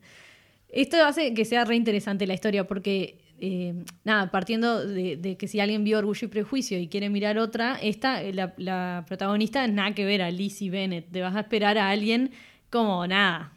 Esto 0.68 0.96
hace 1.04 1.32
que 1.32 1.44
sea 1.44 1.64
re 1.64 1.76
interesante 1.76 2.26
la 2.26 2.34
historia 2.34 2.66
porque, 2.66 3.18
eh, 3.40 3.84
nada, 4.04 4.30
partiendo 4.30 4.86
de, 4.86 5.36
que 5.38 5.48
si 5.48 5.60
alguien 5.60 5.84
vio 5.84 5.98
Orgullo 5.98 6.26
y 6.26 6.28
Prejuicio 6.28 6.78
y 6.78 6.88
quiere 6.88 7.10
mirar 7.10 7.38
otra, 7.38 7.76
esta, 7.82 8.22
eh, 8.22 8.32
la, 8.32 8.54
la 8.56 9.04
protagonista, 9.06 9.66
nada 9.66 9.94
que 9.94 10.04
ver 10.04 10.22
a 10.22 10.30
Lizzie 10.30 10.70
Bennett. 10.70 11.10
Te 11.10 11.20
vas 11.20 11.34
a 11.36 11.40
esperar 11.40 11.78
a 11.78 11.90
alguien 11.90 12.30
como, 12.70 13.06
nada, 13.06 13.52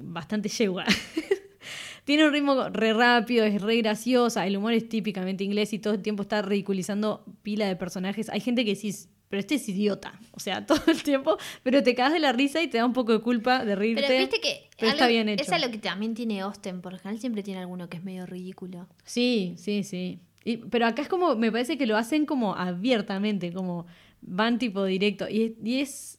bastante 0.00 0.48
yegua. 0.48 0.84
Tiene 2.04 2.26
un 2.26 2.32
ritmo 2.32 2.70
re 2.70 2.94
rápido, 2.94 3.44
es 3.44 3.60
re 3.60 3.76
graciosa, 3.76 4.46
el 4.46 4.56
humor 4.56 4.72
es 4.72 4.88
típicamente 4.88 5.44
inglés 5.44 5.74
y 5.74 5.78
todo 5.78 5.94
el 5.94 6.02
tiempo 6.02 6.22
está 6.22 6.40
ridiculizando 6.40 7.24
pila 7.42 7.66
de 7.66 7.76
personajes. 7.76 8.30
Hay 8.30 8.40
gente 8.40 8.64
que 8.64 8.74
decís, 8.74 9.10
pero 9.28 9.40
este 9.40 9.56
es 9.56 9.68
idiota, 9.68 10.18
o 10.32 10.40
sea, 10.40 10.64
todo 10.66 10.80
el 10.88 11.02
tiempo, 11.02 11.36
pero 11.62 11.82
te 11.82 11.94
cagas 11.94 12.12
de 12.14 12.18
la 12.20 12.32
risa 12.32 12.62
y 12.62 12.68
te 12.68 12.78
da 12.78 12.86
un 12.86 12.92
poco 12.92 13.12
de 13.12 13.20
culpa 13.20 13.64
de 13.64 13.74
reírte. 13.76 14.04
Pero 14.06 14.18
viste 14.20 14.40
que 14.40 14.68
pero 14.78 14.92
está 14.92 15.06
bien 15.06 15.28
hecho. 15.28 15.42
es 15.42 15.52
algo 15.52 15.70
que 15.70 15.78
también 15.78 16.14
tiene 16.14 16.40
Austen, 16.40 16.80
por 16.80 16.92
lo 16.92 16.98
general 16.98 17.20
siempre 17.20 17.42
tiene 17.42 17.60
alguno 17.60 17.88
que 17.88 17.96
es 17.98 18.04
medio 18.04 18.26
ridículo. 18.26 18.86
Sí, 19.04 19.54
sí, 19.56 19.82
sí. 19.84 20.18
Y- 20.44 20.58
pero 20.58 20.86
acá 20.86 21.02
es 21.02 21.08
como, 21.08 21.34
me 21.36 21.50
parece 21.52 21.76
que 21.76 21.86
lo 21.86 21.96
hacen 21.96 22.24
como 22.26 22.54
abiertamente, 22.54 23.52
como 23.52 23.86
van 24.22 24.58
tipo 24.58 24.84
directo. 24.84 25.28
Y, 25.28 25.42
es- 25.42 25.52
y 25.64 25.80
es, 25.80 26.18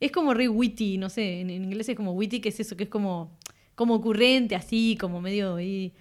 es 0.00 0.12
como 0.12 0.32
re 0.34 0.48
witty, 0.48 0.98
no 0.98 1.10
sé, 1.10 1.40
en, 1.40 1.50
en 1.50 1.64
inglés 1.64 1.88
es 1.88 1.96
como 1.96 2.12
witty, 2.12 2.40
que 2.40 2.48
es 2.50 2.60
eso, 2.60 2.76
que 2.76 2.84
es 2.84 2.90
como, 2.90 3.36
como 3.74 3.94
ocurrente, 3.94 4.54
así, 4.54 4.96
como 5.00 5.20
medio... 5.20 5.60
Y, 5.60 5.92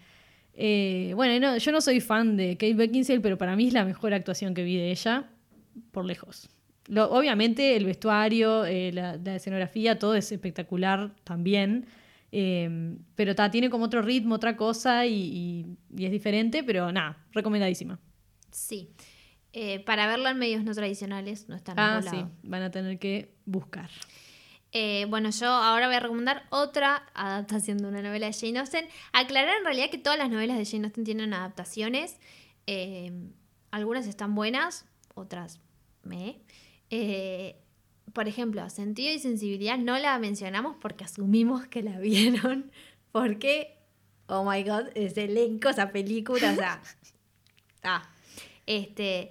eh, 0.57 1.11
bueno, 1.15 1.37
no, 1.39 1.57
yo 1.57 1.71
no 1.73 1.81
soy 1.81 1.99
fan 1.99 2.37
de 2.37 2.51
Kate 2.55 2.75
Beckinsale, 2.75 3.19
pero 3.19 3.37
para 3.37 3.55
mí 3.57 3.67
es 3.67 3.73
la 3.73 3.83
mejor 3.83 4.13
actuación 4.13 4.53
que 4.53 4.63
vi 4.63 4.77
de 4.77 4.91
ella, 4.91 5.29
por 5.91 6.05
lejos. 6.05 6.49
Lo- 6.87 7.11
obviamente 7.11 7.75
el 7.75 7.85
vestuario, 7.85 8.65
eh, 8.65 8.91
la, 8.93 9.17
la 9.17 9.35
escenografía, 9.35 9.97
todo 9.97 10.15
es 10.15 10.31
espectacular 10.31 11.13
también. 11.23 11.87
Eh, 12.31 12.97
pero 13.15 13.33
ta, 13.33 13.49
tiene 13.49 13.69
como 13.69 13.85
otro 13.85 14.01
ritmo, 14.01 14.35
otra 14.35 14.57
cosa 14.57 15.05
y, 15.05 15.13
y- 15.13 15.77
y 15.97 16.05
es 16.05 16.11
diferente, 16.11 16.63
pero 16.63 16.91
nada, 16.91 17.17
recomendadísima. 17.31 17.99
Sí. 18.51 18.89
Eh, 19.53 19.79
para 19.79 20.05
verla 20.07 20.31
en 20.31 20.37
medios 20.39 20.63
no 20.65 20.73
tradicionales, 20.73 21.47
no 21.47 21.55
está 21.55 21.71
en 21.71 21.79
Ah, 21.79 22.01
sí, 22.01 22.25
van 22.43 22.61
a 22.61 22.71
tener 22.71 22.99
que 22.99 23.33
buscar. 23.45 23.89
Eh, 24.73 25.05
bueno, 25.07 25.29
yo 25.29 25.47
ahora 25.47 25.87
voy 25.87 25.95
a 25.95 26.01
recomendar 26.01 26.43
otra 26.49 27.05
adaptación 27.13 27.77
de 27.77 27.87
una 27.87 28.01
novela 28.01 28.25
de 28.27 28.33
Jane 28.33 28.59
Austen. 28.59 28.85
Aclarar 29.13 29.55
en 29.57 29.63
realidad 29.63 29.89
que 29.89 29.97
todas 29.97 30.19
las 30.19 30.29
novelas 30.29 30.57
de 30.57 30.65
Jane 30.65 30.87
Austen 30.87 31.05
tienen 31.05 31.33
adaptaciones. 31.33 32.19
Eh, 32.67 33.13
algunas 33.71 34.07
están 34.07 34.35
buenas, 34.35 34.85
otras 35.13 35.61
me. 36.05 36.41
Eh, 36.89 37.55
por 38.13 38.27
ejemplo, 38.27 38.69
Sentido 38.69 39.13
y 39.13 39.19
Sensibilidad 39.19 39.77
no 39.77 39.97
la 39.97 40.17
mencionamos 40.19 40.77
porque 40.79 41.03
asumimos 41.03 41.67
que 41.67 41.83
la 41.83 41.99
vieron. 41.99 42.71
Porque, 43.11 43.77
oh 44.27 44.43
my 44.43 44.61
god, 44.63 44.87
es 44.93 45.17
elenco 45.17 45.69
esa 45.69 45.93
película. 45.93 46.51
O 46.51 46.55
sea, 46.55 46.81
ah, 47.83 48.09
este, 48.65 49.29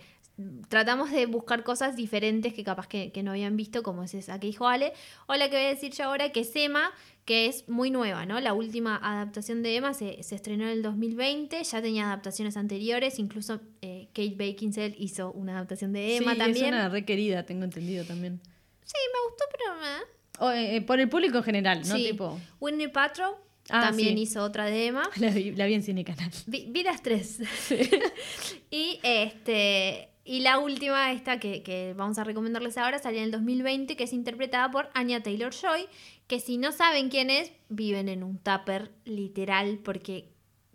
tratamos 0.69 1.11
de 1.11 1.27
buscar 1.27 1.63
cosas 1.63 1.95
diferentes 1.97 2.53
que 2.55 2.65
capaz 2.65 2.89
que, 2.89 3.13
que 3.13 3.23
no 3.23 3.31
habían 3.31 3.57
visto, 3.57 3.83
como 3.83 4.03
es 4.03 4.15
esa 4.15 4.41
que 4.41 4.49
dijo 4.49 4.67
Ale. 4.69 4.93
O 5.27 5.35
la 5.35 5.49
que 5.49 5.57
voy 5.57 5.67
a 5.67 5.69
decir 5.69 5.93
yo 5.93 6.05
ahora, 6.05 6.31
que 6.33 6.41
es 6.41 6.55
Emma, 6.57 6.91
que 7.25 7.47
es 7.47 7.69
muy 7.69 7.91
nueva, 7.91 8.27
¿no? 8.27 8.41
La 8.41 8.53
última 8.53 8.97
adaptación 8.97 9.63
de 9.63 9.77
Emma 9.77 9.95
se, 9.95 10.23
se 10.23 10.35
estrenó 10.35 10.65
en 10.65 10.71
el 10.71 10.83
2020, 10.83 11.63
ya 11.63 11.81
tenía 11.83 12.07
adaptaciones 12.07 12.57
anteriores, 12.57 13.19
incluso 13.19 13.61
eh, 13.81 14.09
Kate 14.13 14.35
Beckinsale 14.37 14.95
hizo 14.99 15.31
una 15.33 15.53
adaptación 15.53 15.93
de 15.93 16.17
Emma 16.17 16.33
sí, 16.33 16.39
también. 16.39 16.67
es 16.67 16.73
una 16.73 16.89
requerida, 16.89 17.45
tengo 17.47 17.65
entendido 17.65 18.05
también. 18.05 18.41
Sí, 18.85 18.95
me 19.13 19.31
gustó, 19.31 19.45
pero... 19.53 19.75
eh. 19.87 20.05
O, 20.41 20.51
eh, 20.51 20.83
por 20.83 20.99
el 20.99 21.09
público 21.09 21.39
en 21.39 21.45
general, 21.45 21.81
¿no? 21.89 21.95
Sí. 21.97 22.09
Tipo, 22.11 22.41
Whitney 22.61 22.89
Paltrow 22.89 23.37
Ah, 23.71 23.81
también 23.87 24.15
sí. 24.17 24.23
hizo 24.25 24.43
otra 24.43 24.67
de 24.67 24.89
Emma. 24.89 25.09
la 25.17 25.31
vi, 25.31 25.53
la 25.53 25.65
vi 25.65 25.73
en 25.75 25.83
Cine 25.83 26.05
Canal. 26.05 26.31
Vi, 26.47 26.67
vi 26.69 26.83
las 26.83 27.03
tres. 27.03 27.39
y 28.71 29.01
este. 29.03 30.11
Y 30.25 30.41
la 30.41 30.59
última, 30.59 31.13
esta 31.13 31.39
que, 31.39 31.63
que 31.63 31.93
vamos 31.95 32.19
a 32.19 32.25
recomendarles 32.25 32.79
ahora, 32.79 32.99
salió 32.99 33.19
en 33.19 33.27
el 33.27 33.31
2020, 33.31 33.95
que 33.97 34.05
es 34.05 34.13
interpretada 34.15 34.71
por 34.71 34.89
Anya 34.95 35.23
Taylor 35.23 35.53
Joy, 35.53 35.87
que 36.27 36.41
si 36.41 36.57
no 36.57 36.73
saben 36.73 37.11
quién 37.11 37.29
es, 37.29 37.53
viven 37.69 38.09
en 38.09 38.23
un 38.23 38.39
tupper 38.39 38.91
literal, 39.05 39.81
porque 39.85 40.31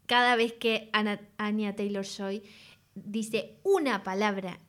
cada 0.05 0.35
vez 0.35 0.53
que 0.53 0.89
Ana- 0.93 1.19
Anya 1.37 1.75
Taylor 1.75 2.05
Joy 2.05 2.43
dice 2.93 3.55
una 3.63 4.03
palabra 4.03 4.59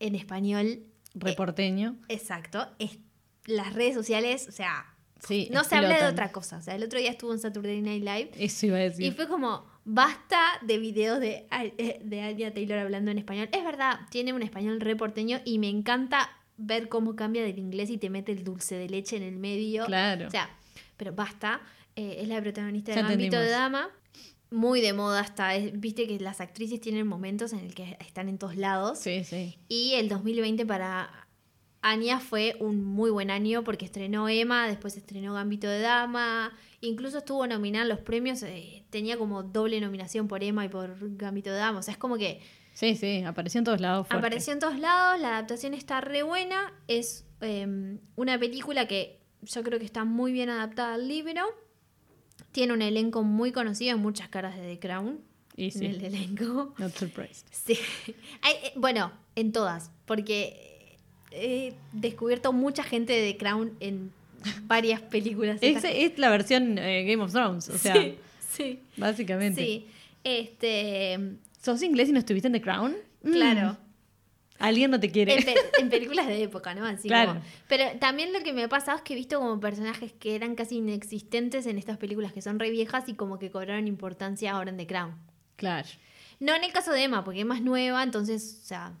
en 0.00 0.14
español, 0.14 0.80
Reporteño. 1.14 1.96
exacto, 2.08 2.68
es, 2.78 2.98
las 3.46 3.72
redes 3.74 3.94
sociales, 3.94 4.46
o 4.48 4.52
sea, 4.52 4.86
Sí, 5.26 5.48
no 5.52 5.64
se 5.64 5.76
habla 5.76 6.02
de 6.02 6.08
otra 6.08 6.32
cosa. 6.32 6.56
O 6.56 6.62
sea, 6.62 6.74
el 6.74 6.82
otro 6.82 6.98
día 6.98 7.10
estuvo 7.10 7.30
en 7.34 7.38
Saturday 7.38 7.82
Night 7.82 8.02
Live 8.02 8.30
Eso 8.38 8.64
iba 8.66 8.76
a 8.78 8.80
decir. 8.80 9.04
y 9.04 9.10
fue 9.10 9.28
como, 9.28 9.66
basta 9.84 10.38
de 10.62 10.78
videos 10.78 11.20
de, 11.20 11.46
eh, 11.78 12.00
de 12.04 12.20
Anya 12.22 12.52
Taylor 12.52 12.78
hablando 12.78 13.10
en 13.10 13.18
español. 13.18 13.48
Es 13.52 13.64
verdad, 13.64 14.00
tiene 14.10 14.32
un 14.32 14.42
español 14.42 14.80
re 14.80 14.96
porteño 14.96 15.40
y 15.44 15.58
me 15.58 15.68
encanta 15.68 16.30
ver 16.56 16.88
cómo 16.88 17.16
cambia 17.16 17.42
del 17.42 17.58
inglés 17.58 17.90
y 17.90 17.98
te 17.98 18.10
mete 18.10 18.32
el 18.32 18.44
dulce 18.44 18.74
de 18.76 18.88
leche 18.88 19.16
en 19.16 19.22
el 19.22 19.36
medio. 19.38 19.86
Claro. 19.86 20.28
O 20.28 20.30
sea, 20.30 20.50
pero 20.96 21.12
basta. 21.14 21.60
Eh, 21.96 22.18
es 22.20 22.28
la 22.28 22.40
protagonista 22.40 22.94
Ya 22.94 23.02
de 23.02 23.08
Gambito 23.08 23.38
de. 23.40 23.48
Dama. 23.50 23.88
Muy 24.50 24.80
de 24.80 24.92
moda 24.92 25.20
está. 25.22 25.54
Es- 25.54 25.78
Viste 25.80 26.06
que 26.06 26.18
las 26.20 26.40
actrices 26.40 26.80
tienen 26.80 27.06
momentos 27.06 27.52
en 27.52 27.60
el 27.60 27.74
que 27.74 27.96
están 28.00 28.28
en 28.28 28.36
todos 28.38 28.56
lados. 28.56 28.98
Sí, 28.98 29.24
sí. 29.24 29.56
Y 29.68 29.94
el 29.94 30.08
2020 30.08 30.66
para 30.66 31.26
Anya 31.82 32.20
fue 32.20 32.56
un 32.60 32.84
muy 32.84 33.10
buen 33.10 33.30
año 33.30 33.64
porque 33.64 33.84
estrenó 33.86 34.28
Emma, 34.28 34.68
después 34.68 34.96
estrenó 34.96 35.34
Gambito 35.34 35.66
de 35.68 35.80
Dama, 35.80 36.52
incluso 36.80 37.18
estuvo 37.18 37.46
nominada 37.46 37.84
en 37.84 37.88
los 37.88 38.00
premios, 38.00 38.42
eh, 38.42 38.84
tenía 38.90 39.16
como 39.16 39.42
doble 39.42 39.80
nominación 39.80 40.28
por 40.28 40.42
Emma 40.44 40.64
y 40.64 40.68
por 40.68 40.94
Gambito 41.16 41.50
de 41.50 41.56
Dama, 41.56 41.78
o 41.78 41.82
sea, 41.82 41.92
es 41.92 41.98
como 41.98 42.16
que 42.18 42.40
Sí, 42.74 42.94
sí, 42.96 43.22
apareció 43.24 43.58
en 43.58 43.64
todos 43.64 43.80
lados. 43.80 44.06
fuerte. 44.06 44.26
apareció 44.26 44.52
en 44.52 44.58
todos 44.60 44.78
lados, 44.78 45.20
la 45.20 45.30
adaptación 45.30 45.74
está 45.74 46.00
re 46.00 46.22
buena, 46.22 46.72
es 46.86 47.26
eh, 47.40 47.66
una 48.16 48.38
película 48.38 48.86
que 48.86 49.20
yo 49.42 49.62
creo 49.62 49.78
que 49.78 49.84
está 49.86 50.04
muy 50.04 50.32
bien 50.32 50.50
adaptada 50.50 50.94
al 50.94 51.08
libro, 51.08 51.42
tiene 52.52 52.72
un 52.74 52.82
elenco 52.82 53.22
muy 53.22 53.52
conocido, 53.52 53.94
hay 53.94 53.98
muchas 54.00 54.28
caras 54.28 54.56
de 54.56 54.62
The 54.62 54.78
Crown 54.80 55.20
Y 55.56 55.70
sí, 55.70 55.86
en 55.86 55.92
el 55.94 56.04
elenco. 56.04 56.74
not 56.78 56.92
surprised. 56.94 57.46
Sí. 57.52 57.78
Hay, 58.42 58.54
eh, 58.64 58.72
bueno, 58.76 59.12
en 59.34 59.52
todas, 59.52 59.90
porque 60.06 60.69
he 61.30 61.74
descubierto 61.92 62.52
mucha 62.52 62.82
gente 62.82 63.12
de 63.12 63.32
The 63.32 63.38
Crown 63.38 63.72
en 63.80 64.12
varias 64.64 65.00
películas. 65.02 65.58
Es, 65.60 65.84
es 65.84 66.18
la 66.18 66.30
versión 66.30 66.78
eh, 66.78 67.04
Game 67.04 67.22
of 67.22 67.32
Thrones, 67.32 67.68
o 67.68 67.78
sea, 67.78 67.94
sí, 67.94 68.16
sí, 68.50 68.80
básicamente. 68.96 69.62
sí. 69.64 69.86
Este, 70.24 71.18
¿Sos 71.62 71.82
inglés 71.82 72.08
y 72.08 72.12
no 72.12 72.18
estuviste 72.18 72.46
en 72.48 72.52
The 72.54 72.60
Crown? 72.60 72.96
Mm, 73.22 73.32
claro. 73.32 73.76
Alguien 74.58 74.90
no 74.90 75.00
te 75.00 75.10
quiere. 75.10 75.34
En, 75.38 75.44
pe- 75.44 75.54
en 75.78 75.88
películas 75.88 76.26
de 76.26 76.42
época, 76.42 76.74
¿no? 76.74 76.84
Así 76.84 77.08
Claro. 77.08 77.32
como- 77.32 77.44
pero 77.68 77.84
también 77.98 78.32
lo 78.32 78.40
que 78.40 78.52
me 78.52 78.62
ha 78.64 78.68
pasado 78.68 78.98
es 78.98 79.02
que 79.02 79.14
he 79.14 79.16
visto 79.16 79.38
como 79.40 79.58
personajes 79.58 80.12
que 80.12 80.34
eran 80.34 80.54
casi 80.54 80.76
inexistentes 80.76 81.64
en 81.66 81.78
estas 81.78 81.96
películas 81.96 82.32
que 82.34 82.42
son 82.42 82.58
re 82.58 82.70
viejas 82.70 83.08
y 83.08 83.14
como 83.14 83.38
que 83.38 83.50
cobraron 83.50 83.88
importancia 83.88 84.52
ahora 84.52 84.70
en 84.70 84.76
The 84.76 84.86
Crown. 84.86 85.14
Claro. 85.56 85.88
No 86.40 86.54
en 86.54 86.64
el 86.64 86.72
caso 86.72 86.92
de 86.92 87.04
Emma, 87.04 87.24
porque 87.24 87.40
Emma 87.40 87.56
es 87.56 87.62
nueva, 87.62 88.02
entonces, 88.02 88.60
o 88.62 88.66
sea, 88.66 88.92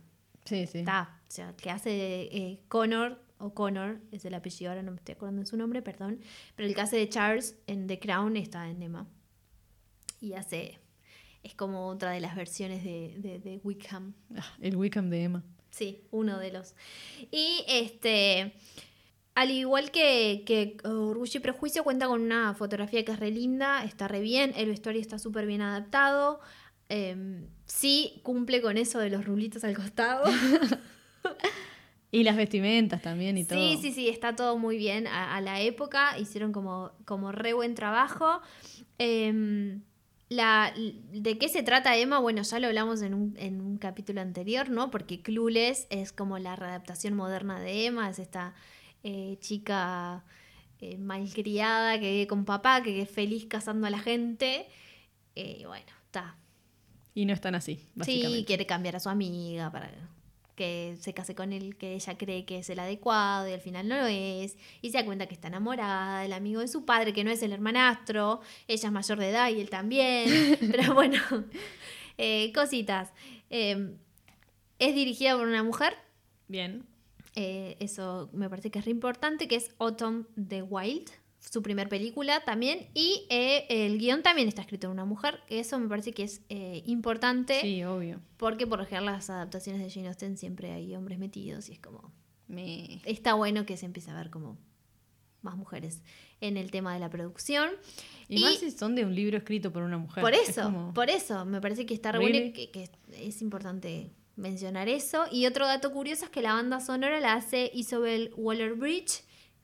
Sí, 0.44 0.66
sí. 0.66 0.78
Está, 0.78 1.20
o 1.28 1.30
sea, 1.30 1.54
que 1.56 1.70
hace 1.70 1.90
eh, 1.90 2.60
Connor, 2.68 3.20
o 3.38 3.54
Connor, 3.54 4.00
es 4.12 4.24
el 4.24 4.34
apellido, 4.34 4.70
ahora 4.70 4.82
no 4.82 4.90
me 4.90 4.98
estoy 4.98 5.14
acordando 5.14 5.40
de 5.40 5.46
su 5.46 5.56
nombre, 5.56 5.82
perdón. 5.82 6.20
Pero 6.56 6.68
el 6.68 6.74
que 6.74 6.80
hace 6.80 6.96
de 6.96 7.08
Charles 7.08 7.56
en 7.66 7.86
The 7.86 7.98
Crown 7.98 8.36
está 8.36 8.68
en 8.68 8.82
Emma. 8.82 9.06
Y 10.20 10.34
hace, 10.34 10.78
es 11.42 11.54
como 11.54 11.88
otra 11.88 12.10
de 12.10 12.20
las 12.20 12.36
versiones 12.36 12.84
de, 12.84 13.14
de, 13.18 13.38
de 13.38 13.60
Wickham. 13.64 14.14
Ah, 14.36 14.54
el 14.60 14.76
Wickham 14.76 15.08
de 15.08 15.24
Emma. 15.24 15.44
Sí, 15.70 16.02
uno 16.10 16.38
de 16.38 16.52
los. 16.52 16.74
Y 17.30 17.64
este, 17.68 18.52
al 19.34 19.50
igual 19.50 19.90
que, 19.90 20.42
que 20.44 20.76
Orgullo 20.86 21.38
y 21.38 21.42
Prejuicio, 21.42 21.84
cuenta 21.84 22.08
con 22.08 22.20
una 22.20 22.54
fotografía 22.54 23.04
que 23.04 23.12
es 23.12 23.20
re 23.20 23.30
linda, 23.30 23.84
está 23.84 24.08
re 24.08 24.20
bien, 24.20 24.52
el 24.56 24.68
vestuario 24.68 25.00
está 25.00 25.18
súper 25.18 25.46
bien 25.46 25.62
adaptado. 25.62 26.40
Em, 26.88 27.46
sí 27.70 28.20
cumple 28.22 28.60
con 28.60 28.76
eso 28.78 28.98
de 28.98 29.10
los 29.10 29.24
rulitos 29.24 29.64
al 29.64 29.74
costado. 29.76 30.24
Y 32.12 32.24
las 32.24 32.36
vestimentas 32.36 33.02
también 33.02 33.38
y 33.38 33.42
Sí, 33.44 33.48
todo. 33.48 33.58
sí, 33.80 33.92
sí, 33.92 34.08
está 34.08 34.34
todo 34.34 34.58
muy 34.58 34.76
bien 34.76 35.06
a, 35.06 35.36
a 35.36 35.40
la 35.40 35.60
época, 35.60 36.18
hicieron 36.18 36.50
como, 36.50 36.90
como 37.04 37.30
re 37.30 37.52
buen 37.52 37.76
trabajo. 37.76 38.40
Em, 38.98 39.82
la, 40.28 40.74
¿De 41.12 41.38
qué 41.38 41.48
se 41.48 41.62
trata 41.62 41.96
Emma? 41.96 42.18
Bueno, 42.18 42.42
ya 42.42 42.58
lo 42.58 42.66
hablamos 42.66 43.02
en 43.02 43.14
un, 43.14 43.36
en 43.38 43.60
un 43.60 43.78
capítulo 43.78 44.20
anterior, 44.22 44.70
¿no? 44.70 44.90
Porque 44.90 45.22
Clueless 45.22 45.86
es 45.90 46.10
como 46.12 46.38
la 46.40 46.56
readaptación 46.56 47.14
moderna 47.14 47.60
de 47.60 47.86
Emma, 47.86 48.10
es 48.10 48.18
esta 48.18 48.54
eh, 49.04 49.36
chica 49.38 50.24
eh, 50.80 50.96
malcriada 50.98 52.00
que 52.00 52.10
vive 52.10 52.26
con 52.26 52.44
papá, 52.44 52.82
que 52.82 53.02
es 53.02 53.08
feliz 53.10 53.46
cazando 53.46 53.86
a 53.86 53.90
la 53.90 54.00
gente. 54.00 54.66
Eh, 55.36 55.62
bueno, 55.64 55.86
está. 56.06 56.36
Y 57.20 57.26
no 57.26 57.34
están 57.34 57.54
así, 57.54 57.86
básicamente. 57.94 58.38
Sí, 58.38 58.44
quiere 58.46 58.64
cambiar 58.64 58.96
a 58.96 58.98
su 58.98 59.10
amiga 59.10 59.70
para 59.70 59.90
que 60.56 60.96
se 60.98 61.12
case 61.12 61.34
con 61.34 61.52
él 61.52 61.76
que 61.76 61.92
ella 61.92 62.16
cree 62.16 62.46
que 62.46 62.60
es 62.60 62.70
el 62.70 62.78
adecuado 62.78 63.46
y 63.46 63.52
al 63.52 63.60
final 63.60 63.86
no 63.88 63.98
lo 63.98 64.06
es. 64.06 64.56
Y 64.80 64.90
se 64.90 64.96
da 64.96 65.04
cuenta 65.04 65.26
que 65.26 65.34
está 65.34 65.48
enamorada 65.48 66.22
del 66.22 66.32
amigo 66.32 66.62
de 66.62 66.68
su 66.68 66.86
padre, 66.86 67.12
que 67.12 67.22
no 67.22 67.30
es 67.30 67.42
el 67.42 67.52
hermanastro. 67.52 68.40
Ella 68.68 68.86
es 68.88 68.90
mayor 68.90 69.18
de 69.18 69.28
edad 69.28 69.50
y 69.50 69.60
él 69.60 69.68
también. 69.68 70.56
Pero 70.70 70.94
bueno, 70.94 71.20
eh, 72.16 72.50
cositas. 72.54 73.12
Eh, 73.50 73.94
es 74.78 74.94
dirigida 74.94 75.36
por 75.36 75.46
una 75.46 75.62
mujer. 75.62 75.98
Bien. 76.48 76.86
Eh, 77.34 77.76
eso 77.80 78.30
me 78.32 78.48
parece 78.48 78.70
que 78.70 78.78
es 78.78 78.86
re 78.86 78.92
importante, 78.92 79.46
que 79.46 79.56
es 79.56 79.72
Autumn 79.78 80.26
the 80.48 80.62
Wild, 80.62 81.10
su 81.40 81.62
primer 81.62 81.88
película 81.88 82.40
también. 82.44 82.88
Y 82.94 83.26
eh, 83.30 83.66
el 83.68 83.98
guion 83.98 84.22
también 84.22 84.48
está 84.48 84.62
escrito 84.62 84.88
por 84.88 84.94
una 84.94 85.04
mujer, 85.04 85.40
que 85.48 85.58
eso 85.60 85.78
me 85.78 85.88
parece 85.88 86.12
que 86.12 86.22
es 86.22 86.42
eh, 86.48 86.82
importante. 86.86 87.60
Sí, 87.60 87.82
obvio. 87.84 88.20
Porque 88.36 88.66
por 88.66 88.78
lo 88.78 88.84
general 88.84 89.06
las 89.06 89.30
adaptaciones 89.30 89.82
de 89.82 89.90
Jane 89.90 90.08
Austen 90.08 90.36
siempre 90.36 90.72
hay 90.72 90.94
hombres 90.94 91.18
metidos 91.18 91.68
y 91.68 91.72
es 91.72 91.78
como... 91.80 92.12
Me... 92.46 93.00
Está 93.04 93.34
bueno 93.34 93.64
que 93.64 93.76
se 93.76 93.86
empiece 93.86 94.10
a 94.10 94.14
ver 94.14 94.30
como 94.30 94.58
más 95.42 95.56
mujeres 95.56 96.02
en 96.40 96.56
el 96.56 96.70
tema 96.70 96.92
de 96.94 97.00
la 97.00 97.08
producción. 97.08 97.70
Y, 98.28 98.40
más 98.40 98.58
si 98.58 98.70
son 98.70 98.94
de 98.94 99.04
un 99.04 99.14
libro 99.14 99.36
escrito 99.36 99.72
por 99.72 99.82
una 99.82 99.98
mujer. 99.98 100.22
Por 100.22 100.34
Es 100.34 100.50
eso, 100.50 100.64
como- 100.64 100.92
por 100.94 101.10
eso, 101.10 101.44
me 101.44 101.60
parece 101.60 101.86
que 101.86 101.94
está 101.94 102.12
re 102.12 102.18
bueno 102.18 102.36
y 102.36 102.52
que, 102.52 102.70
que 102.70 102.90
es 103.12 103.40
importante 103.40 104.10
mencionar 104.36 104.88
eso. 104.88 105.24
Y 105.30 105.46
otro 105.46 105.66
dato 105.66 105.92
curioso 105.92 106.24
es 106.24 106.30
que 106.30 106.42
la 106.42 106.54
banda 106.54 106.80
sonora 106.80 107.20
la 107.20 107.34
hace 107.34 107.70
Isabel 107.72 108.32
Waller-Bridge, 108.36 109.22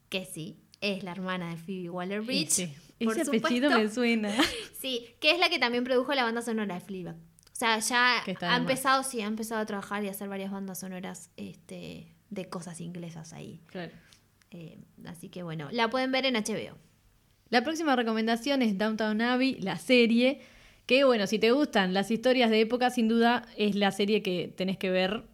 que 0.09 0.25
sí, 0.25 0.59
es 0.81 1.03
la 1.03 1.13
hermana 1.13 1.51
de 1.51 1.57
Phoebe 1.57 1.91
Waller-Bridge. 1.91 2.51
sí. 2.51 2.75
por 3.03 3.19
Ese 3.19 3.37
apellido 3.37 3.71
me 3.71 3.89
suena. 3.89 4.35
Sí, 4.81 5.07
que 5.21 5.33
es 5.33 5.39
la 5.41 5.49
que 5.49 5.59
también 5.59 5.85
produjo 5.85 6.15
la 6.15 6.23
banda 6.23 6.43
sonora 6.43 6.75
de 6.75 6.81
Fleabag. 6.81 7.17
O 7.17 7.59
sea, 7.59 7.79
ya 7.79 8.23
ha 8.43 8.57
empezado, 8.57 9.03
sí, 9.03 9.23
ha 9.23 9.27
empezado 9.27 9.61
a 9.63 9.67
trabajar 9.67 10.05
y 10.05 10.09
a 10.09 10.11
hacer 10.11 10.29
varias 10.29 10.51
bandas 10.51 10.81
sonoras 10.81 11.31
este, 11.37 12.15
de 12.29 12.49
cosas 12.49 12.81
inglesas 12.81 13.33
ahí. 13.33 13.63
Claro. 13.67 13.93
Eh, 14.51 14.79
así 15.07 15.29
que 15.29 15.43
bueno, 15.43 15.69
la 15.73 15.89
pueden 15.89 16.13
ver 16.13 16.27
en 16.27 16.35
HBO. 16.35 16.77
La 17.49 17.63
próxima 17.63 17.97
recomendación 17.97 18.61
es 18.63 18.77
Downtown 18.77 19.21
Abbey, 19.23 19.55
la 19.61 19.79
serie. 19.79 20.41
Que 20.85 21.05
bueno, 21.05 21.27
si 21.27 21.39
te 21.39 21.51
gustan 21.51 21.95
las 21.95 22.11
historias 22.11 22.51
de 22.51 22.61
época, 22.61 22.91
sin 22.91 23.09
duda 23.09 23.47
es 23.57 23.75
la 23.75 23.91
serie 23.91 24.23
que 24.23 24.53
tenés 24.57 24.77
que 24.77 24.91
ver 24.91 25.25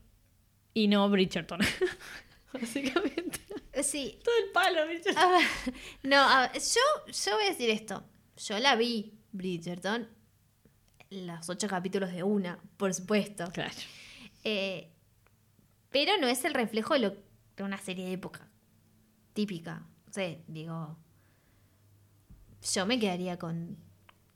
y 0.74 0.88
no 0.88 1.08
Bridgerton. 1.10 1.60
Básicamente. 2.52 3.40
Sí, 3.82 4.18
Todo 4.22 4.34
el 4.44 4.50
palo, 4.52 4.86
Bridgerton. 4.86 5.24
No, 6.02 6.52
yo, 6.52 7.12
yo 7.12 7.34
voy 7.36 7.44
a 7.46 7.48
decir 7.50 7.70
esto. 7.70 8.04
Yo 8.36 8.58
la 8.58 8.76
vi, 8.76 9.14
Bridgerton, 9.32 10.08
los 11.10 11.48
ocho 11.48 11.68
capítulos 11.68 12.12
de 12.12 12.22
una, 12.22 12.58
por 12.76 12.92
supuesto. 12.92 13.46
Claro. 13.52 13.72
Eh, 14.44 14.90
pero 15.90 16.16
no 16.18 16.26
es 16.28 16.44
el 16.44 16.54
reflejo 16.54 16.94
de, 16.94 17.00
lo- 17.00 17.16
de 17.56 17.62
una 17.62 17.78
serie 17.78 18.06
de 18.06 18.12
época 18.12 18.48
típica. 19.32 19.86
O 20.08 20.12
sea, 20.12 20.36
digo, 20.48 20.98
yo 22.74 22.86
me 22.86 22.98
quedaría 22.98 23.38
con, 23.38 23.76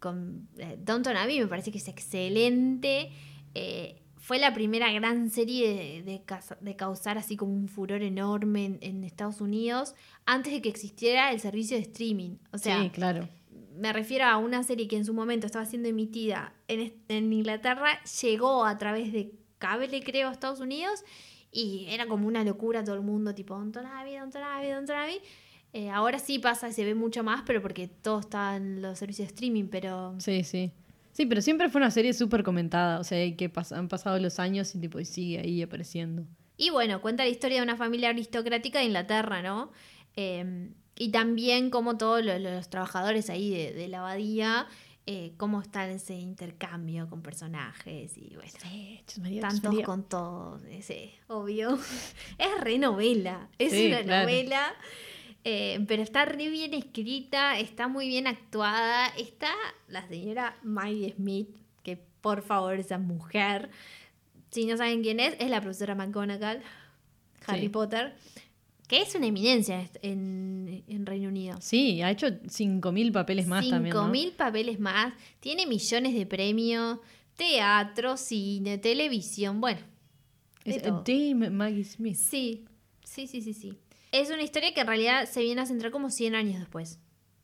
con 0.01 0.49
eh, 0.59 0.77
Downton 0.79 1.17
Abbey, 1.17 1.41
me 1.41 1.47
parece 1.47 1.71
que 1.71 1.79
es 1.79 1.89
excelente. 1.89 3.13
Eh, 3.55 4.03
fue 4.27 4.41
la 4.41 4.53
primera 4.53 4.91
gran 4.91 5.31
serie 5.31 6.03
de, 6.03 6.21
de 6.61 6.77
causar 6.77 7.17
así 7.17 7.37
como 7.37 7.53
un 7.53 7.69
furor 7.69 8.03
enorme 8.03 8.65
en, 8.65 8.79
en 8.81 9.05
Estados 9.05 9.41
Unidos 9.41 9.95
antes 10.25 10.53
de 10.53 10.61
que 10.61 10.69
existiera 10.69 11.31
el 11.31 11.39
servicio 11.39 11.77
de 11.77 11.85
streaming. 11.85 12.39
O 12.53 12.59
sea, 12.59 12.83
sí, 12.83 12.91
claro. 12.91 13.29
me 13.77 13.93
refiero 13.93 14.25
a 14.25 14.37
una 14.39 14.65
serie 14.65 14.89
que 14.89 14.97
en 14.97 15.05
su 15.05 15.15
momento 15.15 15.47
estaba 15.47 15.65
siendo 15.65 15.89
emitida 15.89 16.53
en, 16.67 17.33
Inglaterra, 17.33 18.03
llegó 18.21 18.65
a 18.65 18.77
través 18.79 19.13
de 19.13 19.31
cable, 19.59 20.03
creo, 20.03 20.29
a 20.29 20.33
Estados 20.33 20.59
Unidos, 20.59 21.05
y 21.53 21.87
era 21.89 22.09
como 22.09 22.27
una 22.27 22.43
locura 22.43 22.83
todo 22.83 22.97
el 22.97 23.03
mundo, 23.03 23.33
tipo, 23.33 23.55
Downton 23.55 23.87
Abbey, 23.87 24.17
Downton 24.17 24.43
Abbey, 24.43 24.73
Downton 24.73 24.97
Abbey. 24.97 25.21
Eh, 25.73 25.89
ahora 25.89 26.19
sí 26.19 26.41
pasa 26.41 26.69
y 26.69 26.73
se 26.73 26.85
ve 26.85 26.97
mucho 26.97 27.23
más, 27.23 27.45
pero 27.47 27.63
porque 27.63 27.87
todo 27.87 28.19
está 28.19 28.57
en 28.57 28.83
los 28.83 28.99
servicios 28.99 29.29
de 29.29 29.35
streaming, 29.35 29.69
pero... 29.71 30.17
Sí, 30.19 30.43
sí. 30.43 30.73
Sí, 31.17 31.25
pero 31.25 31.41
siempre 31.41 31.71
fue 31.71 31.81
una 31.81 31.91
serie 31.91 32.13
súper 32.13 32.43
comentada. 32.43 33.01
O 33.01 33.05
sea, 33.05 33.19
que 33.37 33.51
pas- 33.51 33.75
han 33.75 33.89
pasado 33.89 34.19
los 34.19 34.39
años 34.39 34.75
y 34.75 34.79
tipo 34.81 35.01
y 35.01 35.07
sigue 35.07 35.39
ahí 35.41 35.63
apareciendo. 35.63 36.27
Y 36.59 36.69
bueno, 36.69 37.01
cuenta 37.01 37.25
la 37.25 37.31
historia 37.31 37.57
de 37.57 37.63
una 37.63 37.77
familia 37.77 38.11
aristocrática 38.11 38.81
de 38.81 38.85
Inglaterra, 38.85 39.41
¿no? 39.41 39.73
Eh, 40.15 40.71
y 40.95 41.11
también 41.11 41.71
como 41.71 41.97
todos 41.97 42.23
lo- 42.23 42.39
los, 42.39 42.69
trabajadores 42.69 43.31
ahí 43.31 43.49
de, 43.49 43.73
de 43.73 43.89
la 43.89 44.01
abadía, 44.01 44.67
eh, 45.07 45.33
cómo 45.39 45.63
está 45.63 45.89
ese 45.89 46.17
intercambio 46.17 47.09
con 47.09 47.23
personajes 47.23 48.17
y 48.19 48.35
bueno. 48.35 48.53
Sí, 48.61 49.01
María, 49.21 49.41
Tantos 49.41 49.81
con 49.85 50.07
todos, 50.09 50.63
ese, 50.65 51.13
obvio. 51.29 51.79
Es 52.39 52.61
re 52.61 52.77
novela, 52.79 53.49
es 53.59 53.73
Sí, 53.73 53.87
una 53.87 54.03
claro. 54.03 54.23
novela, 54.25 54.75
eh, 55.49 55.79
pero 55.87 56.03
está 56.03 56.25
re 56.25 56.49
bien 56.51 56.75
escrita, 56.75 57.57
está 57.61 57.87
muy 57.87 58.09
bien 58.09 58.27
actuada. 58.27 59.07
Está 59.17 59.51
la 59.87 60.05
señora 60.09 60.57
Maggie 60.65 61.13
Smith, 61.15 61.49
que 61.85 61.97
por 62.21 62.43
favor 62.43 62.81
esa 62.81 62.99
mujer, 62.99 63.71
si 64.51 64.67
no 64.67 64.77
saben 64.77 65.03
quién 65.03 65.21
es, 65.21 65.37
es 65.39 65.49
la 65.49 65.61
profesora 65.61 65.95
McGonagall, 65.95 66.63
Harry 67.47 67.61
Sí. 67.61 67.69
Potter, 67.69 68.17
que 68.89 69.03
es 69.03 69.15
una 69.15 69.27
eminencia 69.29 69.89
en, 70.03 70.83
en 70.89 71.07
Reino 71.07 71.29
Unido. 71.29 71.59
Sí, 71.61 72.03
ha 72.03 72.11
hecho 72.11 72.27
5.000 72.27 73.13
papeles 73.13 73.47
más 73.47 73.69
también. 73.69 73.95
¿no? 73.95 74.13
5.000 74.13 74.33
papeles 74.33 74.81
más, 74.81 75.15
tiene 75.39 75.65
millones 75.67 76.13
de 76.15 76.27
premios, 76.27 76.99
teatro, 77.37 78.17
cine, 78.17 78.79
televisión, 78.79 79.61
bueno. 79.61 79.79
Es. 80.65 80.83
Dame 80.83 81.51
Maggie 81.51 81.85
Smith. 81.85 82.17
Sí, 82.17 82.65
sí, 83.05 83.29
sí, 83.29 83.41
sí, 83.43 83.55
sí. 83.55 83.79
Es 84.21 84.31
una 84.31 84.43
historia 84.43 84.73
que 84.75 84.81
en 84.81 84.87
realidad 84.87 85.29
se 85.29 85.41
viene 85.43 85.61
a 85.61 85.67
centrar 85.67 85.93
como 85.93 86.11
100 86.11 86.35
años 86.35 86.59
después 86.61 86.99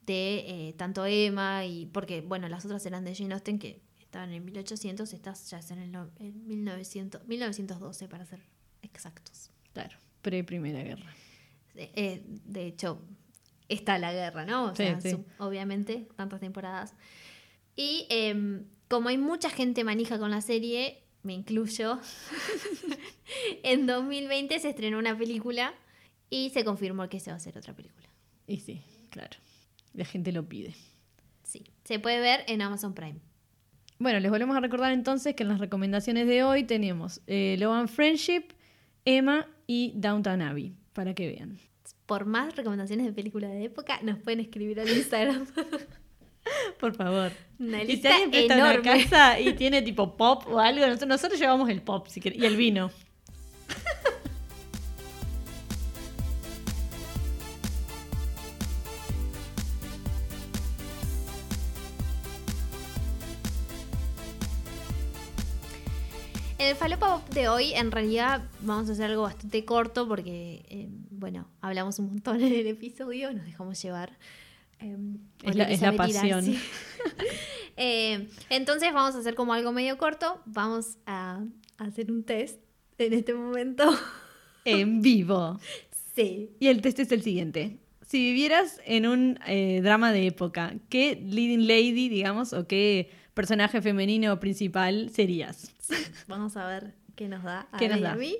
de 0.07 0.69
eh, 0.69 0.75
tanto 0.77 1.05
Emma 1.07 1.65
y 1.67 1.87
porque, 1.87 2.21
bueno, 2.23 2.49
las 2.49 2.65
otras 2.65 2.85
eran 2.87 3.05
de 3.05 3.15
Jane 3.15 3.35
Austen 3.35 3.59
que 3.59 3.81
estaban 4.01 4.33
en 4.33 4.45
1800, 4.45 5.13
estas 5.13 5.49
ya 5.51 5.59
están 5.59 5.79
en, 5.79 5.95
el 5.95 6.09
en 6.19 6.47
1900, 6.47 7.27
1912 7.27 8.09
para 8.09 8.27
ser 8.27 8.41
exactos. 8.83 9.51
Claro, 9.73 9.97
pre-primera 10.23 10.83
guerra. 10.83 11.15
Eh, 11.77 11.91
eh, 11.95 12.23
de 12.27 12.67
hecho, 12.67 13.01
está 13.69 13.99
la 13.99 14.13
guerra, 14.13 14.45
¿no? 14.45 14.65
O 14.67 14.71
Sí, 14.71 14.77
sea, 14.83 15.01
sí. 15.01 15.11
su- 15.13 15.25
obviamente, 15.39 16.09
tantas 16.17 16.41
temporadas. 16.41 16.95
Y 17.77 18.07
em, 18.11 18.65
como 18.89 19.09
hay 19.09 19.19
mucha 19.19 19.49
gente 19.51 19.85
manija 19.85 20.19
con 20.19 20.31
la 20.31 20.41
serie, 20.43 21.03
me 21.23 21.33
incluyo, 21.33 21.99
en 23.63 23.87
2020 23.87 24.59
se 24.59 24.69
estrenó 24.71 24.99
una 24.99 25.17
película 25.17 25.73
y 26.33 26.49
se 26.49 26.65
confirmó 26.65 27.07
que 27.11 27.21
se 27.21 27.31
va 27.31 27.35
a 27.35 27.37
hacer 27.37 27.59
otra 27.59 27.75
película. 27.75 28.09
Y 28.47 28.57
sí, 28.57 28.81
claro. 29.11 29.37
La 29.93 30.07
gente 30.07 30.33
lo 30.33 30.49
pide. 30.49 30.75
Sí, 31.43 31.63
se 31.85 31.99
puede 31.99 32.21
ver 32.21 32.43
en 32.49 32.63
Amazon 32.63 32.95
Prime. 32.95 33.21
Bueno, 33.99 34.19
les 34.19 34.31
volvemos 34.31 34.57
a 34.57 34.61
recordar 34.61 34.93
entonces 34.93 35.35
que 35.35 35.43
en 35.43 35.51
las 35.51 35.59
recomendaciones 35.61 36.27
de 36.27 36.43
hoy 36.43 36.65
tenemos 36.65 37.21
eh, 37.27 37.57
Love 37.59 37.75
and 37.75 37.89
Friendship, 37.91 38.45
Emma 39.05 39.47
y 39.67 39.93
Downtown 39.95 40.41
Abbey, 40.41 40.75
para 40.95 41.13
que 41.13 41.29
vean. 41.29 41.59
Por 42.07 42.25
más 42.25 42.57
recomendaciones 42.57 43.05
de 43.05 43.13
películas 43.13 43.51
de 43.51 43.65
época, 43.65 44.01
nos 44.03 44.19
pueden 44.19 44.41
escribir 44.41 44.81
al 44.81 44.89
Instagram. 44.89 45.47
Por 46.81 46.97
favor. 46.97 47.31
Una 47.59 47.83
Y 47.83 47.87
si 47.87 47.93
lista 47.93 48.09
alguien 48.09 48.31
presta 48.31 48.55
una 48.55 48.73
enorme. 48.73 49.03
casa 49.05 49.39
y 49.39 49.53
tiene 49.53 49.83
tipo 49.83 50.17
pop 50.17 50.45
o 50.49 50.59
algo, 50.59 50.87
nosotros, 50.87 51.09
nosotros 51.11 51.39
llevamos 51.39 51.69
el 51.69 51.83
pop 51.83 52.07
si 52.09 52.23
y 52.25 52.47
el 52.47 52.57
vino. 52.57 52.91
En 66.63 66.69
el 66.69 66.77
Falopa 66.77 67.17
Pop 67.19 67.29
de 67.31 67.49
hoy, 67.49 67.73
en 67.75 67.91
realidad, 67.91 68.41
vamos 68.61 68.89
a 68.89 68.93
hacer 68.93 69.07
algo 69.11 69.23
bastante 69.23 69.65
corto 69.65 70.07
porque, 70.07 70.65
eh, 70.69 70.89
bueno, 71.11 71.49
hablamos 71.61 71.99
un 71.99 72.07
montón 72.07 72.41
en 72.41 72.53
el 72.53 72.69
episodio, 72.69 73.33
nos 73.33 73.45
dejamos 73.45 73.83
llevar. 73.83 74.17
eh, 74.79 74.97
Es 75.43 75.57
la- 75.57 75.65
es 75.65 75.81
pasión. 75.97 76.45
sí. 76.45 76.59
Eh, 77.77 78.29
entonces 78.51 78.93
vamos 78.93 79.17
a 79.17 79.19
hacer 79.19 79.35
como 79.35 79.55
algo 79.55 79.73
medio 79.73 79.97
corto. 79.99 80.41
Vamos 80.45 80.99
a 81.07 81.43
hacer 81.79 82.13
un 82.13 82.23
test 82.23 82.61
en 82.99 83.13
este 83.15 83.35
momento. 83.35 83.85
En 84.65 85.03
vivo. 85.03 85.59
sí. 86.15 86.51
Y 86.61 86.69
el 86.69 86.81
test 86.81 87.01
es 87.01 87.11
el 87.11 87.23
siguiente. 87.23 87.79
Si 88.07 88.19
vivieras 88.19 88.81
en 88.85 89.09
un 89.09 89.39
drama 89.83 90.13
de 90.13 90.27
época, 90.29 90.75
¿qué 90.91 91.17
leading 91.17 91.67
lady, 91.67 92.09
digamos, 92.09 92.53
o 92.53 92.69
qué 92.69 93.11
personaje 93.35 93.81
femenino 93.83 94.39
principal 94.41 95.11
serías? 95.11 95.71
Vamos 96.29 96.57
a 96.57 96.67
ver 96.67 96.95
qué 97.17 97.29
nos 97.29 97.43
da 97.43 97.67
a 97.73 97.79
¿Qué 97.79 97.89
nos 97.89 98.01
da? 98.01 98.13
a 98.13 98.17
mí. 98.17 98.37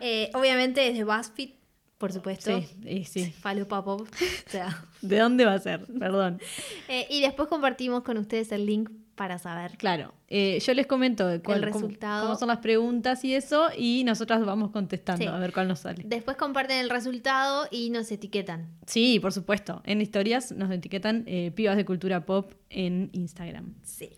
Eh, 0.00 0.30
obviamente 0.34 0.88
es 0.88 0.96
de 0.96 1.04
BuzzFeed, 1.04 1.50
por 1.98 2.12
supuesto. 2.12 2.60
sí, 2.82 3.04
sí. 3.04 3.32
Falopa 3.32 3.84
Pop. 3.84 4.02
O 4.02 4.50
sea, 4.50 4.84
¿De 5.02 5.18
dónde 5.18 5.44
va 5.44 5.54
a 5.54 5.58
ser? 5.58 5.86
Perdón. 5.98 6.40
Eh, 6.88 7.06
y 7.10 7.20
después 7.20 7.48
compartimos 7.48 8.02
con 8.02 8.16
ustedes 8.18 8.50
el 8.52 8.64
link 8.66 8.88
para 9.14 9.38
saber. 9.38 9.76
Claro, 9.78 10.14
eh, 10.28 10.58
yo 10.64 10.72
les 10.74 10.86
comento 10.86 11.24
cuál- 11.44 11.64
El 11.64 11.70
cómo- 11.70 11.86
resultado. 11.86 12.22
Cómo, 12.28 12.38
son 12.38 12.48
las 12.48 12.58
preguntas 12.58 13.24
y 13.24 13.34
eso, 13.34 13.66
y 13.76 14.04
nosotras 14.04 14.44
vamos 14.46 14.70
contestando 14.70 15.22
Sí. 15.24 15.28
a 15.28 15.36
ver 15.38 15.52
cuál 15.52 15.66
nos 15.68 15.80
sale. 15.80 16.02
Después 16.06 16.36
comparten 16.36 16.78
el 16.78 16.88
resultado 16.88 17.66
y 17.70 17.90
nos 17.90 18.10
etiquetan. 18.12 18.68
Sí, 18.86 19.18
por 19.20 19.32
supuesto. 19.32 19.82
En 19.84 20.00
historias 20.00 20.52
nos 20.52 20.70
etiquetan 20.70 21.24
eh, 21.26 21.50
pibas 21.54 21.76
de 21.76 21.84
cultura 21.84 22.24
pop 22.24 22.52
en 22.70 23.10
Instagram. 23.12 23.74
Sí. 23.82 24.17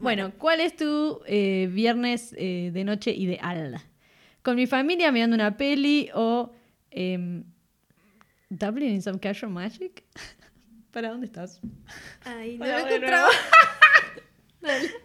Bueno, 0.00 0.32
¿cuál 0.38 0.60
es 0.60 0.76
tu 0.76 1.20
eh, 1.26 1.68
viernes 1.70 2.34
eh, 2.38 2.70
de 2.72 2.84
noche 2.84 3.12
ideal? 3.12 3.80
¿Con 4.42 4.56
mi 4.56 4.66
familia 4.66 5.12
mirando 5.12 5.34
una 5.34 5.56
peli 5.56 6.08
o 6.14 6.52
Dublin 8.50 8.90
in 8.94 9.02
some 9.02 9.18
casual 9.18 9.52
magic? 9.52 10.02
¿Para 10.90 11.10
dónde 11.10 11.26
estás? 11.26 11.60
Ay, 12.24 12.58
no 12.58 12.64
Hola, 12.64 12.80
lo 12.80 12.86
encontraba. 12.86 13.28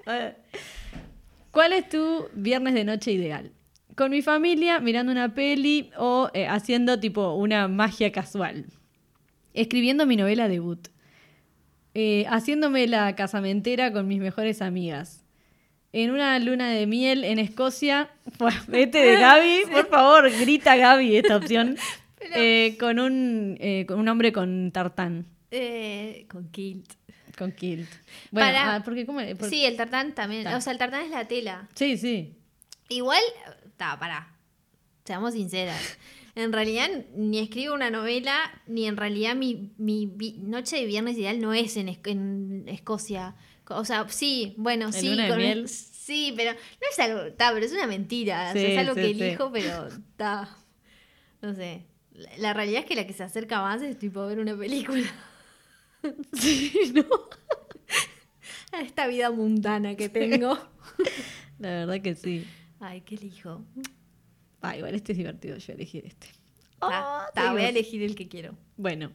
Eh, 0.07 0.35
¿Cuál 1.49 1.72
es 1.72 1.88
tu 1.88 2.27
viernes 2.34 2.73
de 2.73 2.84
noche 2.84 3.13
ideal? 3.13 3.53
¿Con 3.95 4.11
mi 4.11 4.22
familia 4.22 4.81
mirando 4.81 5.13
una 5.13 5.34
peli 5.34 5.91
o 5.97 6.30
eh, 6.34 6.45
haciendo 6.45 6.99
tipo 6.99 7.34
una 7.35 7.69
magia 7.69 8.11
casual? 8.11 8.65
Escribiendo 9.53 10.05
mi 10.05 10.17
novela 10.17 10.49
debut. 10.49 10.89
Eh, 11.97 12.26
haciéndome 12.30 12.88
la 12.88 13.15
casamentera 13.15 13.91
con 13.93 14.07
mis 14.07 14.19
mejores 14.19 14.61
amigas. 14.61 15.23
En 15.93 16.11
una 16.11 16.38
luna 16.39 16.69
de 16.69 16.85
miel 16.88 17.23
en 17.23 17.39
Escocia. 17.39 18.09
Vete 18.67 18.97
de 18.97 19.17
Gaby, 19.19 19.61
por 19.72 19.88
favor, 19.88 20.30
grita 20.30 20.76
Gaby 20.76 21.17
esta 21.17 21.38
opción. 21.38 21.77
Eh, 22.34 22.76
con, 22.80 22.97
un, 22.99 23.55
eh, 23.59 23.85
con 23.88 23.99
un 23.99 24.07
hombre 24.07 24.31
con 24.34 24.72
tartán, 24.72 25.27
Eh, 25.51 26.26
con 26.27 26.49
kilt. 26.49 26.93
con 27.38 27.51
kilt. 27.51 27.88
Bueno, 28.31 28.47
Para- 28.47 28.76
ah, 28.77 28.84
porque 28.84 29.05
¿cómo? 29.05 29.19
Sí, 29.47 29.63
el 29.63 29.77
tartán 29.77 30.15
también. 30.15 30.47
O 30.47 30.59
sea, 30.59 30.73
el 30.73 30.80
tartán 30.80 31.03
es 31.05 31.11
la 31.11 31.27
tela. 31.27 31.67
sí, 31.76 31.97
sí. 31.99 32.34
Igual, 32.89 33.22
está, 33.67 33.99
pará. 33.99 34.27
Seamos 35.03 35.34
sinceras. 35.35 35.99
En 36.36 36.52
realidad, 36.52 36.90
ni 37.16 37.40
escribo 37.40 37.74
una 37.74 37.90
novela, 37.90 38.62
ni 38.68 38.86
en 38.88 38.98
realidad 38.98 39.36
mi, 39.36 39.72
mi 39.78 40.06
noche 40.40 40.76
de 40.76 40.86
viernes 40.86 41.18
ideal 41.18 41.40
no 41.40 41.53
es 41.53 41.78
en, 41.78 41.88
en 41.90 42.66
Escocia. 42.68 43.36
O 43.70 43.86
sea, 43.86 44.07
sí, 44.10 44.53
bueno, 44.57 44.88
¿En 44.88 44.94
sí. 44.94 45.10
luna 45.10 45.24
de 45.24 45.30
con- 45.30 45.38
miel? 45.40 45.68
Sí, 45.70 46.34
pero 46.36 46.52
no 46.53 46.88
es 46.91 46.99
algo, 46.99 47.22
está, 47.22 47.52
pero 47.53 47.66
es 47.66 47.72
una 47.72 47.88
mentira. 47.88 48.49
o 48.49 48.53
sea, 48.53 48.62
Sí, 48.62 48.68
es 48.74 48.78
algo 48.78 48.94
sí, 48.95 49.02
que 49.02 49.14
sí. 49.16 49.24
elijo, 49.24 49.52
pero 49.52 49.88
está. 49.88 50.49
No 51.41 51.56
sé. 51.56 51.86
La, 52.14 52.30
la 52.38 52.53
realidad 52.53 52.82
es 52.82 52.86
que 52.86 52.95
la 52.95 53.07
que 53.07 53.14
se 53.14 53.24
acerca 53.24 53.62
más 53.62 53.82
es 53.82 53.98
tipo 53.98 54.26
ver 54.28 54.40
una 54.40 54.56
película. 54.57 55.06
Sí, 56.34 56.72
¿no? 56.94 57.03
A 58.72 58.82
esta 58.82 59.07
vida 59.07 59.32
mundana 59.32 59.95
que 59.95 60.07
tengo. 60.10 60.56
La 61.60 61.70
verdad 61.70 62.02
que 62.02 62.14
sí. 62.14 62.45
Ay, 62.80 63.02
¿qué 63.02 63.16
elijo? 63.16 63.64
Ah, 64.66 64.76
igual 64.76 64.96
este 64.96 65.12
es 65.12 65.18
divertido, 65.20 65.58
yo 65.58 65.66
voy 65.68 65.74
a 65.74 65.76
elegir 65.76 66.06
este. 66.08 66.28
Ta, 66.80 67.28
ta, 67.36 67.52
voy 67.52 67.62
a 67.62 67.70
elegir 67.70 68.02
el 68.02 68.16
que 68.16 68.28
quiero. 68.28 68.58
Bueno, 68.78 69.12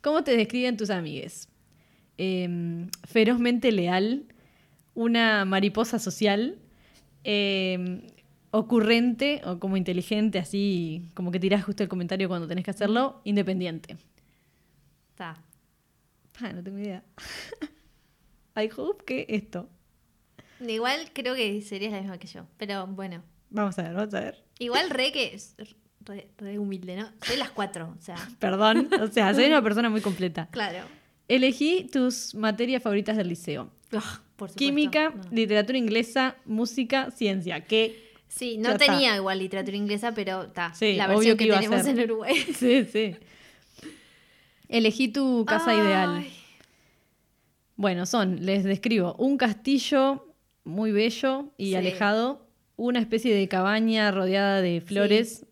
¿cómo 0.00 0.24
te 0.24 0.34
describen 0.34 0.78
tus 0.78 0.88
amigues? 0.88 1.50
Em, 2.16 2.88
ferozmente 3.04 3.72
leal, 3.72 4.24
una 4.94 5.44
mariposa 5.44 5.98
social, 5.98 6.58
em, 7.24 8.06
ocurrente 8.52 9.42
o 9.44 9.58
como 9.58 9.76
inteligente, 9.76 10.38
así 10.38 11.10
como 11.12 11.30
que 11.30 11.38
tirás 11.38 11.62
justo 11.62 11.82
el 11.82 11.90
comentario 11.90 12.28
cuando 12.28 12.48
tenés 12.48 12.64
que 12.64 12.70
hacerlo, 12.70 13.20
independiente. 13.24 13.98
Está. 15.10 15.42
Ah, 16.40 16.52
no 16.54 16.62
tengo 16.62 16.78
idea. 16.78 17.04
I 18.56 18.70
hope 18.74 19.04
que 19.04 19.26
esto. 19.28 19.68
Igual 20.58 21.10
creo 21.12 21.34
que 21.34 21.60
serías 21.60 21.92
la 21.92 22.00
misma 22.00 22.18
que 22.18 22.28
yo. 22.28 22.46
Pero 22.56 22.86
bueno. 22.86 23.22
Vamos 23.50 23.78
a 23.78 23.82
ver, 23.82 23.94
vamos 23.94 24.14
a 24.14 24.20
ver. 24.20 24.49
Igual 24.60 24.90
re 24.90 25.10
que 25.10 25.34
es 25.34 25.56
re, 26.04 26.28
re 26.38 26.58
humilde, 26.60 26.94
¿no? 26.96 27.08
Soy 27.26 27.36
las 27.36 27.50
cuatro. 27.50 27.92
O 27.98 28.00
sea, 28.00 28.14
Perdón, 28.38 28.88
o 29.00 29.08
sea, 29.08 29.34
soy 29.34 29.46
una 29.46 29.60
persona 29.62 29.90
muy 29.90 30.00
completa. 30.00 30.48
claro. 30.52 30.84
Elegí 31.26 31.84
tus 31.92 32.34
materias 32.34 32.82
favoritas 32.82 33.16
del 33.16 33.28
liceo. 33.28 33.70
Ah, 33.92 34.20
por. 34.36 34.52
Química, 34.54 35.10
No. 35.10 35.22
literatura 35.30 35.78
inglesa, 35.78 36.36
música, 36.44 37.10
ciencia. 37.12 37.64
¿Qué? 37.64 38.10
Sí, 38.26 38.58
no 38.58 38.70
está. 38.72 38.86
tenía 38.86 39.14
igual 39.16 39.38
literatura 39.38 39.76
inglesa, 39.76 40.12
pero 40.12 40.42
está. 40.44 40.74
Sí, 40.74 40.94
la 40.94 41.06
obvio 41.06 41.16
versión 41.16 41.36
que 41.36 41.46
que, 41.46 41.52
a 41.54 41.60
tenemos 41.60 41.86
en 41.86 42.00
Uruguay. 42.00 42.34
Sí, 42.58 42.84
sí. 42.84 43.16
Elegí 44.68 45.08
tu 45.08 45.44
casa 45.44 45.70
Ay, 45.70 45.78
ideal. 45.78 46.26
Bueno, 47.76 48.06
son, 48.06 48.44
les 48.44 48.64
describo, 48.64 49.14
un 49.18 49.36
castillo 49.36 50.34
muy 50.64 50.92
bello 50.92 51.52
y 51.56 51.68
Sí. 51.70 51.74
alejado, 51.76 52.46
una 52.80 52.98
especie 52.98 53.34
de 53.34 53.46
cabaña 53.46 54.10
rodeada 54.10 54.62
de 54.62 54.80
flores, 54.80 55.44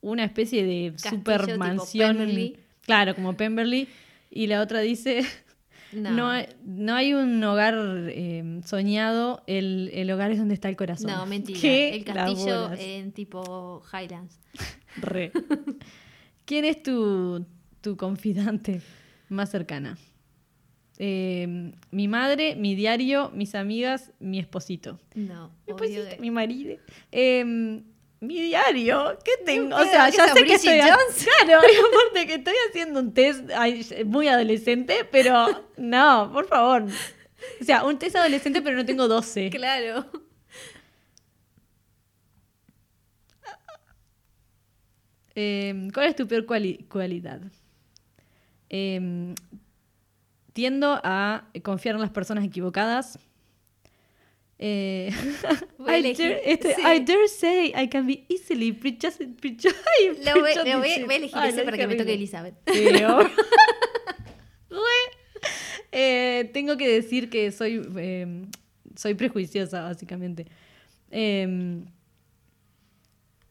una 0.00 0.24
especie 0.24 0.64
de 0.64 0.92
Castillo 0.92 1.16
super 1.18 1.58
mansión. 1.58 2.16
Pemberley. 2.16 2.56
Claro, 2.80 3.14
como 3.14 3.36
Pemberley. 3.36 3.88
Y 4.30 4.46
la 4.46 4.62
otra 4.62 4.80
dice, 4.80 5.22
No. 5.92 6.10
no, 6.12 6.30
hay, 6.30 6.46
no 6.64 6.94
hay 6.94 7.12
un 7.12 7.44
hogar 7.44 7.74
eh, 8.08 8.60
soñado, 8.64 9.42
el, 9.46 9.90
el 9.92 10.10
hogar 10.10 10.30
es 10.30 10.38
donde 10.38 10.54
está 10.54 10.70
el 10.70 10.76
corazón. 10.76 11.10
No, 11.10 11.26
mentira. 11.26 11.58
¿Qué 11.60 11.94
El 11.94 12.04
castillo 12.04 12.72
en 12.72 13.12
tipo 13.12 13.82
Highlands. 13.92 14.40
Re. 14.96 15.30
¿Quién 16.46 16.64
es 16.64 16.82
tu, 16.82 17.44
tu 17.82 17.98
confidante 17.98 18.80
más 19.28 19.50
cercana? 19.50 19.98
Eh, 21.04 21.72
mi 21.90 22.06
madre, 22.06 22.54
mi 22.54 22.76
diario, 22.76 23.32
mis 23.34 23.56
amigas, 23.56 24.12
mi 24.20 24.38
esposito. 24.38 25.00
No. 25.16 25.50
Mi 25.66 25.72
obvio 25.72 25.86
esposito, 25.86 26.08
que- 26.16 26.20
mi 26.20 26.30
marido. 26.30 26.76
Eh, 27.10 27.44
mi 28.20 28.40
diario, 28.40 29.18
¿qué 29.24 29.32
tengo? 29.44 29.74
O 29.74 29.84
sea, 29.84 30.08
¿Qué 30.12 30.16
ya 30.18 30.32
sé 30.32 30.44
que 30.44 30.54
estoy. 30.54 30.78
Jones? 30.80 31.26
Claro, 31.44 31.60
y 31.66 31.76
aparte 31.76 32.26
que 32.28 32.34
estoy 32.34 32.54
haciendo 32.68 33.00
un 33.00 33.12
test 33.12 33.50
muy 34.06 34.28
adolescente, 34.28 35.04
pero 35.10 35.64
no, 35.76 36.30
por 36.32 36.46
favor. 36.46 36.84
O 37.60 37.64
sea, 37.64 37.82
un 37.84 37.98
test 37.98 38.14
adolescente, 38.14 38.62
pero 38.62 38.76
no 38.76 38.84
tengo 38.86 39.08
12. 39.08 39.50
Claro. 39.50 40.06
Eh, 45.34 45.88
¿Cuál 45.94 46.06
es 46.10 46.16
tu 46.16 46.26
peor 46.28 46.44
cuali- 46.46 46.86
cualidad? 46.88 47.40
Eh, 48.68 49.34
tiendo 50.52 51.00
a 51.02 51.48
confiar 51.62 51.94
en 51.96 52.00
las 52.02 52.10
personas 52.10 52.44
equivocadas. 52.44 53.18
Eh, 54.58 55.10
I, 55.80 56.12
dare, 56.14 56.40
este, 56.52 56.74
sí. 56.76 56.80
I 56.82 57.00
dare 57.00 57.28
say 57.28 57.72
I 57.76 57.88
can 57.88 58.06
be 58.06 58.24
easily 58.28 58.72
prejudiced. 58.72 59.20
Lo 60.24 60.40
voy, 60.40 60.54
lo 60.54 60.78
voy- 60.78 61.04
voy 61.04 61.14
a 61.14 61.16
elegir 61.16 61.30
Ay, 61.38 61.48
ese 61.50 61.58
lo 61.58 61.64
para 61.64 61.76
que 61.78 61.86
me 61.88 61.96
toque. 61.96 62.14
Elizabeth. 62.14 62.54
Eh, 65.94 66.48
tengo 66.54 66.76
que 66.78 66.88
decir 66.88 67.28
que 67.28 67.50
soy, 67.52 67.82
eh, 67.98 68.46
soy 68.96 69.14
prejuiciosa, 69.14 69.82
básicamente. 69.82 70.46
Eh, 71.10 71.82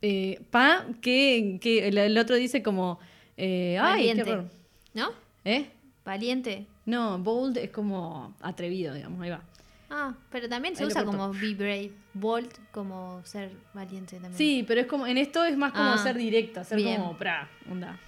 eh, 0.01 0.41
pa, 0.49 0.87
que, 1.01 1.59
que 1.61 1.87
el, 1.87 1.97
el 1.99 2.17
otro 2.17 2.35
dice 2.35 2.63
como... 2.63 2.99
eh, 3.37 3.77
ay, 3.79 4.07
Valiente. 4.07 4.47
¿No? 4.95 5.11
¿Eh? 5.45 5.65
Valiente. 6.03 6.65
No, 6.85 7.19
bold 7.19 7.57
es 7.57 7.69
como 7.69 8.33
atrevido, 8.41 8.93
digamos, 8.93 9.21
ahí 9.21 9.29
va. 9.29 9.41
Ah, 9.89 10.15
pero 10.31 10.47
también 10.47 10.75
se 10.75 10.83
Ahí 10.83 10.87
usa 10.87 11.03
como 11.03 11.31
be 11.33 11.53
brave. 11.53 11.91
Bold 12.13 12.49
como 12.71 13.21
ser 13.25 13.51
valiente 13.73 14.13
también. 14.15 14.37
Sí, 14.37 14.63
pero 14.67 14.81
es 14.81 14.87
como, 14.87 15.05
en 15.05 15.17
esto 15.17 15.43
es 15.43 15.57
más 15.57 15.71
como 15.73 15.83
Ah, 15.83 15.97
ser 15.97 16.15
directo, 16.17 16.63
ser 16.63 16.77
bien. 16.77 17.01
como, 17.01 17.17
pra, 17.17 17.49
onda. 17.69 17.99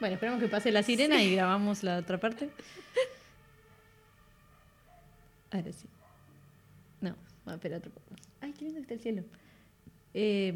Bueno, 0.00 0.14
esperamos 0.14 0.42
que 0.42 0.48
pase 0.48 0.72
la 0.72 0.82
sirena 0.82 1.22
y 1.22 1.34
grabamos 1.34 1.82
la 1.82 1.98
otra 1.98 2.18
parte. 2.18 2.50
Ahora 5.50 5.72
sí. 5.72 5.88
No, 7.00 7.14
bueno, 7.44 7.56
espera 7.56 7.78
otro 7.78 7.90
poco. 7.92 8.14
Ay, 8.40 8.52
qué 8.52 8.64
lindo 8.64 8.80
está 8.80 8.94
el 8.94 9.00
cielo. 9.00 9.24
Eh, 10.14 10.52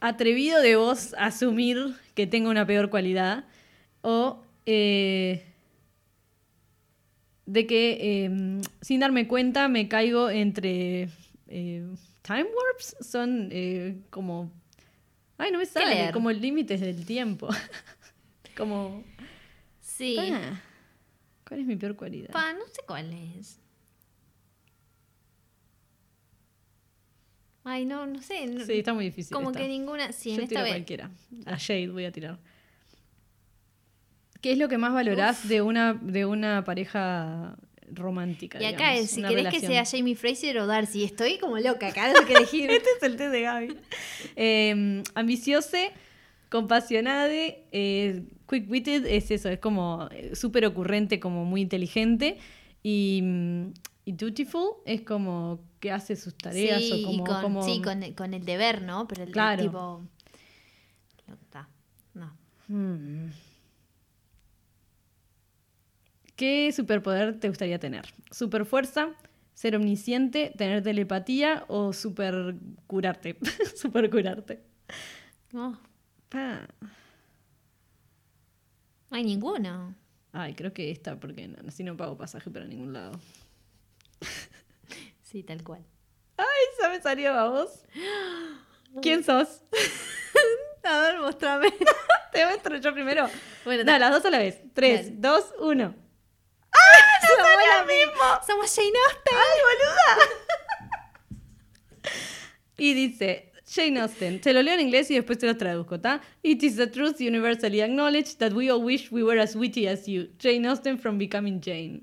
atrevido 0.00 0.60
de 0.60 0.76
vos 0.76 1.14
asumir 1.18 1.94
que 2.14 2.26
tengo 2.26 2.50
una 2.50 2.66
peor 2.66 2.90
cualidad 2.90 3.44
o 4.02 4.42
eh, 4.66 5.49
de 7.52 7.66
que 7.66 7.98
eh, 8.00 8.60
sin 8.80 9.00
darme 9.00 9.26
cuenta 9.26 9.68
me 9.68 9.88
caigo 9.88 10.30
entre 10.30 11.08
eh, 11.48 11.86
time 12.22 12.44
warps 12.44 12.96
son 13.00 13.48
eh, 13.50 13.96
como 14.10 14.52
ay 15.38 15.50
no 15.50 15.58
me 15.58 15.66
sale 15.66 15.94
leer? 15.94 16.12
como 16.12 16.30
límites 16.30 16.80
del 16.80 17.04
tiempo 17.04 17.48
como 18.56 19.02
Sí. 19.80 20.16
ah, 20.18 20.60
¿cuál 21.46 21.60
es 21.60 21.66
mi 21.66 21.76
peor 21.76 21.96
cualidad? 21.96 22.30
Pa, 22.30 22.52
no 22.52 22.66
sé 22.68 22.82
cuál 22.86 23.12
es. 23.12 23.58
Ay, 27.64 27.84
no, 27.84 28.06
no 28.06 28.22
sé. 28.22 28.46
no- 28.46 28.64
sí 28.64 28.72
está 28.78 28.94
muy 28.94 29.04
difícil 29.06 29.34
como 29.34 29.50
esta. 29.50 29.60
que 29.60 29.68
ninguna. 29.68 30.12
Sí, 30.12 30.30
Yo 30.30 30.36
en 30.36 30.40
esta 30.42 30.48
tiro 30.48 30.62
vez. 30.62 30.72
cualquiera 30.72 31.10
a 31.46 31.56
Shade 31.56 31.88
voy 31.88 32.04
a 32.06 32.12
tirar 32.12 32.38
¿qué 34.40 34.52
es 34.52 34.58
lo 34.58 34.68
que 34.68 34.78
más 34.78 34.92
valorás 34.92 35.48
de 35.48 35.62
una 35.62 35.94
de 35.94 36.26
una 36.26 36.64
pareja 36.64 37.56
romántica. 37.92 38.60
Y 38.60 38.64
acá 38.66 38.90
digamos, 38.90 39.04
es, 39.04 39.10
si 39.10 39.22
querés 39.22 39.48
que 39.48 39.60
sea 39.60 39.84
Jamie 39.84 40.14
Fraser 40.14 40.58
o 40.58 40.66
Darcy, 40.66 41.04
estoy 41.04 41.38
como 41.38 41.58
loca, 41.58 41.88
acá 41.88 42.12
sé 42.14 42.24
qué 42.26 42.34
elegir. 42.34 42.70
Este 42.70 42.88
es 42.96 43.02
el 43.02 43.16
test 43.16 43.32
de 43.32 43.40
Gaby. 43.42 43.76
Eh, 44.36 45.02
ambiciose, 45.14 45.90
compasionade, 46.48 47.64
eh, 47.72 48.22
quick-witted 48.48 49.06
es 49.06 49.30
eso, 49.30 49.48
es 49.48 49.58
como 49.58 50.08
eh, 50.12 50.34
súper 50.34 50.66
ocurrente, 50.66 51.18
como 51.20 51.44
muy 51.44 51.62
inteligente. 51.62 52.38
Y, 52.82 53.20
mm, 53.22 53.72
y 54.04 54.12
dutiful 54.12 54.76
es 54.86 55.02
como 55.02 55.60
que 55.80 55.90
hace 55.90 56.16
sus 56.16 56.34
tareas 56.36 56.80
sí, 56.82 57.04
o 57.04 57.06
como... 57.06 57.24
con, 57.24 57.42
como- 57.42 57.62
sí, 57.64 57.80
con, 57.82 58.02
con 58.14 58.34
el 58.34 58.44
deber, 58.44 58.82
¿no? 58.82 59.06
Pero 59.08 59.24
el 59.24 59.32
Claro. 59.32 59.62
tipo... 59.62 60.02
No, 61.26 61.34
está, 61.34 61.68
no. 62.14 62.32
Mm. 62.68 63.30
¿Qué 66.40 66.72
superpoder 66.72 67.38
te 67.38 67.48
gustaría 67.48 67.78
tener? 67.78 68.06
¿Super 68.30 68.64
fuerza? 68.64 69.10
¿Ser 69.52 69.76
omnisciente? 69.76 70.50
¿Tener 70.56 70.82
telepatía? 70.82 71.66
¿O 71.68 71.92
super 71.92 72.54
curarte? 72.86 73.36
super 73.76 74.08
curarte. 74.08 74.62
No, 75.52 75.78
no 76.32 76.66
hay 79.10 79.22
ninguno. 79.22 79.94
Ay, 80.32 80.54
creo 80.54 80.72
que 80.72 80.90
esta, 80.90 81.20
porque 81.20 81.46
no, 81.46 81.58
así 81.68 81.84
no 81.84 81.94
pago 81.94 82.16
pasaje 82.16 82.50
para 82.50 82.64
ningún 82.64 82.94
lado. 82.94 83.12
Sí, 85.22 85.42
tal 85.42 85.62
cual. 85.62 85.84
¡Ay, 86.38 86.46
esa 86.78 86.88
me 86.88 87.00
salió 87.02 87.34
a 87.34 87.50
vos! 87.50 87.84
¿Quién 89.02 89.22
sos? 89.22 89.62
A 90.84 91.00
ver, 91.02 91.20
mostrame. 91.20 91.68
Te 92.32 92.46
muestro 92.46 92.78
yo 92.78 92.94
primero. 92.94 93.28
Bueno, 93.66 93.84
no, 93.84 93.98
las 93.98 94.10
dos 94.10 94.24
a 94.24 94.30
la 94.30 94.38
vez. 94.38 94.58
Tres, 94.72 95.04
Dale. 95.04 95.16
dos, 95.18 95.54
uno. 95.60 95.94
Somos 97.26 97.62
la 97.68 97.84
misma. 97.84 98.40
Somos 98.46 98.74
Jane 98.74 98.98
Austen. 99.06 99.34
Y 102.78 102.94
dice, 102.94 103.52
Jane 103.72 104.00
Austen, 104.00 104.40
te 104.40 104.54
lo 104.54 104.62
leo 104.62 104.74
en 104.74 104.80
inglés 104.80 105.10
y 105.10 105.14
después 105.14 105.38
te 105.38 105.46
lo 105.46 105.54
traduzco, 105.56 105.96
¿está? 105.96 106.22
It 106.42 106.62
is 106.62 106.76
the 106.76 106.86
truth 106.86 107.20
universally 107.20 107.82
acknowledged 107.82 108.38
that 108.38 108.52
we 108.52 108.70
all 108.70 108.82
wish 108.82 109.12
we 109.12 109.22
were 109.22 109.38
as 109.38 109.54
witty 109.54 109.86
as 109.86 110.06
you. 110.06 110.28
Jane 110.38 110.66
Austen 110.66 110.98
from 110.98 111.18
Becoming 111.18 111.60
Jane. 111.60 112.00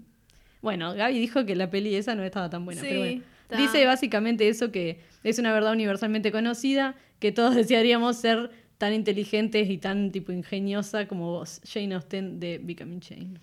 Bueno, 0.62 0.94
Gaby 0.94 1.20
dijo 1.20 1.46
que 1.46 1.56
la 1.56 1.70
peli 1.70 1.96
esa 1.96 2.14
no 2.14 2.24
estaba 2.24 2.50
tan 2.50 2.64
buena, 2.64 2.82
Sí, 2.82 2.88
pero 2.88 3.00
bueno. 3.00 3.24
Dice 3.58 3.86
básicamente 3.86 4.48
eso 4.50 4.72
que 4.72 5.00
es 5.24 5.40
una 5.40 5.52
verdad 5.52 5.72
universalmente 5.72 6.32
conocida, 6.32 6.96
que 7.20 7.32
todos 7.32 7.56
desearíamos 7.56 8.18
ser 8.18 8.52
tan 8.78 8.94
inteligentes 8.94 9.70
y 9.70 9.78
tan 9.80 10.12
tipo 10.12 10.32
ingeniosa 10.32 11.08
como 11.08 11.32
vos, 11.32 11.60
Jane 11.66 11.96
Austen 11.96 12.40
de 12.40 12.60
Becoming 12.62 13.02
Jane. 13.02 13.40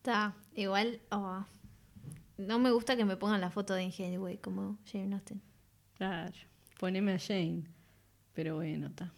Está, 0.00 0.34
igual. 0.54 0.98
oh, 1.10 1.44
No 2.38 2.58
me 2.58 2.70
gusta 2.70 2.96
que 2.96 3.04
me 3.04 3.18
pongan 3.18 3.42
la 3.42 3.50
foto 3.50 3.74
de 3.74 3.82
Ingenuity 3.82 4.38
como 4.38 4.78
Jane 4.90 5.14
Austen. 5.14 5.42
Claro, 5.98 6.32
poneme 6.78 7.12
a 7.12 7.18
Jane. 7.18 7.64
Pero 8.32 8.56
bueno, 8.56 8.86
está. 8.86 9.12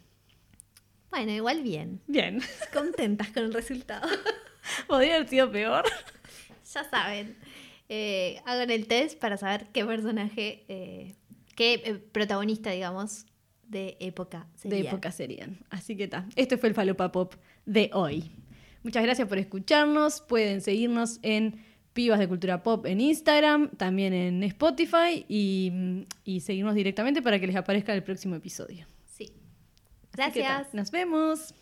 Bueno, 1.11 1.31
igual 1.31 1.63
bien. 1.63 2.01
Bien, 2.09 2.41
Contentas 2.73 3.29
con 3.29 3.45
el 3.45 3.55
resultado. 3.55 4.09
podría 4.89 5.15
haber 5.15 5.29
sido 5.29 5.53
peor. 5.53 5.85
ya 6.75 6.83
saben. 6.91 7.37
Eh, 7.89 8.41
hagan 8.45 8.71
el 8.71 8.89
test 8.89 9.21
para 9.21 9.37
saber 9.37 9.69
qué 9.73 9.85
personaje, 9.85 10.65
eh, 10.67 11.15
qué 11.55 11.75
eh, 11.75 11.95
protagonista, 11.95 12.71
digamos, 12.71 13.27
de 13.69 13.97
época 14.01 14.49
sería. 14.57 14.79
de 14.83 14.89
época 14.89 15.13
serían. 15.13 15.59
Así 15.71 15.97
que 15.97 16.05
está. 16.05 16.27
Este 16.35 16.57
fue 16.59 16.71
el 16.71 16.75
Falopa 16.75 17.13
Pop 17.13 17.35
de 17.67 17.89
hoy. 17.93 18.33
Muchas 18.83 19.03
gracias 19.03 19.29
por 19.29 19.39
escucharnos. 19.39 20.21
Pueden 20.21 20.61
seguirnos 20.61 21.19
en 21.23 21.65
Pibas 21.93 22.19
de 22.19 22.27
Cultura 22.27 22.63
Pop 22.63 22.87
en 22.87 23.01
Instagram, 23.01 23.71
también 23.77 24.13
en 24.13 24.43
Spotify 24.45 25.25
y, 25.29 26.07
y 26.25 26.41
seguirnos 26.41 26.75
directamente 26.75 27.23
para 27.23 27.39
que 27.39 27.47
les 27.47 27.57
aparezca 27.57 27.95
el 27.95 28.03
próximo 28.03 28.35
episodio. 28.35 28.87
Sí. 29.07 29.31
Gracias. 30.13 30.73
Nos 30.75 30.91
vemos. 30.91 31.55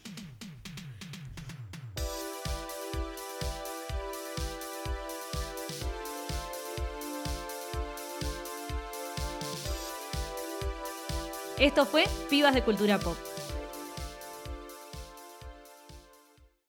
Esto 11.58 11.84
fue 11.84 12.04
Pibas 12.30 12.54
de 12.54 12.62
Cultura 12.62 12.98
Pop. 12.98 13.18